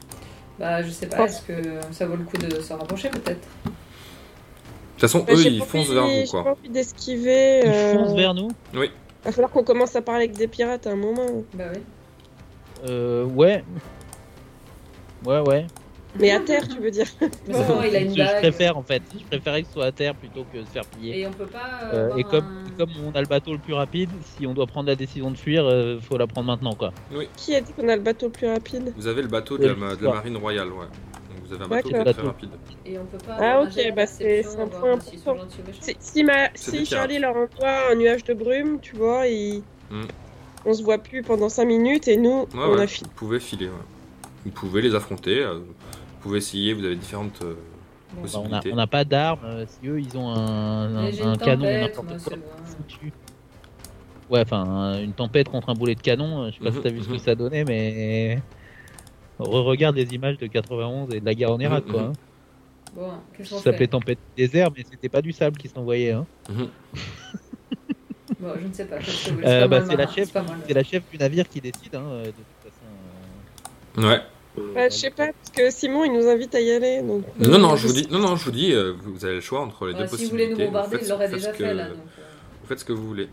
Bah, 0.59 0.83
je 0.83 0.91
sais 0.91 1.07
pas, 1.07 1.25
est-ce 1.25 1.43
que 1.43 1.81
ça 1.93 2.07
vaut 2.07 2.17
le 2.17 2.25
coup 2.25 2.37
de 2.37 2.61
se 2.61 2.73
rapprocher 2.73 3.09
peut-être? 3.11 3.47
De 3.65 3.71
toute 4.95 5.01
façon, 5.01 5.21
Bah, 5.21 5.33
eux 5.33 5.37
j'ai 5.37 5.51
ils 5.51 5.63
foncent 5.63 5.89
vers 5.89 6.03
vous 6.05 6.11
J'ai 6.11 6.27
quoi. 6.27 6.45
pas 6.45 6.51
envie 6.51 6.69
d'esquiver. 6.69 7.61
Ils 7.65 7.69
euh, 7.71 7.93
foncent 7.99 8.15
vers 8.15 8.35
nous 8.35 8.49
Va 9.25 9.33
falloir 9.33 9.51
qu'on 9.51 9.65
commence 9.65 9.95
à 9.97 10.03
parler 10.03 10.25
avec 10.25 10.37
des 10.37 10.49
pirates 10.49 10.87
à 10.87 10.91
un 10.91 10.97
moment. 10.97 11.45
Bah 11.55 11.65
oui. 11.73 11.81
Euh, 12.89 13.25
Ouais. 13.25 13.65
Ouais, 15.25 15.41
ouais. 15.41 15.67
Mais 16.19 16.33
à 16.33 16.41
terre, 16.41 16.67
tu 16.67 16.81
veux 16.81 16.91
dire 16.91 17.07
bon, 17.21 17.83
il 17.87 17.95
a 17.95 18.01
une 18.01 18.09
je, 18.17 18.23
je 18.25 18.37
préfère 18.39 18.77
en 18.77 18.83
fait. 18.83 19.01
Je 19.17 19.25
préférais 19.27 19.63
que 19.63 19.69
ce 19.69 19.75
soit 19.75 19.85
à 19.87 19.93
terre 19.93 20.15
plutôt 20.17 20.45
que 20.53 20.59
de 20.59 20.65
se 20.65 20.71
faire 20.71 20.85
piller. 20.87 21.21
Et 21.21 21.27
on 21.27 21.31
peut 21.31 21.47
pas. 21.47 21.69
euh, 21.93 22.09
Euh, 22.11 22.17
et 22.17 22.25
comme, 22.25 22.45
un- 22.47 22.77
comme 22.79 22.91
on 23.07 23.13
a 23.13 23.21
le 23.21 23.29
bateau 23.29 23.53
le 23.53 23.59
plus 23.59 23.75
rapide, 23.75 24.11
si 24.37 24.45
on 24.47 24.53
doit 24.53 24.67
prendre 24.67 24.89
la 24.89 24.97
décision 24.97 25.31
de 25.31 25.37
fuir, 25.37 25.65
euh, 25.65 26.01
faut 26.01 26.19
la 26.19 26.27
prendre 26.27 26.49
maintenant 26.49 26.73
quoi. 26.75 26.93
Qui 27.37 27.55
a 27.55 27.61
dit 27.61 27.73
qu'on 27.75 27.89
a 27.89 27.95
le 27.95 28.03
bateau 28.03 28.27
le 28.27 28.33
plus 28.33 28.49
rapide? 28.49 28.93
Vous 28.97 29.07
avez 29.07 29.23
le 29.23 29.29
bateau 29.29 29.57
de 29.57 29.69
la, 29.69 29.75
de 29.75 30.07
marine 30.15 30.37
royale, 30.37 30.69
ouais. 30.73 30.87
Donc 30.87 31.47
vous 31.47 31.53
avez 31.53 31.63
un 31.65 31.69
bateau 31.77 31.89
qui 31.91 31.95
est 31.95 32.05
très 32.13 32.23
rapide. 32.27 32.51
Et 32.87 32.99
on 32.99 33.05
peut 33.05 33.19
pas. 33.19 33.37
Ah, 33.39 33.63
ok, 33.63 33.93
bah, 33.95 34.07
c'est- 34.07 34.43
un 34.59 34.67
point 34.67 34.93
important. 34.95 35.37
Si, 35.81 35.97
si, 36.01 36.25
ma- 36.25 36.51
si 36.57 36.71
Charlie 36.97 37.19
leur 37.21 37.37
envoie 37.37 37.93
un 37.93 37.95
nuage 37.95 38.25
de 38.25 38.35
brume, 38.35 38.81
tu 38.81 38.97
vois, 38.97 39.29
il... 39.29 39.63
Hmm. 39.91 40.03
On 40.65 40.75
se 40.75 40.83
voit 40.83 40.99
plus 40.99 41.23
pendant 41.23 41.49
5 41.49 41.65
minutes 41.65 42.09
et 42.09 42.17
nous, 42.17 42.41
Ouais, 42.41 42.47
on 42.55 42.75
ouais, 42.75 42.83
a 42.83 42.87
fini. 42.87 43.09
Vous 43.09 43.17
pouvez 43.17 43.41
filer, 43.41 43.67
ouais. 43.67 43.73
Vous 44.45 44.51
pouvez 44.51 44.83
les 44.83 44.95
affronter. 44.95 45.43
euh, 45.43 45.55
Vous 45.59 46.23
pouvez 46.23 46.39
essayer, 46.39 46.73
vous 46.75 46.85
avez 46.85 46.97
différentes. 46.97 47.41
euh, 47.43 47.55
Bon. 48.15 48.23
Bah, 48.23 48.29
on 48.35 48.39
a 48.39 48.41
Possibilité. 48.41 48.73
on 48.73 48.77
n'a 48.77 48.87
pas 48.89 49.05
d'armes. 49.05 49.39
euh, 49.45 49.65
si 49.69 49.87
eux 49.89 50.01
ils 50.01 50.17
ont 50.19 50.29
un, 50.31 50.97
un, 50.97 51.05
un 51.07 51.11
une 51.11 51.39
canon 51.39 51.65
n'importe 51.81 52.09
quoi, 52.25 52.37
foutu. 52.65 53.13
Ouais, 54.29 54.41
enfin 54.41 54.63
un- 54.65 55.01
une 55.03 55.13
tempête 55.13 55.49
contre 55.49 55.69
un 55.71 55.75
boulet 55.75 55.95
de 55.95 56.01
canon. 56.01 56.51
Je 56.51 56.55
sais 56.59 56.65
pas 56.65 56.73
si 56.73 56.79
Mhm, 56.79 56.83
t'as 56.83 56.91
vu 56.91 57.03
ce 57.03 57.07
que 57.09 57.13
mhm. 57.13 57.19
ça 57.21 57.35
donnait, 57.37 57.65
mais 57.65 58.41
re-regarde 59.39 59.95
les 59.97 60.13
images 60.13 60.39
de 60.39 60.47
91 60.49 61.15
et 61.15 61.21
de 61.21 61.25
la 61.25 61.35
guerre 61.35 61.53
en 61.53 61.61
Irak 61.61 61.85
Mhm, 61.87 61.93
quoi. 61.93 62.01
hein. 62.03 62.13
Bon, 62.97 63.11
qu'est-ce 63.37 63.51
Ça 63.55 63.61
s'appelait 63.61 63.87
tempête 63.87 64.19
désert, 64.37 64.71
mais 64.77 64.85
c'était 64.91 65.09
pas 65.09 65.23
du 65.23 65.31
sable 65.33 65.57
qui 65.57 65.69
s'envoyait. 65.69 66.11
Hein. 66.11 66.27
Bon, 68.41 68.49
je 68.61 68.67
ne 68.67 68.73
sais 68.73 68.85
pas. 68.87 68.99
qu'est-ce 68.99 69.31
que- 69.31 69.45
Euh, 69.47 69.69
bah, 69.69 69.83
c'est 69.89 69.97
la 69.97 70.07
chef, 70.09 70.29
c'est 70.67 70.75
la 70.75 70.83
chef 70.83 71.03
du 71.11 71.19
navire 71.19 71.49
qui 71.49 71.61
décide. 71.61 71.95
Hein, 71.95 72.03
euh, 72.07 72.25
de 72.25 72.31
toute 72.31 72.73
façon. 73.95 74.09
Ouais. 74.09 74.21
euh, 74.59 74.75
Bah, 74.75 74.89
je 74.89 74.95
sais 74.97 75.11
pas, 75.11 75.27
parce 75.27 75.51
que 75.55 75.71
Simon, 75.71 76.05
il 76.05 76.13
nous 76.13 76.27
invite 76.27 76.55
à 76.55 76.61
y 76.61 76.71
aller. 76.71 77.03
Donc... 77.03 77.25
Non, 77.39 77.59
non, 77.59 77.77
je 77.77 77.87
vous 77.87 77.93
dis, 77.93 78.09
non, 78.11 78.19
non, 78.19 78.37
je 78.37 78.45
vous 78.45 78.51
dis, 78.51 78.73
euh, 78.73 78.95
vous 79.03 79.25
avez 79.25 79.35
le 79.35 79.41
choix 79.41 79.61
entre 79.61 79.87
les 79.87 79.93
Ouais, 79.95 80.01
deux 80.01 80.07
si 80.17 80.25
vous 80.25 80.31
voulez 80.31 80.45
possibilités. 80.47 80.65
nous 80.65 80.67
bombarder, 80.73 80.97
il 80.97 80.99
faites- 81.01 81.09
l'aurait 81.11 81.29
déjà 81.29 81.53
ce 81.53 81.57
fait 81.57 81.59
que- 81.59 81.77
là. 81.77 81.89
Donc, 81.89 81.97
euh, 81.99 82.23
Vous 82.63 82.67
faites 82.69 82.79
ce 82.81 82.85
que 82.85 82.93
vous 82.93 83.07
voulez. 83.07 83.29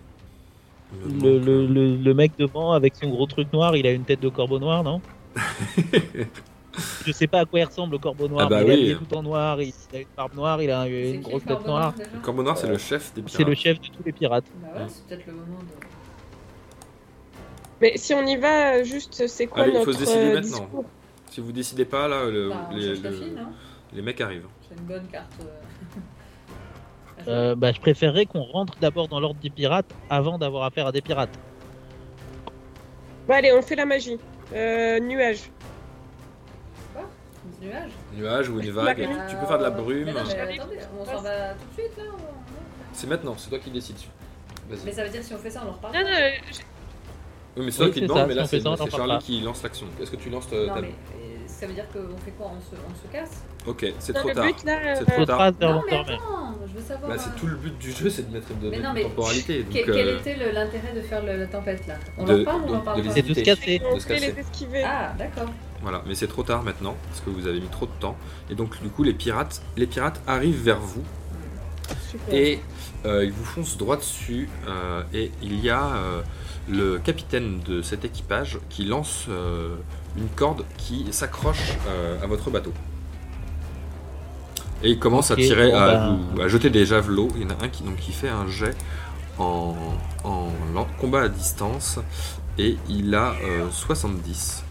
Le, 1.21 1.27
euh, 1.27 1.67
le, 1.67 1.95
le 1.97 2.13
mec 2.13 2.31
devant 2.39 2.71
avec 2.71 2.95
son 2.95 3.09
gros 3.09 3.25
truc 3.25 3.51
noir, 3.51 3.75
il 3.75 3.85
a 3.87 3.91
une 3.91 4.03
tête 4.05 4.19
de 4.21 4.29
corbeau 4.29 4.57
noir, 4.59 4.83
non? 4.83 5.01
Je 7.05 7.11
sais 7.11 7.27
pas 7.27 7.39
à 7.41 7.45
quoi 7.45 7.59
il 7.59 7.63
ressemble 7.65 7.93
le 7.93 7.99
corbeau 7.99 8.27
noir, 8.27 8.45
Ah 8.45 8.49
bah 8.49 8.57
mais 8.59 8.65
il 8.67 8.71
habillé 8.73 8.95
tout 8.95 9.15
en 9.15 9.23
noir, 9.23 9.61
il, 9.61 9.73
il 9.91 9.97
a 9.97 9.99
une 10.01 10.07
barbe 10.15 10.35
noire, 10.35 10.61
il 10.61 10.69
a 10.71 10.87
une 10.87 11.21
grosse 11.21 11.43
tête 11.45 11.65
noire. 11.65 11.93
Le 12.13 12.19
Corbeau 12.19 12.43
Noir, 12.43 12.57
c'est 12.57 12.67
le 12.67 12.77
chef 12.77 13.13
des 13.13 13.21
pirates. 13.21 13.37
C'est 13.37 13.43
le 13.43 13.55
chef 13.55 13.79
de 13.79 13.87
tous 13.87 14.03
les 14.05 14.11
pirates. 14.11 14.45
Bah 14.55 14.67
ouais, 14.75 14.85
c'est 14.89 15.05
peut-être 15.07 15.25
le 15.27 15.33
moment 15.33 15.59
de. 15.59 15.67
Mais 17.81 17.93
si 17.97 18.13
on 18.13 18.25
y 18.25 18.35
va, 18.37 18.83
juste, 18.83 19.27
c'est 19.27 19.47
quoi 19.47 19.63
Allez, 19.63 19.71
il 19.71 19.73
notre 19.75 19.85
faut 19.85 19.93
se 19.93 19.99
décider 19.99 20.19
euh, 20.25 20.33
maintenant. 20.33 20.41
discours 20.61 20.85
Si 21.31 21.41
vous 21.41 21.51
décidez 21.51 21.85
pas, 21.85 22.07
là, 22.07 22.25
le, 22.25 22.49
Bah, 22.49 22.55
on 22.71 22.75
les- 22.75 22.95
le- 22.95 22.95
fille, 22.95 24.01
mecs 24.01 24.21
arrivent. 24.21 24.47
C'est 24.67 24.75
une 24.79 24.85
bonne 24.85 25.07
carte. 25.07 25.31
euh. 25.41 25.45
Euh, 27.27 27.55
bah, 27.55 27.73
je 27.73 27.79
préférerais 27.81 28.25
qu'on 28.25 28.43
rentre 28.43 28.77
d'abord 28.79 29.07
dans 29.09 29.19
l'ordre 29.19 29.39
des 29.41 29.49
pirates 29.49 29.91
avant 30.09 30.37
d'avoir 30.37 30.63
affaire 30.63 30.87
à 30.87 30.91
des 30.93 31.01
pirates. 31.01 31.35
Bon, 33.27 33.33
allez, 33.33 33.51
on 33.51 33.61
fait 33.61 33.75
la 33.75 33.85
magie. 33.85 34.17
Euh, 34.53 34.99
nuage. 34.99 35.49
Nuage. 37.61 37.91
Nuage 38.15 38.49
ou 38.49 38.59
une 38.59 38.71
Bah, 38.71 38.83
vague. 38.83 38.97
oui. 38.99 39.15
Tu 39.29 39.35
peux 39.35 39.45
faire 39.45 39.57
de 39.57 39.63
la 39.63 39.69
Mais 39.71 39.81
brume. 39.81 40.05
non, 40.05 40.13
mais 40.27 40.35
J'arrive. 40.35 40.61
attendez, 40.61 40.79
on 40.99 41.05
s'en 41.05 41.21
va 41.21 41.53
tout 41.53 41.65
de 41.69 41.73
suite 41.81 41.97
là 41.97 42.03
ou- 42.13 42.21
C'est 42.93 43.07
maintenant, 43.07 43.35
c'est 43.37 43.49
toi 43.49 43.59
qui 43.59 43.69
décides. 43.71 43.97
Mais 44.85 44.91
ça 44.91 45.03
veut 45.03 45.09
dire 45.09 45.23
si 45.23 45.33
on 45.33 45.37
fait 45.37 45.49
ça, 45.49 45.61
on 45.61 45.65
leur 45.65 45.75
reparle 45.75 45.93
Non, 45.93 46.01
non, 46.01 46.07
euh, 46.07 46.29
Oui, 47.57 47.65
mais 47.65 47.71
c'est 47.71 47.77
toi 47.77 47.85
Oui, 47.87 47.91
qui 47.93 48.01
demande, 48.01 48.17
ça, 48.17 48.25
mais 48.27 48.33
là 48.35 48.45
c'est 48.45 48.67
en 48.67 48.75
Charlie 48.75 49.17
qui 49.19 49.41
lance 49.41 49.63
l'action. 49.63 49.87
Est-ce 50.01 50.11
que 50.11 50.15
tu 50.17 50.29
lances 50.29 50.47
euh, 50.53 50.67
Non, 50.67 50.75
ta... 50.75 50.81
mais 50.81 50.87
euh, 50.89 51.37
ça 51.47 51.65
veut 51.67 51.73
dire 51.73 51.85
qu'on 51.91 52.17
fait 52.17 52.31
quoi? 52.31 52.51
On 52.55 52.59
se, 52.61 52.75
on 52.75 53.07
se 53.07 53.11
casse? 53.11 53.43
Ok, 53.65 53.85
c'est 53.99 54.13
non, 54.13 54.19
trop 54.21 54.31
tard. 54.31 54.45
but 54.45 54.63
là. 54.63 54.95
C'est 54.95 55.01
euh, 55.01 55.15
trop 55.15 55.25
tard. 55.25 55.39
Non, 55.59 55.81
mais 55.89 55.97
attends, 55.99 56.55
je 56.67 56.73
veux 56.79 56.81
savoir. 56.85 57.09
Bah, 57.11 57.15
c'est 57.17 57.29
euh, 57.29 57.33
tout 57.39 57.47
le 57.47 57.55
but 57.55 57.77
du 57.79 57.91
jeu, 57.91 58.09
c'est 58.09 58.29
de 58.29 58.33
mettre 58.33 58.53
de 58.59 58.69
Mais 58.69 58.79
non, 58.79 58.93
une 58.93 59.03
temporalité. 59.03 59.63
Donc, 59.63 59.73
quel 59.73 59.89
euh, 59.89 60.19
était 60.19 60.35
le- 60.35 60.51
l'intérêt 60.51 60.93
de 60.95 61.01
faire 61.01 61.23
le- 61.25 61.37
la 61.37 61.47
tempête 61.47 61.87
là? 61.87 61.95
On 62.17 62.25
de- 62.25 62.41
en 62.41 62.43
parle 62.45 62.61
ou 62.61 62.65
on 62.65 62.69
de- 62.71 62.75
en 62.75 62.79
parle 62.81 63.01
de 63.01 63.07
pas? 63.07 63.21
de 63.21 63.33
se 63.33 63.39
casser. 63.41 63.81
On 63.89 63.95
de 63.95 63.99
se 63.99 64.07
casser. 64.07 64.31
les 64.33 64.39
esquiver. 64.39 64.83
Ah, 64.85 65.13
d'accord. 65.17 65.49
Voilà, 65.81 66.01
mais 66.07 66.15
c'est 66.15 66.27
trop 66.27 66.43
tard 66.43 66.63
maintenant 66.63 66.95
parce 67.09 67.21
que 67.21 67.29
vous 67.29 67.47
avez 67.47 67.59
mis 67.59 67.67
trop 67.67 67.85
de 67.85 67.91
temps. 67.99 68.17
Et 68.49 68.55
donc 68.55 68.81
du 68.81 68.89
coup, 68.89 69.03
les 69.03 69.13
pirates, 69.13 69.61
les 69.77 69.87
pirates 69.87 70.21
arrivent 70.27 70.61
vers 70.63 70.79
vous 70.79 71.03
Super. 72.09 72.33
et 72.35 72.59
euh, 73.05 73.23
ils 73.23 73.31
vous 73.31 73.45
foncent 73.45 73.77
droit 73.77 73.95
dessus. 73.97 74.49
euh, 74.67 75.03
et 75.13 75.31
il 75.41 75.59
y 75.63 75.69
a 75.69 75.83
euh, 75.95 76.21
le 76.67 76.97
capitaine 76.97 77.59
de 77.61 77.81
cet 77.81 78.03
équipage 78.05 78.59
qui 78.69 78.85
lance 78.85 79.25
euh, 79.29 79.75
une 80.17 80.27
corde 80.29 80.65
qui 80.77 81.05
s'accroche 81.11 81.73
euh, 81.87 82.21
à 82.23 82.27
votre 82.27 82.49
bateau. 82.49 82.73
Et 84.83 84.91
il 84.91 84.99
commence 84.99 85.31
Ok, 85.31 85.39
à 85.39 85.41
tirer, 85.41 85.71
bon, 85.71 85.77
à, 85.77 85.87
bah. 85.93 86.17
vous- 86.35 86.41
à 86.41 86.47
jeter 86.47 86.69
des 86.69 86.85
javelots. 86.85 87.29
Il 87.35 87.43
y 87.43 87.45
en 87.45 87.49
a 87.49 87.63
un 87.63 87.69
qui, 87.69 87.83
donc, 87.83 87.97
qui 87.97 88.11
fait 88.11 88.29
un 88.29 88.47
jet 88.47 88.75
en, 89.39 89.75
en 90.23 90.47
lan- 90.73 90.87
combat 90.99 91.21
à 91.21 91.29
distance 91.29 91.99
et 92.57 92.77
il 92.89 93.13
a 93.15 93.33
euh, 93.43 93.69
70. 93.71 94.63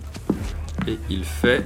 Et 0.86 0.98
il 1.10 1.24
fait 1.24 1.64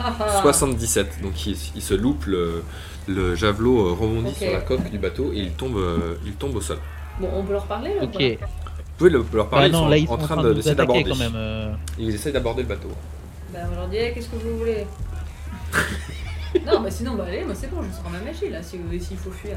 Ah, 0.00 0.12
ah. 0.20 0.40
77. 0.42 1.22
Donc 1.22 1.46
il, 1.46 1.56
il 1.74 1.82
se 1.82 1.94
loupe, 1.94 2.24
le, 2.26 2.62
le 3.08 3.34
javelot 3.34 3.88
euh, 3.88 3.92
rebondit 3.92 4.34
sur 4.34 4.52
la 4.52 4.60
coque 4.60 4.90
du 4.90 4.98
bateau 4.98 5.32
et 5.32 5.38
il 5.38 5.52
tombe, 5.52 5.76
euh, 5.76 6.14
il 6.26 6.32
tombe 6.32 6.56
au 6.56 6.60
sol. 6.60 6.78
Bon, 7.20 7.28
on 7.34 7.42
peut 7.44 7.52
leur 7.52 7.66
parler 7.66 7.94
là 7.94 8.02
ou 8.02 8.04
Ok. 8.06 8.38
pas? 8.38 8.46
Vous 8.46 8.98
pouvez 8.98 9.10
le- 9.10 9.24
leur 9.34 9.44
Bah 9.46 9.50
parler, 9.50 9.70
non, 9.70 9.86
ils, 9.86 9.90
là 9.90 9.96
sont 9.96 10.02
ils 10.02 10.06
sont 10.06 10.12
en 10.12 10.18
train 10.18 10.42
de- 10.42 10.48
nous 10.48 10.54
d'essayer 10.54 10.72
attaquer 10.72 11.02
d'aborder. 11.04 11.10
quand 11.10 11.16
même. 11.18 11.32
euh. 11.34 11.72
Ils 11.98 12.14
essaient 12.14 12.32
d'aborder 12.32 12.62
le 12.62 12.68
bateau. 12.68 12.88
Bah, 13.52 13.58
on 13.70 13.74
leur 13.76 13.88
dit, 13.88 13.96
Eh, 13.98 14.12
qu'est-ce 14.12 14.28
que 14.28 14.36
vous 14.36 14.58
voulez? 14.58 14.86
Non, 16.66 16.80
bah 16.82 16.90
sinon, 16.90 17.14
bah 17.14 17.24
allez, 17.26 17.44
moi 17.44 17.54
c'est 17.54 17.70
bon, 17.70 17.78
je 17.82 17.94
sors 17.96 18.10
ma 18.10 18.18
magie 18.18 18.50
là, 18.50 18.62
si- 18.62 18.76
s'il 19.00 19.16
faut 19.16 19.30
fuir. 19.30 19.56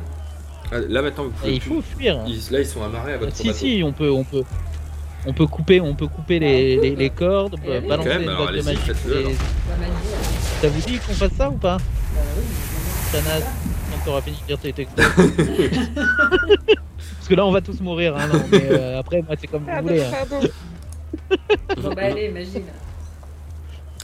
Ah, 0.72 0.80
Là 0.88 1.02
maintenant, 1.02 1.26
vous 1.26 1.30
Et 1.30 1.34
pouvez 1.40 1.54
il 1.56 1.62
faut 1.62 1.82
fuir. 1.82 2.24
ils- 2.26 2.52
là 2.54 2.60
ils 2.62 2.66
sont 2.66 2.82
amarrés 2.84 3.14
à 3.14 3.18
votre 3.18 3.36
Si 3.36 3.48
bateau. 3.48 3.58
si, 3.60 3.82
on 3.84 3.92
peut 3.92 4.10
on 4.10 4.24
peut 4.24 4.44
on 5.28 5.34
peut 5.34 5.48
couper 5.48 5.82
on 5.82 5.96
peut 5.96 6.08
couper 6.08 6.40
les, 6.40 6.78
on 6.78 6.82
les, 6.82 6.96
les 6.96 7.10
cordes, 7.10 7.56
Et 7.66 7.76
allez. 7.78 7.88
balancer 7.88 8.10
alors 8.12 8.46
bague 8.48 8.56
de 8.58 8.62
magie. 8.62 8.80
et-. 9.30 9.36
Ça 10.62 10.70
vous 10.70 10.82
dit 10.82 10.98
qu'on 11.00 11.14
fasse 11.14 11.34
ça 11.38 11.50
ou 11.50 11.58
pas 11.58 11.78
Bah. 11.78 12.22
Tanaz, 13.12 13.44
quand 13.44 14.06
t'auras 14.06 14.22
fini 14.22 14.38
de 14.42 14.48
dire 14.48 14.60
tes 14.60 14.74
textos. 14.74 15.06
Parce 17.16 17.28
que 17.30 17.36
là 17.36 17.46
on 17.46 17.52
va 17.52 17.62
tous 17.62 17.80
mourir, 17.82 18.16
hein, 18.16 18.28
non, 18.32 18.42
mais 18.52 18.62
euh, 18.72 19.00
après 19.00 19.22
moi 19.22 19.36
c'est 19.40 19.48
comme 19.48 19.62
vous 19.64 19.68
Pardon, 19.68 19.88
voulez. 19.88 20.04
hein. 20.04 20.12
pardon. 20.12 20.48
Bon, 21.82 21.94
bah 21.96 22.02
allez, 22.04 22.30
là. 22.60 22.74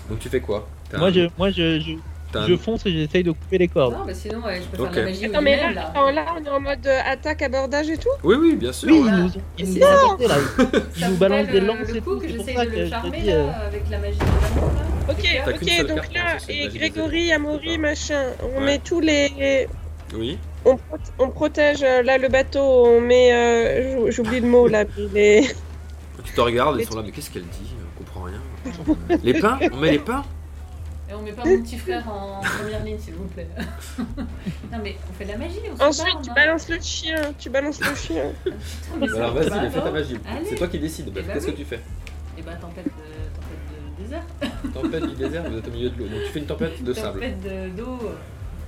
Donc 0.09 0.19
tu 0.19 0.30
fais 0.30 0.39
quoi? 0.41 0.67
Moi 0.97 1.07
un- 1.09 1.11
je 1.13 1.30
moi 1.38 1.51
je, 1.51 1.80
je 2.47 2.55
fonce 2.55 2.86
et 2.86 2.91
j'essaye 2.91 3.23
de 3.23 3.32
couper 3.32 3.57
les 3.57 3.67
cordes. 3.67 3.93
Non, 3.93 4.05
bah 4.05 4.13
sinon, 4.13 4.39
ouais, 4.45 4.61
je 4.61 4.77
peux 4.77 4.84
faire 4.84 4.91
la 4.95 5.01
magie 5.03 5.25
Attends, 5.25 5.41
mais 5.41 5.57
là, 5.57 5.71
là. 5.73 5.88
attends, 5.89 6.11
là, 6.11 6.25
on 6.39 6.43
est 6.45 6.49
en 6.49 6.59
mode 6.59 6.88
euh, 6.88 6.99
attaque, 7.05 7.41
abordage 7.41 7.89
et 7.89 7.97
tout 7.97 8.09
Oui, 8.23 8.36
oui, 8.39 8.55
bien 8.55 8.71
sûr. 8.71 8.89
Oui, 8.91 9.03
ils 9.57 9.65
nous, 9.65 9.77
ils 9.77 9.84
ont 9.84 9.88
apporté, 9.88 10.27
là. 10.27 10.36
Ils 10.97 11.07
nous 11.09 11.15
balancent 11.17 11.47
des 11.47 11.59
lances 11.61 11.77
le 11.89 11.97
et 11.97 12.01
tout. 12.01 12.19
que 12.19 12.27
C'est 12.27 12.34
pour 12.36 12.45
j'essaye 12.45 12.55
ça 12.55 12.65
de 12.65 12.69
que 12.71 12.75
le 12.75 12.86
je 12.86 12.89
charmer 12.89 13.21
dis. 13.21 13.32
euh, 13.32 13.45
là, 13.47 13.59
avec 13.67 13.84
la 13.89 13.97
magie 13.99 14.17
de 14.17 14.23
l'amour 14.25 14.71
là. 14.73 15.13
Ok, 15.13 15.41
T'as 15.45 15.53
qu'une 15.53 15.67
ok, 15.67 15.73
seule 15.77 15.88
donc 15.88 15.95
carte, 15.97 16.13
là, 16.13 16.21
hein, 16.25 16.38
c'est 16.39 16.53
et 16.55 16.63
magie 16.65 16.79
des 16.79 16.89
Grégory. 16.89 17.32
Amaury, 17.34 17.77
machin, 17.77 18.23
on 18.43 18.59
Ouais. 18.59 18.65
met 18.65 18.79
tous 18.79 18.99
les... 18.99 19.67
Oui. 20.15 20.38
On, 20.65 20.75
prot- 20.75 20.97
on 21.19 21.29
protège 21.29 21.82
euh, 21.84 22.03
là 22.03 22.17
le 22.17 22.27
bateau, 22.27 22.59
on 22.61 23.01
met... 23.01 23.34
euh, 23.34 23.93
j'ou- 24.05 24.11
J'oublie 24.11 24.39
le 24.41 24.47
mot 24.47 24.67
là, 24.67 24.84
mais 25.13 25.41
les... 25.41 25.47
Tu 26.23 26.34
te 26.34 26.41
regardes, 26.41 26.79
ils 26.79 26.86
sont 26.86 26.95
là, 26.95 27.01
mais 27.05 27.11
qu'est-ce 27.11 27.32
qu'elle 27.32 27.43
dit? 27.47 27.71
On 27.95 27.97
comprend 28.03 28.23
rien. 28.25 29.17
les 29.23 29.34
pains 29.34 29.57
On 29.73 29.77
met 29.77 29.91
les 29.91 29.99
pains 29.99 30.23
Et 31.12 31.14
on 31.14 31.22
met 31.24 31.34
pas 31.34 31.43
mon 31.43 31.62
petit 31.62 31.78
frère 31.78 32.07
en 32.09 32.39
première 32.41 32.84
ligne 32.86 32.97
s'il 32.97 33.16
vous 33.16 33.26
plaît. 33.26 33.47
non 34.07 34.78
mais 34.82 34.95
on 35.09 35.14
fait 35.14 35.26
de 35.26 35.32
la 35.32 35.38
magie, 35.38 35.59
on 35.78 35.84
Ensuite, 35.84 36.05
tu 36.24 36.30
hein. 36.30 36.34
balances 36.34 36.70
le 36.70 36.80
chien, 36.80 37.34
tu 37.38 37.49
balances 37.49 37.82
le 37.82 37.93
chien. 37.95 38.24
Putain, 38.45 38.55
mais 38.99 39.07
ça- 39.09 39.16
Alors 39.16 39.34
vas-y, 39.34 39.49
bah, 39.49 39.70
fais 39.70 39.82
ta 39.82 39.91
magie. 39.91 40.18
C'est 40.47 40.55
toi 40.55 40.68
qui 40.68 40.80
décides. 40.80 41.12
Eh 41.14 41.22
bah 41.22 41.34
Qu'est-ce 41.34 41.47
oui. 41.47 41.51
que 41.51 41.57
tu 41.57 41.66
fais 41.66 41.80
Et 42.38 42.41
bah 42.41 42.53
tempête 42.53 42.86
de, 42.86 42.91
tempête 42.91 43.91
de 43.99 44.03
désert. 44.03 44.24
Tempête 44.74 45.05
du 45.09 45.16
désert, 45.16 45.43
vous 45.49 45.57
êtes 45.57 45.68
au 45.68 45.72
milieu 45.72 45.89
de 45.89 45.97
l'eau. 45.99 46.05
Donc 46.07 46.20
tu 46.26 46.32
fais 46.32 46.39
une 46.39 46.45
tempête 46.45 46.82
de 46.84 46.93
sable. 46.93 47.20
Tempête 47.20 47.41
de- 47.43 47.70
d'eau. 47.82 47.99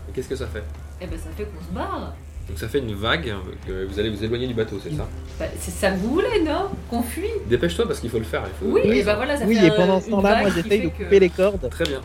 Et 0.10 0.12
qu'est-ce 0.12 0.28
que 0.28 0.36
ça 0.36 0.48
fait 0.48 0.64
Et 1.02 1.08
bah 1.08 1.16
ça 1.18 1.30
fait 1.38 1.46
qu'on 1.46 1.64
se 1.64 1.72
barre. 1.74 2.14
Donc 2.50 2.60
ça 2.60 2.68
fait 2.68 2.80
une 2.80 2.94
vague, 2.94 3.30
hein, 3.30 3.40
que 3.66 3.86
vous 3.86 3.98
allez 4.02 4.10
vous 4.10 4.22
éloigner 4.22 4.48
du 4.48 4.54
bateau, 4.54 4.78
c'est 4.84 4.92
ça 4.94 5.08
Bah, 5.40 5.46
c'est 5.58 5.72
ça 5.72 5.92
que 5.92 5.96
vous 6.00 6.10
voulez, 6.16 6.42
non 6.46 6.68
Qu'on 6.90 7.02
fuit 7.02 7.24
Dépêche-toi 7.48 7.88
parce 7.88 8.02
qu'il 8.02 8.10
faut 8.10 8.18
le 8.18 8.26
faire. 8.26 8.44
Il 8.46 8.68
faut... 8.68 8.74
Oui, 8.74 8.82
Oui. 8.84 8.98
et 9.00 9.04
bah 9.04 9.16
voilà, 9.16 9.38
ça 9.38 9.46
Oui, 9.46 9.56
fait 9.56 9.68
et 9.68 9.70
un- 9.70 9.76
pendant 9.76 10.02
ce 10.02 10.10
temps-là, 10.10 10.42
moi 10.42 10.50
j'essaye 10.50 10.82
de 10.82 10.90
que- 10.90 11.04
couper 11.06 11.20
les 11.22 11.30
cordes. 11.30 11.70
Très 11.70 11.86
bien. 11.86 12.02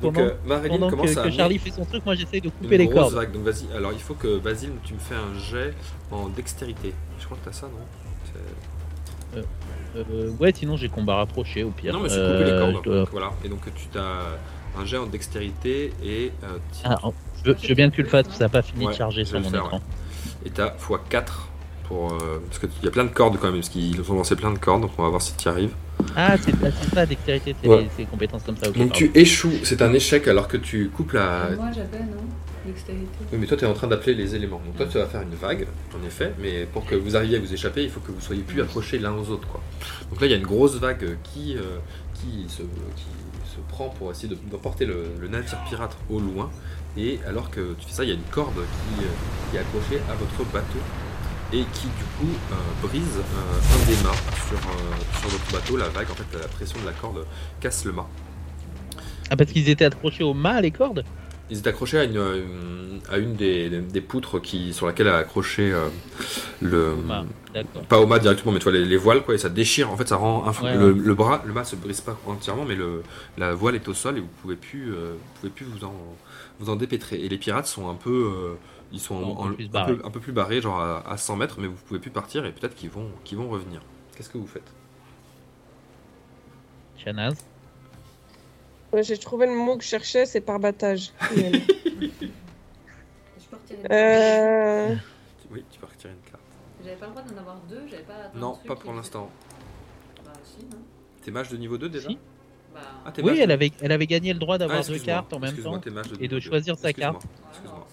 Donc 0.00 0.14
Pendant- 0.14 0.26
euh, 0.28 0.34
Marilyn 0.46 0.68
Pendant 0.74 0.90
commence 0.90 1.14
que, 1.14 1.20
à 1.20 1.22
que 1.24 1.30
Charlie 1.30 1.58
fait 1.58 1.70
son 1.70 1.84
truc, 1.84 2.04
moi 2.06 2.14
j'essaye 2.14 2.40
de 2.40 2.50
couper 2.50 2.74
une 2.76 2.80
les 2.82 2.86
grosse 2.86 3.00
cordes. 3.00 3.14
vague. 3.14 3.32
Donc 3.32 3.42
vas-y, 3.42 3.76
alors 3.76 3.92
il 3.92 3.98
faut 4.00 4.14
que 4.14 4.38
Basile, 4.38 4.70
tu 4.84 4.94
me 4.94 4.98
fais 5.00 5.14
un 5.16 5.36
jet 5.38 5.74
en 6.12 6.28
dextérité. 6.28 6.94
Je 7.18 7.24
crois 7.24 7.36
que 7.38 7.44
t'as 7.46 7.52
ça, 7.52 7.66
non? 7.66 7.80
C'est- 9.34 9.44
Euh, 9.96 10.30
ouais, 10.38 10.52
sinon 10.54 10.76
j'ai 10.76 10.88
combat 10.88 11.16
rapproché 11.16 11.64
au 11.64 11.70
pire. 11.70 11.92
Non, 11.92 12.00
mais 12.00 12.08
c'est 12.08 12.16
Euh, 12.18 12.38
couper 12.38 12.50
les 12.52 12.58
cordes. 12.72 12.84
dois- 12.84 12.96
Donc, 13.00 13.08
voilà. 13.10 13.32
Et 13.44 13.48
donc 13.48 13.60
tu 13.74 13.98
as 13.98 14.80
un 14.80 14.84
jet 14.84 14.98
en 14.98 15.06
dextérité 15.06 15.92
et 16.04 16.30
euh, 16.44 16.58
Ah, 16.84 16.96
je, 17.44 17.50
veux 17.68 17.74
bien 17.74 17.90
que 17.90 17.94
tu 17.96 18.02
le 18.02 18.08
fasses, 18.08 18.28
ça 18.30 18.44
n'a 18.44 18.48
pas 18.48 18.62
fini 18.62 18.86
Ouais, 18.86 18.92
de 18.92 18.96
charger 18.96 19.24
sur 19.24 19.40
mon 19.40 19.50
faire, 19.50 19.64
écran. 19.64 19.80
et 20.46 20.50
t'as 20.50 20.74
x4 20.76 21.48
pour 21.88 22.12
euh, 22.12 22.38
parce 22.46 22.58
qu'il 22.58 22.68
y 22.84 22.86
a 22.88 22.90
plein 22.90 23.04
de 23.04 23.10
cordes 23.10 23.38
quand 23.40 23.46
même 23.48 23.56
parce 23.60 23.68
qu'ils 23.70 24.00
ont 24.10 24.14
lancé 24.14 24.36
plein 24.36 24.52
de 24.52 24.58
cordes 24.58 24.82
donc 24.82 24.90
on 24.98 25.02
va 25.02 25.08
voir 25.08 25.22
si 25.22 25.34
tu 25.36 25.46
y 25.46 25.48
arrives. 25.48 25.72
Ah, 26.16 26.36
c'est 26.38 26.52
ça, 26.94 27.06
dextérité, 27.06 27.56
c'est 27.60 27.68
Ouais. 27.68 27.88
compétences 28.10 28.42
comme 28.44 28.56
ça. 28.56 28.68
ok, 28.68 28.76
donc 28.78 28.88
pardon. 28.90 28.94
tu 28.94 29.10
échoues, 29.14 29.52
c'est 29.64 29.82
un 29.82 29.92
échec 29.92 30.28
alors 30.28 30.46
que 30.46 30.56
tu 30.56 30.90
coupes 30.90 31.12
la. 31.12 31.50
Moi 31.56 31.66
j'avais, 31.74 31.98
non 32.04 32.22
Dextérité. 32.66 33.06
Oui 33.32 33.38
mais 33.40 33.46
toi 33.46 33.56
tu 33.56 33.64
es 33.64 33.68
en 33.68 33.72
train 33.72 33.86
d'appeler 33.86 34.14
les 34.14 34.34
éléments. 34.34 34.60
Donc 34.64 34.76
toi 34.76 34.86
tu 34.86 34.98
vas 34.98 35.06
faire 35.06 35.22
une 35.22 35.34
vague 35.34 35.66
en 36.00 36.06
effet, 36.06 36.32
mais 36.38 36.66
pour 36.66 36.84
que 36.84 36.94
vous 36.94 37.16
arriviez 37.16 37.36
à 37.38 37.40
vous 37.40 37.52
échapper 37.52 37.82
il 37.82 37.90
faut 37.90 38.00
que 38.00 38.12
vous 38.12 38.20
soyez 38.20 38.42
plus 38.42 38.60
accrochés 38.60 38.98
l'un 38.98 39.12
aux 39.14 39.28
autres 39.30 39.48
quoi. 39.48 39.60
Donc 40.10 40.20
là 40.20 40.26
il 40.26 40.30
y 40.30 40.34
a 40.34 40.38
une 40.38 40.46
grosse 40.46 40.76
vague 40.76 41.16
qui 41.24 41.56
euh, 41.56 41.78
qui 42.14 42.44
se 42.48 42.62
qui 42.62 43.06
se 43.54 43.58
prend 43.68 43.88
pour 43.88 44.10
essayer 44.10 44.28
de, 44.28 44.34
de 44.34 44.56
porter 44.56 44.84
le, 44.84 45.04
le 45.18 45.28
navire 45.28 45.56
pirate 45.68 45.96
au 46.10 46.20
loin 46.20 46.50
et 46.96 47.18
alors 47.26 47.50
que 47.50 47.74
tu 47.78 47.86
fais 47.88 47.94
ça 47.94 48.04
il 48.04 48.08
y 48.10 48.12
a 48.12 48.16
une 48.16 48.30
corde 48.30 48.54
qui, 48.54 49.02
euh, 49.04 49.08
qui 49.50 49.56
est 49.56 49.60
accrochée 49.60 50.00
à 50.10 50.14
votre 50.14 50.44
bateau 50.52 50.78
et 51.52 51.64
qui 51.72 51.86
du 51.86 52.04
coup 52.18 52.34
euh, 52.52 52.86
brise 52.86 53.16
euh, 53.18 53.22
un 53.82 53.86
des 53.86 54.02
mâts 54.02 54.14
sur, 54.48 54.58
euh, 54.58 55.18
sur 55.20 55.28
votre 55.30 55.52
bateau. 55.52 55.76
La 55.76 55.88
vague, 55.88 56.10
en 56.10 56.14
fait, 56.14 56.38
la 56.38 56.46
pression 56.48 56.78
de 56.80 56.86
la 56.86 56.92
corde 56.92 57.24
casse 57.60 57.84
le 57.84 57.92
mât. 57.92 58.08
Ah, 59.30 59.36
parce 59.36 59.50
qu'ils 59.52 59.68
étaient 59.68 59.84
accrochés 59.84 60.24
au 60.24 60.34
mât, 60.34 60.60
les 60.60 60.70
cordes? 60.70 61.04
Ils 61.50 61.58
étaient 61.58 61.70
accrochés 61.70 61.98
à 61.98 62.04
une, 62.04 63.00
à 63.10 63.16
une 63.16 63.34
des, 63.34 63.70
des 63.70 64.00
poutres 64.02 64.40
qui, 64.40 64.74
sur 64.74 64.86
laquelle 64.86 65.08
a 65.08 65.16
accroché 65.16 65.74
le. 66.60 66.94
Mât. 66.96 67.24
Pas 67.88 67.98
au 67.98 68.06
mât 68.06 68.18
directement, 68.18 68.52
mais 68.52 68.58
tu 68.58 68.64
vois, 68.64 68.72
les, 68.72 68.84
les 68.84 68.96
voiles, 68.98 69.22
quoi, 69.22 69.34
et 69.34 69.38
ça 69.38 69.48
déchire. 69.48 69.90
En 69.90 69.96
fait, 69.96 70.06
ça 70.06 70.16
rend. 70.16 70.46
inf- 70.46 70.62
Ouais, 70.62 70.76
le, 70.76 70.92
ouais. 70.92 71.00
le 71.02 71.14
bras, 71.14 71.42
le 71.46 71.54
mât 71.54 71.64
se 71.64 71.76
brise 71.76 72.02
pas 72.02 72.18
entièrement, 72.26 72.66
mais 72.66 72.74
le, 72.74 73.02
la 73.38 73.54
voile 73.54 73.74
est 73.76 73.88
au 73.88 73.94
sol 73.94 74.18
et 74.18 74.20
vous 74.20 74.28
pouvez 74.42 74.56
plus, 74.56 74.90
vous 74.92 74.96
pouvez 75.40 75.50
plus 75.50 75.64
vous 75.64 75.84
en, 75.86 75.94
vous 76.60 76.68
en 76.68 76.76
dépêtrer. 76.76 77.16
Et 77.16 77.28
les 77.30 77.38
pirates 77.38 77.66
sont 77.66 77.88
un 77.88 77.94
peu. 77.94 78.10
euh, 78.10 78.54
ils 78.92 79.00
sont 79.00 79.16
Un 79.18 79.22
en- 79.24 79.48
peu 79.48 79.54
plus 79.54 79.64
un, 79.66 79.68
barrés. 79.68 79.96
peu, 79.96 80.06
un 80.06 80.10
peu 80.10 80.20
plus 80.20 80.32
barrés, 80.32 80.60
genre 80.60 80.80
à, 80.80 81.08
à 81.10 81.16
100 81.16 81.36
mètres, 81.36 81.56
mais 81.60 81.66
vous 81.66 81.76
pouvez 81.86 82.00
plus 82.00 82.10
partir 82.10 82.44
et 82.46 82.52
peut-être 82.52 82.74
qu'ils 82.74 82.90
vont, 82.90 83.10
qu'ils 83.24 83.38
vont 83.38 83.48
revenir. 83.48 83.80
Qu'est-ce 84.16 84.30
que 84.30 84.38
vous 84.38 84.46
faites? 84.46 84.72
Shanaz? 86.96 87.36
Ouais, 88.92 89.02
J'ai 89.02 89.18
trouvé 89.18 89.46
le 89.46 89.52
mot 89.54 89.76
que 89.76 89.84
je 89.84 89.88
cherchais, 89.88 90.26
c'est 90.26 90.40
parbattage. 90.40 91.12
Euh... 93.90 94.94
Oui, 95.50 95.64
tu 95.70 95.78
peux 95.78 95.86
retirer 95.86 96.12
une 96.12 96.30
carte. 96.30 96.42
J'avais 96.84 96.96
pas 96.96 97.06
le 97.06 97.12
droit 97.12 97.22
d'en 97.22 97.36
avoir 97.38 97.56
deux, 97.70 97.86
j'avais 97.88 98.02
pas. 98.02 98.30
Non, 98.34 98.58
pas 98.66 98.74
pour 98.76 98.92
l'instant. 98.92 99.30
Bah 100.24 100.32
si, 100.44 100.58
non 100.66 100.78
T'es 101.22 101.30
mage 101.30 101.48
de 101.48 101.56
niveau 101.56 101.78
2 101.78 101.88
déjà 101.88 102.08
Si. 102.10 102.18
Bah. 102.74 102.80
Ah, 103.06 103.12
t'es 103.12 103.22
Oui, 103.22 103.38
elle 103.40 103.48
de- 103.48 103.52
avait, 103.54 103.72
elle 103.80 103.92
avait 103.92 104.06
gagné 104.06 104.34
le 104.34 104.38
droit 104.38 104.56
Ah, 104.56 104.58
d'avoir 104.58 104.78
deux 104.80 104.90
excuse-moi, 104.92 105.14
cartes 105.14 105.32
en 105.32 105.38
même 105.38 105.56
temps. 105.56 105.78
de 105.78 105.90
et 106.22 106.28
de 106.28 106.34
deux. 106.34 106.40
choisir 106.40 106.76
sa 106.76 106.90
Excuse-moi, 106.90 107.18
carte. 107.18 107.26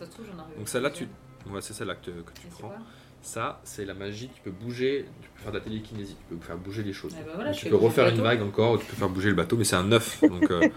Ça 0.06 0.12
se 0.12 0.16
trouve, 0.16 0.26
j'en. 0.28 0.58
Donc 0.58 0.70
celle-là, 0.70 0.90
tu... 0.92 1.08
ouais, 1.50 1.62
c'est 1.62 1.74
celle-là 1.74 1.96
que, 1.96 2.12
que 2.12 2.32
tu 2.40 2.48
Et 2.48 2.50
prends. 2.50 2.74
Ça, 3.22 3.60
c'est 3.64 3.86
la 3.86 3.96
magie 3.96 4.28
qui 4.28 4.40
peut 4.42 4.52
bouger. 4.52 5.06
Tu 5.24 5.30
peux 5.30 5.42
faire 5.42 5.52
de 5.52 5.58
la 5.58 5.64
télékinésie, 5.64 6.16
tu 6.30 6.36
peux 6.36 6.46
faire 6.46 6.58
bouger 6.58 6.84
les 6.84 6.94
choses. 6.94 7.16
Eh 7.20 7.24
ben 7.24 7.32
voilà, 7.34 7.52
tu 7.52 7.68
peux 7.68 7.76
refaire 7.76 8.08
une 8.10 8.22
vague 8.22 8.44
encore, 8.44 8.74
ou 8.74 8.78
tu 8.78 8.86
peux 8.86 8.96
faire 8.96 9.10
bouger 9.10 9.30
le 9.30 9.36
bateau, 9.36 9.58
mais 9.58 9.64
c'est 9.64 9.76
un 9.78 9.92
œuf. 9.92 10.22
donc, 10.22 10.52
euh, 10.52 10.70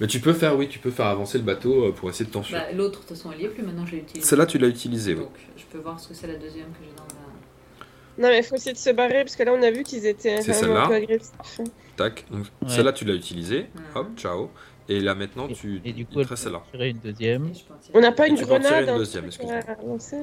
Mais 0.00 0.08
tu 0.08 0.18
peux 0.18 0.32
faire, 0.32 0.56
oui, 0.56 0.68
tu 0.68 0.80
peux 0.80 0.90
faire 0.90 1.06
avancer 1.06 1.38
le 1.38 1.44
bateau 1.44 1.84
euh, 1.86 1.92
pour 1.92 2.10
essayer 2.10 2.26
de 2.26 2.32
t'enfuir. 2.32 2.58
Bah, 2.58 2.72
L'autre, 2.72 3.00
de 3.00 3.06
toute 3.06 3.16
façon, 3.16 3.30
elle 3.32 3.42
y 3.42 3.44
est 3.44 3.48
plus. 3.48 3.62
Maintenant, 3.62 3.86
je 3.86 3.92
l'ai 3.92 3.98
utilisé. 3.98 4.26
Celle-là, 4.26 4.46
tu 4.46 4.58
l'as 4.58 4.66
utilisée, 4.66 5.14
oui. 5.14 5.20
Donc, 5.20 5.38
je 5.56 5.64
peux 5.66 5.78
voir 5.78 6.00
ce 6.00 6.08
que 6.08 6.14
c'est 6.14 6.26
la 6.26 6.34
deuxième 6.36 6.66
que 6.72 6.82
j'ai 6.82 6.90
dans 6.96 7.04
la. 7.04 8.22
Non, 8.22 8.28
mais 8.34 8.38
il 8.38 8.44
faut 8.44 8.56
essayer 8.56 8.72
de 8.72 8.78
se 8.78 8.90
barrer 8.90 9.22
parce 9.22 9.36
que 9.36 9.44
là, 9.44 9.52
on 9.56 9.62
a 9.62 9.70
vu 9.70 9.84
qu'ils 9.84 10.04
étaient 10.04 10.34
un 10.34 10.42
peu 10.44 10.52
celle-là. 10.52 10.86
agressifs. 10.88 11.60
Tac. 11.96 12.24
Donc, 12.28 12.46
Ouais. 12.62 12.68
Celle-là, 12.68 12.92
tu 12.92 13.04
l'as 13.04 13.14
utilisée. 13.14 13.66
Hop, 13.94 14.08
ciao. 14.16 14.50
Et 14.90 15.00
là, 15.00 15.14
maintenant, 15.14 15.46
Et- 15.48 15.52
tu 15.52 15.80
Et 15.84 15.92
du 15.92 16.06
coup, 16.06 16.20
elle 16.20 16.26
celle-là. 16.36 16.60
peut 16.60 16.70
tirer 16.78 16.88
une 16.90 16.98
deuxième. 16.98 17.46
Et 17.48 17.52
On 17.94 18.00
n'a 18.00 18.10
pas 18.12 18.26
Et 18.26 18.30
une 18.30 18.36
tu 18.36 18.46
peux 18.46 18.52
en 18.52 18.58
tirer 18.58 18.68
grenade 18.70 18.84
une 18.84 18.90
un 18.90 18.98
deuxième, 18.98 19.24
excuse-moi. 19.26 19.60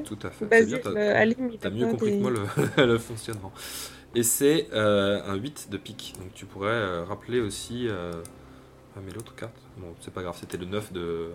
Tout 0.04 0.18
à 0.24 0.30
fait. 0.32 0.46
Bien, 0.66 0.78
t'as- 1.60 1.70
mieux 1.70 1.88
compris 1.88 2.12
des- 2.12 2.18
que 2.18 2.22
moi 2.24 2.32
le, 2.32 2.86
le 2.86 2.98
fonctionnement. 2.98 3.52
Et 4.16 4.24
c'est 4.24 4.68
euh, 4.74 5.22
un 5.28 5.36
8 5.36 5.68
de 5.70 5.78
pique. 5.78 6.16
Donc 6.20 6.34
tu 6.34 6.46
pourrais 6.46 6.70
euh, 6.72 7.04
rappeler 7.04 7.42
aussi. 7.42 7.88
euh, 7.88 8.12
Ah, 8.98 9.02
mais 9.06 9.12
l'autre 9.12 9.36
carte 9.36 9.54
Bon, 9.78 9.94
c'est 10.00 10.14
pas 10.14 10.22
grave, 10.24 10.38
c'était 10.40 10.58
le 10.58 10.66
9 10.66 10.94
de, 10.94 11.32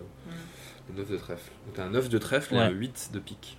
le 0.89 0.97
9 0.97 1.09
de 1.11 1.17
trèfle. 1.17 1.51
Donc 1.67 1.75
t'as 1.75 1.85
un 1.85 1.91
9 1.91 2.09
de 2.09 2.17
trèfle 2.17 2.55
et 2.55 2.57
un 2.57 2.69
8 2.71 3.11
de 3.13 3.19
pique. 3.19 3.57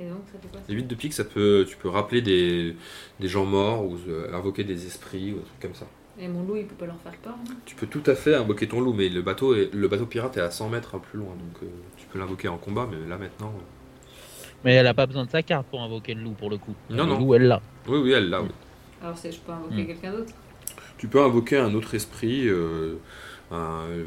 Et 0.00 0.08
donc, 0.08 0.20
ça 0.32 0.38
fait 0.40 0.48
quoi 0.48 0.60
ça 0.60 0.66
Les 0.68 0.74
8 0.74 0.86
de 0.86 0.94
pique, 0.94 1.12
ça 1.12 1.24
peut, 1.24 1.66
tu 1.68 1.76
peux 1.76 1.88
rappeler 1.90 2.22
des, 2.22 2.76
des 3.20 3.28
gens 3.28 3.44
morts 3.44 3.84
ou 3.84 3.98
euh, 4.08 4.32
invoquer 4.32 4.64
des 4.64 4.86
esprits 4.86 5.32
ou 5.32 5.36
des 5.38 5.42
trucs 5.44 5.60
comme 5.60 5.74
ça. 5.74 5.86
Et 6.20 6.26
mon 6.28 6.42
loup, 6.42 6.56
il 6.56 6.66
peut 6.66 6.74
pas 6.74 6.86
leur 6.86 7.00
faire 7.00 7.16
peur 7.18 7.36
non 7.48 7.54
Tu 7.64 7.74
peux 7.76 7.86
tout 7.86 8.02
à 8.06 8.14
fait 8.14 8.34
invoquer 8.34 8.66
ton 8.66 8.80
loup, 8.80 8.92
mais 8.92 9.08
le 9.08 9.22
bateau, 9.22 9.54
est, 9.54 9.70
le 9.72 9.88
bateau 9.88 10.06
pirate 10.06 10.36
est 10.36 10.40
à 10.40 10.50
100 10.50 10.68
mètres 10.68 10.98
plus 10.98 11.18
loin. 11.18 11.28
Donc 11.30 11.62
euh, 11.62 11.66
tu 11.96 12.06
peux 12.06 12.18
l'invoquer 12.18 12.48
en 12.48 12.56
combat, 12.58 12.88
mais 12.90 13.08
là 13.08 13.16
maintenant. 13.18 13.52
euh, 13.56 14.06
Mais 14.64 14.74
elle 14.74 14.86
a 14.88 14.94
pas 14.94 15.06
besoin 15.06 15.24
de 15.26 15.30
sa 15.30 15.42
carte 15.42 15.66
pour 15.68 15.80
invoquer 15.82 16.14
le 16.14 16.22
loup 16.22 16.32
pour 16.32 16.50
le 16.50 16.58
coup. 16.58 16.74
Non, 16.90 17.04
le 17.04 17.12
non. 17.12 17.18
loup, 17.20 17.34
elle 17.34 17.46
l'a. 17.46 17.62
Oui, 17.86 17.98
oui, 18.02 18.12
elle 18.12 18.28
l'a. 18.30 18.42
oui. 18.42 18.48
Alors, 19.02 19.16
c'est- 19.16 19.30
je 19.30 19.38
peux 19.38 19.52
invoquer 19.52 19.82
Hmm. 19.82 19.86
quelqu'un 19.86 20.12
d'autre 20.12 20.32
Tu 20.98 21.06
peux 21.06 21.22
invoquer 21.22 21.58
un 21.58 21.72
autre 21.74 21.94
esprit. 21.94 22.48
euh, 22.48 22.96
un- 23.52 23.84
euh, 23.88 24.04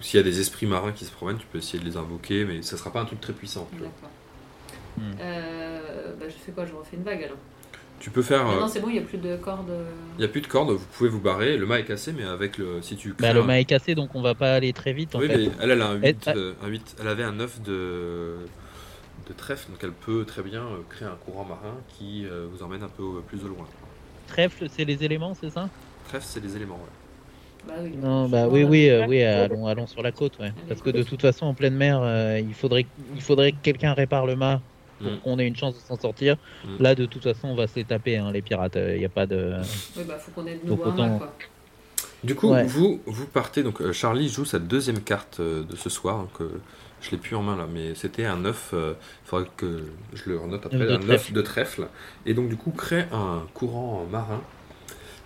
S'il 0.00 0.18
y 0.18 0.20
a 0.20 0.22
des 0.22 0.38
esprits 0.38 0.66
marins 0.66 0.92
qui 0.92 1.04
se 1.04 1.10
promènent, 1.10 1.38
tu 1.38 1.46
peux 1.46 1.58
essayer 1.58 1.80
de 1.82 1.84
les 1.84 1.96
invoquer, 1.96 2.44
mais 2.44 2.62
ça 2.62 2.76
sera 2.76 2.92
pas 2.92 3.00
un 3.00 3.04
truc 3.04 3.20
très 3.20 3.32
puissant. 3.32 3.66
tu 3.72 3.78
vois. 3.78 3.88
D'accord. 3.88 4.10
Hmm. 4.96 5.16
Euh, 5.20 6.12
bah, 6.20 6.26
je 6.28 6.34
fais 6.34 6.52
quoi? 6.52 6.64
Je 6.66 6.72
refais 6.72 6.96
une 6.96 7.02
vague 7.02 7.24
alors. 7.24 7.36
Tu 8.02 8.10
peux 8.10 8.20
faire. 8.22 8.44
Ah 8.46 8.52
euh, 8.56 8.60
non, 8.60 8.68
c'est 8.68 8.80
bon, 8.80 8.88
il 8.88 8.94
n'y 8.94 8.98
a 8.98 9.02
plus 9.02 9.16
de 9.16 9.36
cordes. 9.36 9.70
Il 10.16 10.20
n'y 10.20 10.24
a 10.24 10.28
plus 10.28 10.40
de 10.40 10.46
cordes, 10.48 10.70
vous 10.70 10.84
pouvez 10.92 11.08
vous 11.08 11.20
barrer. 11.20 11.56
Le 11.56 11.64
mât 11.66 11.78
est 11.78 11.84
cassé, 11.84 12.12
mais 12.12 12.24
avec 12.24 12.58
le. 12.58 12.82
Si 12.82 12.96
tu 12.96 13.14
Bah, 13.18 13.32
le 13.32 13.40
un- 13.40 13.44
mât 13.44 13.60
est 13.60 13.64
cassé 13.64 13.94
donc 13.94 14.14
on 14.16 14.20
va 14.22 14.34
pas 14.34 14.54
aller 14.54 14.72
très 14.72 14.92
vite 14.92 15.14
en 15.14 15.20
Oui, 15.20 15.28
fait. 15.28 15.36
mais 15.38 15.48
elle, 15.60 15.70
elle 15.70 15.82
a 15.82 15.86
un 15.88 15.94
8, 15.94 16.04
Elle- 16.04 16.16
ah. 16.26 16.32
euh, 16.36 16.52
un 16.64 16.66
8. 16.68 16.96
Elle 17.00 17.08
avait 17.08 17.22
un 17.22 17.32
9 17.32 17.62
de, 17.62 18.38
de 19.28 19.32
trèfle, 19.36 19.70
donc 19.70 19.78
elle 19.84 19.92
peut 19.92 20.24
très 20.24 20.42
bien 20.42 20.62
euh, 20.62 20.78
créer 20.90 21.06
un 21.06 21.16
courant 21.24 21.44
marin 21.44 21.76
qui 21.96 22.26
euh, 22.26 22.46
vous 22.52 22.64
emmène 22.64 22.82
un 22.82 22.88
peu 22.88 23.04
plus 23.28 23.44
au 23.44 23.48
loin. 23.48 23.66
Trèfle, 24.26 24.66
c'est 24.68 24.84
les 24.84 25.04
éléments, 25.04 25.34
c'est 25.40 25.50
ça? 25.50 25.68
Trèfle, 26.08 26.26
c'est 26.28 26.42
les 26.42 26.56
éléments. 26.56 26.74
ouais. 26.82 27.68
Bah 27.68 27.74
oui. 27.84 27.92
Non, 28.02 28.28
bah 28.28 28.48
oui, 28.48 28.64
oui, 28.64 28.88
euh, 28.90 29.06
oui, 29.06 29.22
allons, 29.22 29.68
allons 29.68 29.86
sur 29.86 30.02
la 30.02 30.10
côte, 30.10 30.36
ouais. 30.40 30.52
Parce 30.68 30.82
que 30.82 30.90
de 30.90 31.04
toute 31.04 31.20
façon, 31.20 31.46
en 31.46 31.54
pleine 31.54 31.76
mer, 31.76 32.00
euh, 32.02 32.40
il 32.40 32.54
faudrait, 32.54 32.84
il 33.14 33.22
faudrait 33.22 33.52
que 33.52 33.58
quelqu'un 33.62 33.92
répare 33.92 34.26
le 34.26 34.34
mât 34.34 34.60
pour 35.02 35.12
Mm. 35.12 35.18
qu'on 35.20 35.38
ait 35.38 35.46
une 35.46 35.56
chance 35.56 35.74
de 35.74 35.80
s'en 35.80 35.98
sortir. 35.98 36.36
Mm. 36.64 36.68
Là, 36.82 36.94
de 36.94 37.06
toute 37.06 37.22
façon, 37.22 37.48
on 37.48 37.54
va 37.54 37.66
se 37.66 37.76
les 37.76 37.84
taper, 37.84 38.16
hein, 38.18 38.30
les 38.32 38.42
pirates. 38.42 38.76
Il 38.76 38.98
n'y 38.98 39.04
a 39.04 39.08
pas 39.08 39.26
de. 39.26 39.56
Oui, 39.96 40.04
bah 40.06 40.18
faut 40.18 40.30
qu'on 40.32 40.46
ait 40.46 40.54
de 40.54 40.66
Donc, 40.66 40.78
nouveau 40.78 40.90
un 40.90 40.94
autant- 40.94 41.08
mât, 41.08 41.18
quoi. 41.18 41.32
Du 42.24 42.34
coup, 42.36 42.50
Ouais. 42.52 42.64
vous, 42.64 43.00
vous 43.06 43.26
partez. 43.26 43.62
Donc, 43.64 43.80
euh, 43.82 43.92
Charlie 43.92 44.28
joue 44.28 44.44
sa 44.44 44.58
deuxième 44.60 45.00
carte 45.00 45.38
euh, 45.40 45.64
de 45.64 45.74
ce 45.74 45.90
soir. 45.90 46.18
Donc, 46.18 46.40
euh, 46.40 46.48
je 47.00 47.10
l'ai 47.10 47.16
plus 47.16 47.34
en 47.34 47.42
main 47.42 47.56
là, 47.56 47.66
mais 47.72 47.96
c'était 47.96 48.24
un 48.26 48.36
9. 48.36 48.72
Il 48.74 48.94
faudrait 49.24 49.48
que 49.56 49.82
je 50.14 50.30
le 50.30 50.38
renote 50.38 50.64
après. 50.64 50.78
De 50.78 50.88
un 50.88 50.98
9 50.98 51.06
trèfle. 51.06 51.32
de 51.32 51.42
trèfle. 51.42 51.88
Et 52.26 52.34
donc, 52.34 52.48
du 52.48 52.56
coup, 52.56 52.70
crée 52.70 53.06
un 53.12 53.42
courant 53.54 54.06
marin 54.10 54.40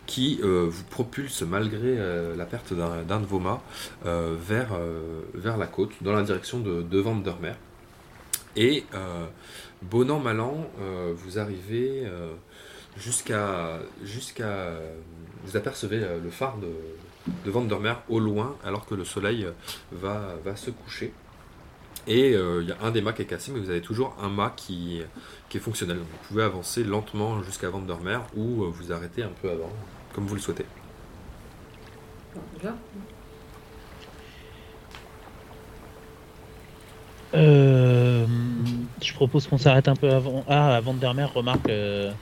qui 0.07 0.39
euh, 0.43 0.67
vous 0.71 0.85
propulse, 0.85 1.43
malgré 1.43 1.81
euh, 1.99 2.35
la 2.37 2.47
perte 2.47 2.73
d'un 2.73 3.03
d'un 3.03 3.21
de 3.21 3.27
vos 3.27 3.41
mâts, 3.41 3.61
euh, 4.07 4.35
vers, 4.41 4.69
euh, 4.73 5.21
vers 5.35 5.57
la 5.59 5.67
côte, 5.67 5.91
dans 6.01 6.13
la 6.15 6.23
direction 6.23 6.61
de, 6.61 6.81
de 6.81 6.99
Vandermeer. 6.99 7.57
Et 8.57 8.85
euh, 8.95 9.27
bon 9.91 10.11
an, 10.11 10.19
mal 10.19 10.41
an, 10.41 10.71
euh, 10.81 11.13
vous 11.17 11.39
arrivez 11.39 12.03
euh, 12.05 12.35
jusqu'à. 12.97 13.79
jusqu'à 14.03 14.73
vous 15.45 15.57
apercevez 15.57 16.03
euh, 16.03 16.19
le 16.21 16.31
phare 16.31 16.57
de, 16.59 16.69
de 17.45 17.51
Vandermeer 17.51 18.03
au 18.09 18.19
loin, 18.19 18.57
alors 18.65 18.87
que 18.87 18.95
le 18.95 19.05
soleil 19.05 19.47
va, 19.93 20.37
se 20.57 20.71
coucher. 20.71 21.13
Et 22.09 22.33
il 22.35 22.69
y 22.69 22.73
a 22.73 22.77
un 22.83 22.93
des 22.93 23.01
mâts 23.01 23.13
qui 23.13 23.23
est 23.23 23.27
cassé, 23.27 23.51
mais 23.51 23.59
vous 23.59 23.71
avez 23.71 23.81
toujours 23.81 24.17
un 24.23 24.29
mât 24.29 24.53
qui, 24.57 25.03
est 25.53 25.59
fonctionnel. 25.59 25.99
Vous 25.99 26.29
pouvez 26.29 26.45
avancer 26.45 26.85
lentement 26.85 27.43
jusqu'à 27.43 27.69
Vandermeer 27.69 28.21
ou 28.37 28.65
vous 28.71 28.93
arrêter 28.93 29.25
un 29.25 29.33
peu 29.43 29.51
avant, 29.51 29.73
comme 30.15 30.27
vous 30.27 30.37
le 30.37 30.41
souhaitez. 30.41 30.67
Bon, 32.35 32.43
Euh, 37.35 38.27
je 39.03 39.13
propose 39.15 39.47
qu'on 39.47 39.59
s'arrête 39.59 39.89
un 39.89 39.95
peu 39.95 40.11
avant. 40.11 40.45
Ah, 40.49 40.77
à 40.77 40.81
Vandermeer, 40.81 41.33
remarque, 41.33 41.69
euh, 41.69 42.13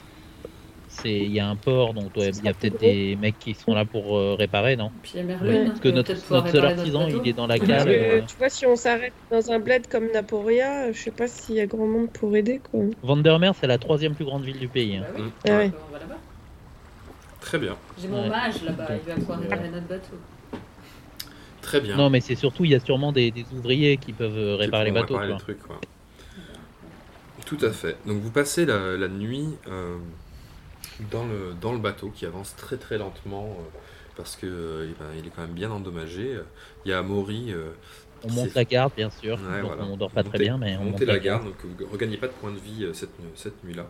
c'est 0.87 1.09
il 1.11 1.31
y 1.31 1.39
a 1.39 1.47
un 1.47 1.55
port, 1.55 1.93
donc 1.93 2.15
ouais, 2.17 2.29
il 2.29 2.43
y 2.43 2.47
a 2.47 2.53
peut-être 2.53 2.79
des 2.79 3.15
mecs 3.17 3.37
qui 3.39 3.53
sont 3.53 3.73
là 3.73 3.85
pour 3.85 4.17
euh, 4.17 4.35
réparer, 4.37 4.75
non? 4.75 4.91
Puis 5.01 5.11
il 5.15 5.17
y 5.17 5.19
a 5.21 5.23
Merlune. 5.23 5.65
Parce 5.67 5.79
que 5.79 5.89
notre, 5.89 6.15
seul 6.15 6.65
artisan, 6.65 7.07
il 7.07 7.27
est 7.27 7.33
dans 7.33 7.47
la 7.47 7.57
Parce 7.57 7.69
cale. 7.69 7.85
que, 7.87 7.91
euh, 7.91 8.21
tu 8.27 8.35
vois, 8.37 8.49
si 8.49 8.65
on 8.65 8.75
s'arrête 8.75 9.13
dans 9.29 9.51
un 9.51 9.59
bled 9.59 9.87
comme 9.87 10.11
Naporia, 10.11 10.91
je 10.91 10.99
sais 10.99 11.11
pas 11.11 11.27
s'il 11.27 11.55
y 11.55 11.59
a 11.59 11.65
grand 11.67 11.85
monde 11.87 12.11
pour 12.11 12.35
aider, 12.35 12.59
quoi. 12.71 12.81
Vandermeer, 13.03 13.51
c'est 13.59 13.67
la 13.67 13.77
troisième 13.77 14.15
plus 14.15 14.25
grande 14.25 14.43
ville 14.43 14.59
du 14.59 14.67
pays. 14.67 14.95
hein. 14.97 15.01
Bah 15.01 15.13
oui. 15.15 15.31
Ah 15.47 15.57
ouais. 15.57 15.71
on 15.87 15.93
va 15.93 15.99
là-bas. 15.99 16.17
Très 17.41 17.59
bien, 17.59 17.77
J'ai 18.01 18.07
mon 18.07 18.23
Ouais. 18.23 18.29
mage 18.29 18.63
là-bas, 18.63 18.87
il 18.95 19.07
va 19.07 19.15
pouvoir 19.15 19.39
réparer 19.39 19.69
notre 19.69 19.87
bateau. 19.87 20.15
Très 21.65 21.81
bien. 21.81 21.97
Non, 21.97 22.09
mais 22.09 22.21
c'est 22.21 22.35
surtout, 22.35 22.65
il 22.65 22.71
y 22.71 22.75
a 22.75 22.79
sûrement 22.79 23.11
des, 23.11 23.31
des 23.31 23.45
ouvriers 23.53 23.97
qui 23.97 24.13
peuvent 24.13 24.57
Qui 24.59 24.61
réparer 24.61 24.85
les 24.85 24.91
bateaux. 24.91 25.17
réparer 25.17 25.27
quoi. 25.27 25.27
les 25.27 25.37
trucs, 25.37 25.61
quoi. 25.63 25.79
Tout 27.45 27.57
à 27.61 27.71
fait. 27.71 27.97
Donc 28.05 28.21
vous 28.21 28.31
passez 28.31 28.65
la, 28.65 28.97
la 28.97 29.07
nuit 29.07 29.47
euh, 29.67 29.97
dans, 31.11 31.25
le, 31.25 31.53
dans 31.59 31.73
le 31.73 31.79
bateau 31.79 32.09
qui 32.09 32.25
avance 32.25 32.55
très 32.55 32.77
très 32.77 32.97
lentement 32.97 33.57
euh, 33.59 33.63
parce 34.15 34.35
que 34.35 34.47
euh, 34.47 34.87
eh 34.91 34.95
ben, 34.99 35.09
il 35.19 35.27
est 35.27 35.29
quand 35.29 35.41
même 35.43 35.53
bien 35.53 35.69
endommagé. 35.71 36.39
Il 36.85 36.89
y 36.89 36.93
a 36.93 36.99
Amaury. 36.99 37.53
On 38.23 38.31
monte 38.31 38.55
la 38.55 38.63
garde, 38.65 38.93
bien 38.95 39.09
sûr. 39.11 39.37
Ouais, 39.39 39.61
donc 39.61 39.71
voilà. 39.75 39.83
on 39.85 39.97
dort 39.97 40.11
pas 40.11 40.23
très 40.23 40.39
bien, 40.39 40.57
mais 40.57 40.77
on 40.77 40.85
monte 40.85 41.01
la 41.01 41.19
garde, 41.19 41.45
donc 41.45 41.55
vous 41.63 41.85
ne 41.85 41.91
regagnez 41.91 42.17
pas 42.17 42.27
de 42.27 42.33
points 42.33 42.51
de 42.51 42.57
vie 42.59 42.87
cette, 42.93 43.11
cette 43.35 43.63
nuit-là. 43.63 43.87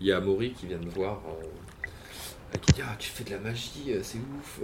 Il 0.00 0.06
y 0.06 0.12
a 0.12 0.18
Amaury 0.18 0.52
qui 0.52 0.66
vient 0.66 0.78
de 0.78 0.88
voir, 0.90 1.22
qui 2.60 2.72
dit 2.72 2.82
Ah, 2.84 2.96
tu 2.98 3.08
fais 3.10 3.24
de 3.24 3.30
la 3.30 3.38
magie, 3.38 3.92
c'est 4.02 4.18
ouf. 4.18 4.60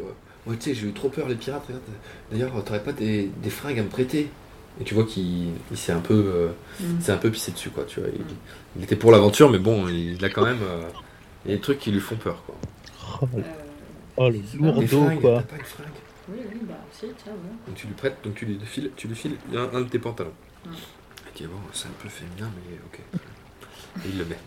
Moi, 0.47 0.57
tu 0.57 0.63
sais, 0.71 0.75
j'ai 0.75 0.87
eu 0.89 0.93
trop 0.93 1.09
peur, 1.09 1.29
les 1.29 1.35
pirates. 1.37 1.65
regarde. 1.67 1.83
D'ailleurs, 2.31 2.65
t'aurais 2.65 2.83
pas 2.83 2.93
des, 2.93 3.31
des 3.43 3.51
fringues 3.51 3.79
à 3.79 3.83
me 3.83 3.89
prêter 3.89 4.29
Et 4.81 4.85
tu 4.85 4.95
vois 4.95 5.05
qu'il 5.05 5.51
il 5.71 5.77
s'est 5.77 5.93
un 5.93 6.01
peu. 6.01 6.15
euh, 6.15 6.49
Mm. 6.81 7.01
c'est 7.01 7.13
un 7.13 7.17
peu 7.19 7.31
pissé 7.31 7.53
dessus, 7.53 7.71
quoi. 7.71 7.85
Tu 7.85 8.01
vois. 8.01 8.09
Il, 8.13 8.25
il 8.77 8.85
était 8.85 8.97
pour 8.97 9.11
l'aventure, 9.13 9.51
mais 9.51 9.59
bon, 9.59 9.89
il, 9.89 10.23
a 10.25 10.29
quand 10.29 10.45
même. 10.45 10.59
euh, 10.63 10.89
il 11.45 11.51
y 11.53 11.55
a 11.55 11.57
des 11.57 11.63
trucs 11.63 11.79
qui 11.79 11.91
lui 11.93 12.01
font 12.01 12.17
peur, 12.17 12.43
quoi. 12.45 12.55
Oh, 13.23 13.29
Euh, 13.37 13.41
oh, 14.17 14.29
le 14.29 14.39
Des 14.39 14.57
lourdeau, 14.59 15.05
fringues, 15.07 15.21
quoi. 15.21 15.37
T'as 15.37 15.43
pas 15.43 15.57
une 15.57 15.65
fringue 15.65 15.87
oui, 16.27 16.39
oui, 16.55 16.61
bah 16.67 16.75
si, 16.91 17.07
tiens. 17.23 17.33
Donc 17.67 17.77
tu 17.77 17.87
lui 17.87 17.93
prêtes, 17.95 18.17
donc 18.25 18.35
tu 18.35 18.47
lui 18.47 18.59
files, 18.65 18.91
tu 18.97 19.09
lui 19.09 19.15
files 19.15 19.37
un, 19.55 19.69
un 19.77 19.81
de 19.83 19.89
tes 19.91 19.99
pantalons. 19.99 20.33
Mm. 20.67 20.71
Il 21.37 21.43
dit 21.43 21.47
bon, 21.47 21.59
c'est 21.75 21.87
un 21.89 21.91
peu 22.03 22.09
féminin, 22.09 22.51
mais 22.57 22.79
ok. 22.87 23.01
Et 24.05 24.09
il 24.09 24.19
le 24.19 24.25
met. 24.25 24.39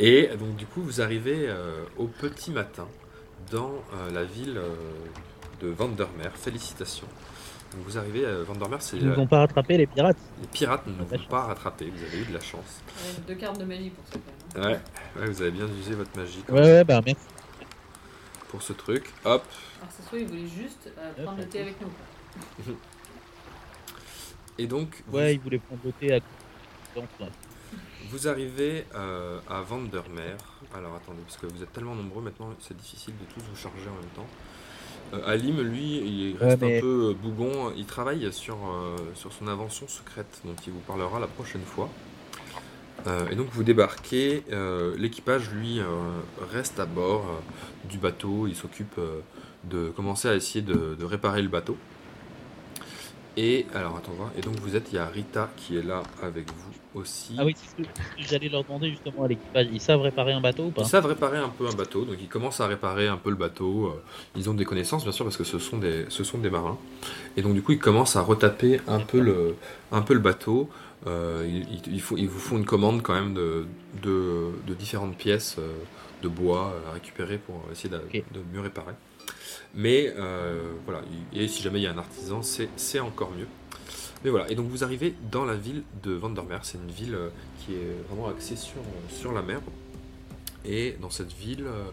Et 0.00 0.28
donc 0.38 0.56
du 0.56 0.66
coup, 0.66 0.82
vous 0.82 1.00
arrivez 1.00 1.46
euh, 1.48 1.84
au 1.96 2.06
petit 2.06 2.50
matin 2.50 2.86
dans 3.50 3.82
euh, 3.94 4.10
la 4.12 4.24
ville 4.24 4.56
euh, 4.58 4.74
de 5.60 5.68
Vandermeer. 5.68 6.30
Félicitations. 6.36 7.06
Donc 7.72 7.82
vous 7.84 7.98
arrivez 7.98 8.24
à 8.24 8.42
Vandermeer, 8.42 8.80
c'est 8.80 8.96
Ils 8.96 9.04
nous 9.06 9.12
la- 9.14 9.18
ont 9.18 9.26
pas 9.26 9.40
rattrapé, 9.40 9.76
les 9.76 9.86
pirates. 9.86 10.16
les 10.40 10.46
pirates 10.46 10.86
ne 10.86 10.92
vous 10.92 11.06
la 11.10 11.18
ont 11.18 11.24
pas 11.28 11.42
rattrapé. 11.44 11.90
Vous 11.94 12.02
avez 12.04 12.18
eu 12.20 12.24
de 12.24 12.32
la 12.32 12.40
chance. 12.40 12.80
Ouais, 13.04 13.22
deux 13.26 13.34
cartes 13.34 13.58
de 13.58 13.64
magie 13.64 13.90
pour 13.90 14.04
ça 14.06 14.18
quand 14.54 14.62
même. 14.62 14.72
hein. 14.74 14.80
Ouais, 15.16 15.20
ouais, 15.22 15.30
vous 15.30 15.42
avez 15.42 15.50
bien 15.50 15.66
usé 15.78 15.94
votre 15.94 16.16
magie 16.16 16.42
quand 16.46 16.54
Ouais, 16.54 16.60
ouais, 16.62 16.84
bah 16.84 17.00
merci. 17.04 17.20
pour 18.48 18.62
ce 18.62 18.72
truc. 18.72 19.12
Hop. 19.24 19.44
Alors 19.80 19.92
ça 19.92 20.02
se 20.02 20.06
trouve, 20.06 20.20
il 20.20 20.26
voulait 20.28 20.46
juste 20.48 20.90
euh, 20.98 21.12
Ouais, 21.18 21.22
prendre 21.24 21.36
le 21.38 21.42
ça 21.44 21.48
thé 21.50 21.60
avec 21.60 21.74
nous. 21.80 22.74
Et 24.58 24.66
donc 24.66 25.02
vous- 25.06 25.18
Ouais, 25.18 25.34
ils 25.34 25.40
voulaient 25.40 25.58
prendre 25.58 25.80
le 25.84 25.92
thé 25.92 26.14
à 26.14 26.20
donc, 26.94 27.06
ouais. 27.20 27.26
Vous 28.10 28.26
arrivez 28.28 28.86
euh, 28.94 29.40
à 29.48 29.60
Vandermeer. 29.60 30.36
Alors 30.74 30.94
attendez, 30.96 31.20
parce 31.26 31.38
que 31.38 31.46
vous 31.46 31.62
êtes 31.62 31.72
tellement 31.72 31.94
nombreux 31.94 32.22
maintenant, 32.22 32.50
c'est 32.60 32.76
difficile 32.76 33.14
de 33.18 33.24
tous 33.32 33.40
vous 33.40 33.56
charger 33.56 33.88
en 33.88 34.00
même 34.00 34.10
temps. 34.14 34.26
Euh, 35.14 35.26
Alim, 35.32 35.60
lui, 35.62 35.96
il 35.96 36.36
reste 36.36 36.60
mais- 36.60 36.78
un 36.78 36.80
peu 36.80 37.10
euh, 37.10 37.14
bougon. 37.14 37.72
Il 37.76 37.86
travaille 37.86 38.30
sur, 38.32 38.56
euh, 38.56 38.96
sur 39.14 39.32
son 39.32 39.48
invention 39.48 39.88
secrète, 39.88 40.40
dont 40.44 40.54
il 40.66 40.72
vous 40.72 40.80
parlera 40.80 41.18
la 41.18 41.26
prochaine 41.26 41.62
fois. 41.64 41.88
Euh, 43.06 43.28
et 43.30 43.34
donc 43.36 43.46
vous 43.52 43.62
débarquez. 43.64 44.44
L'équipage, 44.98 45.50
lui, 45.50 45.80
reste 46.52 46.78
à 46.80 46.84
bord 46.86 47.24
du 47.88 47.96
bateau. 47.98 48.46
Il 48.46 48.54
s'occupe 48.56 49.00
de 49.64 49.88
commencer 49.90 50.28
à 50.28 50.34
essayer 50.34 50.62
de, 50.62 50.96
de 50.98 51.04
réparer 51.04 51.40
le 51.42 51.48
bateau. 51.48 51.76
Et 53.36 53.66
alors, 53.74 53.96
attends. 53.96 54.12
Et 54.36 54.40
donc 54.42 54.56
vous 54.56 54.74
êtes, 54.76 54.92
il 54.92 54.96
y 54.96 54.98
a 54.98 55.06
Rita 55.06 55.48
qui 55.56 55.78
est 55.78 55.82
là 55.82 56.02
avec 56.22 56.48
vous 56.52 56.67
aussi. 56.94 57.34
Ah 57.36 57.44
oui, 57.44 57.54
c'est 57.56 57.68
ce 57.68 57.74
que 57.76 57.82
ce 57.84 58.10
que 58.16 58.22
j'allais 58.28 58.48
leur 58.48 58.64
demander 58.64 58.90
justement 58.90 59.24
à 59.24 59.28
l'équipage. 59.28 59.68
Ils 59.70 59.80
savent 59.80 60.00
réparer 60.00 60.32
un 60.32 60.40
bateau 60.40 60.66
ou 60.66 60.72
pas 60.72 60.82
Ils 60.82 60.86
savent 60.86 61.06
réparer 61.06 61.38
un 61.38 61.48
peu 61.48 61.66
un 61.68 61.72
bateau, 61.72 62.04
donc 62.04 62.16
ils 62.20 62.28
commencent 62.28 62.60
à 62.60 62.66
réparer 62.66 63.08
un 63.08 63.16
peu 63.16 63.30
le 63.30 63.36
bateau. 63.36 63.86
euh, 63.86 64.02
Ils 64.36 64.48
ont 64.50 64.54
des 64.54 64.64
connaissances, 64.64 65.02
bien 65.04 65.12
sûr, 65.12 65.24
parce 65.24 65.36
que 65.36 65.44
ce 65.44 65.58
sont 65.58 65.78
des, 65.78 66.06
ce 66.08 66.24
sont 66.24 66.38
des 66.38 66.50
marins. 66.50 66.78
Et 67.36 67.42
donc, 67.42 67.54
du 67.54 67.62
coup, 67.62 67.72
ils 67.72 67.78
commencent 67.78 68.16
à 68.16 68.22
retaper 68.22 68.80
un 68.88 69.00
peu 69.00 69.20
le, 69.20 69.56
un 69.92 70.02
peu 70.02 70.14
le 70.14 70.20
bateau. 70.20 70.68
Euh, 71.06 71.46
ils, 71.48 71.94
ils- 71.94 72.28
vous 72.28 72.38
font 72.40 72.56
une 72.58 72.64
commande 72.64 73.02
quand 73.02 73.14
même 73.14 73.34
de, 73.34 73.66
de, 74.02 74.48
de 74.66 74.74
différentes 74.74 75.16
pièces 75.16 75.56
euh, 75.58 75.72
de 76.22 76.28
bois 76.28 76.74
à 76.88 76.92
récupérer 76.94 77.38
pour 77.38 77.62
essayer 77.70 77.88
de, 77.88 78.00
mieux 78.52 78.60
réparer. 78.60 78.94
Mais 79.74 80.12
euh, 80.16 80.72
voilà, 80.84 81.02
et 81.32 81.46
si 81.48 81.62
jamais 81.62 81.80
il 81.80 81.82
y 81.84 81.86
a 81.86 81.92
un 81.92 81.98
artisan, 81.98 82.42
c'est 82.42 83.00
encore 83.00 83.30
mieux. 83.32 83.46
Mais 84.24 84.30
voilà, 84.30 84.50
et 84.50 84.54
donc 84.54 84.68
vous 84.68 84.84
arrivez 84.84 85.14
dans 85.30 85.44
la 85.44 85.54
ville 85.54 85.82
de 86.02 86.12
Vandermeer. 86.12 86.58
C'est 86.62 86.78
une 86.78 86.90
ville 86.90 87.14
euh, 87.14 87.28
qui 87.60 87.74
est 87.74 87.96
vraiment 88.08 88.28
axée 88.28 88.56
sur, 88.56 88.80
sur 89.10 89.32
la 89.32 89.42
mer. 89.42 89.60
Et 90.64 90.96
dans 91.00 91.10
cette 91.10 91.32
ville, 91.32 91.64
euh, 91.66 91.84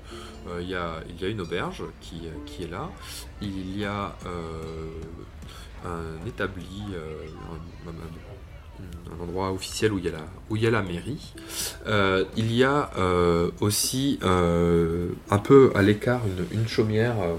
euh, 0.49 0.61
il 0.61 0.69
y, 0.69 0.75
a, 0.75 0.95
il 1.09 1.21
y 1.21 1.25
a 1.25 1.29
une 1.29 1.41
auberge 1.41 1.83
qui, 2.01 2.21
euh, 2.25 2.31
qui 2.45 2.63
est 2.63 2.71
là. 2.71 2.89
Il 3.41 3.77
y 3.77 3.85
a 3.85 4.15
euh, 4.25 4.89
un 5.85 6.27
établi, 6.27 6.83
euh, 6.93 7.25
un, 7.87 9.23
endroit 9.23 9.51
officiel 9.53 9.93
où 9.93 9.99
il 9.99 10.05
y 10.05 10.07
a 10.09 10.11
la, 10.11 10.25
où 10.49 10.55
il 10.57 10.63
y 10.63 10.67
a 10.67 10.71
la 10.71 10.81
mairie. 10.81 11.33
Euh, 11.85 12.25
il 12.35 12.53
y 12.53 12.63
a 12.63 12.89
euh, 12.97 13.51
aussi 13.61 14.19
euh, 14.23 15.09
un 15.29 15.37
peu 15.37 15.71
à 15.75 15.81
l'écart 15.81 16.21
une, 16.25 16.59
une 16.59 16.67
chaumière 16.67 17.15
euh, 17.21 17.35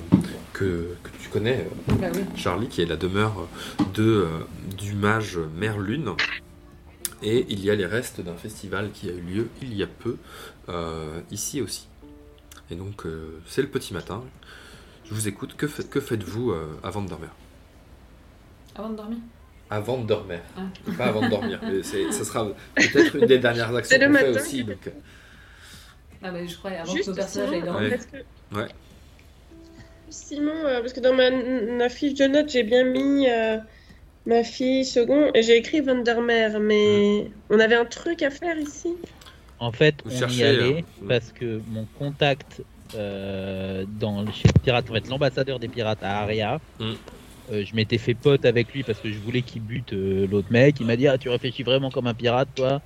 que, 0.55 0.95
que 1.03 1.11
tu 1.21 1.29
connais, 1.29 1.67
euh, 1.91 2.13
oui. 2.15 2.21
Charlie, 2.37 2.69
qui 2.69 2.81
est 2.81 2.87
la 2.87 2.97
demeure 2.97 3.47
de, 3.95 4.03
euh, 4.03 4.27
du 4.77 4.95
mage 4.95 5.39
Merlune. 5.39 6.15
Et 7.23 7.47
il 7.49 7.65
y 7.65 7.71
a 7.71 7.75
les 7.75 7.87
restes 7.87 8.21
d'un 8.21 8.37
festival 8.37 8.91
qui 8.93 9.09
a 9.09 9.13
eu 9.13 9.21
lieu 9.21 9.49
il 9.63 9.75
y 9.75 9.83
a 9.83 9.87
peu, 9.87 10.17
euh, 10.69 11.21
ici 11.31 11.63
aussi. 11.63 11.89
Et 12.71 12.75
donc, 12.75 13.07
euh, 13.07 13.41
c'est 13.47 13.63
le 13.63 13.69
petit 13.69 13.95
matin. 13.95 14.23
Je 15.09 15.15
vous 15.15 15.29
écoute. 15.29 15.57
Que, 15.57 15.67
fait- 15.67 15.89
que 15.89 16.01
faites-vous 16.01 16.51
euh, 16.51 16.79
avant 16.83 17.01
de 17.03 17.09
dormir? 17.09 17.31
Avant 18.75 18.91
de 18.91 18.97
dormir? 18.97 19.19
Avant 19.71 19.99
de 19.99 20.07
dormir. 20.07 20.41
Ah. 20.57 20.63
Pas 20.99 21.07
avant 21.07 21.23
de 21.23 21.29
dormir. 21.29 21.59
mais 21.63 21.83
sera 21.83 22.47
peut-être 22.75 23.17
une 23.17 23.27
des 23.27 23.39
dernières 23.39 23.75
actions 23.75 23.99
qu'on 23.99 24.15
fait 24.15 24.39
aussi. 24.39 24.65
Donc, 24.65 24.91
Ah 26.23 26.31
bah 26.33 26.45
je 26.47 26.57
croyais 26.57 26.79
avant 26.79 26.93
Juste 26.93 27.05
que 27.07 27.11
nos 27.11 27.17
personnages 27.17 27.49
Simon, 27.51 27.61
aillent 27.63 27.67
dormir. 27.73 27.91
Ouais. 27.91 27.97
parce 27.97 28.07
que- 28.07 28.57
Ouais. 28.57 28.69
Simon, 30.11 30.53
euh, 30.67 30.81
parce 30.81 30.93
que 30.93 31.01
dans 31.01 31.15
ma, 31.15 31.31
ma 31.31 31.89
fiche 31.89 32.15
de 32.15 32.27
notes, 32.27 32.51
j'ai 32.51 32.63
bien 32.63 32.85
mis 32.85 33.29
euh, 33.29 33.59
ma 34.27 34.43
fille 34.43 34.85
second 34.85 35.31
et 35.35 35.43
j'ai 35.43 35.57
écrit 35.57 35.81
Vandermeer, 35.81 36.59
mais 36.61 37.31
on 37.51 37.59
avait 37.61 37.77
un 37.77 37.85
truc 37.85 38.23
à 38.23 38.31
faire 38.31 38.59
ici? 38.59 38.89
En 39.59 39.73
fait, 39.73 39.95
Vous 40.05 40.15
on 40.15 40.19
cherchez, 40.19 40.37
y 40.39 40.45
allait 40.45 40.79
hein. 40.81 41.05
parce 41.09 41.33
que 41.33 41.61
mon 41.69 41.87
contact 41.99 42.63
euh, 42.95 43.85
dans, 43.99 44.25
chez 44.33 44.49
les 44.49 44.61
pirates, 44.63 44.91
en 44.91 44.95
fait, 44.95 45.09
l'ambassadeur 45.09 45.59
des 45.59 45.69
pirates 45.69 46.03
à 46.03 46.21
Aria, 46.21 46.61
Mm. 46.79 46.93
euh, 47.53 47.65
je 47.65 47.75
m'étais 47.75 47.99
fait 47.99 48.15
pote 48.15 48.45
avec 48.45 48.73
lui 48.75 48.83
parce 48.83 48.99
que 49.01 49.11
je 49.11 49.19
voulais 49.19 49.43
qu'il 49.43 49.63
bute 49.63 49.93
euh, 49.93 50.27
l'autre 50.31 50.49
mec. 50.51 50.77
Il 50.81 50.87
m'a 50.87 50.97
dit 50.97 51.09
ah, 51.09 51.17
Tu 51.19 51.29
réfléchis 51.29 51.63
vraiment 51.63 51.91
comme 51.91 52.07
un 52.07 52.15
pirate, 52.15 52.49
toi 52.55 52.81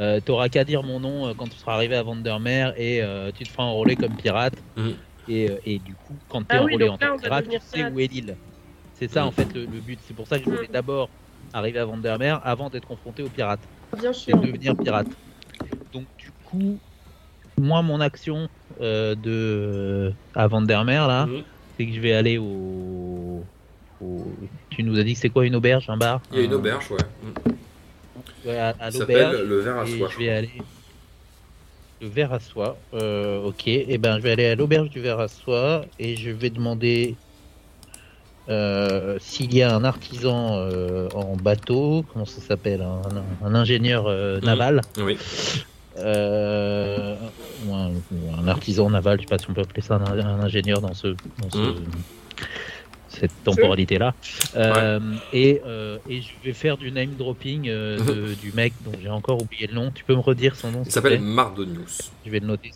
Euh, 0.00 0.18
T'auras 0.20 0.48
qu'à 0.48 0.64
dire 0.64 0.82
mon 0.82 0.98
nom 0.98 1.28
euh, 1.28 1.34
quand 1.36 1.46
tu 1.48 1.56
seras 1.56 1.74
arrivé 1.74 1.94
à 1.94 2.02
Vandermeer 2.02 2.72
et 2.76 3.00
euh, 3.02 3.30
tu 3.36 3.44
te 3.44 3.48
feras 3.48 3.64
enrôler 3.64 3.94
comme 3.94 4.14
pirate. 4.16 4.54
Mm. 4.76 4.90
Et, 5.28 5.48
et 5.66 5.78
du 5.78 5.94
coup, 5.94 6.14
quand 6.28 6.40
t'es 6.42 6.56
Ah 6.56 6.64
oui, 6.64 6.72
enrôlé 6.72 6.88
en 6.88 6.98
tant 6.98 7.16
que 7.16 7.22
pirate, 7.22 7.48
tu 7.48 7.58
sais 7.60 7.84
où 7.90 8.00
est 8.00 8.06
l'île. 8.12 8.34
C'est 8.94 9.10
ça 9.10 9.24
Mm. 9.24 9.26
en 9.28 9.30
fait 9.32 9.54
le, 9.54 9.62
le 9.62 9.80
but. 9.80 9.98
C'est 10.06 10.14
pour 10.14 10.26
ça 10.26 10.38
que 10.38 10.44
je 10.44 10.50
voulais 10.50 10.68
Mm. 10.68 10.72
d'abord 10.72 11.08
arriver 11.52 11.78
à 11.78 11.84
Vandermeer 11.84 12.38
avant 12.44 12.70
d'être 12.70 12.86
confronté 12.86 13.22
aux 13.22 13.28
pirates 13.28 13.60
Bien 13.98 14.10
et 14.10 14.14
sûr. 14.14 14.40
devenir 14.40 14.76
pirate. 14.76 15.06
Donc 15.92 16.04
du 16.18 16.30
coup, 16.46 16.78
moi 17.60 17.82
mon 17.82 18.00
action 18.00 18.48
euh, 18.80 19.14
de 19.14 20.12
à 20.34 20.46
Vandermeer 20.48 21.06
là, 21.06 21.26
Mhm. 21.26 21.42
c'est 21.76 21.86
que 21.86 21.92
je 21.92 22.00
vais 22.00 22.12
aller 22.12 22.38
au, 22.38 23.44
au- 24.00 24.26
Tu 24.70 24.82
nous 24.82 24.98
as 24.98 25.04
dit 25.04 25.14
que 25.14 25.20
c'est 25.20 25.28
quoi 25.30 25.46
une 25.46 25.54
auberge, 25.54 25.88
un 25.88 25.96
bar? 25.96 26.20
Il 26.32 26.38
y 26.38 26.40
a 26.40 26.44
une 26.44 26.52
Un- 26.52 26.56
auberge, 26.56 26.90
ouais. 26.90 26.98
Mm. 27.22 28.48
Ouais, 28.48 28.58
à, 28.58 28.74
à 28.80 28.90
Ça 28.90 28.98
l'auberge. 28.98 29.32
s'appelle 29.32 29.48
le 29.48 29.58
verre 29.60 29.76
à 29.78 29.84
et 29.86 29.98
soie. 29.98 30.08
je 30.12 30.18
vais 30.18 30.28
aller 30.30 30.50
le 32.00 32.08
verre 32.08 32.32
à 32.32 32.40
soie. 32.40 32.76
Euh, 32.94 33.42
ok, 33.44 33.66
et 33.68 33.96
ben 33.98 34.18
je 34.18 34.22
vais 34.22 34.32
aller 34.32 34.46
à 34.46 34.54
l'auberge 34.56 34.90
du 34.90 35.00
verre 35.00 35.20
à 35.20 35.28
soie 35.28 35.84
et 35.98 36.16
je 36.16 36.30
vais 36.30 36.50
demander 36.50 37.14
euh, 38.48 39.16
s'il 39.20 39.54
y 39.54 39.62
a 39.62 39.74
un 39.74 39.84
artisan 39.84 40.56
euh, 40.58 41.08
en 41.14 41.36
bateau, 41.36 42.04
comment 42.12 42.24
ça 42.26 42.40
s'appelle, 42.40 42.82
un, 43.42 43.54
ingénieur 43.54 44.06
euh, 44.06 44.38
Mhm. 44.38 44.44
naval. 44.44 44.80
Oui. 44.98 45.16
Ou, 45.96 46.00
un, 46.02 47.90
ou 47.90 48.34
un 48.38 48.48
artisan 48.48 48.90
naval, 48.90 49.18
je 49.18 49.22
sais 49.22 49.28
pas 49.28 49.38
si 49.38 49.48
on 49.48 49.54
peut 49.54 49.60
appeler 49.62 49.80
ça 49.82 49.94
un, 49.96 50.18
un 50.18 50.40
ingénieur 50.40 50.80
dans 50.80 50.92
ce, 50.94 51.08
dans 51.38 51.50
ce- 51.50 51.58
Mhm. 51.58 51.84
cette 53.08 53.44
temporalité 53.44 53.96
là. 53.98 54.12
et, 55.32 55.60
et 56.08 56.20
je 56.20 56.30
vais 56.44 56.52
faire 56.52 56.76
du 56.76 56.90
name 56.90 57.14
dropping 57.14 57.62
de- 57.66 58.34
du 58.34 58.52
mec 58.52 58.72
dont 58.84 58.92
j'ai 59.00 59.08
encore 59.08 59.40
oublié 59.40 59.68
le 59.68 59.74
nom. 59.74 59.90
Tu 59.94 60.02
peux 60.04 60.14
me 60.16 60.20
redire 60.20 60.56
son 60.56 60.72
nom 60.72 60.82
Il 60.84 60.90
s'appelle 60.90 61.20
Mardonius. 61.20 62.10
Je 62.26 62.30
vais 62.30 62.40
le 62.40 62.46
noter. 62.48 62.72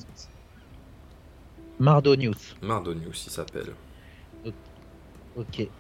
Mardonius. 1.81 2.57
Mardonius, 2.63 3.27
il 3.27 3.31
s'appelle. 3.31 3.73
Ok. 5.39 5.61
Et 5.61 5.71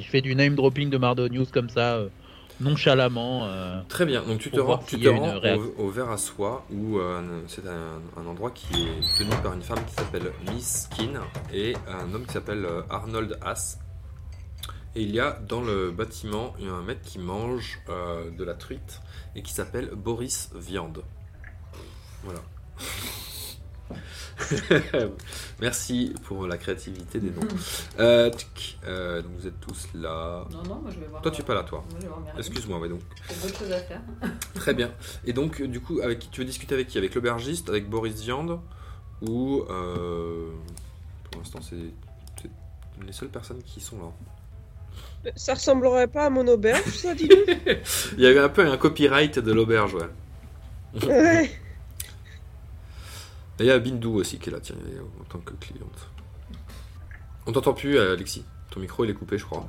je 0.00 0.08
fais 0.08 0.20
du 0.20 0.34
name 0.34 0.54
dropping 0.56 0.90
de 0.90 0.96
Mardonius 0.98 1.50
comme 1.52 1.68
ça, 1.68 1.94
euh, 1.96 2.08
nonchalamment. 2.60 3.44
euh, 3.44 3.80
Très 3.88 4.04
bien, 4.06 4.22
donc 4.22 4.40
tu 4.40 4.50
te 4.50 4.58
rends, 4.58 4.78
tu 4.78 4.98
te 4.98 5.08
au, 5.08 5.74
au 5.86 5.90
verre 5.90 6.10
à 6.10 6.16
soie 6.18 6.64
où 6.72 6.98
euh, 6.98 7.42
c'est 7.46 7.66
un, 7.68 8.00
un 8.20 8.26
endroit 8.26 8.50
qui 8.50 8.82
est 8.82 9.18
tenu 9.18 9.30
par 9.42 9.52
une 9.52 9.62
femme 9.62 9.84
qui 9.86 9.94
s'appelle 9.94 10.32
Miss 10.52 10.88
Skin 10.90 11.20
et 11.52 11.74
un 11.88 12.12
homme 12.14 12.24
qui 12.26 12.32
s'appelle 12.32 12.64
euh, 12.64 12.82
Arnold 12.90 13.38
Haas. 13.42 13.78
Et 14.96 15.02
il 15.02 15.10
y 15.14 15.20
a 15.20 15.38
dans 15.46 15.60
le 15.60 15.90
bâtiment 15.90 16.54
un 16.62 16.82
mec 16.82 17.02
qui 17.02 17.18
mange 17.18 17.78
de 17.86 18.44
la 18.44 18.54
truite 18.54 19.02
et 19.34 19.42
qui 19.42 19.52
s'appelle 19.52 19.90
Boris 19.94 20.48
Viande. 20.54 21.02
Voilà. 22.24 22.40
Merci 25.60 26.12
pour 26.24 26.46
la 26.46 26.58
créativité 26.58 27.18
des 27.18 27.30
noms. 27.30 27.46
Euh, 27.98 28.30
tchic, 28.30 28.78
euh, 28.86 29.22
donc 29.22 29.32
vous 29.38 29.46
êtes 29.46 29.58
tous 29.60 29.88
là. 29.94 30.44
Non, 30.50 30.62
non, 30.62 30.74
moi 30.82 30.90
je 30.94 31.00
vais 31.00 31.06
voir. 31.06 31.22
Toi 31.22 31.30
tu 31.30 31.40
es 31.40 31.44
pas 31.44 31.54
là 31.54 31.62
toi. 31.62 31.84
Moi, 31.88 31.98
je 31.98 32.02
vais 32.02 32.08
voir 32.08 32.20
Merlin. 32.20 32.38
Excuse-moi, 32.38 32.78
ouais 32.78 32.88
donc. 32.88 33.00
J'ai 33.28 33.46
d'autres 33.46 33.58
choses 33.58 33.72
à 33.72 33.78
faire. 33.80 34.00
Très 34.54 34.74
bien. 34.74 34.92
Et 35.24 35.32
donc, 35.32 35.60
euh, 35.60 35.68
du 35.68 35.80
coup, 35.80 36.00
avec 36.02 36.18
qui 36.18 36.28
tu 36.28 36.40
veux 36.40 36.46
discuter 36.46 36.74
avec 36.74 36.88
qui? 36.88 36.98
Avec 36.98 37.14
l'aubergiste, 37.14 37.68
avec 37.68 37.88
Boris 37.88 38.20
Viande 38.20 38.60
Ou. 39.22 39.62
euh, 39.70 40.50
pour 41.30 41.40
l'instant, 41.40 41.60
c'est 41.62 41.76
c'est 42.40 42.50
les 43.06 43.12
seules 43.12 43.28
personnes 43.30 43.62
qui 43.62 43.80
sont 43.80 43.96
là. 43.98 45.32
Ça 45.34 45.54
ressemblerait 45.54 46.06
pas 46.06 46.26
à 46.26 46.30
mon 46.30 46.46
auberge, 46.46 46.84
ça, 46.84 47.14
dis 47.14 47.26
donc 47.26 47.38
Il 48.16 48.20
y 48.22 48.26
avait 48.26 48.38
un 48.38 48.48
peu 48.48 48.64
un 48.66 48.76
copyright 48.76 49.38
de 49.38 49.52
l'auberge, 49.52 49.94
ouais. 49.94 51.06
Ouais. 51.06 51.50
Et 53.58 53.64
il 53.64 53.66
y 53.66 53.70
a 53.70 53.78
Bindou 53.78 54.14
aussi 54.14 54.38
qui 54.38 54.50
est 54.50 54.52
là, 54.52 54.60
tiens, 54.60 54.76
en 55.20 55.24
tant 55.24 55.38
que 55.38 55.54
cliente. 55.54 56.08
On 57.46 57.52
t'entend 57.52 57.72
plus, 57.72 57.98
Alexis. 57.98 58.44
Ton 58.70 58.80
micro, 58.80 59.04
il 59.04 59.10
est 59.10 59.14
coupé, 59.14 59.38
je 59.38 59.44
crois. 59.44 59.66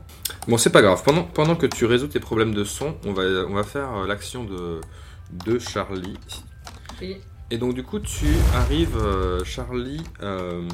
Bon, 0.48 0.58
c'est 0.58 0.72
pas 0.72 0.82
grave. 0.82 1.02
Pendant, 1.04 1.24
pendant 1.24 1.56
que 1.56 1.66
tu 1.68 1.86
résous 1.86 2.08
tes 2.08 2.20
problèmes 2.20 2.54
de 2.54 2.64
son, 2.64 2.98
on 3.06 3.14
va, 3.14 3.24
on 3.48 3.54
va 3.54 3.64
faire 3.64 3.96
euh, 3.96 4.08
l'action 4.08 4.44
de, 4.44 4.82
de 5.46 5.60
Charlie. 5.60 6.18
Oui. 7.02 7.18
Et 7.50 7.58
donc 7.58 7.76
du 7.76 7.84
coup 7.84 8.00
tu 8.00 8.28
arrives 8.56 8.98
euh, 8.98 9.42
Charlie 9.46 10.04
euh, 10.22 10.68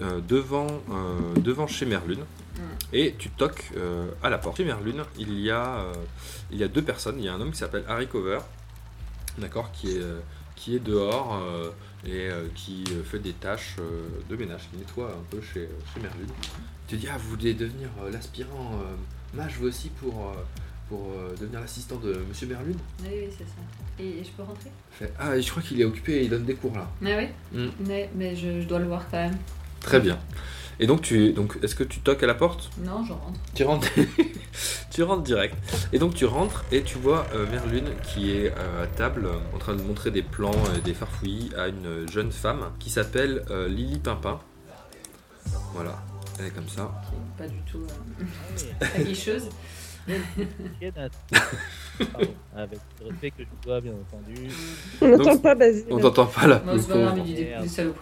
euh, 0.00 0.20
devant, 0.20 0.68
euh, 0.68 1.34
devant 1.34 1.66
chez 1.66 1.84
Merlune 1.84 2.24
et 2.92 3.16
tu 3.18 3.28
toques 3.28 3.72
euh, 3.76 4.06
à 4.22 4.30
la 4.30 4.38
porte. 4.38 4.58
Chez 4.58 4.64
Merlune 4.64 5.02
il 5.18 5.40
y, 5.40 5.50
a, 5.50 5.78
euh, 5.78 5.92
il 6.52 6.58
y 6.58 6.62
a 6.62 6.68
deux 6.68 6.82
personnes, 6.82 7.16
il 7.18 7.24
y 7.24 7.28
a 7.28 7.34
un 7.34 7.40
homme 7.40 7.50
qui 7.50 7.58
s'appelle 7.58 7.84
Harry 7.88 8.06
Cover, 8.06 8.38
d'accord, 9.38 9.72
qui 9.72 9.96
est, 9.96 10.02
qui 10.54 10.76
est 10.76 10.78
dehors 10.78 11.40
euh, 11.42 11.70
et 12.06 12.28
euh, 12.30 12.46
qui 12.54 12.84
euh, 12.92 13.02
fait 13.02 13.18
des 13.18 13.32
tâches 13.32 13.76
euh, 13.78 14.08
de 14.28 14.36
ménage, 14.36 14.62
qui 14.70 14.78
nettoie 14.78 15.10
un 15.10 15.24
peu 15.30 15.40
chez, 15.40 15.68
chez 15.92 16.00
Merlune. 16.00 16.28
Tu 16.86 16.96
dis 16.96 17.08
ah 17.10 17.16
vous 17.18 17.30
voulez 17.30 17.54
devenir 17.54 17.88
euh, 18.02 18.10
l'aspirant 18.10 18.72
euh, 18.74 19.36
mage 19.36 19.54
vous 19.58 19.66
aussi 19.68 19.88
pour, 19.88 20.34
pour 20.88 21.12
euh, 21.16 21.34
devenir 21.40 21.60
l'assistant 21.60 21.96
de 21.96 22.20
Monsieur 22.28 22.46
Merlune 22.46 22.78
Oui, 23.02 23.08
oui, 23.10 23.28
c'est 23.30 23.44
ça. 23.44 23.62
Et, 23.98 24.20
et 24.20 24.24
je 24.24 24.30
peux 24.30 24.42
rentrer? 24.42 24.70
Ah 25.18 25.40
je 25.40 25.50
crois 25.50 25.62
qu'il 25.62 25.80
est 25.80 25.84
occupé, 25.84 26.24
il 26.24 26.30
donne 26.30 26.44
des 26.44 26.54
cours 26.54 26.74
là. 26.74 26.90
Ah 27.04 27.18
oui? 27.18 27.28
Mm. 27.52 27.68
Mais 28.16 28.36
je, 28.36 28.60
je 28.60 28.66
dois 28.66 28.78
le 28.80 28.86
voir 28.86 29.04
quand 29.10 29.18
même. 29.18 29.36
Très 29.80 30.00
bien. 30.00 30.18
Et 30.80 30.86
donc, 30.86 31.02
tu, 31.02 31.32
donc 31.32 31.58
est-ce 31.62 31.74
que 31.74 31.84
tu 31.84 32.00
toques 32.00 32.22
à 32.22 32.26
la 32.26 32.34
porte? 32.34 32.70
Non, 32.84 33.04
je 33.04 33.12
rentre. 33.12 33.40
Tu 33.54 33.62
rentres, 33.64 33.88
tu 34.90 35.02
rentres 35.02 35.22
direct. 35.22 35.56
Et 35.92 35.98
donc, 35.98 36.14
tu 36.14 36.24
rentres 36.24 36.64
et 36.72 36.82
tu 36.82 36.98
vois 36.98 37.26
euh, 37.34 37.46
Merlune 37.50 37.90
qui 38.02 38.32
est 38.32 38.52
euh, 38.56 38.84
à 38.84 38.86
table 38.86 39.26
euh, 39.26 39.38
en 39.54 39.58
train 39.58 39.74
de 39.74 39.82
montrer 39.82 40.10
des 40.10 40.22
plans 40.22 40.52
et 40.76 40.80
des 40.80 40.94
farfouillis 40.94 41.50
à 41.56 41.68
une 41.68 42.08
jeune 42.10 42.32
femme 42.32 42.72
qui 42.78 42.90
s'appelle 42.90 43.44
euh, 43.50 43.68
Lily 43.68 43.98
Pimpin. 43.98 44.40
Voilà, 45.74 46.02
elle 46.38 46.46
est 46.46 46.50
comme 46.50 46.68
ça. 46.68 46.90
Pas 47.38 47.46
du 47.46 47.58
tout 47.70 47.86
euh, 48.20 48.84
aguicheuse. 48.96 49.48
Avec 52.56 52.78
le 53.00 53.08
respect 53.08 53.30
que 53.30 53.42
je 53.42 53.66
dois, 53.66 53.80
bien 53.80 53.92
entendu. 53.92 54.48
On 55.00 55.08
n'entend 55.08 55.38
pas 55.38 55.54
Basile. 55.54 55.86
On 55.90 55.98
t'entend 55.98 56.26
pas 56.26 56.46
là. 56.46 56.62
C'est 56.78 56.88
pas 56.88 56.98
grave, 56.98 57.18
pauvre. 57.18 57.94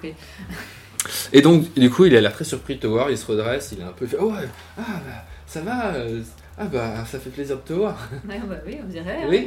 Et 1.33 1.43
donc, 1.43 1.73
du 1.75 1.91
coup, 1.91 2.05
il 2.05 2.15
a 2.17 2.21
l'air 2.21 2.33
très 2.33 2.45
surpris 2.45 2.77
de 2.77 2.81
te 2.81 2.87
voir, 2.87 3.11
il 3.11 3.19
se 3.19 3.27
redresse, 3.27 3.71
il 3.73 3.81
est 3.81 3.85
un 3.85 3.93
peu 3.93 4.07
fait 4.07 4.17
Oh, 4.21 4.33
ah, 4.79 4.83
bah, 4.83 5.25
ça 5.47 5.61
va 5.61 5.95
euh, 5.95 6.23
Ah, 6.59 6.67
bah, 6.67 7.05
ça 7.05 7.19
fait 7.19 7.31
plaisir 7.31 7.57
de 7.57 7.63
te 7.63 7.73
voir. 7.73 7.97
Ouais, 8.29 8.41
bah 8.49 8.57
oui, 8.67 8.79
on 8.83 8.89
dirait. 8.89 9.23
hein. 9.25 9.27
Oui 9.29 9.47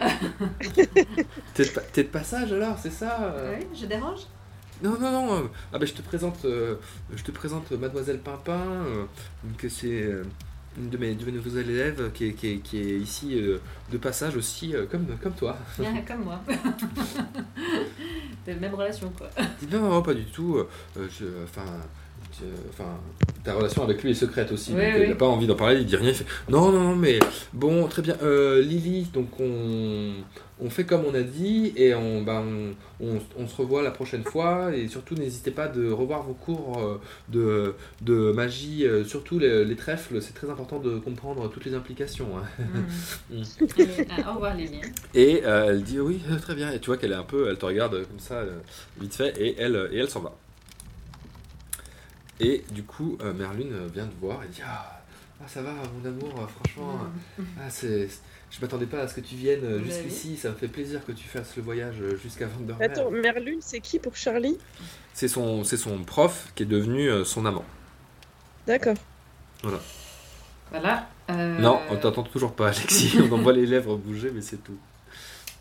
T'es 1.53 2.03
de, 2.03 2.07
passage 2.09 2.51
alors, 2.51 2.77
c'est 2.81 2.91
ça 2.91 3.31
euh 3.35 3.55
Oui, 3.57 3.65
je 3.79 3.85
dérange 3.85 4.21
Non, 4.83 4.97
non, 4.99 5.11
non. 5.11 5.33
euh, 5.35 5.41
Ah, 5.73 5.79
bah, 5.79 5.85
je 5.85 5.93
te 5.93 6.01
présente, 6.01 6.43
euh, 6.45 6.75
je 7.15 7.23
te 7.23 7.31
présente 7.31 7.71
Mademoiselle 7.71 8.19
Pimpin, 8.19 8.59
euh, 8.85 9.05
que 9.57 9.69
c'est 9.69 10.09
une 10.77 10.89
de 10.89 10.97
mes, 10.97 11.15
de 11.15 11.25
mes 11.25 11.31
nouveaux 11.31 11.57
élèves 11.57 12.11
qui 12.13 12.25
est, 12.27 12.33
qui 12.33 12.47
est, 12.51 12.57
qui 12.57 12.77
est 12.79 12.97
ici 12.99 13.39
euh, 13.39 13.59
de 13.91 13.97
passage 13.97 14.35
aussi, 14.35 14.75
euh, 14.75 14.85
comme, 14.85 15.05
comme 15.21 15.33
toi. 15.33 15.57
Bien, 15.79 16.01
comme 16.07 16.23
moi. 16.25 16.41
De 18.47 18.53
même 18.53 18.75
relation, 18.75 19.11
quoi. 19.17 19.27
Non, 19.71 19.89
non, 19.89 20.01
pas 20.03 20.13
du 20.13 20.25
tout. 20.25 20.57
euh, 20.57 21.07
je, 21.09 21.25
enfin, 21.43 21.65
enfin, 22.69 22.97
ta 23.43 23.53
relation 23.53 23.83
avec 23.83 24.03
lui 24.03 24.11
est 24.11 24.15
secrète 24.15 24.51
aussi. 24.51 24.73
Oui, 24.73 24.81
donc, 24.83 24.93
oui. 24.95 25.01
Il 25.03 25.09
n'a 25.09 25.15
pas 25.15 25.27
envie 25.27 25.47
d'en 25.47 25.55
parler, 25.55 25.77
il 25.79 25.85
dit 25.85 25.95
rien. 25.95 26.09
Il 26.09 26.15
fait 26.15 26.25
non, 26.49 26.71
non, 26.71 26.81
non, 26.81 26.95
mais 26.95 27.19
bon, 27.53 27.87
très 27.87 28.01
bien. 28.01 28.15
Euh, 28.23 28.61
Lily, 28.61 29.07
donc 29.13 29.39
on, 29.39 30.13
on 30.59 30.69
fait 30.69 30.85
comme 30.85 31.03
on 31.05 31.13
a 31.13 31.21
dit 31.21 31.73
et 31.75 31.93
on, 31.93 32.21
bah, 32.23 32.41
on, 32.45 32.73
on, 33.05 33.19
on 33.37 33.47
se 33.47 33.55
revoit 33.55 33.83
la 33.83 33.91
prochaine 33.91 34.23
fois. 34.23 34.75
Et 34.75 34.87
surtout, 34.87 35.15
n'hésitez 35.15 35.51
pas 35.51 35.67
de 35.67 35.91
revoir 35.91 36.23
vos 36.23 36.33
cours 36.33 36.79
euh, 36.79 36.99
de, 37.29 37.75
de 38.01 38.31
magie, 38.31 38.85
euh, 38.85 39.03
surtout 39.03 39.37
les, 39.39 39.63
les 39.65 39.75
trèfles. 39.75 40.21
C'est 40.21 40.33
très 40.33 40.49
important 40.49 40.79
de 40.79 40.97
comprendre 40.97 41.49
toutes 41.49 41.65
les 41.65 41.73
implications. 41.75 42.29
hein. 42.37 42.43
Mm. 43.29 43.39
Mm. 43.39 44.29
Au 44.29 44.33
revoir, 44.35 44.55
Lily. 44.55 44.81
Et 45.13 45.41
euh, 45.45 45.67
elle 45.69 45.83
dit 45.83 45.99
oui, 45.99 46.21
euh, 46.31 46.37
très 46.39 46.55
bien. 46.55 46.71
Et 46.71 46.79
tu 46.79 46.87
vois 46.87 46.97
qu'elle 46.97 47.11
est 47.11 47.15
un 47.15 47.23
peu, 47.23 47.49
elle 47.49 47.57
te 47.57 47.65
regarde 47.65 47.95
euh, 47.95 48.05
comme 48.05 48.19
ça, 48.19 48.35
euh, 48.35 48.57
vite 48.99 49.13
fait, 49.15 49.33
et 49.39 49.55
elle, 49.59 49.75
euh, 49.75 49.89
et 49.91 49.97
elle 49.97 50.09
s'en 50.09 50.21
va. 50.21 50.35
Et 52.39 52.63
du 52.71 52.83
coup, 52.83 53.17
euh, 53.21 53.33
Merlune 53.33 53.73
euh, 53.73 53.87
vient 53.93 54.07
te 54.07 54.15
voir 54.19 54.43
et 54.43 54.47
dit 54.47 54.61
ah, 54.65 55.01
ah, 55.41 55.47
ça 55.47 55.61
va, 55.61 55.71
mon 55.71 56.09
amour, 56.09 56.33
euh, 56.39 56.47
franchement, 56.47 56.93
Mm. 57.37 57.41
euh, 57.41 57.43
ah, 57.61 57.69
c'est, 57.69 58.09
je 58.51 58.61
m'attendais 58.61 58.85
pas 58.85 59.01
à 59.01 59.07
ce 59.07 59.15
que 59.15 59.21
tu 59.21 59.35
viennes 59.35 59.77
Vous 59.77 59.85
jusqu'ici. 59.85 60.37
Ça 60.37 60.49
me 60.49 60.55
fait 60.55 60.67
plaisir 60.67 61.03
que 61.05 61.11
tu 61.13 61.27
fasses 61.27 61.55
le 61.55 61.63
voyage 61.63 61.95
jusqu'à 62.21 62.47
Vandermeer. 62.47 62.85
Attends, 62.85 63.09
Merlune, 63.11 63.59
c'est 63.61 63.79
qui 63.79 63.99
pour 63.99 64.15
Charlie? 64.15 64.57
C'est 65.13 65.27
son, 65.29 65.63
c'est 65.63 65.77
son 65.77 66.03
prof 66.03 66.51
qui 66.55 66.63
est 66.63 66.67
devenu 66.67 67.09
son 67.25 67.45
amant. 67.45 67.65
D'accord. 68.67 68.95
Voilà. 70.71 71.09
euh, 71.29 71.59
Non, 71.59 71.79
on 71.89 71.97
t'entend 71.97 72.23
toujours 72.23 72.53
pas, 72.53 72.67
Alexis. 72.69 73.13
on 73.19 73.31
en 73.31 73.37
voit 73.37 73.53
les 73.53 73.65
lèvres 73.65 73.95
bouger, 73.95 74.31
mais 74.33 74.41
c'est 74.41 74.61
tout. 74.63 74.77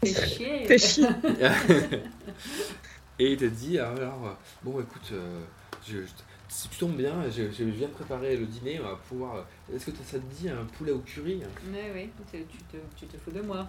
Fais 0.04 0.26
chier. 0.26 0.64
Fais 0.66 0.78
chier. 0.78 1.06
Et 3.18 3.32
il 3.32 3.38
te 3.38 3.44
dit, 3.44 3.78
alors, 3.78 4.36
bon, 4.64 4.80
écoute, 4.80 5.10
euh, 5.12 5.40
je, 5.86 5.98
je- 5.98 6.02
si 6.48 6.68
tu 6.68 6.78
tombes 6.78 6.96
bien, 6.96 7.14
je, 7.30 7.50
je 7.50 7.64
viens 7.64 7.88
de 7.88 7.92
préparer 7.92 8.36
le 8.36 8.46
dîner, 8.46 8.78
on 8.80 8.84
va 8.84 8.96
pouvoir... 9.08 9.46
Est-ce 9.74 9.86
que 9.86 9.92
ça 10.04 10.18
te 10.18 10.34
dit 10.40 10.48
un 10.48 10.64
poulet 10.76 10.92
au 10.92 10.98
curry? 10.98 11.40
Mais 11.72 11.90
oui, 11.94 12.10
tu 12.30 12.42
te, 12.42 12.76
tu 12.96 13.06
te 13.06 13.16
fous 13.16 13.30
de 13.30 13.40
moi. 13.40 13.66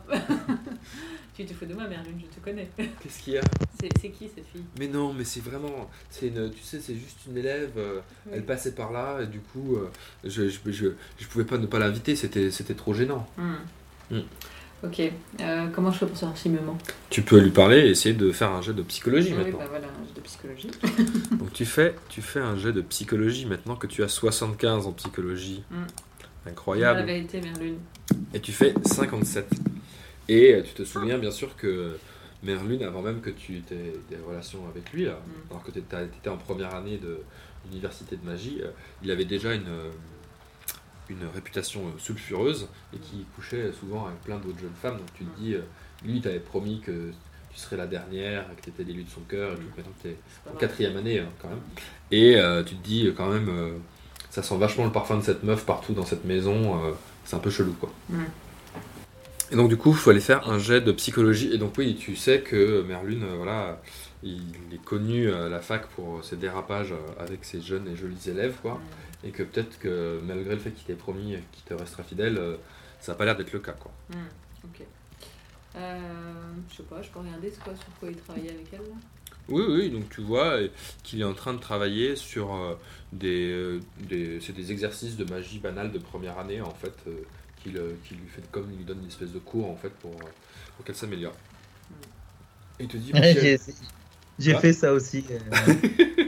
tu 1.35 1.45
te 1.45 1.53
fous 1.53 1.65
de 1.65 1.73
moi, 1.73 1.87
Merlune, 1.89 2.19
je 2.21 2.35
te 2.39 2.43
connais. 2.43 2.69
Qu'est-ce 2.77 3.23
qu'il 3.23 3.33
y 3.33 3.37
a? 3.37 3.41
C'est 3.79 4.09
qui 4.09 4.29
cette 4.33 4.45
fille? 4.47 4.63
Mais 4.77 4.87
non, 4.87 5.13
mais 5.13 5.23
c'est 5.23 5.39
vraiment... 5.41 5.89
c'est 6.09 6.27
une, 6.27 6.51
Tu 6.51 6.61
sais, 6.63 6.79
c'est 6.79 6.95
juste 6.95 7.19
une 7.27 7.37
élève, 7.37 7.71
euh, 7.77 8.01
Oui. 8.25 8.33
elle 8.35 8.45
passait 8.45 8.73
par 8.75 8.91
là, 8.91 9.21
et 9.21 9.27
du 9.27 9.39
coup, 9.39 9.75
euh, 9.77 9.89
je, 10.23 10.47
je, 10.49 10.59
je, 10.71 10.87
je 11.17 11.27
pouvais 11.27 11.45
pas 11.45 11.57
ne 11.57 11.65
pas 11.67 11.79
l'inviter, 11.79 12.15
c'était 12.15 12.51
c'était 12.51 12.75
trop 12.75 12.93
gênant. 12.93 13.27
Hmm. 13.37 13.55
Hmm. 14.11 14.21
Ok. 14.85 15.01
Euh, 15.41 15.67
comment 15.73 15.91
je 15.91 15.97
fais 15.99 16.05
pour 16.05 16.17
savoir 16.17 16.37
s'il 16.37 16.51
me 16.51 16.59
ment? 16.61 16.77
Tu 17.09 17.21
peux 17.21 17.39
lui 17.39 17.51
parler 17.51 17.79
et 17.79 17.89
essayer 17.89 18.13
de 18.15 18.31
faire 18.31 18.51
un 18.51 18.61
jet 18.61 18.73
de 18.73 18.81
psychologie 18.83 19.31
Oui, 19.31 19.43
maintenant. 19.43 19.59
bah 19.59 19.65
voilà, 19.69 19.87
un 19.87 20.05
jeu 20.05 20.13
de 20.15 20.21
psychologie. 20.21 20.69
Donc 21.39 21.53
tu 21.53 21.65
fais, 21.65 21.95
tu 22.09 22.21
fais 22.21 22.39
un 22.39 22.57
jet 22.57 22.73
de 22.73 22.81
psychologie 22.81 23.45
maintenant 23.45 23.75
que 23.75 23.87
tu 23.87 24.03
as 24.03 24.07
75 24.07 24.87
en 24.87 24.91
psychologie. 24.93 25.63
Mm. 25.71 25.75
La 26.45 26.51
Incroyable. 26.51 27.03
vérité, 27.05 27.41
Merlune. 27.41 27.77
Et 28.33 28.39
tu 28.39 28.51
fais 28.51 28.73
57. 28.85 29.49
Et 30.29 30.53
euh, 30.53 30.61
tu 30.63 30.73
te 30.73 30.83
souviens 30.83 31.17
bien 31.17 31.31
sûr 31.31 31.55
que 31.55 31.97
Merlune, 32.43 32.83
avant 32.83 33.01
même 33.01 33.21
que 33.21 33.31
tu 33.31 33.55
aies 33.57 33.93
des 34.09 34.17
relations 34.27 34.59
avec 34.69 34.91
lui, 34.93 35.05
là, 35.05 35.13
Mm. 35.25 35.51
alors 35.51 35.63
que 35.63 35.71
tu 35.71 35.79
étais 35.79 36.29
en 36.29 36.37
première 36.37 36.75
année 36.75 36.97
de 36.97 37.19
l'université 37.67 38.15
de 38.17 38.25
magie, 38.25 38.59
euh, 38.63 38.67
il 39.03 39.09
avait 39.09 39.25
déjà 39.25 39.53
une, 39.55 39.67
euh, 39.67 39.89
une 41.09 41.25
réputation 41.33 41.81
euh, 41.87 41.99
sulfureuse 41.99 42.67
et 42.93 42.97
qui 42.97 43.25
couchait 43.35 43.71
souvent 43.79 44.05
avec 44.07 44.19
plein 44.23 44.37
d'autres 44.37 44.59
jeunes 44.59 44.75
femmes. 44.81 44.97
Donc 44.97 45.07
tu 45.15 45.23
te 45.25 45.29
Mm. 45.39 45.43
dis, 45.43 45.53
euh, 45.53 45.61
lui, 46.03 46.21
t'avait 46.21 46.39
promis 46.39 46.81
que 46.81 47.11
tu 47.53 47.59
serais 47.59 47.77
la 47.77 47.87
dernière, 47.87 48.45
que 48.57 48.61
tu 48.63 48.69
étais 48.69 48.83
l'élu 48.83 49.03
de 49.03 49.09
son 49.09 49.21
cœur, 49.21 49.51
et 49.51 49.55
Mm. 49.55 49.57
tout. 49.59 49.63
Maintenant, 49.77 49.93
tu 50.01 50.07
es 50.09 50.17
en 50.51 50.55
quatrième 50.57 50.97
année 50.97 51.19
hein, 51.19 51.29
quand 51.41 51.49
même. 51.49 51.61
Et 52.11 52.35
euh, 52.37 52.63
tu 52.63 52.75
te 52.75 52.83
dis 52.83 53.11
quand 53.15 53.29
même, 53.29 53.49
euh, 53.49 53.77
ça 54.29 54.43
sent 54.43 54.57
vachement 54.57 54.85
le 54.85 54.91
parfum 54.91 55.17
de 55.17 55.23
cette 55.23 55.43
meuf 55.43 55.65
partout 55.65 55.93
dans 55.93 56.05
cette 56.05 56.25
maison. 56.25 56.83
euh, 56.85 56.91
c'est 57.23 57.35
un 57.35 57.39
peu 57.39 57.49
chelou 57.49 57.73
quoi. 57.79 57.91
Mm. 58.09 58.23
Et 59.51 59.55
donc 59.55 59.69
du 59.69 59.77
coup, 59.77 59.91
il 59.91 59.95
faut 59.95 60.09
aller 60.09 60.19
faire 60.19 60.49
un 60.49 60.57
jet 60.59 60.81
de 60.81 60.91
psychologie. 60.91 61.51
Et 61.53 61.57
donc 61.57 61.73
oui, 61.77 61.95
tu 61.95 62.15
sais 62.15 62.41
que 62.41 62.81
Merlune, 62.81 63.25
voilà, 63.37 63.79
il 64.23 64.41
est 64.73 64.83
connu 64.83 65.31
à 65.31 65.49
la 65.49 65.59
fac 65.59 65.87
pour 65.89 66.23
ses 66.25 66.35
dérapages 66.35 66.93
avec 67.19 67.45
ses 67.45 67.61
jeunes 67.61 67.87
et 67.87 67.95
jolis 67.95 68.27
élèves 68.27 68.55
quoi. 68.61 68.73
Hmm. 68.73 69.04
Et 69.25 69.31
que 69.31 69.43
peut-être 69.43 69.79
que 69.79 70.19
malgré 70.23 70.53
le 70.53 70.59
fait 70.61 70.71
qu'il 70.71 70.85
t'ait 70.85 70.93
promis 70.93 71.35
qu'il 71.51 71.63
te 71.63 71.73
restera 71.73 72.03
fidèle, 72.03 72.37
euh, 72.37 72.57
ça 72.99 73.11
n'a 73.11 73.17
pas 73.17 73.25
l'air 73.25 73.35
d'être 73.35 73.51
le 73.53 73.59
cas 73.59 73.73
quoi. 73.73 73.91
Ok. 74.63 74.81
Euh, 75.75 75.99
je 76.69 76.75
sais 76.77 76.83
pas, 76.83 77.01
je 77.01 77.09
peux 77.09 77.19
regarder 77.19 77.51
quoi, 77.63 77.73
sur 77.75 77.85
quoi 77.99 78.09
il 78.09 78.15
travaillait 78.17 78.51
avec 78.51 78.67
elle 78.71 78.79
là? 78.79 78.95
Oui, 79.49 79.63
oui, 79.67 79.89
donc 79.91 80.09
tu 80.09 80.21
vois 80.21 80.57
qu'il 81.03 81.21
est 81.21 81.25
en 81.25 81.33
train 81.33 81.53
de 81.53 81.59
travailler 81.59 82.15
sur 82.15 82.55
euh, 82.55 82.75
des, 83.13 83.79
des, 83.99 84.39
c'est 84.41 84.53
des 84.53 84.71
exercices 84.71 85.17
de 85.17 85.25
magie 85.25 85.59
banale 85.59 85.91
de 85.91 85.99
première 85.99 86.39
année 86.39 86.61
en 86.61 86.73
fait, 86.73 86.93
euh, 87.07 87.21
qu'il 87.61 87.73
qu'il 88.07 88.17
lui 88.17 88.27
fait 88.27 88.43
comme 88.51 88.71
il 88.71 88.77
lui 88.77 88.85
donne 88.85 89.01
une 89.01 89.07
espèce 89.07 89.31
de 89.31 89.39
cours 89.39 89.69
en 89.69 89.75
fait 89.75 89.89
pour, 90.01 90.15
pour 90.15 90.85
qu'elle 90.85 90.95
s'améliore. 90.95 91.35
Et 92.79 92.83
il 92.83 92.87
te 92.87 92.97
dit, 92.97 93.11
J'ai 94.39 94.55
fait 94.55 94.73
ça 94.73 94.93
aussi. 94.93 95.25
euh, 95.29 96.24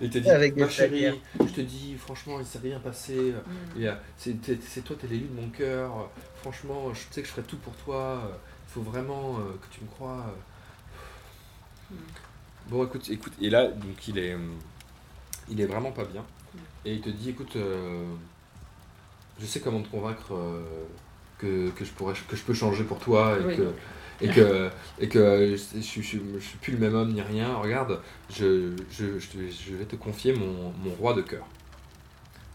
il 0.00 0.10
te 0.10 0.18
dit, 0.18 0.30
Avec 0.30 0.56
ma 0.56 0.68
chérie, 0.68 1.20
je 1.40 1.52
te 1.52 1.60
dis, 1.60 1.94
franchement, 1.96 2.38
il 2.40 2.46
s'est 2.46 2.58
rien 2.58 2.78
passé. 2.80 3.16
euh, 3.18 3.40
y 3.80 3.86
a- 3.86 4.00
C'est 4.16 4.40
t'es- 4.40 4.58
c'est 4.66 4.82
toi, 4.82 4.96
t'es 5.00 5.06
l'élu 5.06 5.26
de 5.26 5.40
mon 5.40 5.48
cœur. 5.48 5.90
euh, 5.98 6.04
Franchement, 6.42 6.92
je 6.92 7.00
sais 7.10 7.22
que 7.22 7.26
je 7.28 7.32
ferai 7.32 7.46
tout 7.46 7.56
pour 7.58 7.74
toi. 7.76 8.22
euh, 8.24 8.34
Il 8.68 8.72
faut 8.74 8.90
vraiment 8.90 9.38
euh, 9.38 9.52
que 9.62 9.74
tu 9.74 9.80
me 9.82 9.86
crois. 9.88 10.26
euh. 11.90 11.94
Mm. 11.94 11.96
Bon, 12.70 12.84
écoute, 12.86 13.08
écoute, 13.10 13.32
et 13.40 13.50
là, 13.50 13.68
donc 13.68 14.08
il 14.08 14.18
est, 14.18 14.34
hum, 14.34 14.56
il 15.48 15.60
est 15.60 15.66
vraiment 15.66 15.92
pas 15.92 16.04
bien. 16.04 16.22
Mm. 16.22 16.58
Et 16.86 16.94
il 16.94 17.00
te 17.00 17.10
dit, 17.10 17.30
écoute, 17.30 17.56
euh, 17.56 18.04
je 19.40 19.46
sais 19.46 19.60
comment 19.60 19.80
te 19.82 19.88
convaincre 19.88 20.34
euh, 20.34 20.62
que, 21.38 21.70
que 21.70 21.84
je 21.84 21.90
pourrais, 21.92 22.14
que 22.28 22.36
je 22.36 22.42
peux 22.42 22.54
changer 22.54 22.84
pour 22.84 22.98
toi 22.98 23.36
et 23.40 23.44
Oui. 23.44 23.56
que 23.56 23.72
et 24.20 24.28
que 24.28 24.70
et 24.98 25.08
que 25.08 25.56
je, 25.56 25.80
je, 25.80 26.00
je- 26.02 26.18
je 26.38 26.44
suis 26.44 26.58
plus 26.58 26.72
le 26.72 26.78
même 26.78 26.94
homme 26.94 27.12
ni 27.12 27.22
rien. 27.22 27.54
Regarde, 27.56 28.00
je, 28.30 28.74
vais 29.76 29.84
te 29.86 29.96
confier 29.96 30.34
mon, 30.34 30.72
mon 30.72 30.90
roi 30.94 31.14
de 31.14 31.22
cœur. 31.22 31.46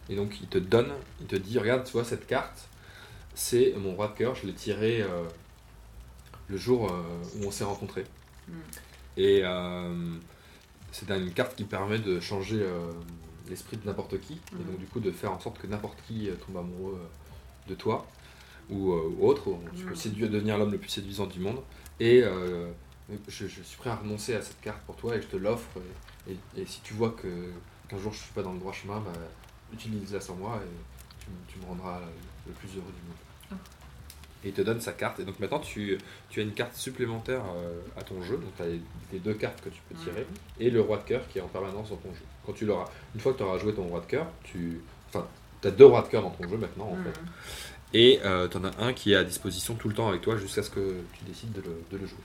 Et 0.10 0.15
donc 0.15 0.40
il 0.41 0.48
te 0.48 0.57
donne, 0.57 0.91
il 1.22 1.27
te 1.27 1.36
dit, 1.36 1.57
regarde, 1.60 1.84
tu 1.86 1.91
vois 1.94 2.03
cette 2.06 2.26
carte, 2.27 2.68
c'est 3.36 3.73
mon 3.77 3.94
roi 3.95 4.07
de 4.07 4.18
cœur. 4.18 4.36
Je 4.36 4.48
l'ai 4.48 4.53
tiré 4.53 5.02
euh, 5.02 5.23
le 6.48 6.57
jour 6.57 6.91
euh, 6.91 7.02
où 7.38 7.48
on 7.48 7.52
s'est 7.52 7.64
rencontrés. 7.64 8.06
Mm. 8.48 8.53
Et 9.18 9.41
euh, 9.44 10.14
c'est 10.91 11.10
une 11.11 11.31
carte 11.34 11.56
qui 11.56 11.65
permet 11.65 11.99
de 11.99 12.19
changer 12.19 12.65
l'esprit 13.49 13.77
de 13.77 13.86
n'importe 13.86 14.19
qui, 14.19 14.34
et 14.34 14.56
Mhm. 14.56 14.65
donc 14.65 14.80
du 14.80 14.86
coup 14.86 14.99
de 14.99 15.11
faire 15.11 15.31
en 15.31 15.40
sorte 15.40 15.60
que 15.60 15.68
n'importe 15.68 15.98
qui 16.07 16.30
tombe 16.45 16.57
amoureux 16.57 16.99
de 17.68 17.76
toi 17.76 18.07
ou, 18.70 18.94
euh, 18.94 19.14
ou 19.18 19.28
autre. 19.28 19.50
Tu 19.78 19.86
peux 19.86 19.96
séduire, 19.96 20.30
devenir 20.30 20.58
l'homme 20.58 20.72
le 20.72 20.78
plus 20.78 20.90
séduisant 20.90 21.26
du 21.28 21.40
monde. 21.40 21.60
Et 22.00 22.22
euh, 22.24 22.68
je, 23.28 23.48
je 23.48 23.62
suis 23.62 23.78
prêt 23.78 23.90
à 23.90 23.96
renoncer 23.96 24.36
à 24.36 24.41
cette 24.41 24.62
carte 24.62 24.82
pour 24.86 24.96
toi 24.96 25.16
et 25.16 25.22
je 25.22 25.28
te 25.28 25.38
l'offre. 25.38 25.68
Et, 26.28 26.32
et- 26.34 26.62
et 26.62 26.66
si 26.66 26.82
tu 26.82 26.94
vois 26.94 27.12
que 27.12 27.28
qu'un 27.90 27.98
jour 27.98 28.14
je 28.14 28.20
suis 28.20 28.34
pas 28.34 28.44
dans 28.44 28.54
le 28.54 28.60
droit 28.60 28.72
chemin, 28.74 29.00
bah, 29.00 29.12
utilise-la 29.74 30.22
sans 30.22 30.36
moi 30.36 30.60
et 30.64 31.24
tu, 31.24 31.30
me- 31.30 31.52
tu 31.54 31.60
me 31.60 31.66
rendras 31.66 32.00
le 32.48 32.54
plus 32.54 32.70
heureux 32.70 32.91
du 32.96 33.08
monde. 33.08 33.18
Ah. 33.52 33.56
Et 34.46 34.50
il 34.50 34.54
te 34.54 34.62
donne 34.62 34.80
sa 34.80 34.94
carte. 34.94 35.20
Et 35.20 35.26
donc 35.26 35.38
maintenant, 35.40 35.60
tu, 35.60 35.98
tu 36.30 36.40
as 36.40 36.44
une 36.44 36.54
carte 36.54 36.74
supplémentaire 36.76 37.41
euh, 37.58 37.82
à 37.98 38.04
ton 38.04 38.22
jeu. 38.24 38.38
Donc 38.38 38.56
tu 38.56 38.64
as 38.64 38.68
les, 38.68 38.80
les 39.12 39.20
deux 39.20 39.34
cartes 39.34 39.60
que 39.62 39.70
tu 39.70 39.82
peux 39.90 39.96
tirer. 39.96 40.22
Mhm. 40.22 40.36
Et 40.62 40.70
le 40.70 40.80
roi 40.80 40.98
de 40.98 41.04
cœur 41.04 41.28
qui 41.28 41.40
est 41.40 41.41
en 41.41 41.48
permanence 41.50 41.90
dans 41.90 41.98
ton 41.98 42.14
jeu. 42.14 42.22
Quand 42.46 42.54
tu 42.54 42.66
l'auras, 42.66 42.86
une 43.16 43.20
fois 43.20 43.34
que 43.34 43.38
tu 43.40 43.44
auras 43.44 43.58
joué 43.58 43.74
ton 43.74 43.84
roi 43.84 44.00
de 44.00 44.06
cœur, 44.06 44.28
tu. 44.44 44.80
Enfin, 45.10 45.28
tu 45.62 45.68
as 45.68 45.72
deux 45.72 45.86
rois 45.86 46.04
de 46.04 46.08
cœur 46.08 46.22
dans 46.22 46.30
ton 46.30 46.48
jeu 46.48 46.56
maintenant 46.58 46.86
en 46.90 46.96
Hmm. 46.96 47.04
fait. 47.04 47.20
Et 47.94 48.20
tu 48.52 48.57
en 48.57 48.64
as 48.66 48.84
un 48.84 48.94
qui 48.94 49.14
est 49.14 49.16
à 49.16 49.24
disposition 49.24 49.76
tout 49.76 49.90
le 49.90 49.95
temps 49.95 50.10
avec 50.10 50.22
toi 50.22 50.38
jusqu'à 50.38 50.61
ce 50.64 50.70
que 50.70 51.02
tu 51.14 51.26
décides 51.26 51.52
de 51.53 51.61
le, 51.61 51.82
de 51.91 51.98
le 51.98 52.06
jouer. 52.06 52.20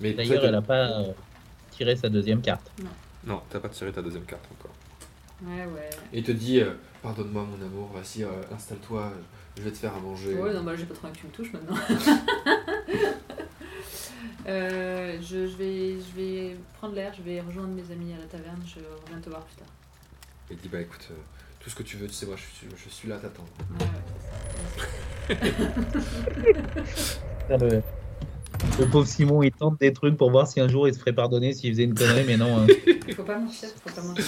Mais 0.00 0.12
D'ailleurs, 0.12 0.44
elle 0.44 0.52
n'a 0.52 0.62
pas 0.62 1.00
euh, 1.00 1.12
tiré 1.70 1.96
sa 1.96 2.08
deuxième 2.08 2.42
carte. 2.42 2.70
Non, 3.24 3.40
t'as 3.50 3.60
pas 3.60 3.68
tiré 3.68 3.90
ta 3.92 4.02
deuxième 4.02 4.24
carte 4.24 4.44
encore. 4.52 4.72
Ouais, 5.42 5.64
ouais. 5.66 5.90
Et 6.12 6.18
il 6.18 6.24
te 6.24 6.32
dit 6.32 6.60
euh, 6.60 6.72
Pardonne-moi, 7.02 7.44
mon 7.44 7.64
amour, 7.64 7.90
vas-y, 7.92 8.24
euh, 8.24 8.28
installe-toi, 8.54 9.02
euh, 9.02 9.20
je 9.56 9.62
vais 9.62 9.70
te 9.70 9.78
faire 9.78 9.94
à 9.94 10.00
manger. 10.00 10.34
Ouais, 10.34 10.52
non, 10.52 10.62
bah 10.62 10.76
j'ai 10.76 10.84
pas 10.84 10.94
trop 10.94 11.08
envie 11.08 11.16
que 11.16 11.20
tu 11.20 11.26
me 11.26 11.32
touches 11.32 11.52
maintenant. 11.52 11.76
Euh, 14.48 15.18
je, 15.20 15.48
je 15.48 15.56
vais, 15.56 15.96
je 15.98 16.16
vais 16.16 16.56
prendre 16.78 16.94
l'air, 16.94 17.12
je 17.12 17.20
vais 17.22 17.40
rejoindre 17.40 17.70
mes 17.70 17.90
amis 17.90 18.12
à 18.14 18.18
la 18.18 18.26
taverne, 18.26 18.62
je 18.64 18.78
reviens 19.04 19.20
te 19.20 19.28
voir 19.28 19.42
plus 19.42 19.56
tard. 19.56 19.66
Il 20.50 20.56
dit 20.58 20.68
Bah 20.68 20.80
écoute, 20.80 21.08
euh, 21.10 21.14
tout 21.58 21.68
ce 21.68 21.74
que 21.74 21.82
tu 21.82 21.96
veux, 21.96 22.06
tu 22.06 22.12
sais, 22.12 22.26
moi 22.26 22.36
je 22.36 22.42
suis, 22.42 22.68
je 22.76 22.88
suis 22.88 23.08
là 23.08 23.16
à 23.16 23.18
t'attendre. 23.18 23.48
Ouais, 23.80 23.84
ouais, 23.84 23.90
Le... 27.50 27.82
le 28.80 28.86
pauvre 28.86 29.06
Simon, 29.06 29.42
il 29.42 29.52
tente 29.52 29.78
des 29.80 29.92
trucs 29.92 30.16
pour 30.16 30.30
voir 30.30 30.46
si 30.46 30.60
un 30.60 30.68
jour 30.68 30.88
il 30.88 30.94
se 30.94 30.98
ferait 30.98 31.12
pardonner 31.12 31.52
s'il 31.52 31.72
faisait 31.72 31.84
une 31.84 31.94
connerie, 31.94 32.24
mais 32.26 32.36
non. 32.36 32.58
hein. 32.58 32.66
Il 33.08 33.14
faut 33.16 33.22
pas 33.22 33.38
mentir, 33.38 33.68
faut 33.84 33.94
pas 33.94 34.02
mentir. 34.06 34.24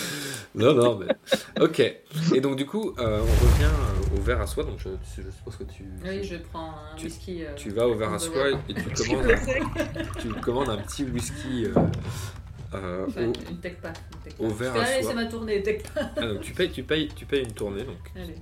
Non, 0.54 0.74
non, 0.74 0.98
mais. 0.98 1.06
Ok. 1.60 1.80
Et 1.80 2.40
donc, 2.40 2.56
du 2.56 2.66
coup, 2.66 2.94
euh, 2.98 3.20
on 3.20 3.44
revient 3.44 3.64
euh, 3.64 4.16
au 4.16 4.20
verre 4.20 4.40
à 4.40 4.46
soie. 4.46 4.64
Donc, 4.64 4.78
je, 4.78 4.88
je 5.16 5.30
suppose 5.30 5.56
que 5.56 5.64
tu. 5.64 5.84
Oui, 6.04 6.22
je 6.24 6.36
prends 6.36 6.70
un 6.70 6.96
Tu- 6.96 7.06
whisky. 7.06 7.44
euh, 7.44 7.54
Tu 7.56 7.70
vas 7.70 7.86
au 7.88 7.94
verre 7.94 8.12
à 8.12 8.18
soie 8.18 8.50
et 8.68 8.74
tu 8.74 8.82
commandes, 9.04 9.26
sec. 9.44 9.62
tu 10.20 10.28
commandes 10.40 10.68
un 10.70 10.78
petit 10.78 11.04
whisky 11.04 11.64
euh, 11.66 11.72
euh, 12.74 13.06
Enfin, 13.08 13.22
au- 13.22 13.32
une 13.50 13.58
tech 13.60 13.76
tech 13.80 14.34
au 14.38 14.48
verre 14.50 14.76
à 14.76 14.84
soie. 14.86 14.94
c'est 15.02 15.14
ma 15.14 15.26
tournée, 15.26 15.62
tech 15.62 15.82
pack. 15.94 16.04
Ah, 16.16 16.26
donc 16.26 16.40
tu 16.42 16.52
payes, 16.52 16.70
tu 16.70 16.82
payes, 16.84 17.08
tu 17.14 17.24
payes 17.26 17.42
une 17.44 17.52
tournée. 17.52 17.82
Donc, 17.84 17.96
Allez. 18.16 18.34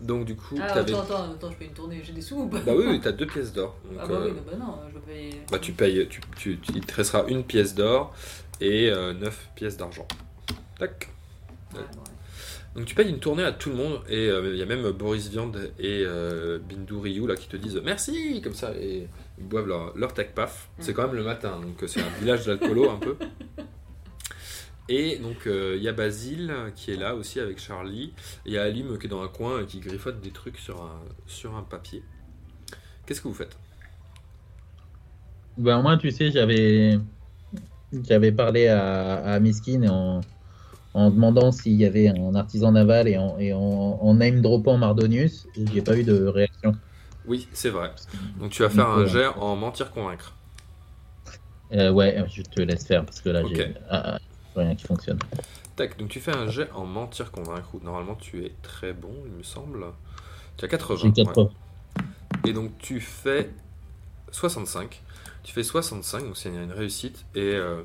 Donc 0.00 0.24
du 0.24 0.34
coup, 0.36 0.58
Ah, 0.60 0.72
t'avais. 0.72 0.92
attends, 0.92 1.02
attends, 1.02 1.32
attends, 1.32 1.50
je 1.50 1.56
fais 1.56 1.64
une 1.66 1.72
tournée, 1.72 2.00
j'ai 2.04 2.12
des 2.12 2.20
sous 2.20 2.36
ou 2.42 2.48
pas 2.48 2.58
Bah 2.60 2.72
oui, 2.76 2.84
oui, 2.88 3.00
t'as 3.00 3.12
deux 3.12 3.26
pièces 3.26 3.52
d'or. 3.52 3.76
Donc, 3.84 3.98
Ah 4.02 4.06
bah 4.06 4.14
euh, 4.14 4.24
oui, 4.28 4.32
non, 4.36 4.42
bah 4.46 4.56
non, 4.58 4.74
je 4.94 4.98
payer. 5.00 5.40
bah, 5.50 5.58
tu 5.58 5.72
payes, 5.72 6.06
tu, 6.08 6.20
tu, 6.36 6.58
tu- 6.58 6.72
il 6.74 6.80
te 6.86 6.94
restera 6.94 7.24
une 7.28 7.44
pièce 7.44 7.74
d'or 7.74 8.14
et 8.60 8.90
euh, 8.90 9.12
neuf 9.12 9.48
pièces 9.54 9.76
d'argent. 9.76 10.06
Tac. 10.78 11.08
Ouais, 11.74 11.80
ouais. 11.80 11.84
Donc 12.74 12.86
tu 12.86 12.94
payes 12.94 13.08
une 13.10 13.18
tournée 13.18 13.42
à 13.44 13.52
tout 13.52 13.68
le 13.68 13.76
monde 13.76 14.00
et 14.08 14.28
euh, 14.30 14.50
il 14.54 14.58
y 14.58 14.62
a 14.62 14.66
même 14.66 14.90
Boris 14.92 15.28
Viande 15.28 15.70
et 15.78 16.04
euh, 16.06 16.58
Bindu 16.58 16.94
Ryu 16.94 17.26
là 17.26 17.36
qui 17.36 17.46
te 17.46 17.56
disent 17.58 17.78
merci 17.84 18.40
comme 18.42 18.54
ça 18.54 18.72
et 18.80 19.08
ils 19.38 19.44
boivent 19.46 19.66
leur, 19.66 19.94
leur 19.96 20.14
tech 20.14 20.28
paf. 20.34 20.68
C'est 20.78 20.94
quand 20.94 21.02
même 21.06 21.14
le 21.16 21.22
matin 21.22 21.60
donc 21.60 21.82
euh, 21.82 21.86
c'est 21.86 22.00
un 22.00 22.08
village 22.20 22.46
d'alcoolo 22.46 22.88
un 22.90 22.96
peu. 22.96 23.16
Et 24.88 25.18
donc 25.18 25.46
euh, 25.46 25.74
il 25.76 25.82
y 25.82 25.88
a 25.88 25.92
Basile 25.92 26.52
qui 26.74 26.90
est 26.90 26.96
là 26.96 27.14
aussi 27.14 27.40
avec 27.40 27.58
Charlie. 27.58 28.12
Il 28.44 28.52
y 28.52 28.58
a 28.58 28.62
Alim 28.62 28.98
qui 28.98 29.06
est 29.06 29.08
dans 29.08 29.22
un 29.22 29.28
coin 29.28 29.62
et 29.62 29.66
qui 29.66 29.80
griffote 29.80 30.20
des 30.20 30.30
trucs 30.30 30.58
sur 30.58 30.82
un, 30.82 31.00
sur 31.26 31.56
un 31.56 31.62
papier. 31.62 32.02
Qu'est-ce 33.06 33.20
que 33.20 33.28
vous 33.28 33.34
faites? 33.34 33.56
Ben, 35.56 35.82
moi, 35.82 35.96
tu 35.96 36.10
sais, 36.10 36.30
j'avais 36.30 36.98
j'avais 37.92 38.32
parlé 38.32 38.68
à, 38.68 39.16
à 39.16 39.38
Miskin 39.38 39.88
en, 39.88 40.20
en 40.94 41.10
demandant 41.10 41.52
s'il 41.52 41.74
y 41.74 41.84
avait 41.84 42.08
un 42.08 42.34
artisan 42.34 42.72
naval 42.72 43.06
et 43.06 43.18
en, 43.18 43.38
et 43.38 43.52
en, 43.52 43.60
en 43.60 44.14
name 44.14 44.40
droppant 44.40 44.78
Mardonius. 44.78 45.46
J'ai 45.72 45.82
pas 45.82 45.96
eu 45.96 46.04
de 46.04 46.26
réaction. 46.26 46.74
Oui, 47.26 47.48
c'est 47.52 47.70
vrai. 47.70 47.92
Donc 48.40 48.50
tu 48.50 48.62
vas 48.62 48.70
faire 48.70 48.88
un 48.88 49.06
jet 49.06 49.26
en 49.26 49.54
mentir 49.56 49.90
convaincre. 49.90 50.34
Euh, 51.72 51.90
ouais, 51.90 52.22
je 52.28 52.42
te 52.42 52.60
laisse 52.60 52.86
faire 52.86 53.04
parce 53.04 53.20
que 53.20 53.30
là, 53.30 53.42
j'ai 53.46 53.74
ah, 53.88 54.18
rien 54.60 54.74
qui 54.74 54.86
fonctionne. 54.86 55.18
Tac, 55.76 55.98
donc 55.98 56.08
tu 56.08 56.20
fais 56.20 56.36
un 56.36 56.48
jet 56.48 56.70
en 56.74 56.84
mentir 56.84 57.30
convaincre 57.30 57.74
où 57.74 57.80
normalement 57.82 58.14
tu 58.14 58.44
es 58.44 58.52
très 58.62 58.92
bon, 58.92 59.14
il 59.26 59.32
me 59.32 59.42
semble. 59.42 59.86
Tu 60.56 60.64
as 60.64 60.68
80. 60.68 60.98
J'ai 61.00 61.08
ouais. 61.08 61.26
80. 61.26 61.50
Et 62.46 62.52
donc 62.52 62.76
tu 62.78 63.00
fais 63.00 63.50
65. 64.30 65.02
Tu 65.42 65.52
fais 65.52 65.62
65, 65.62 66.24
donc 66.24 66.36
c'est 66.36 66.50
une 66.50 66.72
réussite. 66.72 67.24
Et 67.34 67.40
euh, 67.54 67.82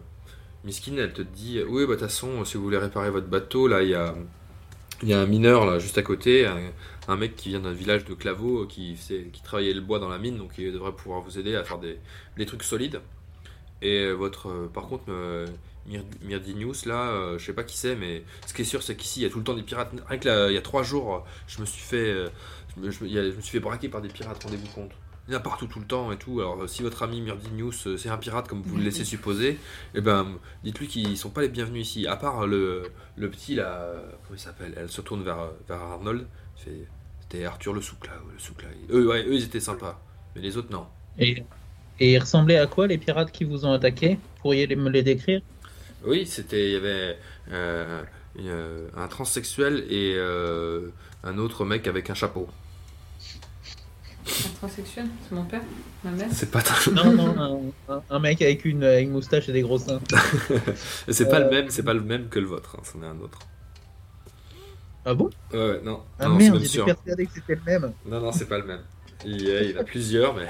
Miskin, 0.64 0.98
elle 0.98 1.14
te 1.14 1.22
dit 1.22 1.62
Oui, 1.68 1.84
bah 1.86 1.96
de 1.96 2.00
toute 2.00 2.10
façon, 2.10 2.46
si 2.46 2.58
vous 2.58 2.64
voulez 2.64 2.78
réparer 2.78 3.10
votre 3.10 3.28
bateau, 3.28 3.68
là, 3.68 3.84
il 3.84 3.90
y 3.90 3.96
a, 3.96 4.14
y 5.04 5.14
a 5.14 5.20
un 5.20 5.26
mineur 5.26 5.66
là 5.66 5.80
juste 5.80 5.98
à 5.98 6.04
côté, 6.04 6.46
un, 6.46 6.60
un 7.08 7.16
mec 7.16 7.36
qui 7.36 7.50
vient 7.50 7.62
d'un 7.62 7.74
village 7.74 8.06
de 8.06 8.14
Claveau 8.14 8.66
qui, 8.68 8.98
qui 9.32 9.42
travaillait 9.42 9.74
le 9.74 9.82
bois 9.82 10.00
dans 10.00 10.10
la 10.10 10.18
mine, 10.18 10.38
donc 10.38 10.52
il 10.58 10.72
devrait 10.74 10.92
pouvoir 10.92 11.22
vous 11.22 11.40
aider 11.40 11.56
à 11.56 11.64
faire 11.64 11.80
des, 11.80 11.98
des 12.38 12.46
trucs 12.46 12.64
solides. 12.64 13.02
Et 13.82 14.02
euh, 14.06 14.14
votre, 14.14 14.50
euh, 14.50 14.68
par 14.74 14.88
contre, 14.88 15.06
euh, 15.10 15.46
Myrdinius, 15.88 16.86
là, 16.86 17.10
euh, 17.10 17.38
je 17.38 17.46
sais 17.46 17.54
pas 17.54 17.64
qui 17.64 17.78
c'est, 17.78 17.96
mais 17.96 18.24
ce 18.46 18.54
qui 18.54 18.62
est 18.64 18.66
sûr, 18.66 18.84
c'est 18.84 18.96
qu'ici, 18.96 19.22
il 19.22 19.24
y 19.24 19.26
a 19.26 19.30
tout 19.30 19.38
le 19.40 19.44
temps 19.44 19.54
des 19.54 19.64
pirates. 19.64 19.92
Rien 20.08 20.20
que 20.20 20.28
là, 20.28 20.50
il 20.50 20.54
y 20.54 20.58
a 20.58 20.62
trois 20.62 20.84
jours, 20.84 21.26
je 21.48 21.62
me 21.62 21.66
suis 21.66 21.82
fait, 21.82 22.10
euh, 22.12 22.30
je 22.76 22.82
me, 22.82 22.92
je 22.92 23.06
je 23.36 23.42
suis 23.42 23.52
fait 23.52 23.60
braquer 23.60 23.90
par 23.90 24.02
des 24.02 24.10
pirates, 24.10 24.44
rendez-vous 24.44 24.68
compte. 24.68 24.92
Il 25.28 25.34
y 25.34 25.36
en 25.36 25.40
a 25.40 25.42
partout 25.42 25.68
tout 25.68 25.80
le 25.80 25.86
temps 25.86 26.12
et 26.14 26.18
tout. 26.18 26.40
Alors, 26.40 26.70
si 26.70 26.84
votre 26.84 27.04
ami 27.04 27.22
Myrdinius, 27.22 27.88
euh, 27.88 27.98
c'est 27.98 28.10
un 28.10 28.18
pirate 28.18 28.48
comme 28.48 28.62
vous 28.62 28.78
le 28.78 28.84
laissez 28.84 29.04
supposer, 29.06 29.60
eh 29.94 30.02
ben, 30.02 30.38
dites-lui 30.64 30.88
qu'ils 30.88 31.18
sont 31.18 31.30
pas 31.30 31.42
les 31.42 31.50
bienvenus 31.50 31.88
ici. 31.88 32.08
À 32.08 32.16
part 32.16 32.48
le, 32.48 32.84
le 33.18 33.30
petit, 33.30 33.56
là, 33.56 33.94
comment 34.24 34.38
il 34.38 34.40
s'appelle? 34.40 34.74
Elle 34.78 34.90
se 34.90 35.02
tourne 35.02 35.24
vers, 35.24 35.52
vers 35.68 35.82
Arnold. 35.82 36.28
C'était 36.56 37.46
Arthur 37.46 37.74
le 37.74 37.82
souk, 37.82 38.08
là. 38.08 38.14
Le 38.34 38.40
souk, 38.40 38.62
là. 38.64 38.70
Eux, 38.90 39.08
ouais, 39.10 39.24
eux, 39.26 39.36
ils 39.36 39.44
étaient 39.44 39.60
sympas. 39.60 40.00
Mais 40.36 40.42
les 40.42 40.56
autres, 40.58 40.72
non. 40.72 40.88
Et, 41.18 41.44
et 42.00 42.14
ils 42.14 42.20
ressemblaient 42.20 42.58
à 42.58 42.68
quoi 42.68 42.88
les 42.88 42.98
pirates 42.98 43.32
qui 43.32 43.44
vous 43.44 43.66
ont 43.66 43.74
attaqué? 43.74 44.20
Pourriez 44.42 44.68
me 44.76 44.90
les 44.90 45.04
décrire? 45.04 45.42
Oui, 46.06 46.26
c'était. 46.26 46.68
Il 46.68 46.74
y 46.74 46.76
avait 46.76 47.18
euh, 47.52 48.04
euh, 48.40 48.88
un 48.96 49.08
transsexuel 49.08 49.86
et 49.90 50.14
euh, 50.16 50.90
un 51.24 51.38
autre 51.38 51.66
mec 51.66 51.88
avec 51.88 52.10
un 52.10 52.14
chapeau. 52.14 52.48
Un 54.26 54.50
transsexuel 54.60 55.08
C'est 55.24 55.36
mon 55.36 55.46
père 55.46 55.62
Ma 56.04 56.12
mère 56.12 56.28
C'est 56.32 56.52
pas, 56.52 56.62
Non, 56.94 57.12
non, 57.14 57.74
un, 58.10 58.20
mec 58.20 58.42
avec 58.42 58.66
une, 58.66 58.84
une 58.84 59.12
moustache 59.12 59.48
et 59.50 59.54
des 59.54 59.62
gros 59.62 59.80
seins. 59.80 60.00
c'est 61.08 61.30
pas 61.30 61.38
Euh. 61.40 61.46
le 61.46 61.50
même, 61.50 61.70
c'est 61.70 61.84
pas 61.84 61.94
le 61.94 62.02
même 62.02 62.28
que 62.30 62.40
le 62.40 62.46
vôtre. 62.46 62.76
hein, 62.78 62.84
c'en 62.84 63.02
est 63.04 63.08
un 63.08 63.20
autre. 63.20 63.40
Ah 65.06 65.14
bon? 65.14 65.30
Ouais, 65.54 65.80
non. 65.84 66.02
Ah 66.20 66.28
non, 66.28 66.36
merde, 66.36 66.56
même 66.56 66.64
j'étais 66.64 66.84
persuadé 66.84 67.26
que 67.26 67.32
c'était 67.34 67.56
le 67.56 67.62
même. 67.66 67.94
Non, 68.06 68.20
non, 68.20 68.32
c'est 68.34 68.48
pas 68.48 68.58
le 68.58 68.66
même. 68.66 68.82
Il, 69.26 69.48
euh, 69.48 69.64
il 69.72 69.78
a 69.78 69.84
plusieurs, 69.84 70.36
mais 70.36 70.46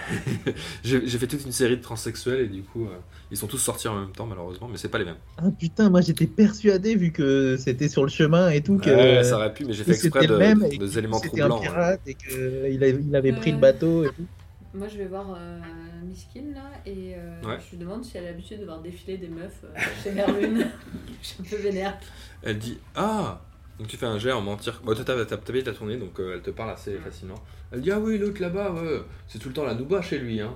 j'ai 0.84 1.00
fait 1.18 1.28
toute 1.28 1.46
une 1.46 1.52
série 1.52 1.78
de 1.78 1.82
transsexuels 1.82 2.42
et 2.42 2.48
du 2.48 2.64
coup, 2.64 2.86
euh, 2.86 2.98
ils 3.32 3.38
sont 3.38 3.48
tous 3.48 3.58
sortis 3.58 3.88
en 3.88 4.00
même 4.00 4.12
temps, 4.12 4.26
malheureusement, 4.26 4.68
mais 4.68 4.78
c'est 4.78 4.90
pas 4.90 4.98
les 5.00 5.06
mêmes. 5.06 5.16
Ah 5.38 5.44
putain, 5.58 5.90
moi 5.90 6.02
j'étais 6.02 6.28
persuadé 6.28 6.96
vu 6.96 7.12
que 7.12 7.56
c'était 7.58 7.88
sur 7.90 8.04
le 8.04 8.10
chemin 8.10 8.50
et 8.50 8.62
tout 8.62 8.78
que 8.78 8.90
Ouais, 8.90 9.24
ça 9.24 9.38
aurait 9.38 9.54
pu, 9.54 9.66
mais 9.66 9.74
j'ai 9.74 9.84
fait 9.84 9.92
exprès 9.94 10.28
de, 10.28 10.36
même 10.36 10.66
et 10.70 10.78
des 10.78 10.98
éléments 10.98 11.18
c'était 11.20 11.42
un 11.42 11.48
troublants. 11.50 11.70
hein. 11.70 11.74
pirate 11.74 12.02
et 12.08 12.14
qu'il 12.16 12.84
avait, 12.84 13.00
il 13.08 13.16
avait 13.16 13.34
pris 13.34 13.52
le 13.52 13.58
Euh. 13.58 13.62
bateau 13.62 14.04
et 14.04 14.08
tout. 14.10 14.26
Moi, 14.74 14.88
je 14.90 14.98
vais 14.98 15.06
voir 15.06 15.34
euh, 15.36 15.60
Miskin 16.06 16.54
là 16.54 16.70
et 16.86 17.16
euh, 17.16 17.42
Ouais. 17.48 17.58
je 17.66 17.72
lui 17.72 17.78
demande 17.84 18.04
si 18.04 18.18
elle 18.18 18.26
a 18.26 18.28
l'habitude 18.32 18.60
de 18.60 18.66
voir 18.66 18.82
défiler 18.82 19.18
des 19.18 19.30
meufs 19.30 19.64
euh, 19.64 19.80
chez 20.04 20.12
Merlune. 20.12 20.68
je 21.22 21.28
suis 21.28 21.38
un 21.40 21.44
peu 21.50 21.56
vénère. 21.56 21.98
Elle 22.44 22.60
dit 22.60 22.78
Ah 22.94 23.42
Donc 23.80 23.88
tu 23.88 23.98
fais 23.98 24.06
un 24.08 24.18
jet 24.18 24.32
en 24.32 24.42
mentir. 24.42 24.82
Bon, 24.84 24.96
t'as 24.96 25.04
t'as- 25.04 25.26
t'as 25.26 25.38
payé 25.38 25.64
ta 25.64 25.72
tournée, 25.74 25.98
donc 25.98 26.20
euh, 26.20 26.34
elle 26.36 26.42
te 26.42 26.50
parle 26.50 26.72
assez 26.72 26.98
facilement. 26.98 27.36
Elle 27.72 27.82
dit 27.82 27.92
Ah 27.92 28.00
oui, 28.00 28.18
l'autre 28.18 28.42
là-bas, 28.42 28.72
ouais, 28.72 29.02
c'est 29.28 29.38
tout 29.40 29.50
le 29.50 29.54
temps 29.54 29.66
la 29.66 29.76
nouba 29.76 30.02
chez 30.02 30.18
lui. 30.18 30.42
Hein. 30.42 30.56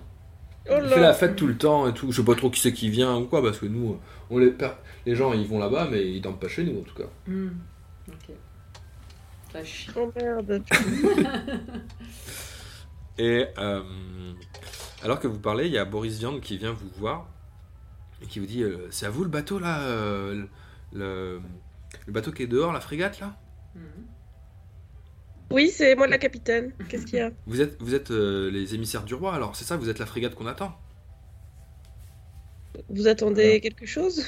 Oh 0.69 0.73
Il 0.83 0.89
fait 0.89 0.99
la 1.01 1.13
fête 1.13 1.35
tout 1.35 1.47
le 1.47 1.57
temps 1.57 1.87
et 1.87 1.93
tout. 1.93 2.11
Je 2.11 2.17
sais 2.21 2.25
pas 2.25 2.35
trop 2.35 2.49
qui 2.49 2.59
c'est 2.59 2.73
qui 2.73 2.89
vient 2.89 3.15
ou 3.17 3.25
quoi, 3.25 3.41
parce 3.41 3.57
que 3.59 3.65
nous, 3.67 3.99
on 4.29 4.37
les, 4.37 4.51
per- 4.51 4.71
les 5.05 5.15
gens 5.15 5.33
ils 5.33 5.47
vont 5.47 5.59
là-bas, 5.59 5.87
mais 5.91 6.07
ils 6.11 6.21
dorment 6.21 6.37
pas 6.39 6.47
chez 6.47 6.63
nous 6.63 6.79
en 6.79 6.83
tout 6.83 6.95
cas. 6.95 7.09
Hmm, 7.27 7.49
Ok. 8.07 8.35
Ça 9.53 9.63
chie. 9.63 9.89
Oh 9.95 10.11
merde. 10.15 10.63
Et 13.17 13.45
euh, 13.57 13.81
alors 15.03 15.19
que 15.19 15.27
vous 15.27 15.39
parlez, 15.39 15.67
il 15.67 15.73
y 15.73 15.77
a 15.77 15.85
Boris 15.85 16.17
Viande 16.19 16.41
qui 16.41 16.57
vient 16.57 16.71
vous 16.71 16.89
voir 16.97 17.27
et 18.21 18.25
qui 18.27 18.39
vous 18.39 18.45
dit 18.45 18.63
euh, 18.63 18.87
C'est 18.91 19.05
à 19.05 19.09
vous 19.09 19.23
le 19.23 19.29
bateau 19.29 19.59
là 19.59 19.81
euh, 19.81 20.43
le, 20.93 21.39
le 22.07 22.13
bateau 22.13 22.31
qui 22.31 22.43
est 22.43 22.47
dehors, 22.47 22.73
la 22.73 22.81
frégate 22.81 23.19
là 23.19 23.35
Hmm. 23.75 24.03
Oui, 25.51 25.69
c'est 25.69 25.95
moi 25.95 26.07
la 26.07 26.17
capitaine. 26.17 26.73
Qu'est-ce 26.89 27.05
qu'il 27.05 27.19
y 27.19 27.21
a 27.21 27.31
Vous 27.47 27.61
êtes, 27.61 27.77
vous 27.81 27.93
êtes 27.95 28.11
euh, 28.11 28.49
les 28.51 28.75
émissaires 28.75 29.03
du 29.03 29.13
roi 29.13 29.33
alors, 29.33 29.55
c'est 29.55 29.63
ça 29.65 29.77
Vous 29.77 29.89
êtes 29.89 29.99
la 29.99 30.05
frégate 30.05 30.35
qu'on 30.35 30.45
attend 30.47 30.77
Vous 32.89 33.07
attendez 33.07 33.59
quelque 33.61 33.85
chose 33.85 34.23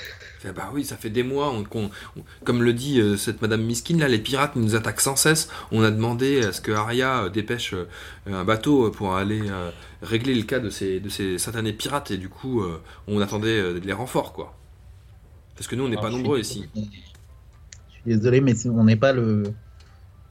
Bah 0.55 0.69
oui, 0.73 0.83
ça 0.85 0.97
fait 0.97 1.09
des 1.09 1.23
mois, 1.23 1.51
on- 1.51 1.63
qu'on- 1.63 1.89
on- 2.17 2.23
comme 2.45 2.61
le 2.63 2.73
dit 2.73 2.99
euh, 3.01 3.15
cette 3.17 3.41
Madame 3.41 3.63
Miskin, 3.63 3.97
là, 3.97 4.07
les 4.09 4.19
pirates 4.19 4.55
nous 4.57 4.75
attaquent 4.75 4.99
sans 5.01 5.15
cesse. 5.15 5.47
On 5.71 5.81
a 5.83 5.91
demandé 5.91 6.41
à 6.43 6.51
ce 6.53 6.59
que 6.61 6.71
Arya 6.71 7.23
euh, 7.25 7.29
dépêche 7.29 7.73
euh, 7.73 7.85
un 8.27 8.43
bateau 8.43 8.91
pour 8.91 9.15
aller 9.15 9.41
euh, 9.49 9.71
régler 10.01 10.35
le 10.35 10.43
cas 10.43 10.59
de 10.59 10.69
ces, 10.69 10.99
de 10.99 11.07
ces 11.09 11.37
satanés 11.37 11.73
pirates, 11.73 12.11
et 12.11 12.17
du 12.17 12.27
coup, 12.29 12.61
euh, 12.61 12.81
on 13.07 13.21
attendait 13.21 13.59
euh, 13.59 13.79
les 13.83 13.93
renforts, 13.93 14.33
quoi. 14.33 14.57
Parce 15.55 15.67
que 15.67 15.75
nous, 15.75 15.85
on 15.85 15.89
n'est 15.89 15.95
pas 15.95 16.07
Ah, 16.07 16.11
suis 16.11 16.17
nombreux 16.17 16.39
ici. 16.39 16.69
Suis 18.05 18.15
désolé, 18.17 18.41
mais 18.41 18.53
on 18.67 18.83
n'est 18.83 18.95
pas 18.95 19.13
le 19.13 19.43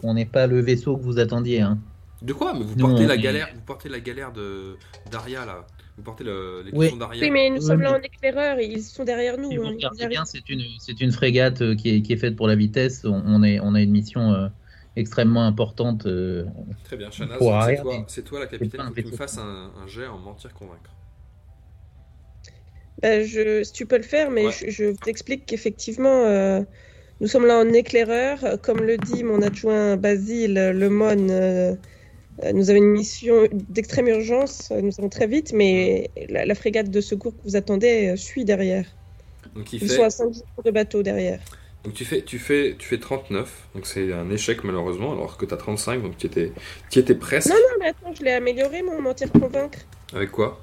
on 0.03 0.15
n'est 0.15 0.27
pas 0.27 0.47
le 0.47 0.61
vaisseau 0.61 0.97
que 0.97 1.03
vous 1.03 1.19
attendiez. 1.19 1.61
Hein. 1.61 1.79
De 2.23 2.33
quoi? 2.33 2.53
Mais 2.55 2.65
vous 2.65 2.77
portez 2.77 3.07
la 3.07 3.17
galère, 3.17 3.49
vous 3.55 3.61
portez 3.63 3.89
la 3.89 4.01
galère 4.01 4.33
de 4.33 4.77
d'Arya 5.11 5.45
là. 5.47 5.67
Vous 5.97 6.03
portez 6.03 6.25
le- 6.25 6.63
les 6.65 6.71
Oui. 6.73 6.91
Oui, 7.21 7.31
mais 7.31 7.51
nous 7.51 7.57
Oui, 7.57 7.63
sommes 7.67 7.83
là 7.83 7.93
en 7.99 8.01
éclaireur, 8.01 8.59
ils 8.61 8.83
sont 8.83 9.05
derrière 9.05 9.37
nous. 9.39 9.51
Hein, 9.53 10.25
c'est 10.25 10.49
une 10.49 10.63
c'est 10.79 11.01
une 11.01 11.13
frégate 11.13 11.61
euh, 11.63 11.75
qui 11.75 11.91
est, 11.97 12.03
qui 12.03 12.13
est 12.15 12.17
faite 12.17 12.35
pour 12.37 12.49
la 12.49 12.57
vitesse. 12.57 13.05
On, 13.05 13.23
on 13.27 13.43
est 13.43 13.61
on 13.61 13.75
a 13.75 13.81
une 13.81 13.91
mission 13.91 14.33
euh, 14.33 14.49
extrêmement 14.97 15.45
importante. 15.47 16.07
euh, 16.07 16.45
Très 16.85 16.97
bien, 16.97 17.11
Shanaz, 17.11 17.37
Pour 17.39 17.53
c'est 17.65 17.77
toi, 17.83 17.93
mais- 17.99 18.05
c'est 18.09 18.23
toi 18.23 18.41
la 18.41 18.47
capitaine, 18.47 18.81
faut 18.87 18.93
que 18.95 19.01
tu 19.01 19.07
me 19.09 19.13
fasses 19.17 19.39
un, 19.39 19.71
un 19.83 19.87
jet 19.87 20.07
en 20.07 20.19
mentir 20.19 20.53
convaincre. 20.55 20.91
Bah, 23.03 23.23
je, 23.25 23.63
si 23.65 23.73
tu 23.73 23.87
peux 23.87 23.97
le 23.97 24.03
faire, 24.03 24.31
mais 24.31 24.47
Ouais. 24.47 24.53
je, 24.53 24.71
je 24.71 24.95
t'explique 24.97 25.45
qu'effectivement, 25.47 26.25
euh, 26.25 26.63
Nous 27.23 27.29
sommes 27.29 27.47
là 27.47 27.57
en 27.59 27.73
éclaireur. 27.73 28.61
Comme 28.63 28.81
le 28.81 28.97
dit 28.99 29.23
mon 29.23 29.41
adjoint 29.43 29.97
Basile 29.97 30.55
Lemon, 30.75 31.29
euh, 31.31 31.75
euh, 32.43 32.53
nous 32.53 32.69
avons 32.69 32.79
une 32.81 32.91
mission 32.91 33.47
d'extrême 33.53 34.09
urgence. 34.09 34.71
Nous 34.73 34.91
allons 34.99 35.09
très 35.09 35.29
vite, 35.29 35.53
mais 35.55 36.11
la, 36.29 36.45
la 36.45 36.55
frégate 36.57 36.91
de 36.91 37.01
secours 37.01 37.33
que 37.33 37.43
vous 37.45 37.55
attendez 37.57 38.09
euh, 38.09 38.17
suit 38.17 38.45
derrière. 38.45 38.87
Donc, 39.55 39.73
il 39.73 39.81
Ils 39.83 39.89
fait- 39.89 39.95
sont 39.97 40.03
à 40.03 40.11
5 40.11 40.33
jours 40.35 40.65
de 40.65 40.71
bateau 40.73 41.03
derrière. 41.05 41.39
donc 41.85 41.95
tu, 41.95 42.05
fais, 42.05 42.23
tu, 42.23 42.41
fais, 42.41 42.75
tu 42.77 42.89
fais 42.89 42.99
39, 42.99 43.69
donc 43.77 43.87
c'est 43.87 44.13
un 44.13 44.29
échec 44.31 44.65
malheureusement, 44.65 45.13
alors 45.13 45.37
que 45.37 45.47
tu 45.47 45.55
as 45.55 45.59
35, 45.59 46.03
donc 46.03 46.17
tu 46.19 46.27
étais, 46.27 46.51
tu 46.91 46.99
étais 46.99 47.15
presque. 47.15 47.49
Non, 47.51 47.55
non, 47.55 47.77
mais 47.79 47.87
attends, 47.89 48.13
je 48.19 48.25
l'ai 48.25 48.33
amélioré, 48.33 48.83
mon 48.83 49.01
mentir 49.01 49.31
convaincre. 49.31 49.79
Avec 50.13 50.31
quoi? 50.33 50.61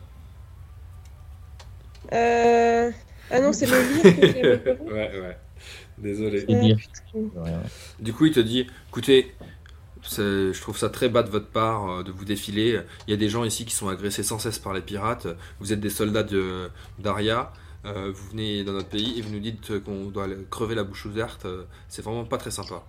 Euh... 2.13 2.91
Ah 3.31 3.39
non, 3.39 3.53
c'est 3.53 3.67
le 3.67 3.77
lire 3.93 4.15
que 4.15 4.27
j'ai 4.27 4.39
amélioré. 4.39 4.77
Ouais, 4.91 5.19
ouais. 5.21 5.37
Désolé. 6.01 6.45
Du 7.99 8.13
coup, 8.13 8.25
il 8.25 8.31
te 8.33 8.39
dit 8.39 8.67
écoutez, 8.89 9.33
je 10.03 10.59
trouve 10.61 10.77
ça 10.77 10.89
très 10.89 11.09
bas 11.09 11.23
de 11.23 11.29
votre 11.29 11.47
part 11.47 11.89
euh, 11.89 12.03
de 12.03 12.11
vous 12.11 12.25
défiler. 12.25 12.81
Il 13.07 13.11
y 13.11 13.13
a 13.13 13.17
des 13.17 13.29
gens 13.29 13.43
ici 13.43 13.65
qui 13.65 13.75
sont 13.75 13.89
agressés 13.89 14.23
sans 14.23 14.39
cesse 14.39 14.59
par 14.59 14.73
les 14.73 14.81
pirates. 14.81 15.27
Vous 15.59 15.73
êtes 15.73 15.79
des 15.79 15.89
soldats 15.89 16.23
de 16.23 16.69
d'Aria. 16.99 17.51
Euh, 17.85 18.11
vous 18.13 18.29
venez 18.31 18.63
dans 18.63 18.73
notre 18.73 18.89
pays 18.89 19.17
et 19.17 19.21
vous 19.21 19.31
nous 19.31 19.39
dites 19.39 19.79
qu'on 19.83 20.05
doit 20.09 20.27
crever 20.49 20.75
la 20.75 20.83
bouche 20.83 21.05
ouverte. 21.05 21.45
Euh, 21.45 21.63
C'est 21.87 22.01
vraiment 22.03 22.25
pas 22.25 22.37
très 22.37 22.51
sympa. 22.51 22.83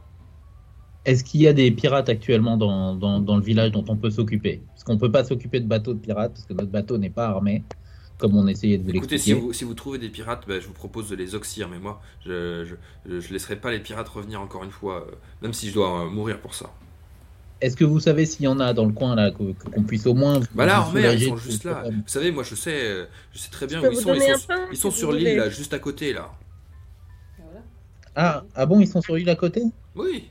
Est-ce 1.04 1.24
qu'il 1.24 1.40
y 1.40 1.48
a 1.48 1.52
des 1.52 1.70
pirates 1.70 2.08
actuellement 2.10 2.56
dans, 2.58 2.94
dans, 2.94 3.20
dans 3.20 3.36
le 3.36 3.42
village 3.42 3.72
dont 3.72 3.84
on 3.88 3.96
peut 3.96 4.10
s'occuper? 4.10 4.62
Parce 4.68 4.84
qu'on 4.84 4.98
peut 4.98 5.10
pas 5.10 5.24
s'occuper 5.24 5.60
de 5.60 5.66
bateaux 5.66 5.94
de 5.94 5.98
pirates, 5.98 6.32
parce 6.32 6.44
que 6.44 6.52
notre 6.52 6.70
bateau 6.70 6.98
n'est 6.98 7.10
pas 7.10 7.26
armé, 7.28 7.64
comme 8.20 8.36
on 8.36 8.47
essayait 8.47 8.78
de 8.78 8.84
vous 8.84 8.90
Écoutez, 8.90 9.18
si 9.18 9.32
vous, 9.32 9.52
si 9.52 9.64
vous 9.64 9.74
trouvez 9.74 9.98
des 9.98 10.09
pirates, 10.10 10.44
ben, 10.47 10.60
je 10.60 10.66
vous 10.66 10.72
propose 10.72 11.09
de 11.09 11.16
les 11.16 11.34
oxyre. 11.34 11.68
Mais 11.68 11.78
moi, 11.78 12.01
je, 12.24 12.64
je 13.06 13.32
laisserai 13.32 13.56
pas 13.56 13.70
les 13.72 13.80
pirates 13.80 14.09
revenir 14.09 14.40
encore 14.40 14.62
une 14.64 14.70
fois, 14.70 15.06
euh, 15.09 15.14
même 15.42 15.52
si 15.52 15.68
je 15.68 15.74
dois 15.74 16.02
euh, 16.06 16.09
mourir 16.10 16.40
pour 16.40 16.55
ça. 16.55 16.70
Est-ce 17.60 17.76
que 17.76 17.84
vous 17.84 18.01
savez 18.01 18.24
s'il 18.24 18.44
y 18.44 18.48
en 18.48 18.59
a 18.60 18.72
dans 18.72 18.86
le 18.86 18.92
coin 18.92 19.14
là, 19.14 19.30
qu'on 19.32 19.82
puisse 19.82 20.06
au 20.06 20.14
moins. 20.14 20.38
vous- 20.38 20.47
Bah 20.55 20.64
là, 20.64 20.80
vous 20.80 20.90
en 20.90 21.01
mer, 21.01 21.12
ils 21.12 21.26
sont 21.28 21.36
juste 21.36 21.64
là. 21.64 21.72
problème 21.74 21.97
Vous 22.01 22.09
savez, 22.09 22.30
moi, 22.32 22.42
je 22.42 22.55
sais, 22.55 22.80
euh, 22.84 23.05
je 23.32 23.38
sais 23.38 23.51
très 23.51 23.66
bien 23.66 23.82
Je 23.82 23.88
où 23.88 23.90
ils 23.92 23.97
sont. 23.98 24.14
Ils 24.14 24.20
sont, 24.22 24.30
un 24.30 24.56
pain, 24.56 24.66
ils 24.70 24.76
si 24.76 24.80
sont 24.82 24.88
vous 24.88 24.94
sur 24.97 25.12
l'île, 25.12 25.36
là, 25.36 25.51
juste 25.51 25.74
à 25.74 25.78
côté, 25.78 26.12
là. 26.14 26.30
Voilà. 27.38 27.60
Ah, 28.16 28.44
ah 28.55 28.66
bon, 28.66 28.80
ils 28.80 28.88
sont 28.88 29.02
sur 29.02 29.14
l'île 29.16 29.28
à 29.28 29.36
côté? 29.36 29.62
Oui. 29.94 30.30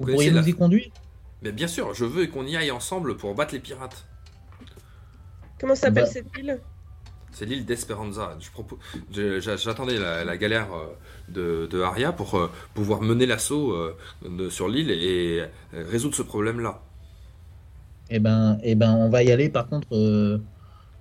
Vous 0.00 0.06
pourriez 0.06 0.30
la- 0.30 0.40
nous 0.40 0.48
y 0.48 0.52
conduire? 0.52 0.90
Mais 1.42 1.52
bien 1.52 1.68
sûr, 1.68 1.94
je 1.94 2.04
veux 2.04 2.26
qu'on 2.26 2.44
y 2.46 2.56
aille 2.56 2.70
ensemble 2.72 3.16
pour 3.16 3.34
battre 3.36 3.54
les 3.54 3.60
pirates. 3.60 4.04
Comment 5.60 5.76
s'appelle 5.76 6.04
Bah. 6.04 6.10
cette 6.10 6.34
ville 6.34 6.58
C'est 7.32 7.46
l'île 7.46 7.64
d'Esperanza. 7.64 8.36
J'attendais 9.10 9.98
la, 9.98 10.22
la 10.22 10.36
galère 10.36 10.68
euh, 10.74 10.86
de, 11.30 11.66
de 11.66 11.80
Aria 11.80 12.12
pour 12.12 12.34
euh, 12.34 12.50
pouvoir 12.74 13.00
mener 13.00 13.24
l'assaut 13.24 13.72
euh, 13.72 14.50
sur 14.50 14.68
l'île 14.68 14.90
et 14.90 15.42
résoudre 15.72 16.14
ce 16.14 16.22
problème-là. 16.22 16.82
Eh 18.10 18.18
ben, 18.18 18.58
eh 18.62 18.74
ben, 18.74 18.92
on 18.92 19.08
va 19.08 19.22
y 19.22 19.32
aller. 19.32 19.48
Par 19.48 19.66
contre, 19.66 19.88
euh, 19.92 20.38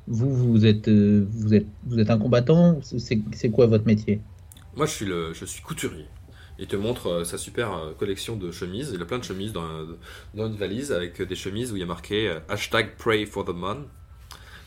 vous, 0.07 0.33
vous 0.33 0.65
êtes, 0.65 0.87
euh, 0.87 1.27
vous 1.31 1.53
êtes, 1.53 1.67
vous 1.83 1.99
êtes 1.99 2.09
un 2.09 2.17
combattant. 2.17 2.79
C'est 2.81 3.49
quoi 3.51 3.67
votre 3.67 3.85
métier? 3.85 4.21
Moi, 4.77 4.85
je 4.85 4.91
suis, 4.91 5.05
le, 5.05 5.33
je 5.33 5.43
suis 5.43 5.61
couturier. 5.61 6.05
Il 6.59 6.67
te 6.67 6.77
montre 6.77 7.07
euh, 7.07 7.23
sa 7.25 7.37
super 7.37 7.71
collection 7.99 8.37
de 8.37 8.51
chemises. 8.51 8.91
Il 8.93 9.01
a 9.01 9.05
plein 9.05 9.19
de 9.19 9.25
chemises 9.25 9.51
dans, 9.51 9.67
dans 10.33 10.47
une 10.47 10.55
valise 10.55 10.93
avec 10.93 11.21
des 11.21 11.35
chemises 11.35 11.73
où 11.73 11.75
il 11.75 11.81
y 11.81 11.83
a 11.83 11.87
marqué 11.87 12.33
hashtag 12.47 12.95
pray 12.97 13.25
for 13.25 13.43
the 13.43 13.49
mon. 13.49 13.87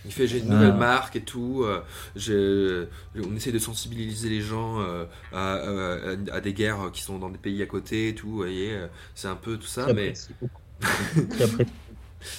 Il 0.04 0.12
fait 0.12 0.26
j'ai 0.26 0.38
une 0.38 0.50
Ah. 0.50 0.54
nouvelle 0.54 0.74
marque 0.74 1.16
et 1.16 1.22
tout. 1.24 1.62
euh, 1.64 1.80
j'ai- 2.16 2.86
on 3.26 3.34
essaie 3.36 3.52
de 3.52 3.58
sensibiliser 3.58 4.28
les 4.28 4.40
gens 4.42 4.80
euh, 4.80 5.06
à, 5.32 5.54
à- 5.54 6.36
à 6.36 6.40
des 6.40 6.52
guerres 6.54 6.90
qui 6.92 7.02
sont 7.02 7.18
dans 7.18 7.30
des 7.30 7.38
pays 7.38 7.62
à 7.62 7.66
côté 7.66 8.08
et 8.08 8.14
tout. 8.14 8.28
Vous 8.28 8.36
voyez, 8.36 8.72
euh, 8.72 8.86
c'est 9.14 9.28
un 9.28 9.36
peu 9.36 9.56
tout 9.56 9.66
ça. 9.66 9.90
Mais, 9.90 10.12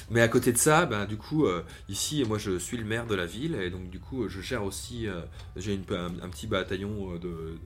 mais 0.09 0.21
à 0.21 0.27
côté 0.27 0.51
de 0.51 0.57
ça, 0.57 0.85
ben, 0.85 1.05
du 1.05 1.17
coup, 1.17 1.45
euh, 1.45 1.63
ici, 1.89 2.23
moi, 2.27 2.37
je 2.37 2.57
suis 2.57 2.77
le 2.77 2.85
maire 2.85 3.05
de 3.07 3.15
la 3.15 3.25
ville 3.25 3.55
et 3.55 3.69
donc 3.69 3.89
du 3.89 3.99
coup, 3.99 4.27
je 4.29 4.41
gère 4.41 4.63
aussi. 4.63 5.07
euh, 5.07 5.21
j'ai 5.55 5.73
une- 5.75 5.95
un, 5.95 6.07
un 6.25 6.29
petit 6.29 6.47
bataillon 6.47 7.13
euh, 7.13 7.19
de 7.19 7.59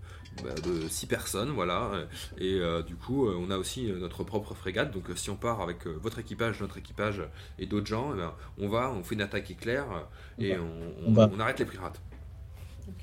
de 0.63 0.87
six 0.87 1.07
personnes, 1.07 1.49
voilà. 1.49 1.91
Et 2.37 2.55
euh, 2.59 2.81
du 2.83 2.95
coup, 2.95 3.27
euh, 3.27 3.35
on 3.39 3.49
a 3.51 3.57
aussi 3.57 3.89
euh, 3.91 3.97
notre 3.99 4.23
propre 4.23 4.53
frégate. 4.53 4.91
Donc, 4.91 5.09
si 5.15 5.29
on 5.29 5.35
part 5.35 5.61
avec 5.61 5.85
votre 5.87 6.19
équipage, 6.19 6.61
notre 6.61 6.77
équipage 6.77 7.21
et 7.57 7.65
d'autres 7.65 7.87
gens, 7.87 8.13
eh 8.13 8.17
ben, 8.17 8.33
on 8.57 8.69
va, 8.69 8.91
on 8.91 9.03
fait 9.03 9.15
une 9.15 9.21
attaque 9.21 9.51
éclair 9.51 9.85
et 10.39 10.53
On 10.53 10.55
va- 10.57 10.63
on, 10.63 10.93
on 11.07 11.11
on- 11.11 11.13
va- 11.13 11.31
on 11.31 11.39
arrête 11.39 11.59
les 11.59 11.65
pirates. 11.65 12.01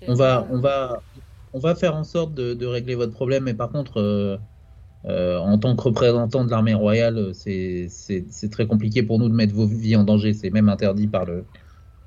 On 0.06 0.14
va, 0.14 0.46
on 0.50 0.60
va, 0.60 1.02
on 1.52 1.58
va 1.60 1.74
faire 1.74 1.94
en 1.96 2.04
sorte 2.04 2.34
de, 2.34 2.54
de 2.54 2.66
régler 2.66 2.94
votre 2.94 3.12
problème. 3.12 3.44
Mais 3.44 3.54
par 3.54 3.70
contre, 3.70 3.98
euh, 4.00 4.38
euh, 5.06 5.38
en 5.38 5.58
tant 5.58 5.76
que 5.76 5.82
représentant 5.82 6.44
de 6.44 6.50
l'armée 6.50 6.74
royale, 6.74 7.34
c'est 7.34 7.88
très 8.52 8.66
compliqué 8.66 9.02
pour 9.02 9.18
nous 9.18 9.28
de 9.28 9.34
mettre 9.34 9.54
vos 9.54 9.66
vies 9.66 9.96
en 9.96 10.04
danger. 10.04 10.34
C'est 10.34 10.50
même 10.50 10.68
interdit 10.68 11.08
par 11.08 11.24
le, 11.26 11.46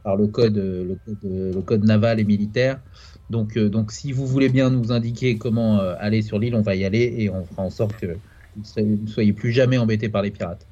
par 0.03 0.17
le 0.17 0.27
code, 0.27 0.57
le 0.57 0.95
code, 1.05 1.19
le 1.23 1.61
code 1.63 1.85
naval 1.85 2.19
et 2.19 2.25
militaire. 2.25 2.81
Donc, 3.29 3.57
euh, 3.57 3.69
donc, 3.69 3.91
si 3.91 4.11
vous 4.11 4.25
voulez 4.25 4.49
bien 4.49 4.69
nous 4.69 4.91
indiquer 4.91 5.37
comment 5.37 5.79
euh, 5.79 5.95
aller 5.99 6.21
sur 6.21 6.39
l'île, 6.39 6.55
on 6.55 6.61
va 6.61 6.75
y 6.75 6.83
aller 6.85 7.13
et 7.19 7.29
on 7.29 7.45
fera 7.45 7.61
en 7.63 7.69
sorte 7.69 7.95
que 7.97 8.17
vous 8.55 8.81
ne 8.81 9.07
soyez 9.07 9.33
plus 9.33 9.51
jamais 9.51 9.77
embêtés 9.77 10.09
par 10.09 10.21
les 10.23 10.31
pirates. 10.31 10.65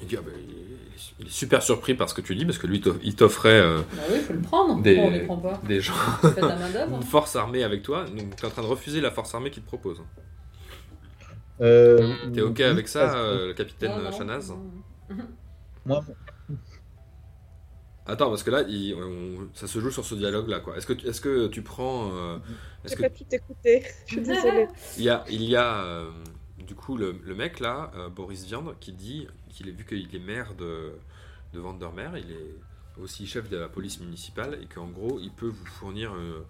Il, 0.00 0.08
dit, 0.08 0.16
ah 0.18 0.22
ben, 0.24 0.32
il 0.36 1.26
est- 1.26 1.30
super 1.30 1.62
surpris 1.62 1.94
par 1.94 2.10
ce 2.10 2.14
que 2.14 2.20
tu 2.20 2.34
dis 2.34 2.44
parce 2.44 2.58
que 2.58 2.66
lui, 2.66 2.82
il 3.04 3.14
t'offrait 3.14 3.50
euh, 3.60 3.78
Bah 3.94 4.02
oui, 4.10 4.18
faut 4.18 4.32
le 4.32 4.40
prendre. 4.40 4.82
Des- 4.82 4.94
Pourquoi 4.96 5.10
on 5.10 5.12
les 5.14 5.20
prend 5.20 5.36
pas 5.36 5.60
des 5.68 5.80
gens, 5.80 5.94
d'œuvre. 6.24 6.96
une 6.96 7.02
force 7.02 7.36
armée 7.36 7.62
avec 7.62 7.82
toi. 7.82 8.04
Donc, 8.04 8.34
tu 8.36 8.42
es 8.42 8.46
en 8.46 8.50
train 8.50 8.62
de 8.62 8.66
refuser 8.66 9.00
la 9.00 9.12
force 9.12 9.32
armée 9.34 9.50
qu'il 9.50 9.62
te 9.62 9.68
propose. 9.68 10.02
Euh, 11.60 12.14
T'es 12.34 12.40
OK 12.40 12.54
oui, 12.58 12.64
avec 12.64 12.88
ça, 12.88 13.14
euh, 13.16 13.48
le 13.48 13.54
capitaine 13.54 13.92
Non, 13.92 14.02
non, 14.02 14.10
Chanaz 14.12 14.48
non. 14.50 15.16
moi, 15.86 16.04
Attends, 18.06 18.30
parce 18.30 18.42
que 18.42 18.50
là, 18.50 18.62
il- 18.68 18.94
on- 18.94 19.48
ça 19.54 19.66
se 19.68 19.78
joue 19.78 19.90
sur 19.90 20.04
ce 20.04 20.14
dialogue-là, 20.16 20.60
quoi. 20.60 20.76
Est-ce 20.76 20.86
que, 20.86 20.92
tu- 20.92 21.06
est-ce 21.06 21.20
que 21.20 21.46
tu 21.48 21.62
prends... 21.62 22.10
euh, 22.12 22.38
est-ce 22.84 22.94
J'ai 22.96 22.96
que 22.96 23.02
pas 23.02 23.10
tout 23.10 23.24
écouté. 23.30 23.84
Je 24.06 24.12
suis 24.14 24.22
désolée. 24.22 24.66
il 24.98 25.04
y 25.04 25.08
a, 25.08 25.24
il 25.30 25.42
y 25.44 25.54
a 25.56 25.84
euh, 25.84 26.10
du 26.66 26.74
coup 26.74 26.96
le, 26.96 27.14
le 27.24 27.34
mec 27.34 27.60
là, 27.60 27.92
euh, 27.96 28.08
Boris 28.08 28.44
Viande, 28.44 28.74
qui 28.80 28.92
dit 28.92 29.28
qu'il 29.50 29.68
est 29.68 29.72
vu 29.72 29.84
qu'il 29.84 30.14
est 30.14 30.18
maire 30.24 30.54
de, 30.54 30.92
de 31.54 31.60
Vandermeer, 31.60 32.10
il 32.16 32.32
est 32.32 33.00
aussi 33.00 33.26
chef 33.26 33.48
de 33.48 33.56
la 33.56 33.68
police 33.68 34.00
municipale 34.00 34.58
et 34.60 34.66
qu'en 34.66 34.86
gros, 34.88 35.18
il 35.20 35.30
peut 35.30 35.46
vous 35.48 35.66
fournir 35.66 36.12
euh, 36.12 36.44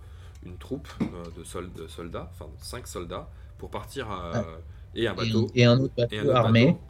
une 0.47 0.57
troupe 0.57 0.89
euh, 1.03 1.25
de, 1.39 1.45
sol- 1.45 1.73
de 1.75 1.87
soldats, 1.87 2.31
enfin 2.33 2.51
cinq 2.63 2.87
soldats, 2.87 3.29
pour 3.59 3.69
partir 3.71 4.11
à- 4.11 4.31
Ah. 4.37 4.45
et 4.95 5.07
un 5.07 5.15
bateau 5.15 5.51
et 5.55 5.65
un 5.67 5.79
autre 5.79 5.93
et 6.11 6.19
un 6.19 6.23
bateau 6.25 6.29
autre 6.31 6.37
armé. 6.37 6.67
bateau 6.67 6.81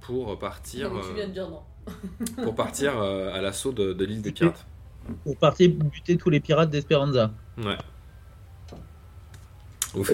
pour 0.00 0.38
partir, 0.38 0.92
Non, 0.92 1.00
tu 1.00 1.14
viens 1.14 1.28
de 1.28 1.32
dire 1.32 1.48
non. 1.48 1.62
pour 2.42 2.54
partir 2.54 2.98
euh, 3.00 3.32
à 3.32 3.40
l'assaut 3.40 3.72
de, 3.72 3.92
de 3.92 4.04
l'île 4.04 4.22
des 4.22 4.32
pirates. 4.32 4.66
pour 5.24 5.36
partir 5.36 5.70
buter 5.70 6.16
tous 6.16 6.30
les 6.30 6.40
pirates 6.40 6.70
d'Esperanza. 6.70 7.30
Ouais. 7.58 7.76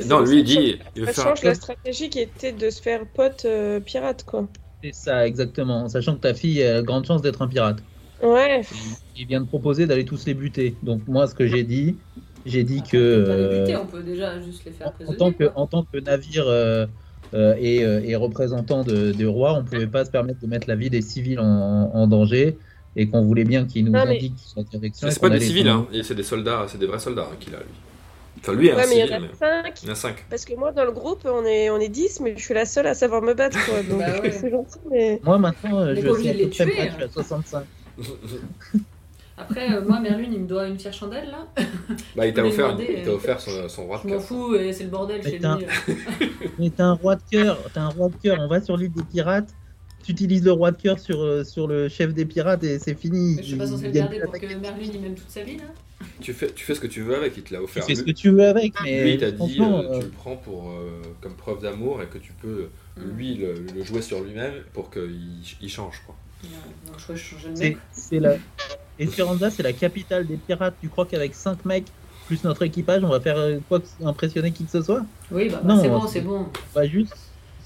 Non, 0.07 0.21
lui 0.21 0.39
il 0.41 0.45
dit, 0.45 0.79
il 0.95 1.01
veut 1.03 1.07
Ça 1.13 1.13
faire 1.13 1.25
change 1.37 1.43
la 1.43 1.55
stratégie 1.55 2.09
qui 2.09 2.21
était 2.21 2.53
de 2.53 2.71
se 2.71 2.81
faire 2.81 3.07
pote 3.07 3.45
euh, 3.45 3.81
pirate, 3.81 4.25
quoi. 4.25 4.47
C'est 4.83 4.95
ça, 4.95 5.27
exactement. 5.27 5.89
Sachant 5.89 6.15
que 6.15 6.21
ta 6.21 6.35
fille 6.35 6.63
a 6.63 6.83
grande 6.83 7.07
chance 7.07 7.23
d'être 7.23 7.43
un 7.43 7.49
pirate. 7.49 7.83
Ouais. 8.23 8.63
Il 9.17 9.27
vient 9.27 9.41
de 9.41 9.47
proposer 9.47 9.87
d'aller 9.87 10.05
tous 10.05 10.27
les 10.27 10.35
buter. 10.35 10.77
Donc 10.83 11.03
moi, 11.09 11.27
ce 11.27 11.35
que 11.35 11.47
j'ai 11.47 11.65
dit, 11.65 11.97
j'ai 12.47 12.63
dit 12.65 12.79
Après, 12.79 12.91
que 12.91 13.17
on 13.17 13.17
peut 13.17 13.25
pas 13.25 13.37
les 13.37 13.49
buter, 13.49 13.75
euh, 13.75 13.81
on 13.83 13.87
peut 13.87 14.03
déjà 14.03 14.41
juste 14.41 14.65
les 14.65 14.73
faire 14.73 14.89
en, 14.89 14.91
en 14.91 14.93
prisonniers. 14.93 15.17
tant 15.17 15.33
que 15.33 15.45
quoi. 15.45 15.53
en 15.55 15.67
tant 15.67 15.83
que 15.85 15.99
navire 15.99 16.45
euh, 16.47 16.87
euh, 17.35 17.55
et, 17.59 17.85
euh, 17.85 18.01
et 18.05 18.15
représentant 18.16 18.85
de, 18.85 19.12
de 19.12 19.27
roi, 19.27 19.55
on 19.55 19.65
pouvait 19.65 19.86
pas 19.86 20.05
se 20.05 20.11
permettre 20.11 20.40
de 20.40 20.47
mettre 20.47 20.69
la 20.69 20.77
vie 20.77 20.89
des 20.90 21.02
civils 21.02 21.40
en, 21.40 21.90
en 21.93 22.06
danger 22.06 22.56
et 22.97 23.09
qu'on 23.09 23.23
voulait 23.23 23.44
bien 23.44 23.65
qu'ils 23.66 23.85
nous 23.85 23.93
Non, 23.93 24.05
mais- 24.06 24.16
indiquent 24.16 24.35
la 24.56 24.62
direction. 24.62 25.06
Mais 25.06 25.12
c'est 25.12 25.20
pas 25.20 25.31
des 25.31 25.40
civils, 25.40 25.69
hein. 25.69 25.86
C'est 26.02 26.15
des 26.15 26.23
soldats, 26.23 26.66
c'est 26.69 26.78
des 26.78 26.86
vrais 26.86 26.98
soldats 27.01 27.28
hein, 27.32 27.36
qu'il 27.40 27.55
a 27.55 27.59
lui. 27.59 27.65
Enfin, 28.40 28.52
lui 28.52 28.70
un 28.70 28.77
Ouais, 28.77 28.82
mais 28.89 28.94
il 28.97 28.98
y 28.98 29.02
en 29.15 29.20
mais 29.20 29.27
a 29.28 29.35
cinq. 29.62 29.82
il 29.82 29.86
y 29.86 29.89
en 29.90 29.93
a 29.93 29.97
5. 29.97 30.16
Parce 30.28 30.44
que 30.44 30.55
moi, 30.55 30.70
dans 30.73 30.85
le 30.85 30.93
groupe, 30.93 31.20
on 31.24 31.44
est, 31.47 31.70
on 31.70 31.78
est 31.78 31.89
10, 31.89 32.20
mais 32.20 32.35
je 32.36 32.43
suis 32.43 32.52
la 32.55 32.66
seule 32.66 32.86
à 32.86 32.94
savoir 32.94 33.23
me 33.23 33.32
battre, 33.32 33.59
quoi. 33.65 33.82
Donc, 33.82 33.98
Bah 34.01 34.06
ouais. 34.23 34.31
c'est 34.32 34.51
gentil, 34.51 34.78
mais. 34.90 35.20
Moi 35.24 35.39
maintenant, 35.39 35.86
est 35.89 35.97
je 36.02 36.15
suis 36.15 36.28
à 36.28 36.32
les 36.35 36.48
tuer, 36.51 36.65
hein. 36.81 36.89
je 36.90 36.94
suis 36.94 37.02
à 37.05 37.09
65. 37.09 37.65
Après, 39.36 39.73
euh, 39.73 39.82
moi, 39.85 39.98
Merlune, 40.01 40.32
il 40.32 40.40
me 40.43 40.47
doit 40.47 40.69
une 40.69 40.78
fière 40.78 40.93
chandelle 40.93 41.28
là. 41.31 41.48
bah, 42.15 42.27
il 42.27 42.32
t'a 42.35 42.43
Je 42.44 42.48
offert, 42.48 42.66
demander, 42.69 42.94
il 42.98 43.02
t'a 43.05 43.11
euh, 43.11 43.15
offert 43.16 43.40
son, 43.40 43.69
son 43.69 43.86
roi 43.86 44.01
Je 44.02 44.09
de 44.09 44.12
m'en 44.15 44.19
cœur. 44.19 44.27
fous 44.28 44.55
et 44.55 44.73
c'est 44.73 44.85
le 44.85 44.90
bordel 44.90 45.20
Mais 45.24 45.31
chez 45.31 45.39
t'as- 45.40 45.56
lui. 45.59 45.66
Mais 46.59 46.70
t'as 46.70 46.85
un 46.85 46.93
roi 46.94 47.16
de 47.16 47.23
cœur, 47.31 47.59
t'as 47.73 47.81
un 47.82 47.89
roi 47.89 48.09
de 48.11 48.16
cœur. 48.23 48.39
On 48.40 48.47
va 48.48 48.61
sur 48.61 48.77
l'île 48.77 48.93
des 48.93 49.02
pirates. 49.02 49.52
Tu 50.05 50.12
utilises 50.12 50.44
le 50.44 50.52
roi 50.52 50.70
de 50.70 50.81
cœur 50.81 50.98
sur, 51.01 51.20
euh, 51.23 51.43
sur 51.44 51.66
le 51.66 51.89
chef 51.89 52.12
des 52.15 52.27
pirates 52.27 52.62
et 52.62 52.78
c'est 52.78 52.94
fini. 52.94 53.35
Mais 53.36 53.43
je 53.43 53.48
suis 53.48 53.56
pas 53.56 53.66
censé 53.66 53.86
le 53.86 53.90
garder 53.93 54.20
pour 54.20 54.32
que 54.32 54.47
Merlune 54.55 54.90
il 54.94 55.01
m'aime 55.01 55.15
toute 55.15 55.31
sa 55.31 55.43
vie 55.43 55.56
là. 55.56 55.65
Tu 56.20 56.32
fais, 56.35 56.52
tu 56.52 56.65
fais 56.65 56.74
ce 56.74 56.81
que 56.81 56.86
tu 56.86 57.01
veux 57.01 57.16
avec, 57.16 57.36
il 57.36 57.43
te 57.43 57.52
l'a 57.55 57.61
Tu 57.61 57.65
offert. 57.65 57.85
fais 57.86 57.94
ce 57.94 58.02
que 58.02 58.11
tu 58.11 58.31
veux 58.31 58.44
avec, 58.47 58.74
mais 58.85 59.02
lui, 59.02 59.12
il 59.15 59.19
t'a 59.19 59.31
dit, 59.31 59.59
euh, 59.59 59.65
euh, 59.65 59.98
tu 60.01 60.05
le 60.05 60.11
prends 60.11 60.36
pour, 60.36 60.70
euh, 60.70 61.01
comme 61.23 61.32
preuve 61.35 61.62
d'amour 61.62 62.02
et 62.02 62.06
que 62.06 62.19
tu 62.19 62.32
peux, 62.35 62.69
Mm. 62.97 63.02
lui, 63.16 63.35
le, 63.36 63.55
le 63.74 63.82
jouer 63.82 64.02
sur 64.02 64.20
lui-même 64.23 64.52
pour 64.74 64.90
qu'il 64.90 65.19
il 65.62 65.69
change, 65.70 66.02
quoi. 66.06 66.15
Ouais, 66.44 66.51
Donc 66.86 66.98
je 66.98 67.02
crois 67.05 67.15
que 67.16 67.20
je 67.20 67.27
changeais 67.27 67.48
de 67.51 67.56
c'est 67.56 67.69
mec. 67.70 67.78
c'est 67.90 68.20
la 68.20 68.36
Esperanza, 68.99 69.51
c'est 69.51 69.62
la 69.62 69.73
capitale 69.73 70.27
des 70.27 70.39
pirates. 70.39 70.77
Tu 70.81 70.89
crois 70.89 71.07
qu'avec 71.07 71.35
5 71.35 71.65
mecs, 71.65 71.89
plus 72.27 72.45
notre 72.45 72.62
équipage, 72.62 73.03
on 73.05 73.09
va 73.09 73.21
faire 73.21 73.37
euh, 73.39 73.61
quoi 73.69 73.81
que- 73.81 73.87
impressionner 74.05 74.53
qui 74.53 74.65
que 74.65 74.71
ce 74.71 74.83
soit? 74.83 75.07
Oui, 75.31 75.49
bah, 75.51 75.61
Non, 75.65 75.81
c'est 75.81 75.89
bon, 75.89 75.97
on- 75.97 76.07
c'est 76.07 76.21
bon. 76.21 76.47
On 76.75 76.81
va 76.81 76.87
juste 76.87 77.15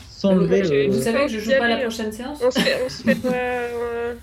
s'enlever. 0.08 0.62
Vous, 0.62 0.70
le- 0.72 0.86
vous 0.98 1.02
savez 1.02 1.26
que 1.26 1.32
je 1.32 1.38
joue 1.38 1.50
pas 1.50 1.64
à 1.66 1.68
la 1.68 1.78
prochaine 1.78 2.12
séance 2.12 2.40
On 2.42 2.50
se 2.50 2.58
fait, 2.60 2.82
on 2.84 2.88
se 2.88 3.02
fait 3.02 3.14
pas, 3.14 3.28
euh, 3.32 4.14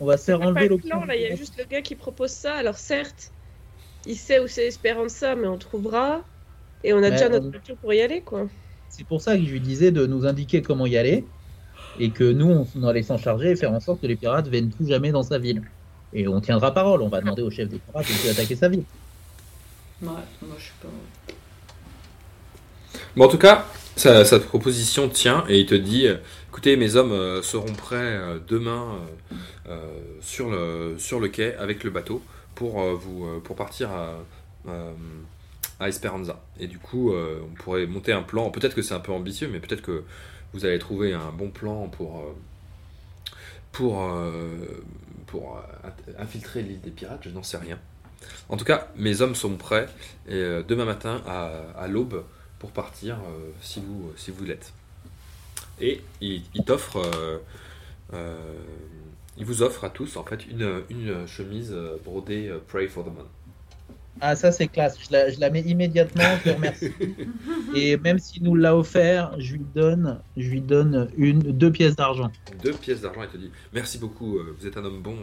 On 0.00 0.06
va 0.06 0.16
se 0.16 0.24
faire 0.24 0.40
enlever 0.42 0.64
le 0.64 0.68
l'option. 0.70 0.90
plan, 0.90 1.04
là, 1.06 1.16
il 1.16 1.22
y 1.22 1.26
a 1.26 1.34
juste 1.36 1.56
le 1.56 1.64
gars 1.64 1.82
qui 1.82 1.94
propose 1.94 2.30
ça. 2.32 2.54
Alors 2.54 2.76
certes, 2.76 3.32
il 4.06 4.16
sait 4.16 4.40
où 4.40 4.48
c'est 4.48 4.66
Esperanza, 4.66 5.36
mais 5.36 5.46
on 5.48 5.58
trouvera. 5.58 6.24
Et 6.82 6.92
on 6.92 6.98
a 6.98 7.02
Mais 7.02 7.10
déjà 7.12 7.28
notre 7.28 7.50
voiture 7.50 7.78
pour 7.78 7.94
y 7.94 8.00
aller, 8.02 8.22
quoi. 8.24 8.48
C'est 8.88 9.04
pour 9.04 9.20
ça 9.22 9.36
que 9.36 9.44
je 9.44 9.50
lui 9.52 9.60
disais 9.60 9.92
de 9.92 10.06
nous 10.06 10.26
indiquer 10.26 10.62
comment 10.62 10.86
y 10.86 10.96
aller 10.96 11.32
et 11.96 12.12
que 12.12 12.24
nous, 12.32 12.66
on 12.74 12.84
allait 12.84 13.02
s'en 13.02 13.18
charger 13.18 13.50
et 13.52 13.56
faire 13.56 13.72
en 13.72 13.80
sorte 13.80 14.00
que 14.02 14.06
les 14.06 14.16
pirates 14.16 14.48
viennent 14.48 14.70
plus 14.70 14.88
jamais 14.88 15.12
dans 15.12 15.22
sa 15.22 15.38
ville. 15.38 15.62
Et 16.14 16.28
on 16.28 16.40
tiendra 16.40 16.72
parole. 16.74 17.02
On 17.02 17.10
va 17.10 17.20
demander 17.20 17.42
au 17.42 17.50
chef 17.50 17.68
des 17.68 17.80
pirates 17.80 18.10
de 18.22 18.28
attaquer 18.30 18.56
sa 18.56 18.68
ville. 18.70 18.86
Ouais, 20.00 20.28
moi 20.42 20.56
je 20.58 20.64
suis 20.64 20.74
pas. 20.80 20.88
Bon, 23.16 23.24
en 23.26 23.28
tout 23.28 23.38
cas, 23.38 23.66
sa, 23.96 24.24
sa 24.24 24.40
proposition 24.40 25.08
tient 25.08 25.44
et 25.48 25.60
il 25.60 25.66
te 25.66 25.74
dit 25.74 26.06
écoutez, 26.48 26.76
mes 26.76 26.96
hommes 26.96 27.12
euh, 27.12 27.42
seront 27.42 27.74
prêts 27.74 27.96
euh, 27.96 28.38
demain 28.46 28.98
euh, 29.68 29.72
euh, 29.72 30.00
sur, 30.20 30.50
le, 30.50 30.96
sur 30.98 31.20
le 31.20 31.28
quai 31.28 31.54
avec 31.56 31.84
le 31.84 31.90
bateau 31.90 32.24
pour, 32.54 32.80
euh, 32.82 32.94
vous, 32.94 33.26
euh, 33.26 33.40
pour 33.42 33.56
partir 33.56 33.90
à, 33.90 34.24
euh, 34.68 34.92
à 35.80 35.88
Esperanza. 35.88 36.44
Et 36.58 36.66
du 36.68 36.78
coup, 36.78 37.12
euh, 37.12 37.40
on 37.50 37.54
pourrait 37.54 37.86
monter 37.86 38.12
un 38.12 38.22
plan. 38.22 38.50
Peut-être 38.50 38.74
que 38.74 38.82
c'est 38.82 38.94
un 38.94 39.00
peu 39.00 39.12
ambitieux, 39.12 39.48
mais 39.52 39.60
peut-être 39.60 39.82
que 39.82 40.04
vous 40.52 40.64
allez 40.64 40.78
trouver 40.78 41.14
un 41.14 41.30
bon 41.32 41.50
plan 41.50 41.88
pour. 41.88 42.20
euh, 42.20 42.34
pour, 43.72 44.02
euh, 44.02 44.30
euh, 45.36 46.12
infiltrer 46.18 46.62
l'île 46.62 46.80
des 46.80 46.90
pirates, 46.90 47.20
je 47.22 47.30
n'en 47.30 47.42
sais 47.42 47.56
rien. 47.56 47.78
En 48.48 48.56
tout 48.56 48.64
cas, 48.64 48.88
mes 48.96 49.20
hommes 49.20 49.34
sont 49.34 49.56
prêts 49.56 49.88
euh, 50.30 50.62
demain 50.62 50.84
matin 50.84 51.22
à, 51.26 51.86
l'aube 51.88 52.24
pour 52.58 52.70
partir 52.70 53.16
euh, 53.16 53.50
si 53.60 53.80
vous 53.80 54.12
si 54.16 54.30
vous 54.30 54.44
l'êtes. 54.44 54.72
Et 55.80 56.02
il, 56.20 56.42
t'offre, 56.64 57.02
il 59.36 59.44
vous 59.44 59.62
offre 59.62 59.84
à 59.84 59.90
tous 59.90 60.16
en 60.16 60.24
fait 60.24 60.46
une, 60.46 60.82
une 60.88 61.26
chemise 61.26 61.74
brodée 62.04 62.54
Pray 62.68 62.86
for 62.86 63.04
the 63.04 63.08
Man. 63.08 63.26
Ah, 64.20 64.36
ça 64.36 64.52
c'est 64.52 64.68
classe. 64.68 64.96
Je 65.04 65.12
la, 65.12 65.30
je 65.30 65.40
la 65.40 65.50
mets 65.50 65.62
immédiatement. 65.62 66.22
Je 66.44 66.50
te 66.50 66.54
remercie. 66.54 66.92
et 67.74 67.96
même 67.96 68.18
s'il 68.18 68.42
nous 68.44 68.54
l'a 68.54 68.76
offert, 68.76 69.34
je 69.38 69.54
lui 69.54 69.66
donne, 69.74 70.20
je 70.36 70.48
lui 70.48 70.60
donne 70.60 71.08
une, 71.16 71.40
deux 71.40 71.72
pièces 71.72 71.96
d'argent. 71.96 72.30
Deux 72.62 72.72
pièces 72.72 73.00
d'argent 73.00 73.22
et 73.22 73.28
te 73.28 73.36
dit 73.36 73.50
merci 73.72 73.98
beaucoup, 73.98 74.38
euh, 74.38 74.56
vous 74.58 74.66
êtes 74.66 74.76
un 74.76 74.84
homme 74.84 75.02
bon. 75.02 75.16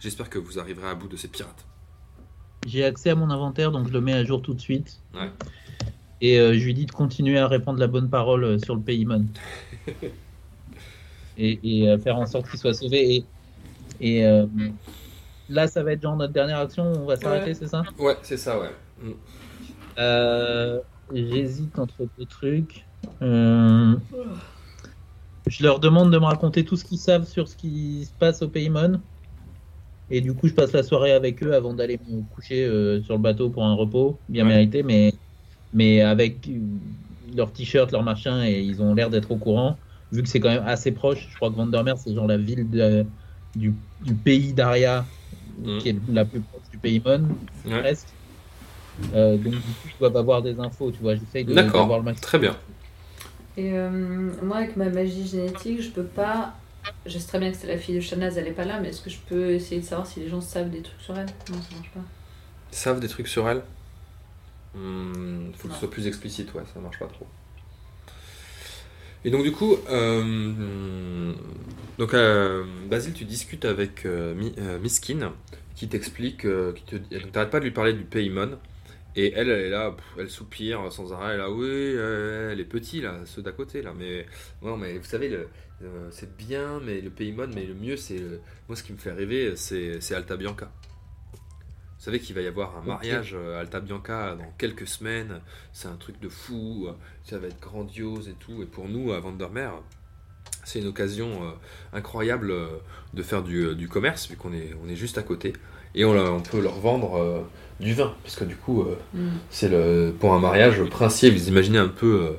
J'espère 0.00 0.30
que 0.30 0.38
vous 0.38 0.58
arriverez 0.58 0.88
à 0.88 0.94
bout 0.94 1.08
de 1.08 1.16
ces 1.16 1.28
pirates. 1.28 1.66
J'ai 2.66 2.84
accès 2.84 3.10
à 3.10 3.14
mon 3.14 3.30
inventaire, 3.30 3.70
donc 3.70 3.88
je 3.88 3.92
le 3.92 4.00
mets 4.00 4.12
à 4.12 4.24
jour 4.24 4.42
tout 4.42 4.54
de 4.54 4.60
suite. 4.60 5.00
Ouais. 5.14 5.30
Et 6.20 6.38
euh, 6.38 6.54
je 6.54 6.64
lui 6.64 6.74
dis 6.74 6.86
de 6.86 6.92
continuer 6.92 7.38
à 7.38 7.46
répandre 7.46 7.78
la 7.78 7.86
bonne 7.86 8.08
parole 8.08 8.44
euh, 8.44 8.58
sur 8.58 8.74
le 8.74 8.80
Paymon. 8.80 9.26
et 11.38 11.60
et 11.62 11.88
euh, 11.88 11.98
faire 11.98 12.16
en 12.16 12.26
sorte 12.26 12.48
qu'il 12.50 12.58
soit 12.58 12.74
sauvé. 12.74 13.16
Et, 13.16 13.24
et 14.00 14.24
euh, 14.24 14.46
là, 15.48 15.66
ça 15.68 15.82
va 15.82 15.92
être 15.92 16.02
genre 16.02 16.16
notre 16.16 16.32
dernière 16.32 16.58
action. 16.58 16.84
On 16.84 17.06
va 17.06 17.16
s'arrêter, 17.16 17.50
Ouais. 17.50 17.54
c'est 17.54 17.68
ça? 17.68 17.82
Ouais, 17.98 18.16
c'est 18.22 18.36
ça, 18.36 18.58
ouais. 18.60 18.70
Mm. 19.02 19.12
Euh, 19.98 20.80
J'hésite 21.12 21.78
entre 21.78 22.08
deux 22.18 22.26
trucs. 22.26 22.88
Euh, 23.22 23.94
je 25.46 25.62
leur 25.62 25.78
demande 25.78 26.12
de 26.12 26.18
me 26.18 26.24
raconter 26.24 26.64
tout 26.64 26.76
ce 26.76 26.84
qu'ils 26.84 26.98
savent 26.98 27.26
sur 27.26 27.46
ce 27.48 27.56
qui 27.56 28.04
se 28.06 28.12
passe 28.14 28.42
au 28.42 28.48
Paymon. 28.48 29.00
Et 30.08 30.20
du 30.20 30.34
coup, 30.34 30.46
je 30.48 30.54
passe 30.54 30.72
la 30.72 30.82
soirée 30.82 31.12
avec 31.12 31.42
eux 31.42 31.54
avant 31.54 31.74
d'aller 31.74 31.98
me 32.06 32.22
coucher 32.22 32.64
euh, 32.64 33.02
sur 33.02 33.14
le 33.14 33.20
bateau 33.22 33.50
pour 33.50 33.64
un 33.64 33.74
repos 33.74 34.22
bien 34.28 34.44
Ouais. 34.44 34.50
mérité, 34.50 34.82
mais, 34.82 35.12
mais 35.72 36.00
avec 36.00 36.48
leur 37.34 37.52
t-shirt, 37.52 37.90
leur 37.92 38.02
machin, 38.04 38.44
et 38.44 38.60
ils 38.62 38.82
ont 38.82 38.94
l'air 38.94 39.10
d'être 39.10 39.30
au 39.32 39.38
courant. 39.38 39.78
Vu 40.12 40.22
que 40.22 40.28
c'est 40.28 40.38
quand 40.40 40.50
même 40.50 40.62
assez 40.64 40.92
proche, 40.92 41.28
je 41.30 41.34
crois 41.36 41.50
que 41.50 41.56
Vandermeer, 41.56 41.98
c'est 41.98 42.14
genre 42.14 42.26
la 42.28 42.36
ville 42.38 42.68
de- 42.70 43.06
du, 43.56 43.74
du 44.00 44.14
pays 44.16 44.54
d'Aria, 44.54 45.12
Mhm. 45.58 45.78
qui 45.78 45.88
est 45.90 45.96
la 46.08 46.24
plus 46.24 46.40
proche 46.40 46.62
du 46.70 46.78
Paymon, 46.78 47.28
Ouais. 47.64 47.80
presque. 47.80 48.08
Euh, 49.14 49.36
donc, 49.36 49.52
du 49.52 49.60
coup, 49.60 49.64
ils 49.86 49.98
doivent 50.00 50.16
avoir 50.16 50.42
des 50.42 50.58
infos, 50.58 50.90
tu 50.90 50.98
vois. 51.02 51.14
J'essaye 51.16 51.44
de 51.44 51.54
d'avoir 51.54 51.98
le 51.98 52.04
maximum. 52.04 52.20
Très 52.22 52.38
bien. 52.38 52.56
Et 53.58 53.72
euh, 53.72 53.90
moi, 54.42 54.58
avec 54.58 54.76
ma 54.76 54.88
magie 54.90 55.26
génétique, 55.26 55.80
je 55.82 55.90
peux 55.90 56.04
pas. 56.04 56.54
Je 57.06 57.18
sais 57.18 57.28
très 57.28 57.38
bien 57.38 57.50
que 57.52 57.56
c'est 57.56 57.68
la 57.68 57.78
fille 57.78 57.94
de 57.94 58.00
Shanaz, 58.00 58.36
elle 58.36 58.48
est 58.48 58.52
pas 58.52 58.64
là, 58.64 58.80
mais 58.80 58.88
est-ce 58.88 59.00
que 59.00 59.10
je 59.10 59.18
peux 59.28 59.50
essayer 59.52 59.80
de 59.80 59.86
savoir 59.86 60.06
si 60.06 60.20
les 60.20 60.28
gens 60.28 60.40
savent 60.40 60.70
des 60.70 60.82
trucs 60.82 61.00
sur 61.00 61.16
elle? 61.16 61.26
Non, 61.26 61.62
ça 61.62 61.76
marche 61.76 61.90
pas. 61.90 62.00
Ils 62.72 62.76
savent 62.76 63.00
des 63.00 63.08
trucs 63.08 63.28
sur 63.28 63.48
elle? 63.48 63.62
Hmm, 64.74 65.52
Faut 65.56 65.68
que 65.68 65.74
ce 65.74 65.80
soit 65.80 65.90
plus 65.90 66.06
explicite, 66.06 66.52
ouais, 66.54 66.62
ça 66.74 66.80
marche 66.80 66.98
pas 66.98 67.06
trop. 67.06 67.26
Et 69.24 69.30
donc 69.30 69.42
du 69.42 69.52
coup, 69.52 69.76
euh, 69.90 71.32
donc 71.98 72.14
euh, 72.14 72.64
Basile, 72.88 73.12
tu 73.12 73.24
discutes 73.24 73.64
avec 73.64 74.06
euh, 74.06 74.34
Mi- 74.34 74.54
Miskin, 74.80 75.32
qui 75.74 75.88
t'explique, 75.88 76.42
qui 76.74 76.82
te, 76.84 76.96
donc 76.96 77.32
t'arrêtes 77.32 77.50
pas 77.50 77.58
de 77.58 77.64
lui 77.64 77.72
parler 77.72 77.92
du 77.92 78.04
Paymon, 78.04 78.58
et 79.16 79.32
elle, 79.34 79.50
elle 79.50 79.64
est 79.64 79.70
là, 79.70 79.96
elle 80.18 80.30
soupire 80.30 80.92
sans 80.92 81.12
arrêt, 81.12 81.34
elle 81.34 81.40
est 81.40 81.42
là, 81.42 81.50
oui, 81.50 81.66
euh, 81.66 82.52
elle 82.52 82.60
est 82.60 82.64
petit 82.64 83.00
là, 83.00 83.20
ceux 83.24 83.42
d'à 83.42 83.52
côté 83.52 83.82
là, 83.82 83.92
mais 83.98 84.26
non, 84.62 84.76
mais 84.76 84.96
vous 84.98 85.04
savez, 85.04 85.28
le, 85.28 85.48
c'est 86.10 86.36
bien, 86.36 86.80
mais 86.84 87.00
le 87.00 87.10
Paymon, 87.10 87.48
mais 87.52 87.64
le 87.64 87.74
mieux, 87.74 87.96
c'est, 87.96 88.20
moi, 88.68 88.76
ce 88.76 88.82
qui 88.82 88.92
me 88.92 88.98
fait 88.98 89.12
rêver, 89.12 89.54
c'est, 89.56 90.00
c'est 90.00 90.14
Alta 90.14 90.36
Bianca. 90.36 90.70
Vous 92.06 92.12
savez 92.12 92.22
qu'il 92.22 92.36
va 92.36 92.40
y 92.42 92.46
avoir 92.46 92.76
un 92.78 92.86
mariage 92.86 93.34
euh, 93.36 93.60
Alta 93.60 93.80
Bianca 93.80 94.36
dans 94.38 94.52
quelques 94.58 94.86
semaines. 94.86 95.40
C'est 95.72 95.88
un 95.88 95.96
truc 95.96 96.20
de 96.20 96.28
fou. 96.28 96.84
euh, 96.86 96.92
Ça 97.24 97.36
va 97.36 97.48
être 97.48 97.58
grandiose 97.58 98.28
et 98.28 98.34
tout. 98.38 98.62
Et 98.62 98.64
pour 98.64 98.88
nous, 98.88 99.10
à 99.12 99.18
Vandermeer, 99.18 99.72
c'est 100.62 100.78
une 100.78 100.86
occasion 100.86 101.26
euh, 101.42 101.50
incroyable 101.92 102.54
de 103.12 103.22
faire 103.24 103.42
du, 103.42 103.74
du 103.74 103.88
commerce, 103.88 104.28
vu 104.30 104.36
qu'on 104.36 104.52
est, 104.52 104.70
on 104.84 104.88
est 104.88 104.94
juste 104.94 105.18
à 105.18 105.24
côté. 105.24 105.52
Et 105.96 106.04
on, 106.04 106.40
peut 106.42 106.60
leur 106.60 106.78
vendre 106.78 107.44
du 107.80 107.92
vin. 107.92 108.14
Parce 108.22 108.36
que 108.36 108.44
du 108.44 108.54
coup, 108.54 108.84
Hmm. 109.12 109.30
c'est 109.50 109.68
le, 109.68 110.14
pour 110.16 110.32
un 110.32 110.38
mariage 110.38 110.80
princier. 110.84 111.30
Vous 111.32 111.48
imaginez 111.48 111.78
un 111.78 111.88
peu 111.88 112.36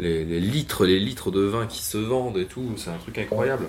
les, 0.00 0.24
les 0.24 0.40
litres, 0.40 0.86
les 0.86 0.98
litres 0.98 1.30
de 1.30 1.42
vin 1.42 1.68
qui 1.68 1.84
se 1.84 1.98
vendent 1.98 2.38
et 2.38 2.46
tout. 2.46 2.72
C'est 2.76 2.90
un 2.90 2.98
truc 2.98 3.16
incroyable. 3.18 3.66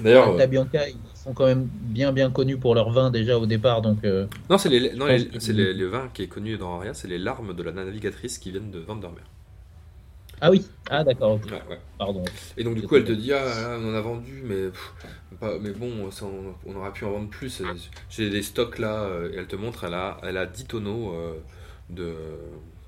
D'ailleurs, 0.00 0.28
Alta 0.30 0.46
Bianca, 0.46 0.88
ils 0.88 1.00
sont 1.14 1.34
quand 1.34 1.46
même 1.46 1.66
bien 1.72 2.12
bien 2.12 2.30
connus 2.30 2.58
pour 2.58 2.74
leur 2.74 2.90
vin 2.90 3.10
déjà 3.10 3.38
au 3.38 3.46
départ, 3.46 3.82
donc 3.82 4.04
euh, 4.04 4.26
non, 4.50 4.58
c'est 4.58 4.68
les, 4.68 4.92
non, 4.94 5.06
les- 5.06 5.28
que- 5.28 5.38
les- 5.52 5.72
le 5.74 5.86
vin 5.86 6.08
qui 6.08 6.22
est 6.22 6.28
connu 6.28 6.56
dans 6.58 6.76
Aria, 6.78 6.94
c'est 6.94 7.08
les 7.08 7.18
larmes 7.18 7.54
de 7.54 7.62
la 7.62 7.72
navigatrice 7.72 8.38
qui 8.38 8.50
viennent 8.50 8.70
de 8.72 8.80
Vandermeer. 8.80 9.24
ah 10.40 10.50
oui, 10.50 10.66
ah 10.90 11.04
d'accord, 11.04 11.32
ok. 11.34 11.46
Ouais, 11.50 11.62
ouais. 11.68 11.80
pardon. 11.98 12.24
Et 12.56 12.64
donc 12.64 12.74
du 12.74 12.82
coup, 12.82 12.96
elle 12.96 13.04
te 13.04 13.12
dit 13.12 13.32
ah 13.32 13.44
là, 13.44 13.78
on 13.80 13.90
en 13.90 13.94
a 13.94 14.00
vendu, 14.00 14.42
mais 14.44 14.68
pff, 14.70 14.94
pas- 15.40 15.58
mais 15.60 15.70
bon, 15.70 16.10
ça, 16.10 16.26
on, 16.26 16.54
on 16.66 16.76
aurait 16.76 16.92
pu 16.92 17.04
en 17.04 17.12
vendre 17.12 17.28
plus. 17.30 17.62
J'ai 18.10 18.30
des 18.30 18.42
stocks 18.42 18.78
là. 18.78 19.02
euh, 19.04 19.32
Et 19.32 19.36
elle 19.36 19.46
te 19.46 19.56
montre, 19.56 19.84
elle 19.84 19.94
a, 19.94 20.18
elle 20.22 20.36
a 20.36 20.46
10 20.46 20.66
tonneaux 20.66 21.12
euh, 21.14 21.34
de, 21.90 22.14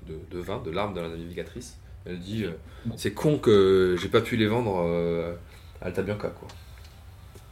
de, 0.07 0.19
de 0.31 0.39
vin, 0.39 0.59
de 0.61 0.71
larmes 0.71 0.93
de 0.93 1.01
la 1.01 1.09
navigatrice. 1.09 1.77
Elle 2.05 2.19
dit 2.19 2.45
euh, 2.45 2.51
c'est 2.95 3.13
con 3.13 3.37
que 3.37 3.95
j'ai 3.99 4.09
pas 4.09 4.21
pu 4.21 4.35
les 4.37 4.47
vendre 4.47 4.83
euh, 4.85 5.33
à 5.81 5.85
Alta 5.87 6.01
Bianca 6.01 6.29
quoi. 6.29 6.47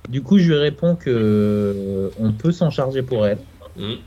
Du 0.07 0.21
coup, 0.21 0.37
je 0.39 0.47
lui 0.53 0.57
réponds 0.59 0.95
que 0.95 1.09
euh, 1.09 2.09
on 2.19 2.31
peut 2.31 2.51
s'en 2.51 2.69
charger 2.69 3.03
pour 3.03 3.25
elle, 3.25 3.39
Mhm. 3.75 3.97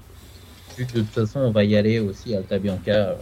vu 0.76 0.86
que 0.86 0.94
de 0.94 1.00
toute 1.00 1.10
façon, 1.10 1.40
on 1.40 1.52
va 1.52 1.64
y 1.64 1.76
aller 1.76 1.98
aussi 2.00 2.34
à 2.34 2.38
Alta 2.38 2.58
Bianca 2.58 3.10
euh, 3.10 3.14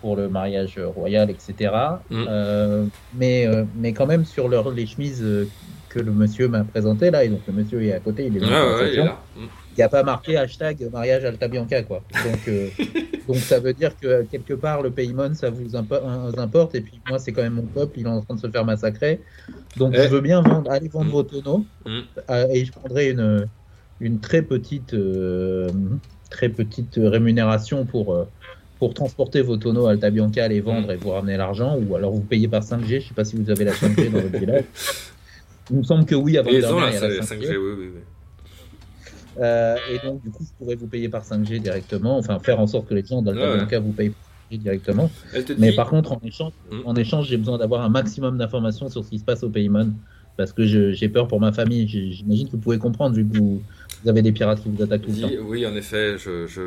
pour 0.00 0.16
le 0.16 0.28
mariage 0.28 0.78
royal, 0.78 1.30
etc. 1.30 2.02
Mhm. 2.10 2.26
Euh, 2.28 2.86
mais, 3.14 3.46
euh, 3.46 3.64
mais 3.76 3.92
quand 3.92 4.06
même, 4.06 4.24
sur 4.24 4.48
leur, 4.48 4.70
les 4.70 4.86
chemises 4.86 5.22
euh, 5.22 5.48
que 5.88 5.98
le 6.00 6.12
monsieur 6.12 6.48
m'a 6.48 6.64
présentées, 6.64 7.10
là, 7.10 7.24
et 7.24 7.28
donc 7.28 7.40
le 7.46 7.52
monsieur 7.52 7.82
est 7.82 7.92
à 7.92 8.00
côté, 8.00 8.26
il 8.26 8.36
est 8.36 8.40
dans 8.40 8.50
la 8.50 8.66
ouais, 8.76 8.92
il 8.92 8.98
est 8.98 9.04
là. 9.04 9.18
Mhm. 9.36 9.46
il 9.72 9.76
n'y 9.78 9.82
a 9.82 9.88
pas 9.88 10.02
marqué 10.02 10.36
hashtag 10.36 10.88
mariage 10.92 11.24
Alta 11.24 11.48
Bianca 11.48 11.82
quoi. 11.82 12.02
Donc, 12.24 12.48
euh, 12.48 12.68
donc 13.28 13.36
ça 13.36 13.58
veut 13.60 13.72
dire 13.72 13.92
que 14.00 14.22
quelque 14.24 14.54
part 14.54 14.82
le 14.82 14.90
Paymon 14.90 15.32
ça 15.34 15.50
vous 15.50 15.74
euh, 15.76 16.32
importe 16.38 16.74
et 16.74 16.80
puis 16.80 17.00
moi 17.08 17.18
c'est 17.18 17.32
quand 17.32 17.42
même 17.42 17.54
mon 17.54 17.62
peuple, 17.62 18.00
il 18.00 18.06
est 18.06 18.08
en 18.08 18.20
train 18.22 18.34
de 18.34 18.40
se 18.40 18.48
faire 18.48 18.64
massacrer. 18.64 19.20
Donc 19.76 19.94
Eh. 19.96 20.02
je 20.02 20.08
veux 20.08 20.20
bien 20.20 20.40
vendre, 20.42 20.70
aller 20.70 20.88
vendre 20.88 21.06
Mm. 21.06 21.10
vos 21.12 21.22
tonneaux 21.22 21.64
Mm. 21.86 21.98
euh, 22.30 22.46
et 22.52 22.64
je 22.64 22.72
prendrai 22.72 23.10
une, 23.10 23.46
une 24.00 24.18
très 24.20 24.42
petite 24.42 24.94
euh, 24.94 25.68
très 26.30 26.48
petite 26.50 26.94
rémunération 27.02 27.86
pour 27.86 28.26
pour 28.78 28.94
transporter 28.94 29.40
vos 29.42 29.56
tonneaux 29.56 29.86
à 29.86 29.90
Alta 29.92 30.10
Bianca, 30.10 30.46
les 30.48 30.60
vendre 30.60 30.88
Mm. 30.88 30.92
et 30.92 30.96
vous 30.96 31.10
ramener 31.10 31.36
l'argent 31.36 31.78
ou 31.80 31.96
alors 31.96 32.12
vous 32.12 32.20
payez 32.20 32.48
par 32.48 32.62
5G, 32.62 33.00
je 33.00 33.08
sais 33.08 33.14
pas 33.14 33.24
si 33.24 33.36
vous 33.36 33.48
avez 33.50 33.64
la 33.64 33.72
5G 33.72 34.10
dans 34.10 34.20
votre 34.20 34.38
village. 34.44 34.64
Il 35.70 35.76
me 35.78 35.82
semble 35.82 36.04
que 36.06 36.14
oui, 36.14 36.38
avant 36.38 36.50
Et 36.50 36.56
ils 36.58 36.66
ont 36.66 36.80
la 36.80 36.92
c'est 36.92 37.20
5G. 37.20 37.22
5G, 37.22 37.48
oui, 37.56 37.56
oui, 37.78 37.88
oui. 37.94 38.00
Euh, 39.40 39.76
et 39.90 40.04
donc, 40.04 40.22
du 40.22 40.30
coup, 40.30 40.44
je 40.44 40.52
pourrais 40.58 40.74
vous 40.74 40.86
payer 40.88 41.08
par 41.08 41.22
5G 41.24 41.60
directement, 41.60 42.18
enfin 42.18 42.38
faire 42.40 42.58
en 42.58 42.66
sorte 42.66 42.88
que 42.88 42.94
les 42.94 43.04
gens 43.04 43.22
Ouais, 43.22 43.32
ouais. 43.34 43.56
Bianca 43.56 43.78
vous 43.78 43.92
payent 43.92 44.10
par 44.10 44.18
5G 44.50 44.58
directement. 44.58 45.10
Mais 45.58 45.70
dit, 45.70 45.76
par 45.76 45.90
contre, 45.90 46.12
en 46.12 46.20
échange, 46.24 46.52
Mm. 46.72 46.80
en 46.84 46.94
échange 46.96 47.28
j'ai 47.28 47.36
besoin 47.36 47.58
d'avoir 47.58 47.82
un 47.82 47.88
maximum 47.88 48.36
d'informations 48.38 48.88
sur 48.88 49.04
ce 49.04 49.10
qui 49.10 49.18
se 49.18 49.24
passe 49.24 49.44
au 49.44 49.48
Paymon, 49.50 49.92
parce 50.36 50.52
que 50.52 50.64
je- 50.66 50.92
j'ai 50.92 51.08
peur 51.08 51.28
pour 51.28 51.40
ma 51.40 51.52
famille. 51.52 51.86
J'imagine 51.86 52.46
que 52.46 52.52
vous 52.52 52.58
pouvez 52.58 52.78
comprendre, 52.78 53.14
vu 53.14 53.24
que 53.28 53.36
vous, 53.38 53.62
vous 54.02 54.08
avez 54.08 54.22
des 54.22 54.32
pirates 54.32 54.60
qui 54.62 54.70
vous 54.70 54.82
attaquent 54.82 55.02
tout 55.02 55.12
le 55.12 55.20
temps. 55.20 55.28
oui, 55.46 55.64
en 55.66 55.74
effet, 55.76 56.16
je, 56.18 56.46
je, 56.46 56.62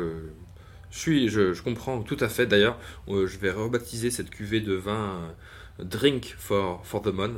Je, 0.90 0.98
suis, 0.98 1.28
je, 1.30 1.54
je 1.54 1.62
comprends 1.62 2.02
tout 2.02 2.18
à 2.20 2.28
fait. 2.28 2.44
D'ailleurs, 2.46 2.78
euh, 3.08 3.26
je 3.26 3.38
vais 3.38 3.50
rebaptiser 3.50 4.10
cette 4.10 4.28
cuvée 4.28 4.60
de 4.60 4.74
vin 4.74 5.20
euh, 5.80 5.84
Drink 5.84 6.34
for, 6.38 6.80
for 6.84 7.00
the 7.00 7.06
Mon. 7.12 7.30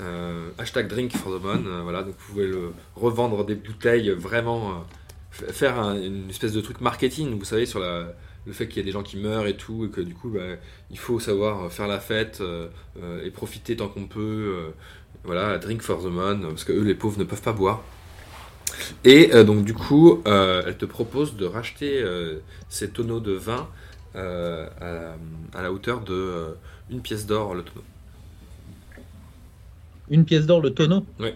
Euh, 0.00 0.50
hashtag 0.58 0.88
Drink 0.88 1.12
for 1.16 1.38
the 1.38 1.42
Mon. 1.42 1.66
euh, 1.66 1.82
voilà, 1.82 2.02
donc 2.02 2.14
vous 2.18 2.32
pouvez 2.32 2.46
le 2.46 2.72
revendre 2.96 3.44
des 3.44 3.54
bouteilles 3.54 4.10
vraiment. 4.10 4.70
euh, 4.70 4.74
faire 5.52 5.78
un- 5.78 5.94
une 6.00 6.28
espèce 6.28 6.52
de 6.52 6.60
truc 6.60 6.80
marketing, 6.80 7.38
vous 7.38 7.44
savez, 7.44 7.64
sur 7.64 7.78
la, 7.78 8.12
le 8.46 8.52
fait 8.52 8.66
qu'il 8.66 8.78
y 8.78 8.80
a 8.80 8.84
des 8.84 8.90
gens 8.92 9.02
qui 9.04 9.16
meurent 9.16 9.46
et 9.46 9.56
tout, 9.56 9.84
et 9.84 9.88
que 9.88 10.00
du 10.00 10.12
coup, 10.12 10.28
bah, 10.30 10.40
il 10.90 10.98
faut 10.98 11.20
savoir 11.20 11.70
faire 11.72 11.86
la 11.86 12.00
fête 12.00 12.42
et 13.24 13.30
profiter 13.30 13.76
tant 13.76 13.88
qu'on 13.88 14.06
peut. 14.06 14.72
voilà, 15.24 15.58
Drink 15.58 15.82
for 15.82 16.02
the 16.02 16.06
Mon, 16.06 16.40
parce 16.48 16.64
que 16.64 16.72
eux, 16.72 16.82
les 16.82 16.94
pauvres, 16.96 17.18
ne 17.18 17.24
peuvent 17.24 17.42
pas 17.42 17.52
boire. 17.52 17.82
Et 19.04 19.28
donc 19.44 19.64
du 19.64 19.72
coup, 19.74 20.20
elle 20.26 20.76
te 20.76 20.84
propose 20.84 21.36
de 21.36 21.46
racheter 21.46 22.04
ces 22.68 22.90
tonneaux 22.90 23.20
de 23.20 23.32
vin 23.32 23.68
à, 24.16 24.66
à 25.54 25.62
la 25.62 25.72
hauteur 25.72 26.00
de 26.00 26.56
une 26.90 27.00
pièce 27.02 27.24
d'or 27.26 27.54
le 27.54 27.62
tonneau. 27.62 27.84
Une 30.10 30.24
pièce 30.24 30.44
d'or 30.46 30.60
le 30.60 30.70
tonneau 30.74 31.06
Ouais. 31.18 31.34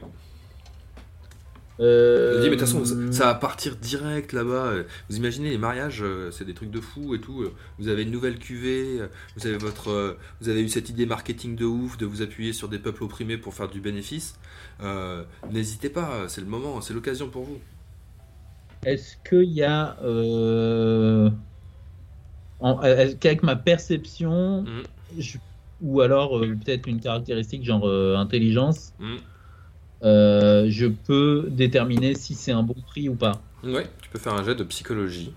Euh, 1.81 2.41
dit 2.41 2.51
mais 2.51 2.55
de 2.55 2.61
toute 2.61 2.69
façon 2.69 2.85
ça- 2.85 2.95
ça 3.13 3.25
va 3.27 3.35
partir 3.35 3.75
direct 3.75 4.33
là-bas. 4.33 4.73
Vous 5.11 5.17
imaginez 5.17 5.51
les 5.51 5.59
mariages, 5.59 6.03
euh, 6.05 6.31
c'est 6.31 6.45
des 6.45 6.55
trucs 6.55 6.71
de 6.71 6.81
fou 6.81 7.17
et 7.17 7.21
tout. 7.21 7.43
Euh, 7.43 7.53
Vous 7.81 7.89
avez 7.89 8.05
une 8.05 8.13
nouvelle 8.13 8.39
cuvée, 8.39 9.01
euh, 9.01 9.09
vous 9.37 9.47
avez 9.49 9.57
votre, 9.57 10.17
vous 10.41 10.49
avez 10.49 10.63
eu 10.63 10.69
cette 10.69 10.89
idée 10.89 11.05
marketing 11.05 11.57
de 11.57 11.65
ouf 11.65 11.97
de 11.99 12.07
vous 12.07 12.23
appuyer 12.23 12.53
sur 12.53 12.69
des 12.69 12.79
peuples 12.79 13.03
opprimés 13.03 13.39
pour 13.39 13.55
faire 13.55 13.69
du 13.69 13.81
bénéfice. 13.81 14.39
Euh, 14.83 15.25
N'hésitez 15.51 15.89
pas, 15.89 16.29
c'est 16.29 16.41
le 16.43 16.47
moment, 16.47 16.81
c'est 16.81 16.95
l'occasion 16.95 17.29
pour 17.29 17.43
vous. 17.43 17.59
Est-ce 18.87 19.17
qu'il 19.29 19.51
y 19.53 19.65
a. 19.65 19.97
Euh... 20.05 21.29
qu'avec 23.21 23.43
ma 23.43 23.57
perception, 23.57 24.63
Mhm. 24.63 24.83
je- 25.19 25.39
ou 25.85 26.01
alors 26.01 26.39
euh, 26.39 26.56
peut-être 26.65 26.89
une 26.89 27.01
caractéristique 27.01 27.65
genre 27.65 27.86
euh, 27.86 28.16
intelligence, 28.16 28.93
Mhm. 28.98 29.19
euh, 30.02 30.66
je 30.69 30.86
peux 30.86 31.47
déterminer 31.51 32.15
si 32.15 32.35
c'est 32.35 32.52
un 32.52 32.62
bon 32.62 32.74
prix 32.89 33.09
ou 33.09 33.15
pas 33.15 33.40
Ouais, 33.62 33.86
tu 34.02 34.09
peux 34.11 34.19
faire 34.19 34.35
un 34.35 34.43
jet 34.44 34.55
de 34.55 34.65
psychologie. 34.65 35.32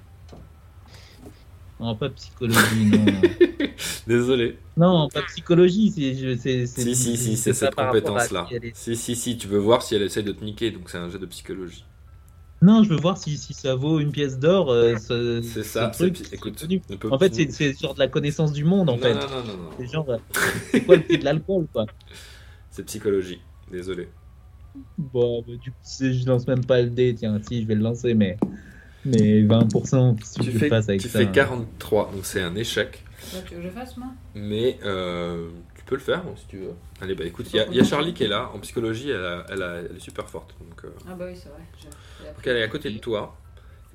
Non, 1.79 1.95
pas 1.95 2.09
psychologie, 2.09 2.85
non. 2.85 3.05
Désolé. 4.07 4.57
non, 4.77 5.09
pas 5.09 5.21
psychologie. 5.23 5.91
C'est, 5.91 6.65
Si, 6.65 6.95
si, 6.95 7.17
si, 7.17 7.37
c'est 7.37 7.53
cette 7.53 7.75
compétence-là. 7.75 8.49
Si, 8.73 8.95
si, 8.95 9.15
si, 9.15 9.37
tu 9.37 9.47
veux 9.47 9.59
voir 9.59 9.83
si 9.83 9.95
elle 9.95 10.01
essaie 10.01 10.23
de 10.23 10.31
te 10.31 10.43
niquer, 10.43 10.71
donc 10.71 10.89
c'est 10.89 10.97
un 10.97 11.09
jet 11.09 11.19
de 11.19 11.25
psychologie. 11.27 11.83
Non, 12.61 12.83
je 12.83 12.89
veux 12.89 12.99
voir 12.99 13.17
si, 13.17 13.37
si 13.37 13.53
ça 13.53 13.75
vaut 13.75 13.99
une 13.99 14.11
pièce 14.11 14.39
d'or. 14.39 14.71
euh, 14.71 14.95
ce- 14.95 15.41
C'est 15.43 15.63
ce 15.63 15.63
ça, 15.63 15.89
truc, 15.89 16.17
c'est- 16.17 16.25
c'est 16.25 16.35
écoute, 16.35 16.65
En 17.09 17.19
fait, 17.19 17.33
c'est, 17.35 17.51
c'est 17.51 17.73
genre 17.79 17.93
de 17.93 17.99
la 17.99 18.07
connaissance 18.07 18.51
du 18.53 18.63
monde, 18.63 18.89
en 18.89 18.97
non, 18.97 19.01
fait. 19.01 19.13
Non, 19.13 19.27
non, 19.29 19.43
non, 19.43 19.57
non, 19.57 19.71
C'est 19.77 19.87
genre, 19.87 20.09
euh, 20.09 20.17
c'est 20.73 20.83
quoi 20.83 20.95
le 20.97 21.03
prix 21.03 21.17
de 21.19 21.25
l'alcool, 21.25 21.67
quoi 21.71 21.85
c'est 22.71 22.83
psychologie, 22.85 23.41
désolé. 23.69 24.09
Bon, 24.97 25.43
bah, 25.43 25.53
du 25.57 25.71
coup, 25.71 25.77
je 25.99 26.25
lance 26.27 26.47
même 26.47 26.65
pas 26.65 26.81
le 26.81 26.89
dé. 26.89 27.13
Tiens, 27.15 27.39
si, 27.41 27.61
je 27.61 27.67
vais 27.67 27.75
le 27.75 27.81
lancer, 27.81 28.13
mais, 28.13 28.37
mais 29.05 29.43
20%, 29.43 30.15
qu'est-ce 30.15 30.35
que 30.35 30.39
Tu 30.39 30.45
tu 30.45 30.51
que 30.51 30.59
fais, 30.59 30.65
je 30.65 30.69
fasse 30.75 30.89
avec 30.89 31.01
tu 31.01 31.07
ça 31.07 31.19
fais 31.19 31.23
hein 31.25 31.31
43, 31.31 32.11
donc 32.11 32.25
c'est 32.25 32.41
un 32.41 32.55
échec, 32.55 33.03
tu 33.29 33.35
veux 33.35 33.41
que 33.41 33.61
je 33.61 33.69
fasse, 33.69 33.97
moi? 33.97 34.07
Mais 34.35 34.79
euh, 34.83 35.49
tu 35.66 35.66
peux 35.87 35.95
le 35.95 36.01
faire 36.01 36.19
hein, 36.19 36.33
si 36.35 36.45
tu 36.47 36.57
veux. 36.57 36.73
Allez, 37.01 37.15
bah 37.15 37.25
écoute, 37.25 37.47
il 37.51 37.57
y, 37.57 37.59
a- 37.59 37.67
il 37.67 37.75
y 37.75 37.79
a 37.79 37.83
Charlie 37.83 38.13
qui 38.13 38.23
est 38.23 38.27
là, 38.27 38.51
en 38.53 38.59
psychologie, 38.59 39.09
elle, 39.09 39.25
a- 39.25 39.45
elle, 39.49 39.63
a- 39.63 39.75
elle 39.77 39.95
est 39.95 39.99
super 39.99 40.29
forte. 40.29 40.55
Donc, 40.59 40.85
euh, 40.85 40.89
Ah 41.07 41.15
bah 41.15 41.25
oui, 41.27 41.35
c'est 41.35 41.49
vrai. 41.49 41.61
donc 42.35 42.45
elle 42.47 42.57
est 42.57 42.63
à 42.63 42.67
côté 42.67 42.89
de 42.91 42.97
toi, 42.99 43.35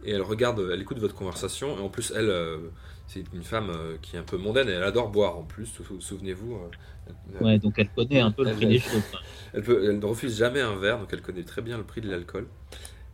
et 0.05 0.13
elle 0.13 0.23
regarde, 0.23 0.69
elle 0.73 0.81
écoute 0.81 0.99
votre 0.99 1.15
conversation, 1.15 1.77
et 1.79 1.81
en 1.81 1.89
plus, 1.89 2.13
elle, 2.17 2.31
euh, 2.31 2.59
c'est 3.07 3.25
une 3.33 3.43
femme 3.45 3.71
euh, 3.71 3.97
qui 4.03 4.17
est 4.17 4.19
un 4.19 4.23
peu 4.25 4.37
mondaine, 4.39 4.69
et 4.69 4.73
elle 4.73 4.83
adore 4.83 5.11
boire 5.11 5.37
en 5.39 5.43
plus, 5.43 5.67
sou- 5.67 6.01
souvenez-vous. 6.01 6.55
euh, 6.55 7.41
Ouais, 7.45 7.59
donc 7.59 7.75
elle 7.79 7.89
connaît 7.91 8.21
un 8.21 8.31
peu 8.31 8.45
le 8.45 8.55
prix 8.55 8.67
des 8.67 8.79
choses. 8.79 9.03
quoi. 9.11 9.21
Elle, 9.55 9.63
peut- 9.63 9.85
elle 9.87 9.99
ne 9.99 10.07
refuse 10.07 10.37
jamais 10.39 10.61
un 10.63 10.77
verre, 10.77 10.99
donc 10.99 11.09
elle 11.13 11.21
connaît 11.21 11.43
très 11.43 11.61
bien 11.61 11.77
le 11.77 11.85
prix 11.85 12.01
de 12.01 12.09
l'alcool. 12.11 12.47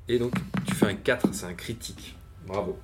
Et 0.08 0.18
donc, 0.18 0.32
tu 0.66 0.74
fais 0.74 0.86
un 0.86 0.94
4, 0.94 1.34
c'est 1.34 1.46
un 1.46 1.54
critique. 1.54 2.16
Bravo. 2.46 2.78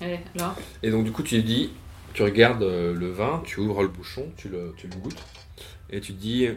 Allez, 0.00 0.20
là. 0.34 0.54
Et 0.82 0.90
donc, 0.90 1.04
du 1.04 1.12
coup, 1.12 1.22
tu 1.22 1.42
dis, 1.42 1.70
tu 2.16 2.22
regardes 2.22 2.62
euh, 2.62 2.94
le 2.94 3.10
vin, 3.10 3.42
tu 3.44 3.60
ouvres 3.60 3.82
le 3.82 3.88
bouchon, 3.88 4.32
tu 4.38 4.48
le, 4.48 4.72
tu 4.78 4.88
le 4.88 4.96
goûtes, 4.96 5.22
et 5.90 6.00
tu 6.00 6.14
dis 6.14 6.48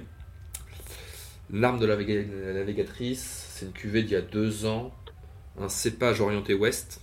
L'arme 1.51 1.79
de 1.79 1.85
la, 1.85 1.97
navigatrice, 2.53 3.49
c'est 3.49 3.65
une 3.65 3.73
cuvée 3.73 4.03
d'il 4.03 4.11
y 4.11 4.15
a 4.15 4.21
deux 4.21 4.65
ans, 4.65 4.93
un 5.59 5.67
cépage 5.67 6.21
orienté 6.21 6.53
ouest. 6.53 7.01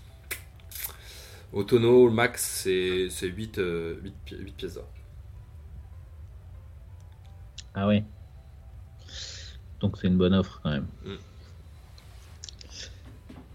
Au 1.53 1.65
tonneau, 1.65 2.07
le 2.07 2.15
max, 2.15 2.63
c'est 2.65 3.27
8, 3.27 3.61
pièces 4.57 4.75
d'or. 4.75 4.89
Ah 7.75 7.87
ouais. 7.87 8.05
Donc 9.81 9.99
c'est 9.99 10.07
une 10.07 10.17
bonne 10.17 10.33
offre 10.33 10.61
quand 10.63 10.71
même. 10.71 10.87
Mm. 11.05 11.17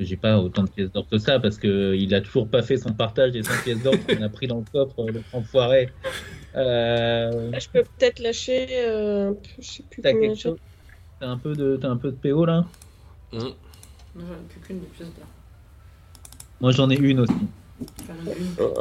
J'ai 0.04 0.18
pas 0.18 0.38
autant 0.40 0.64
de 0.64 0.70
pièces 0.70 0.92
d'or 0.92 1.08
que 1.10 1.18
ça 1.18 1.40
parce 1.40 1.58
que 1.58 1.96
il 1.96 2.14
a 2.16 2.22
toujours 2.22 2.48
pas 2.48 2.62
fait 2.64 2.78
son 2.78 2.92
partage 2.94 3.32
des 3.32 3.44
100 3.44 3.52
pièces 3.64 3.84
d'or 3.84 3.94
qu'on 4.08 4.22
a 4.22 4.30
pris 4.30 4.48
dans 4.48 4.58
le 4.58 4.66
coffre, 4.72 5.06
le 5.12 5.22
enfoiré. 5.34 5.90
Euh, 6.56 7.52
Là, 7.52 7.60
je 7.60 7.70
peux 7.70 7.84
peut-être 7.84 8.20
lâcher 8.20 8.68
euh, 8.72 9.30
un 9.30 9.34
peu, 9.34 9.50
je 9.60 9.68
sais 9.68 9.84
plus 9.90 10.02
t'as 10.02 10.14
quelque 10.14 10.36
chose 10.38 10.58
T'as 11.20 11.28
un 11.28 11.38
peu 11.38 11.54
de, 11.54 11.78
t'as 11.80 11.90
un 11.90 11.98
peu 11.98 12.12
de 12.12 12.18
PO 12.18 12.46
là 12.46 12.66
Hum. 13.34 13.54
Moi, 14.14 14.26
j'en 14.28 14.34
ai 14.34 14.48
plus 14.50 14.60
qu'une 14.60 14.80
de 14.82 14.86
pièce 14.86 15.08
d'or. 15.08 15.28
Moi 16.60 16.72
j'en 16.72 16.90
ai 16.90 16.96
une 16.98 17.22
aussi. 17.22 17.34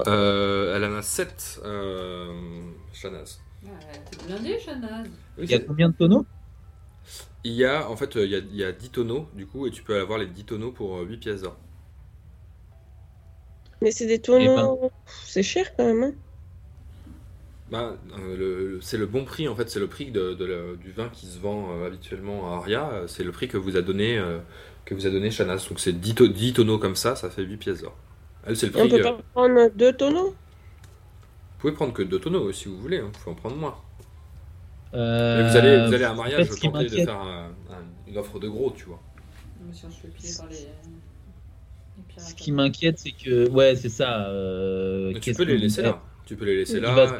Euh, 0.06 0.76
elle 0.76 0.84
en 0.84 0.96
a 0.96 1.02
7, 1.02 1.60
euh, 1.64 2.32
Shanaz. 2.92 3.40
Ah, 3.64 3.68
t'es 4.10 4.26
blindé, 4.26 4.58
Shanaz. 4.58 5.06
Oui, 5.38 5.44
Il 5.44 5.50
y 5.50 5.54
a 5.54 5.58
combien 5.60 5.88
de 5.88 5.94
tonneaux? 5.94 6.26
Il 7.44 7.52
y 7.52 7.64
a, 7.64 7.88
en 7.90 7.96
fait, 7.96 8.16
euh, 8.16 8.24
il 8.24 8.30
y 8.32 8.34
a, 8.36 8.38
il 8.38 8.56
y 8.56 8.64
a 8.64 8.72
10 8.72 8.90
tonneaux, 8.90 9.28
du 9.34 9.46
coup, 9.46 9.66
et 9.66 9.70
tu 9.70 9.82
peux 9.82 9.98
avoir 9.98 10.18
les 10.18 10.26
10 10.26 10.44
tonneaux 10.44 10.72
pour 10.72 10.96
euh, 10.98 11.04
8 11.04 11.18
pièces 11.18 11.42
d'or. 11.42 11.56
Mais 13.82 13.90
c'est 13.92 14.06
des 14.06 14.22
Eh 14.36 14.48
ben. 14.48 14.74
tonneaux. 14.74 14.90
C'est 15.22 15.42
cher 15.42 15.74
quand 15.76 15.84
même. 15.84 16.02
Hein. 16.02 16.14
Bah, 17.70 17.94
euh, 18.18 18.36
le- 18.36 18.68
le- 18.76 18.80
c'est 18.80 18.98
le 18.98 19.06
bon 19.06 19.24
prix, 19.24 19.46
en 19.46 19.54
fait, 19.54 19.70
c'est 19.70 19.78
le 19.78 19.86
prix 19.86 20.10
de, 20.10 20.34
de 20.34 20.44
la- 20.44 20.76
du 20.76 20.90
vin 20.90 21.08
qui 21.08 21.26
se 21.26 21.38
vend 21.38 21.68
euh, 21.72 21.86
habituellement 21.86 22.52
à 22.52 22.56
Aria, 22.56 22.90
euh, 22.90 23.06
c'est 23.06 23.22
le 23.22 23.30
prix 23.30 23.46
que 23.46 23.56
vous 23.56 23.76
a 23.76 23.82
donné, 23.82 24.18
euh, 24.18 24.40
que 24.84 24.94
vous 24.94 25.06
a 25.06 25.10
donné 25.10 25.30
Shanaz. 25.30 25.68
Donc 25.68 25.78
c'est 25.78 25.92
10, 25.92 26.14
to- 26.16 26.26
10 26.26 26.52
tonneaux 26.52 26.78
comme 26.78 26.96
ça, 26.96 27.14
ça 27.14 27.30
fait 27.30 27.42
8 27.44 27.58
pièces 27.58 27.82
d'or. 27.82 27.96
Elle, 28.44 28.56
c'est 28.56 28.66
le 28.66 28.72
Et 28.74 28.82
on 28.82 28.88
peut 28.88 28.98
euh, 28.98 29.12
pas 29.12 29.16
prendre 29.32 29.70
deux 29.76 29.92
tonneaux? 29.96 30.34
Vous 31.54 31.60
pouvez 31.60 31.72
prendre 31.74 31.92
que 31.92 32.02
2 32.02 32.18
tonneaux 32.18 32.48
euh, 32.48 32.52
si 32.52 32.66
vous 32.68 32.76
voulez, 32.80 32.98
hein, 32.98 33.04
vous 33.04 33.10
pouvez 33.20 33.30
en 33.30 33.34
prendre 33.36 33.54
moins. 33.56 33.76
Euh, 34.94 35.48
vous 35.48 35.56
allez, 35.56 35.86
vous 35.86 35.94
allez 35.94 36.04
à 36.04 36.10
un 36.10 36.14
mariage 36.14 36.48
qui 36.50 36.60
tenter 36.68 36.84
de 36.86 36.88
faire 36.96 37.16
un- 37.20 37.50
un- 37.70 38.10
une 38.10 38.18
offre 38.18 38.38
de 38.40 38.48
gros, 38.48 38.72
tu 38.76 38.84
vois. 38.86 39.00
Mais 39.66 39.72
si 39.72 39.84
on 39.86 39.90
se 39.90 40.00
fait 40.00 40.08
piler 40.08 40.28
par 40.36 40.46
les. 40.48 40.56
les 40.56 42.02
pirates. 42.08 42.28
Ce 42.28 42.34
qui 42.34 42.52
m'inquiète, 42.52 42.98
c'est 42.98 43.12
que 43.12 43.48
ouais, 43.50 43.76
c'est 43.76 43.88
ça. 43.88 44.26
euh, 44.28 45.12
Mais 45.14 45.20
tu 45.20 45.32
peux 45.34 45.44
les 45.44 45.58
laisser 45.58 45.82
là. 45.82 46.02
Tu 46.26 46.36
peux 46.36 46.44
les 46.44 46.56
laisser 46.58 46.78
là 46.80 47.16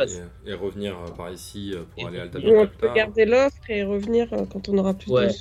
et, 0.47 0.51
et 0.51 0.55
revenir 0.55 0.97
euh, 0.97 1.11
par 1.17 1.33
ici 1.33 1.73
euh, 1.75 1.83
pour 1.95 2.05
Et- 2.05 2.07
aller 2.07 2.19
à 2.21 2.23
Alta 2.23 2.39
Ou 2.39 2.61
on 2.61 2.67
peut 2.67 2.93
garder 2.95 3.25
l'offre 3.25 3.59
et 3.69 3.83
revenir 3.83 4.29
quand 4.53 4.69
on 4.69 4.79
aura 4.79 4.95
plus 4.95 5.11
Ouais. 5.11 5.27
de. 5.29 5.33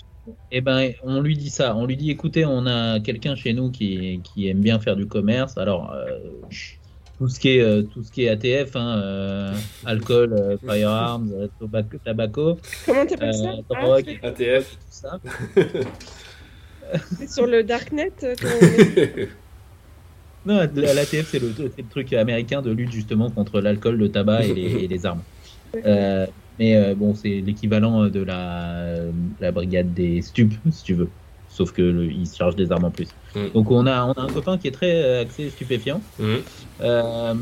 Eh 0.51 0.61
ben, 0.61 0.91
on 1.03 1.21
lui 1.21 1.35
dit 1.37 1.49
ça. 1.49 1.75
On 1.75 1.85
lui 1.85 1.97
dit, 1.97 2.11
écoutez, 2.11 2.45
on 2.45 2.65
a 2.67 2.99
quelqu'un 2.99 3.35
chez 3.35 3.53
nous 3.53 3.71
qui, 3.71 4.21
qui 4.23 4.47
aime 4.47 4.59
bien 4.61 4.79
faire 4.79 4.95
du 4.95 5.07
commerce. 5.07 5.57
Alors, 5.57 5.91
euh, 5.93 6.19
tout 7.19 7.27
ce 7.27 7.39
qui 7.39 7.49
est 7.49 7.61
euh, 7.61 7.83
tout 7.83 8.01
ce 8.01 8.11
qui 8.11 8.23
est 8.23 8.29
ATF, 8.29 8.75
hein, 8.75 9.01
euh, 9.03 9.53
alcool, 9.85 10.33
euh, 10.33 10.57
firearms, 10.57 11.49
tobac- 11.61 11.99
tobacco, 12.03 12.57
Comment 12.85 13.05
t'appelles 13.05 13.33
ça 13.33 13.49
euh, 13.49 14.01
Ah, 14.23 14.27
ATF. 14.27 14.71
tout 14.71 14.77
ça. 14.89 15.19
C'est 17.17 17.29
sur 17.29 17.45
le 17.45 17.63
Darknet 17.63 18.13
Non, 20.45 20.59
l'ATF, 20.73 21.27
c'est 21.29 21.39
le, 21.39 21.53
truc 21.89 22.13
américain 22.13 22.61
de 22.61 22.71
lutte 22.71 22.91
justement 22.93 23.29
contre 23.29 23.59
l'alcool, 23.59 23.95
le 23.97 24.09
tabac 24.09 24.45
et 24.45 24.53
les, 24.53 24.83
et 24.85 24.87
les 24.87 25.05
armes. 25.05 25.21
Euh, 25.85 26.25
mais 26.57 26.75
euh, 26.77 26.95
bon, 26.95 27.13
c'est 27.13 27.41
l'équivalent 27.41 28.07
de 28.07 28.21
la, 28.21 28.95
la 29.39 29.51
brigade 29.51 29.93
des 29.93 30.21
stupes, 30.21 30.53
si 30.71 30.83
tu 30.83 30.93
veux. 30.93 31.09
Sauf 31.49 31.73
que 31.73 31.81
le- 31.81 32.05
ils 32.05 32.25
se 32.25 32.37
chargent 32.37 32.55
des 32.55 32.71
armes 32.71 32.85
en 32.85 32.91
plus. 32.91 33.09
Mm. 33.35 33.49
Donc 33.53 33.71
on 33.71 33.85
a, 33.87 34.05
on 34.05 34.11
a 34.13 34.21
un 34.21 34.27
copain 34.27 34.57
qui 34.57 34.67
est 34.67 34.71
très 34.71 35.03
euh, 35.03 35.21
axé 35.21 35.49
stupéfiant, 35.49 36.01
Mhm. 36.19 36.37
euh, 36.81 37.33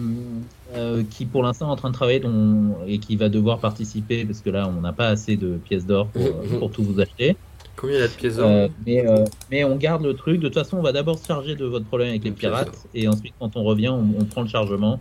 euh, 0.75 1.03
qui 1.09 1.25
pour 1.25 1.43
l'instant 1.43 1.67
est 1.69 1.71
en 1.71 1.75
train 1.75 1.89
de 1.89 1.93
travailler 1.95 2.19
dont- 2.19 2.75
et 2.85 2.97
qui 2.99 3.15
va 3.15 3.29
devoir 3.29 3.59
participer 3.59 4.25
parce 4.25 4.41
que 4.41 4.49
là 4.49 4.67
on 4.67 4.81
n'a 4.81 4.93
pas 4.93 5.07
assez 5.07 5.37
de 5.37 5.57
pièces 5.57 5.85
d'or 5.85 6.07
pour, 6.07 6.23
pour 6.59 6.71
tout 6.71 6.83
vous 6.83 6.99
acheter. 6.99 7.37
Combien 7.75 7.97
il 7.97 7.99
y 8.01 8.03
a 8.03 8.07
de 8.07 8.13
pièces 8.13 8.37
d'or 8.37 8.49
Euh, 8.49 8.67
mais, 8.85 9.05
mais 9.51 9.63
on 9.63 9.75
garde 9.75 10.03
le 10.03 10.13
truc. 10.15 10.39
De 10.39 10.47
toute 10.47 10.55
façon, 10.55 10.77
on 10.77 10.81
va 10.81 10.91
d'abord 10.91 11.19
se 11.19 11.27
charger 11.27 11.55
de 11.55 11.65
votre 11.65 11.85
problème 11.85 12.09
avec 12.09 12.23
les 12.23 12.31
pirates. 12.31 12.87
Et 12.95 13.07
ensuite, 13.07 13.33
quand 13.39 13.55
on 13.55 13.63
revient, 13.63 13.89
on, 13.89 14.03
on 14.19 14.25
prend 14.25 14.41
le 14.41 14.47
chargement. 14.47 14.99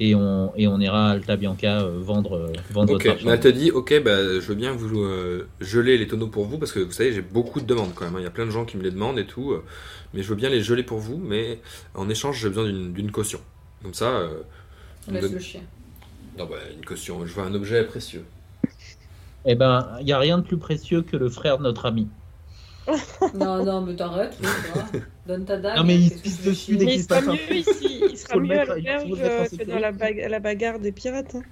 Et 0.00 0.14
on, 0.14 0.52
et 0.56 0.66
on 0.68 0.78
ira 0.80 1.08
à 1.08 1.10
Alta 1.12 1.36
Bianca 1.36 1.82
euh, 1.82 1.98
vendre, 2.00 2.36
euh, 2.36 2.52
vendre 2.70 2.94
Ok, 2.94 3.04
votre 3.04 3.28
elle 3.28 3.40
te 3.40 3.48
dit, 3.48 3.70
ok, 3.70 4.02
bah, 4.02 4.16
je 4.40 4.46
veux 4.46 4.54
bien 4.54 4.72
vous 4.72 5.02
euh, 5.02 5.48
geler 5.60 5.98
les 5.98 6.06
tonneaux 6.06 6.28
pour 6.28 6.46
vous, 6.46 6.58
parce 6.58 6.72
que 6.72 6.80
vous 6.80 6.92
savez, 6.92 7.12
j'ai 7.12 7.20
beaucoup 7.22 7.60
de 7.60 7.66
demandes 7.66 7.92
quand 7.94 8.04
même. 8.04 8.14
hein. 8.16 8.20
Il 8.20 8.24
y 8.24 8.26
a 8.26 8.30
plein 8.30 8.46
de 8.46 8.50
gens 8.50 8.64
qui 8.64 8.76
me 8.76 8.82
les 8.82 8.90
demandent 8.90 9.18
et 9.18 9.26
tout. 9.26 9.54
mais 10.14 10.22
je 10.22 10.28
veux 10.28 10.36
bien 10.36 10.48
les 10.50 10.62
geler 10.62 10.82
pour 10.84 10.98
vous, 10.98 11.18
mais 11.18 11.60
en 11.94 12.08
échange, 12.08 12.40
j'ai 12.40 12.48
besoin 12.48 12.64
d'une 12.64 12.92
d'une 12.92 13.10
caution. 13.10 13.40
Comme 13.82 13.94
ça, 13.94 14.06
euh, 14.18 14.42
me 15.08 15.20
Laisse 15.20 15.30
le 15.30 15.38
chien. 15.38 15.62
non, 16.36 16.46
bah, 16.46 16.56
une 16.76 16.84
caution, 16.84 17.24
je 17.26 17.34
veux 17.34 17.42
un 17.42 17.54
objet 17.54 17.84
précieux. 17.84 18.24
Eh 19.44 19.54
ben, 19.56 19.96
il 20.00 20.04
n'y 20.06 20.12
a 20.12 20.18
rien 20.18 20.38
de 20.38 20.42
plus 20.44 20.58
précieux 20.58 21.02
que 21.02 21.16
le 21.16 21.28
frère 21.28 21.58
de 21.58 21.62
notre 21.64 21.86
ami. 21.86 22.08
Non, 23.34 23.64
non, 23.64 23.80
mais 23.82 23.94
t'arrêtes, 23.96 24.36
oui. 24.40 25.00
Donne 25.26 25.44
ta 25.44 25.56
dague. 25.58 25.76
Non, 25.76 25.84
mais 25.84 25.96
il 25.96 26.10
se 26.10 26.18
pisse 26.22 26.42
dessus 26.42 26.76
dès 26.76 26.86
qu'il 26.86 26.94
il 26.94 27.00
se 27.02 27.08
sera 27.08 27.20
passe 27.20 27.28
un 27.28 27.32
mieux 27.32 27.56
ici, 27.56 28.02
il 28.10 28.16
sera 28.16 28.38
mieux 28.38 28.58
à 28.58 28.64
l'auberge 28.64 29.04
euh, 29.20 29.44
que 29.58 29.64
dans 29.64 29.78
la, 29.78 29.92
bag- 29.92 30.20
à 30.22 30.28
la 30.28 30.40
bagarre 30.40 30.78
des 30.78 30.92
pirates. 30.92 31.34
hein. 31.34 31.42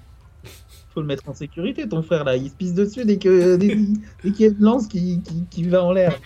faut 0.93 1.01
le 1.01 1.07
mettre 1.07 1.29
en 1.29 1.33
sécurité, 1.35 1.87
ton 1.87 2.01
frère 2.01 2.23
là. 2.23 2.35
Il 2.35 2.49
se 2.49 2.55
pisse 2.55 2.73
dessus 2.73 3.05
dès 3.05 3.17
que 3.17 3.55
dès, 3.55 3.75
dès 4.23 4.31
qu'il 4.31 4.41
y 4.41 4.45
a 4.45 4.51
une 4.51 4.59
lance 4.59 4.87
qui, 4.87 5.21
qui, 5.21 5.45
qui 5.49 5.63
va 5.63 5.83
en 5.83 5.91
l'air. 5.91 6.19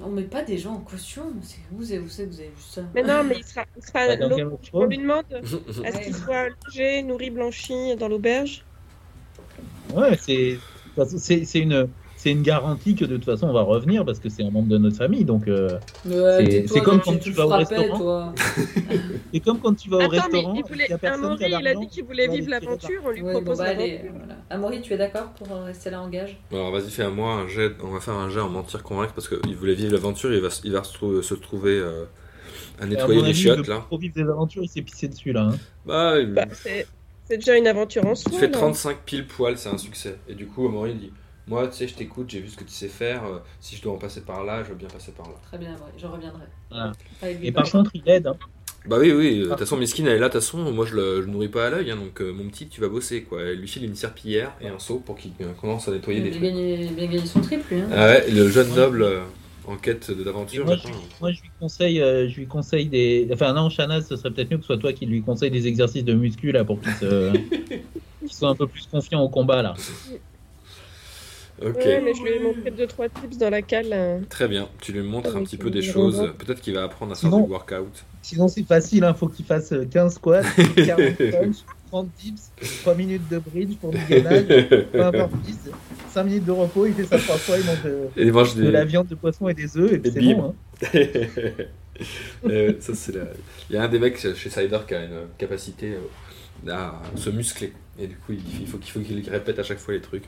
Non, 0.00 0.10
mais 0.10 0.22
pas 0.22 0.42
des 0.42 0.58
gens 0.58 0.74
en 0.74 0.80
caution. 0.80 1.22
C'est 1.42 1.58
vous, 1.72 1.92
et 1.92 1.98
vous 1.98 2.08
savez 2.08 2.28
que 2.28 2.34
vous 2.34 2.40
avez 2.40 2.48
vu 2.48 2.54
ça. 2.60 2.82
Mais 2.94 3.02
non, 3.02 3.24
mais 3.24 3.36
il 3.38 3.44
sera, 3.44 3.64
il 3.76 3.82
sera 3.84 4.16
Bah, 4.16 4.56
On 4.72 4.84
lui 4.86 4.98
demande 4.98 5.24
est-ce 5.32 6.00
qu'il 6.00 6.14
soit 6.14 6.48
logé, 6.66 7.02
nourri, 7.02 7.30
blanchi 7.30 7.94
dans 7.96 8.08
l'auberge 8.08 8.64
Ouais, 9.94 10.16
c'est 10.20 10.58
c'est 11.18 11.44
c'est 11.44 11.58
une 11.60 11.88
c'est 12.20 12.32
une 12.32 12.42
garantie 12.42 12.94
que 12.96 13.04
de 13.04 13.16
toute 13.16 13.24
façon 13.24 13.46
on 13.46 13.52
va 13.52 13.62
revenir 13.62 14.04
parce 14.04 14.18
que 14.18 14.28
c'est 14.28 14.42
un 14.42 14.50
membre 14.50 14.68
de 14.68 14.76
notre 14.78 14.96
famille. 14.96 15.24
Donc 15.24 15.46
euh, 15.48 15.78
Ouais, 16.04 16.66
C'est- 16.66 16.80
comme 16.80 17.00
quand 17.00 17.16
tu 17.18 17.30
vas 17.30 17.46
au 17.46 17.48
restaurant. 17.48 18.34
c'est 19.32 19.40
comme 19.40 19.60
quand 19.60 19.74
tu 19.74 19.88
vas 19.88 19.96
au 19.98 20.00
mais 20.00 20.18
restaurant, 20.18 20.54
il 20.54 20.58
il 20.58 20.64
voulait, 20.68 20.92
a 20.92 21.12
Amaury, 21.14 21.36
il 21.48 21.78
dit 21.80 21.86
qu'il 21.88 22.04
voulait 22.04 22.28
vivre 22.28 22.50
l'aventure, 22.50 23.00
on 23.06 23.10
lui 23.10 23.22
Ouais, 23.22 23.32
bon, 23.34 23.40
propose 23.42 23.58
bah, 23.58 23.64
l'aventure. 23.72 23.84
allez, 24.00 24.10
voilà. 24.16 24.36
Amaury, 24.50 24.80
tu 24.82 24.92
es 24.92 24.96
d'accord 24.96 25.30
pour 25.38 25.50
euh, 25.52 25.64
rester 25.64 25.90
là 25.90 26.00
en 26.02 26.08
gage 26.08 26.36
Alors 26.52 26.72
vas-y, 26.72 26.90
fais 26.90 27.04
à 27.04 27.10
moi 27.10 27.34
un 27.34 27.46
jet. 27.48 27.72
On 27.84 27.88
va 27.90 28.00
faire 28.00 28.14
un 28.14 28.28
jet 28.28 28.40
en 28.40 28.48
mentir 28.48 28.82
convaincre 28.82 29.12
parce 29.14 29.28
qu'il 29.28 29.54
voulait 29.56 29.74
vivre 29.74 29.92
l'aventure. 29.92 30.32
Il 30.32 30.40
va, 30.40 30.48
il 30.64 30.72
va 30.72 30.82
se, 30.84 30.92
trou- 30.94 31.22
se 31.22 31.34
trouver 31.34 31.78
euh, 31.78 32.04
à 32.80 32.84
À 32.84 32.86
nettoyer 32.86 33.14
mon 33.20 33.22
les 33.22 33.30
avis, 33.30 33.38
chiottes 33.40 33.58
il 33.62 33.64
veut 33.66 33.74
là. 33.74 33.80
Trop 33.86 33.98
vivre 33.98 34.14
des 34.14 34.22
aventures, 34.28 34.62
il 34.64 34.68
s'est 34.68 34.82
pissé 34.82 35.08
dessus 35.08 35.32
là. 35.32 35.50
hein. 35.52 35.56
Bah, 35.86 36.18
il, 36.18 36.32
Bah, 36.32 36.44
c'est 37.30 37.36
déjà 37.36 37.56
une 37.56 37.66
aventure 37.66 38.04
en 38.06 38.12
il 38.14 38.16
soi. 38.16 38.32
fait 38.38 38.46
là. 38.46 38.52
35 38.58 38.98
pile 39.04 39.26
poil, 39.26 39.56
c'est 39.58 39.68
un 39.68 39.78
succès. 39.78 40.16
Et 40.28 40.34
du 40.34 40.46
coup, 40.46 40.66
Amaury 40.66 40.92
il 40.92 40.98
dit 40.98 41.12
Moi, 41.48 41.66
tu 41.68 41.76
sais, 41.76 41.88
je 41.88 41.94
t'écoute, 41.94 42.26
j'ai 42.30 42.40
vu 42.40 42.48
ce 42.48 42.56
que 42.56 42.64
tu 42.64 42.70
sais 42.72 42.88
faire. 42.88 43.24
euh, 43.24 43.38
si 43.60 43.76
je 43.76 43.82
dois 43.82 43.92
en 43.94 43.98
passer 43.98 44.20
par 44.20 44.44
là, 44.44 44.62
je 44.64 44.68
veux 44.70 44.74
bien 44.74 44.88
passer 44.88 45.12
par 45.12 45.26
là. 45.26 45.34
Très 45.46 45.58
bien, 45.58 45.68
Amaury, 45.74 45.92
je 45.96 46.06
reviendrai. 46.06 46.44
Voilà. 46.70 46.92
Et 47.42 47.52
par 47.52 47.70
contre, 47.70 47.90
il 47.94 48.02
aide. 48.06 48.26
hein. 48.26 48.36
Bah 48.86 48.96
oui, 49.00 49.10
oui, 49.12 49.40
de 49.40 49.48
toute 49.48 49.58
façon, 49.58 49.76
Miskin, 49.76 50.04
elle 50.06 50.12
est 50.12 50.18
là, 50.18 50.28
de 50.28 50.32
toute 50.34 50.40
façon, 50.42 50.72
moi 50.72 50.86
je 50.86 50.94
le, 50.94 51.20
je 51.22 51.26
nourris 51.26 51.48
pas 51.48 51.66
à 51.66 51.70
l'œil, 51.70 51.90
hein, 51.90 51.96
donc 51.96 52.20
euh, 52.22 52.32
mon 52.32 52.48
petit, 52.48 52.68
tu 52.68 52.80
vas 52.80 52.88
bosser 52.88 53.22
quoi. 53.22 53.42
Elle 53.42 53.58
lui 53.58 53.68
file 53.68 53.84
une 53.84 53.96
serpillière 53.96 54.52
et 54.60 54.68
un 54.68 54.78
seau 54.78 54.98
pour 55.04 55.16
qu'il 55.16 55.32
euh, 55.42 55.52
commence 55.60 55.88
à 55.88 55.90
nettoyer 55.90 56.20
Il 56.20 56.24
des 56.24 56.28
a 56.28 56.32
trucs. 56.32 56.42
gagné, 56.44 56.76
bien 56.96 57.06
gagné 57.06 57.26
son 57.26 57.40
trip, 57.40 57.68
lui. 57.70 57.80
Hein. 57.80 57.88
Ah 57.92 58.06
ouais, 58.06 58.30
le 58.30 58.48
jeune 58.48 58.72
noble 58.74 59.02
euh, 59.02 59.20
en 59.66 59.76
quête 59.76 60.10
de- 60.10 60.22
d'aventure. 60.22 60.64
Moi, 60.64 60.76
je, 60.76 60.86
maintenant. 60.86 61.02
moi, 61.20 61.32
je 61.32 61.42
lui 61.42 61.50
conseille, 61.60 62.00
euh, 62.00 62.28
je 62.28 62.36
lui 62.36 62.46
conseille 62.46 62.86
des. 62.86 63.28
Enfin, 63.32 63.52
non, 63.52 63.68
Shanaz, 63.68 64.06
ce 64.06 64.16
serait 64.16 64.30
peut-être 64.30 64.50
mieux 64.52 64.56
que 64.58 64.62
ce 64.62 64.68
soit 64.68 64.78
toi 64.78 64.92
qui 64.92 65.04
lui 65.06 65.22
conseille 65.22 65.50
des 65.50 65.66
exercices 65.66 66.04
de 66.04 66.14
muscu 66.14 66.52
là 66.52 66.64
pour 66.64 66.80
qu'il 66.80 66.92
se... 66.94 67.32
qu'il 68.20 68.32
soit 68.32 68.48
un 68.48 68.54
peu 68.54 68.68
plus 68.68 68.86
confiant 68.86 69.20
au 69.22 69.28
combat 69.28 69.60
là. 69.60 69.74
Ok, 71.60 71.76
Ouais, 71.76 72.00
mais 72.04 72.14
je 72.14 72.22
lui 72.22 72.30
ai 72.30 72.38
montré 72.38 72.70
deux 72.70 72.86
trois 72.86 73.08
tips 73.08 73.36
dans 73.38 73.50
la 73.50 73.62
cale. 73.62 73.88
là. 73.88 74.18
très 74.28 74.46
bien. 74.48 74.68
Tu 74.80 74.92
lui 74.92 75.02
montres 75.02 75.36
un 75.36 75.42
petit 75.42 75.56
peu 75.56 75.70
des 75.70 75.82
choses. 75.82 76.32
Peut-être 76.38 76.60
qu'il 76.60 76.74
va 76.74 76.84
apprendre 76.84 77.12
à 77.12 77.14
faire 77.16 77.30
Sinon- 77.30 77.44
du 77.44 77.50
workout. 77.50 78.04
Sinon, 78.22 78.46
c'est 78.48 78.62
facile, 78.64 79.04
il 79.08 79.14
faut 79.16 79.28
qu'il 79.28 79.44
fasse 79.44 79.72
euh, 79.72 79.86
15 79.90 80.14
squats, 80.16 80.42
40 80.76 81.16
punch, 81.16 81.56
30 81.90 82.08
dips, 82.20 82.50
3 82.82 82.94
minutes 82.94 83.26
de 83.30 83.38
bridge 83.38 83.76
pour 83.80 83.90
du 83.90 83.98
gainage, 84.08 84.44
peu 84.92 85.02
importe, 85.02 85.32
10, 85.44 85.58
5 86.10 86.24
minutes 86.24 86.44
de 86.44 86.50
repos, 86.50 86.84
il 86.86 86.92
fait 86.94 87.04
ça 87.04 87.16
trois 87.18 87.36
fois, 87.38 87.56
il 87.58 87.64
mange 87.64 87.82
de, 87.82 87.98
Et 88.16 88.26
il 88.26 88.32
mange 88.32 88.54
de 88.54 88.62
des. 88.64 88.70
la 88.70 88.84
viande, 88.84 89.06
de 89.06 89.14
poisson 89.14 89.48
et 89.48 89.54
des 89.54 89.76
œufs, 89.78 89.92
et 89.92 89.98
puis 89.98 90.10
Et 90.10 90.12
c'est 90.12 90.34
bon. 90.34 90.54
Hein. 90.82 90.88
Euh, 92.46 92.74
ça, 92.78 92.94
c'est 92.94 93.12
la- 93.16 93.24
Il 93.68 93.74
y 93.74 93.78
a 93.78 93.82
un 93.82 93.88
des 93.88 93.98
mecs 93.98 94.16
chez 94.18 94.34
Cider 94.50 94.78
qui 94.86 94.94
a 94.94 95.02
une 95.04 95.26
capacité 95.36 95.94
euh, 96.66 96.72
à 96.72 97.02
se 97.16 97.28
muscler. 97.30 97.72
Et 97.98 98.06
du 98.06 98.14
coup, 98.14 98.32
il 98.32 98.40
il 98.60 98.66
faut 98.68 98.78
qu'il 98.78 98.92
faut 98.92 99.00
qu'il 99.00 99.28
répète 99.28 99.58
à 99.58 99.64
chaque 99.64 99.78
fois 99.78 99.94
les 99.94 100.00
trucs. 100.00 100.22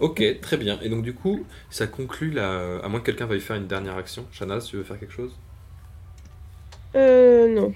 Ok, 0.00 0.22
très 0.40 0.56
bien. 0.56 0.78
Et 0.82 0.88
donc, 0.88 1.02
du 1.02 1.14
coup, 1.14 1.46
ça 1.70 1.86
conclut 1.86 2.30
la. 2.30 2.78
À 2.82 2.88
moins 2.88 3.00
que 3.00 3.06
quelqu'un 3.06 3.26
veuille 3.26 3.40
faire 3.40 3.56
une 3.56 3.66
dernière 3.66 3.96
action. 3.96 4.26
Shanaz, 4.32 4.66
tu 4.66 4.76
veux 4.76 4.84
faire 4.84 4.98
quelque 4.98 5.12
chose? 5.12 5.38
Euh, 6.96 7.48
non. 7.54 7.72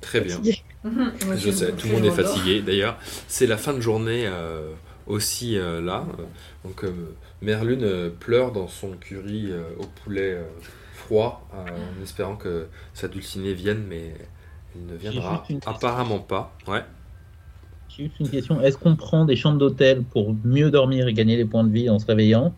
Très 0.00 0.20
bien. 0.20 0.40
Moi, 0.84 1.36
Je 1.36 1.50
sais, 1.50 1.74
tout 1.76 1.86
le 1.88 1.94
monde 1.94 2.04
est 2.04 2.10
fatigué. 2.10 2.62
D'ailleurs, 2.62 2.98
c'est 3.26 3.46
la 3.46 3.56
fin 3.56 3.72
de 3.72 3.80
journée 3.80 4.26
euh, 4.26 4.74
aussi 5.06 5.56
euh, 5.58 5.80
là. 5.80 6.06
Donc, 6.64 6.84
euh, 6.84 7.16
Merlune 7.42 8.10
pleure 8.20 8.52
dans 8.52 8.68
son 8.68 8.96
curry 8.96 9.50
euh, 9.50 9.64
au 9.78 9.86
poulet 9.86 10.32
euh, 10.34 10.44
froid, 10.92 11.48
euh, 11.54 11.98
en 11.98 12.02
espérant 12.02 12.36
que 12.36 12.68
sa 12.94 13.08
dulcinée 13.08 13.54
vienne, 13.54 13.84
mais 13.88 14.14
elle 14.74 14.86
ne 14.86 14.96
viendra 14.96 15.46
apparemment 15.66 16.20
pas. 16.20 16.56
Ouais. 16.66 16.84
J'ai 17.96 18.04
juste 18.04 18.18
une 18.20 18.28
question, 18.28 18.60
est-ce 18.60 18.76
qu'on 18.76 18.96
prend 18.96 19.24
des 19.24 19.36
chambres 19.36 19.58
d'hôtel 19.58 20.02
pour 20.02 20.34
mieux 20.44 20.70
dormir 20.70 21.06
et 21.06 21.12
gagner 21.12 21.36
des 21.36 21.44
points 21.44 21.64
de 21.64 21.72
vie 21.72 21.88
en 21.88 21.98
se 21.98 22.06
réveillant 22.06 22.52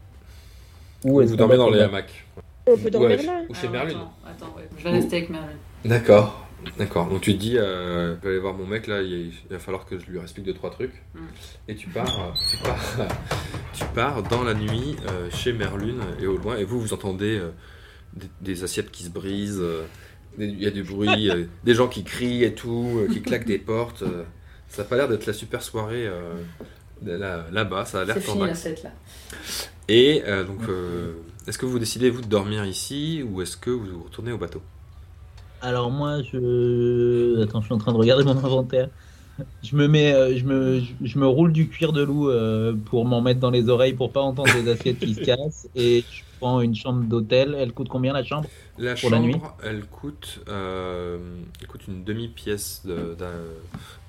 Ou 1.05 1.21
est-ce 1.21 1.31
Vous 1.33 1.37
qu'on 1.37 1.49
dormez 1.49 1.57
dans 1.57 1.71
les 1.71 1.81
hamacs. 1.81 2.27
On 2.67 2.77
peut 2.77 2.91
dormir 2.91 3.19
Ouais, 3.19 3.25
là. 3.27 3.43
Ou 3.49 3.55
chez 3.55 3.61
Alors, 3.69 3.73
Merlune. 3.73 3.97
Attends, 3.97 4.47
attends, 4.47 4.57
ouais. 4.57 4.69
Je 4.79 4.85
vais 4.85 4.91
rester 4.91 5.17
avec 5.19 5.31
Merlune. 5.31 5.57
D'accord. 5.85 6.47
D'accord. 6.79 7.09
Donc 7.09 7.21
tu 7.21 7.35
te 7.35 7.39
dis, 7.39 7.59
euh, 7.59 8.17
je 8.17 8.21
vais 8.23 8.29
aller 8.31 8.39
voir 8.41 8.55
mon 8.55 8.67
mec 8.67 8.87
là, 8.89 9.01
il, 9.03 9.31
va 9.51 9.59
falloir 9.59 9.85
que 9.85 9.99
je 10.01 10.07
lui 10.07 10.19
explique 10.19 10.47
deux 10.47 10.55
trois 10.55 10.71
trucs. 10.71 10.95
Mm. 11.15 11.19
Et 11.69 11.75
tu 11.77 11.89
pars, 11.91 12.09
euh, 12.09 12.33
tu 12.51 12.57
pars, 12.57 13.07
tu 13.75 13.85
pars 13.95 14.23
dans 14.25 14.43
la 14.43 14.55
nuit 14.55 14.97
euh, 15.09 15.29
chez 15.31 15.53
Merlune 15.53 16.01
et 16.21 16.27
au 16.27 16.39
loin. 16.39 16.57
Et 16.57 16.65
vous, 16.65 16.81
vous 16.81 16.93
entendez 16.95 17.39
euh, 17.39 17.51
des, 18.15 18.27
des 18.41 18.65
assiettes 18.65 18.91
qui 18.91 19.05
se 19.05 19.11
brisent. 19.11 19.61
euh, 19.61 19.85
Il 20.39 20.61
y 20.61 20.67
a 20.67 20.71
du 20.71 20.83
bruit, 20.83 21.31
euh, 21.31 21.45
des 21.65 21.75
gens 21.75 21.87
qui 21.89 22.03
crient 22.03 22.43
et 22.43 22.55
tout, 22.55 22.97
euh, 22.97 23.13
qui 23.13 23.23
claquent 23.23 23.47
des 23.47 23.59
portes. 23.59 24.03
Ça 24.69 24.83
n'a 24.83 24.89
pas 24.89 24.97
l'air 24.97 25.09
d'être 25.09 25.27
la 25.27 25.33
super 25.33 25.63
soirée 25.63 26.07
euh, 26.07 26.35
là- 27.05 27.47
là-bas. 27.53 27.85
ça 27.85 28.01
a 28.01 28.05
l'air 28.05 28.17
C'est 28.17 28.23
fini 28.23 28.47
la 28.47 28.55
tendax. 28.55 28.63
fête 28.63 28.83
là. 28.83 28.91
Et 29.89 30.23
euh, 30.27 30.45
donc, 30.45 30.61
euh, 30.69 31.13
est-ce 31.47 31.59
que 31.59 31.67
vous 31.67 31.79
décidez 31.79 32.11
vous 32.11 32.23
de 32.23 32.27
dormir 32.27 32.65
ici 32.65 33.23
ou 33.29 33.43
est-ce 33.43 33.57
que 33.57 33.71
vous 33.71 34.05
retournez 34.05 34.33
au 34.33 34.39
bateau? 34.39 34.63
Alors 35.61 35.91
moi, 35.91 36.23
je... 36.23 37.43
Attends, 37.43 37.61
je 37.61 37.67
suis 37.67 37.75
en 37.75 37.79
train 37.79 37.93
de 37.93 37.97
regarder 37.99 38.25
mon 38.25 38.37
inventaire. 38.37 38.91
Je 39.63 39.77
me 39.77 39.87
mets, 39.89 40.37
je 40.39 40.45
me, 40.45 40.81
je- 40.81 40.95
je 41.03 41.19
me 41.19 41.27
roule 41.27 41.53
du 41.53 41.69
cuir 41.69 41.93
de 41.93 42.03
loup 42.03 42.31
euh, 42.31 42.75
pour 42.75 43.05
m'en 43.07 43.21
mettre 43.21 43.41
dans 43.41 43.51
les 43.51 43.69
oreilles 43.69 43.95
pour 43.95 44.13
pas 44.13 44.23
entendre 44.23 44.53
les 44.55 44.69
assiettes 44.69 44.99
qui 45.01 45.15
se 45.15 45.21
cassent 45.21 45.69
et 45.75 46.05
je 46.11 46.23
prends 46.41 46.61
une 46.61 46.75
chambre 46.75 47.05
d'hôtel. 47.05 47.55
Elle 47.59 47.73
coûte 47.73 47.89
combien 47.89 48.13
la 48.13 48.25
chambre 48.25 48.49
La 48.79 48.95
Pour 48.95 49.11
la 49.11 49.17
chambre, 49.19 49.27
nuit 49.29 49.37
elle 49.63 49.85
coûte, 49.87 50.41
euh, 50.49 51.19
elle 51.61 51.67
coûte 51.67 51.87
une 51.89 52.05
demi-pièce 52.05 52.83
de- 52.85 53.15
d'a- 53.19 53.33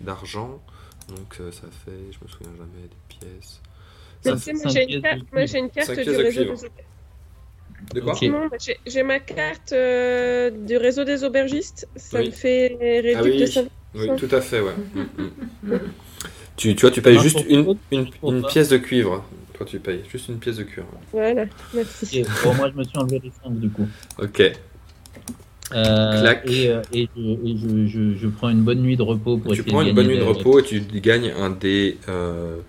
d'argent. 0.01 0.61
Donc 1.09 1.37
euh, 1.39 1.51
ça 1.51 1.67
fait, 1.85 1.91
je 2.11 2.17
me 2.23 2.29
souviens 2.29 2.51
jamais 2.57 2.87
des 2.87 3.15
pièces. 3.17 3.61
Mais 4.25 4.35
Ça 4.35 4.51
moi, 4.53 4.73
j'ai 4.73 4.83
une, 4.83 4.95
de 4.95 4.99
carte- 5.01 5.17
une 5.19 6.03
du 6.03 6.11
de 6.11 6.17
réseau 6.17 6.23
des 6.23 6.39
aubergistes. 6.39 6.71
De 7.93 7.99
quoi? 8.01 8.13
Bah, 8.49 8.57
j'ai- 8.85 9.03
ma 9.03 9.19
carte 9.19 9.71
euh, 9.71 10.49
du 10.49 10.77
réseau 10.77 11.03
des 11.03 11.23
aubergistes. 11.23 11.87
Ça 11.95 12.19
Oui. 12.19 12.27
me 12.27 12.31
fait 12.31 12.77
réduire 12.79 13.17
Ah 13.19 13.23
oui. 13.23 13.39
de 13.41 13.45
5 13.45 13.67
Oui, 13.95 14.09
tout 14.17 14.35
à 14.35 14.41
fait, 14.41 14.59
ouais. 14.59 14.73
Mm, 14.93 15.01
mm. 15.73 15.79
tu, 16.57 16.75
tu 16.75 16.81
vois, 16.81 16.91
tu 16.91 17.01
payes 17.01 17.19
juste 17.19 17.45
une, 17.47 17.77
pièce 18.47 18.69
de 18.69 18.77
cuivre. 18.77 19.23
Toi, 19.57 19.65
tu 19.65 19.79
payes 19.79 20.03
juste 20.09 20.29
une 20.29 20.37
pièce 20.37 20.57
de 20.57 20.63
cuivre. 20.63 20.87
Voilà, 21.11 21.45
merci. 21.73 22.19
Et, 22.19 22.23
bon, 22.43 22.53
moi, 22.53 22.69
je 22.71 22.77
me 22.77 22.83
suis 22.83 22.97
enlevé 22.97 23.19
les 23.23 23.31
5 23.43 23.59
du 23.59 23.69
coup. 23.69 23.87
Ok. 24.19 24.39
Euh, 25.73 26.21
Clac. 26.21 26.43
Et, 26.49 26.69
euh, 26.69 26.81
et, 26.93 27.09
je, 27.15 27.21
et 27.21 27.57
je, 27.57 27.87
je, 27.87 28.15
je 28.17 28.27
prends 28.27 28.49
une 28.49 28.61
bonne 28.61 28.79
nuit 28.81 28.95
de 28.95 29.01
repos 29.01 29.37
pour 29.37 29.51
Tu 29.53 29.59
essayer 29.61 29.71
prends 29.73 29.81
une 29.81 29.93
bonne 29.93 30.07
nuit 30.07 30.17
de 30.17 30.23
repos 30.23 30.59
et 30.59 30.63
tu 30.63 30.79
gagnes 30.79 31.31
un 31.37 31.49
des, 31.49 31.97
euh, 32.07 32.59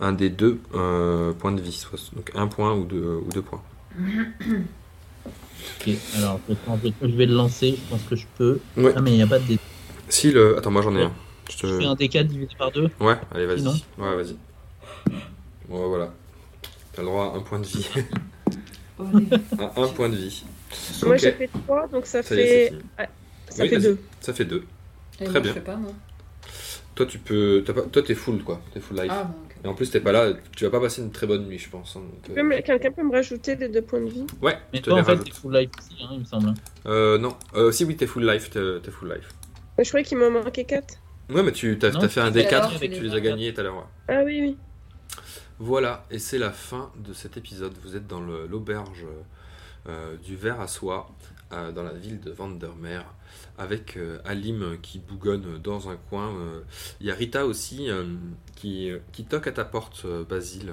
un 0.00 0.12
des 0.12 0.30
deux 0.30 0.60
euh, 0.74 1.32
points 1.32 1.52
de 1.52 1.60
vie. 1.60 1.72
soit- 1.72 1.98
Donc 2.14 2.30
un 2.34 2.46
point 2.46 2.74
ou 2.74 2.84
deux, 2.84 3.20
ou 3.26 3.28
deux 3.32 3.42
points. 3.42 3.62
Ok, 3.98 5.90
alors 6.16 6.40
je, 7.02 7.06
vais 7.08 7.26
le 7.26 7.34
lancer, 7.34 7.76
je 7.76 7.90
pense 7.90 8.02
que 8.08 8.16
je 8.16 8.24
peux. 8.38 8.60
Ouais. 8.76 8.92
Ah 8.96 9.00
mais 9.00 9.10
il 9.12 9.16
n'y 9.16 9.22
a 9.22 9.26
pas 9.26 9.38
de 9.38 9.46
dé. 9.46 9.58
Si 10.08 10.30
le. 10.30 10.56
Attends, 10.58 10.70
moi 10.70 10.82
j'en 10.82 10.94
ai 10.96 11.02
un. 11.02 11.12
Je 11.50 11.56
te- 11.58 11.66
Je 11.66 11.78
fais 11.78 11.84
un 11.84 11.94
D4 11.94 12.24
divisé 12.24 12.50
par 12.58 12.70
2. 12.72 12.88
Ouais, 13.00 13.16
allez, 13.34 13.46
vas-y. 13.46 13.66
Ouais, 13.98 14.16
vas-y. 14.16 14.36
Ouais, 15.68 15.88
voilà. 15.88 16.14
T'as 16.96 17.02
le 17.02 17.08
droit 17.08 17.32
à 17.32 17.36
un 17.36 17.40
point 17.40 17.60
de 17.60 17.66
vie. 17.66 17.88
Les- 18.98 19.28
un, 19.58 19.88
point 19.88 20.08
de 20.08 20.16
vie. 20.16 20.44
Moi, 21.04 21.14
Ok. 21.14 21.20
j'ai 21.20 21.32
fait 21.32 21.50
3, 21.66 21.86
donc 21.88 22.06
ça 22.06 22.22
Ça 22.22 22.34
est, 22.34 22.38
fait, 22.38 22.68
fini. 22.68 22.80
ça 23.50 23.62
Oui, 23.62 23.68
fait 23.68 23.76
vas-y. 23.76 23.82
2. 23.88 23.98
Ça 24.20 24.32
fait 24.32 24.44
deux. 24.46 24.64
Et 25.20 25.24
Très 25.24 25.32
moi, 25.34 25.40
bien. 25.40 25.50
Je 25.52 25.54
fais 25.54 25.60
pas, 25.64 25.76
moi. 25.76 25.92
Toi, 26.94 27.04
tu 27.04 27.18
peux. 27.18 27.62
t'as 27.66 27.74
pas- 27.74 27.82
Toi, 27.82 28.02
t'es 28.02 28.14
full, 28.14 28.42
quoi. 28.42 28.62
T'es 28.72 28.80
full 28.80 28.96
life. 28.98 29.10
Ah, 29.14 29.24
bon, 29.24 29.34
ok. 29.44 29.56
Et 29.62 29.68
en 29.68 29.74
plus, 29.74 29.90
t'es 29.90 30.00
pas 30.00 30.12
là. 30.12 30.32
Tu 30.56 30.64
vas 30.64 30.70
pas 30.70 30.80
passer 30.80 31.02
une 31.02 31.10
très 31.12 31.26
bonne 31.26 31.44
nuit, 31.46 31.58
je 31.58 31.68
pense. 31.68 31.96
hein, 31.96 32.00
euh, 32.34 32.62
Quelqu'un 32.62 32.90
peut 32.90 33.02
me 33.02 33.12
rajouter 33.12 33.54
les 33.56 33.68
deux 33.68 33.82
points 33.82 34.00
de 34.00 34.06
vie? 34.08 34.26
Ouais, 34.40 34.56
Mais 34.72 34.78
je 34.78 34.84
te 34.84 34.90
toi 34.90 35.00
en 35.00 35.04
fait 35.04 35.18
t'es 35.18 35.30
full 35.30 35.54
life 35.54 35.70
aussi, 35.78 36.02
hein, 36.02 36.08
il 36.12 36.20
me 36.20 36.24
semble. 36.24 36.54
Euh, 36.86 37.18
non. 37.18 37.36
Euh, 37.54 37.70
si, 37.70 37.84
oui, 37.84 37.96
t'es 37.96 38.06
full 38.06 38.26
life. 38.26 38.48
T'es 38.48 38.90
full 38.90 39.12
life. 39.12 39.28
Mais 39.76 39.84
Je 39.84 39.90
croyais 39.90 40.04
qu'il 40.06 40.16
m'en 40.16 40.30
manquait 40.30 40.64
4. 40.64 40.94
Ouais, 41.28 41.42
mais 41.42 41.52
tu 41.52 41.78
as, 41.82 41.90
Non, 41.90 42.00
fait 42.08 42.20
un 42.20 42.32
tu 42.32 42.38
fais 42.40 42.44
D4 42.46 42.54
alors, 42.54 42.72
et 42.76 42.78
tu 42.78 42.88
que 42.88 42.94
tu 42.94 43.02
les 43.02 43.10
as 43.10 43.16
as. 43.16 43.20
gagnés 43.20 43.52
tout 43.52 43.60
à 43.60 43.64
l'heure. 43.64 43.86
Ah 44.08 44.22
oui, 44.24 44.40
oui. 44.40 44.56
Voilà, 45.58 46.04
et 46.10 46.18
c'est 46.18 46.38
la 46.38 46.50
fin 46.50 46.92
de 46.96 47.14
cet 47.14 47.38
épisode. 47.38 47.72
Vous 47.82 47.96
êtes 47.96 48.06
dans 48.06 48.20
l'auberge 48.20 49.06
euh, 49.88 50.16
du 50.18 50.36
verre 50.36 50.60
à 50.60 50.68
soie, 50.68 51.08
euh, 51.52 51.72
dans 51.72 51.82
la 51.82 51.92
ville 51.92 52.20
de 52.20 52.30
Vandermeer, 52.30 53.04
avec 53.56 53.96
euh, 53.96 54.18
Alim 54.26 54.76
qui 54.82 54.98
bougonne 54.98 55.58
dans 55.62 55.88
un 55.88 55.96
coin. 56.10 56.34
Il 57.00 57.06
y 57.06 57.10
a 57.10 57.14
Rita 57.14 57.46
aussi 57.46 57.88
qui, 58.54 58.90
qui 59.12 59.24
toque 59.24 59.46
à 59.46 59.52
ta 59.52 59.64
porte, 59.64 60.06
Basile, 60.28 60.72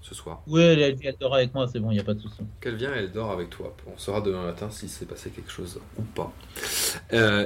ce 0.00 0.14
soir. 0.14 0.42
Oui, 0.46 0.62
elle, 0.62 0.78
elle, 0.78 0.96
elle 1.02 1.16
dort 1.18 1.34
avec 1.34 1.52
moi, 1.52 1.66
c'est 1.66 1.80
bon, 1.80 1.90
il 1.90 1.94
n'y 1.94 2.00
a 2.00 2.04
pas 2.04 2.14
de 2.14 2.20
souci. 2.20 2.36
Qu'elle 2.60 2.76
vient, 2.76 2.92
elle 2.94 3.10
dort 3.10 3.32
avec 3.32 3.50
toi. 3.50 3.74
On 3.92 3.98
saura 3.98 4.20
demain 4.20 4.44
matin 4.44 4.70
s'il 4.70 4.90
s'est 4.90 5.06
passé 5.06 5.30
quelque 5.30 5.50
chose 5.50 5.80
ou 5.98 6.02
pas. 6.02 6.32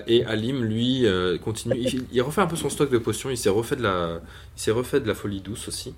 Et 0.06 0.22
Alim, 0.26 0.62
lui, 0.62 1.06
continue. 1.42 1.78
Il, 1.78 2.06
il 2.12 2.20
refait 2.20 2.42
un 2.42 2.46
peu 2.46 2.56
son 2.56 2.68
stock 2.68 2.90
de 2.90 2.98
potions. 2.98 3.30
Il 3.30 3.38
s'est 3.38 3.48
refait 3.48 3.76
de 3.76 3.82
la, 3.82 4.20
il 4.54 4.60
s'est 4.60 4.70
refait 4.70 5.00
de 5.00 5.08
la 5.08 5.14
folie 5.14 5.40
douce 5.40 5.66
aussi. 5.68 5.94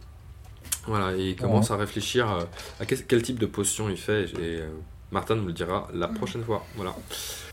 Voilà, 0.87 1.17
et 1.17 1.31
il 1.31 1.37
commence 1.37 1.71
à 1.71 1.77
réfléchir 1.77 2.31
euh, 2.31 2.45
à 2.81 2.87
quel, 2.87 3.23
type 3.23 3.39
de 3.39 3.47
potion 3.47 3.89
il 3.89 3.97
fait. 3.97 4.25
Et 4.25 4.61
euh, 4.61 4.69
Martin 5.11 5.35
nous 5.37 5.47
le 5.47 5.53
dira 5.53 5.89
la 5.93 6.09
prochaine 6.09 6.45
fois. 6.45 6.65
Voilà. 6.77 6.95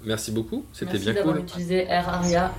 Merci 0.03 0.31
beaucoup. 0.31 0.65
C'était 0.73 0.99
bien 0.99 1.13
cool. 1.15 1.39
utilisé 1.39 1.85
Air 1.87 2.09
Aria. 2.09 2.53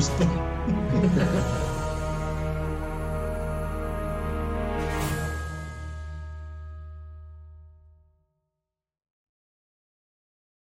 Ça 0.00 0.29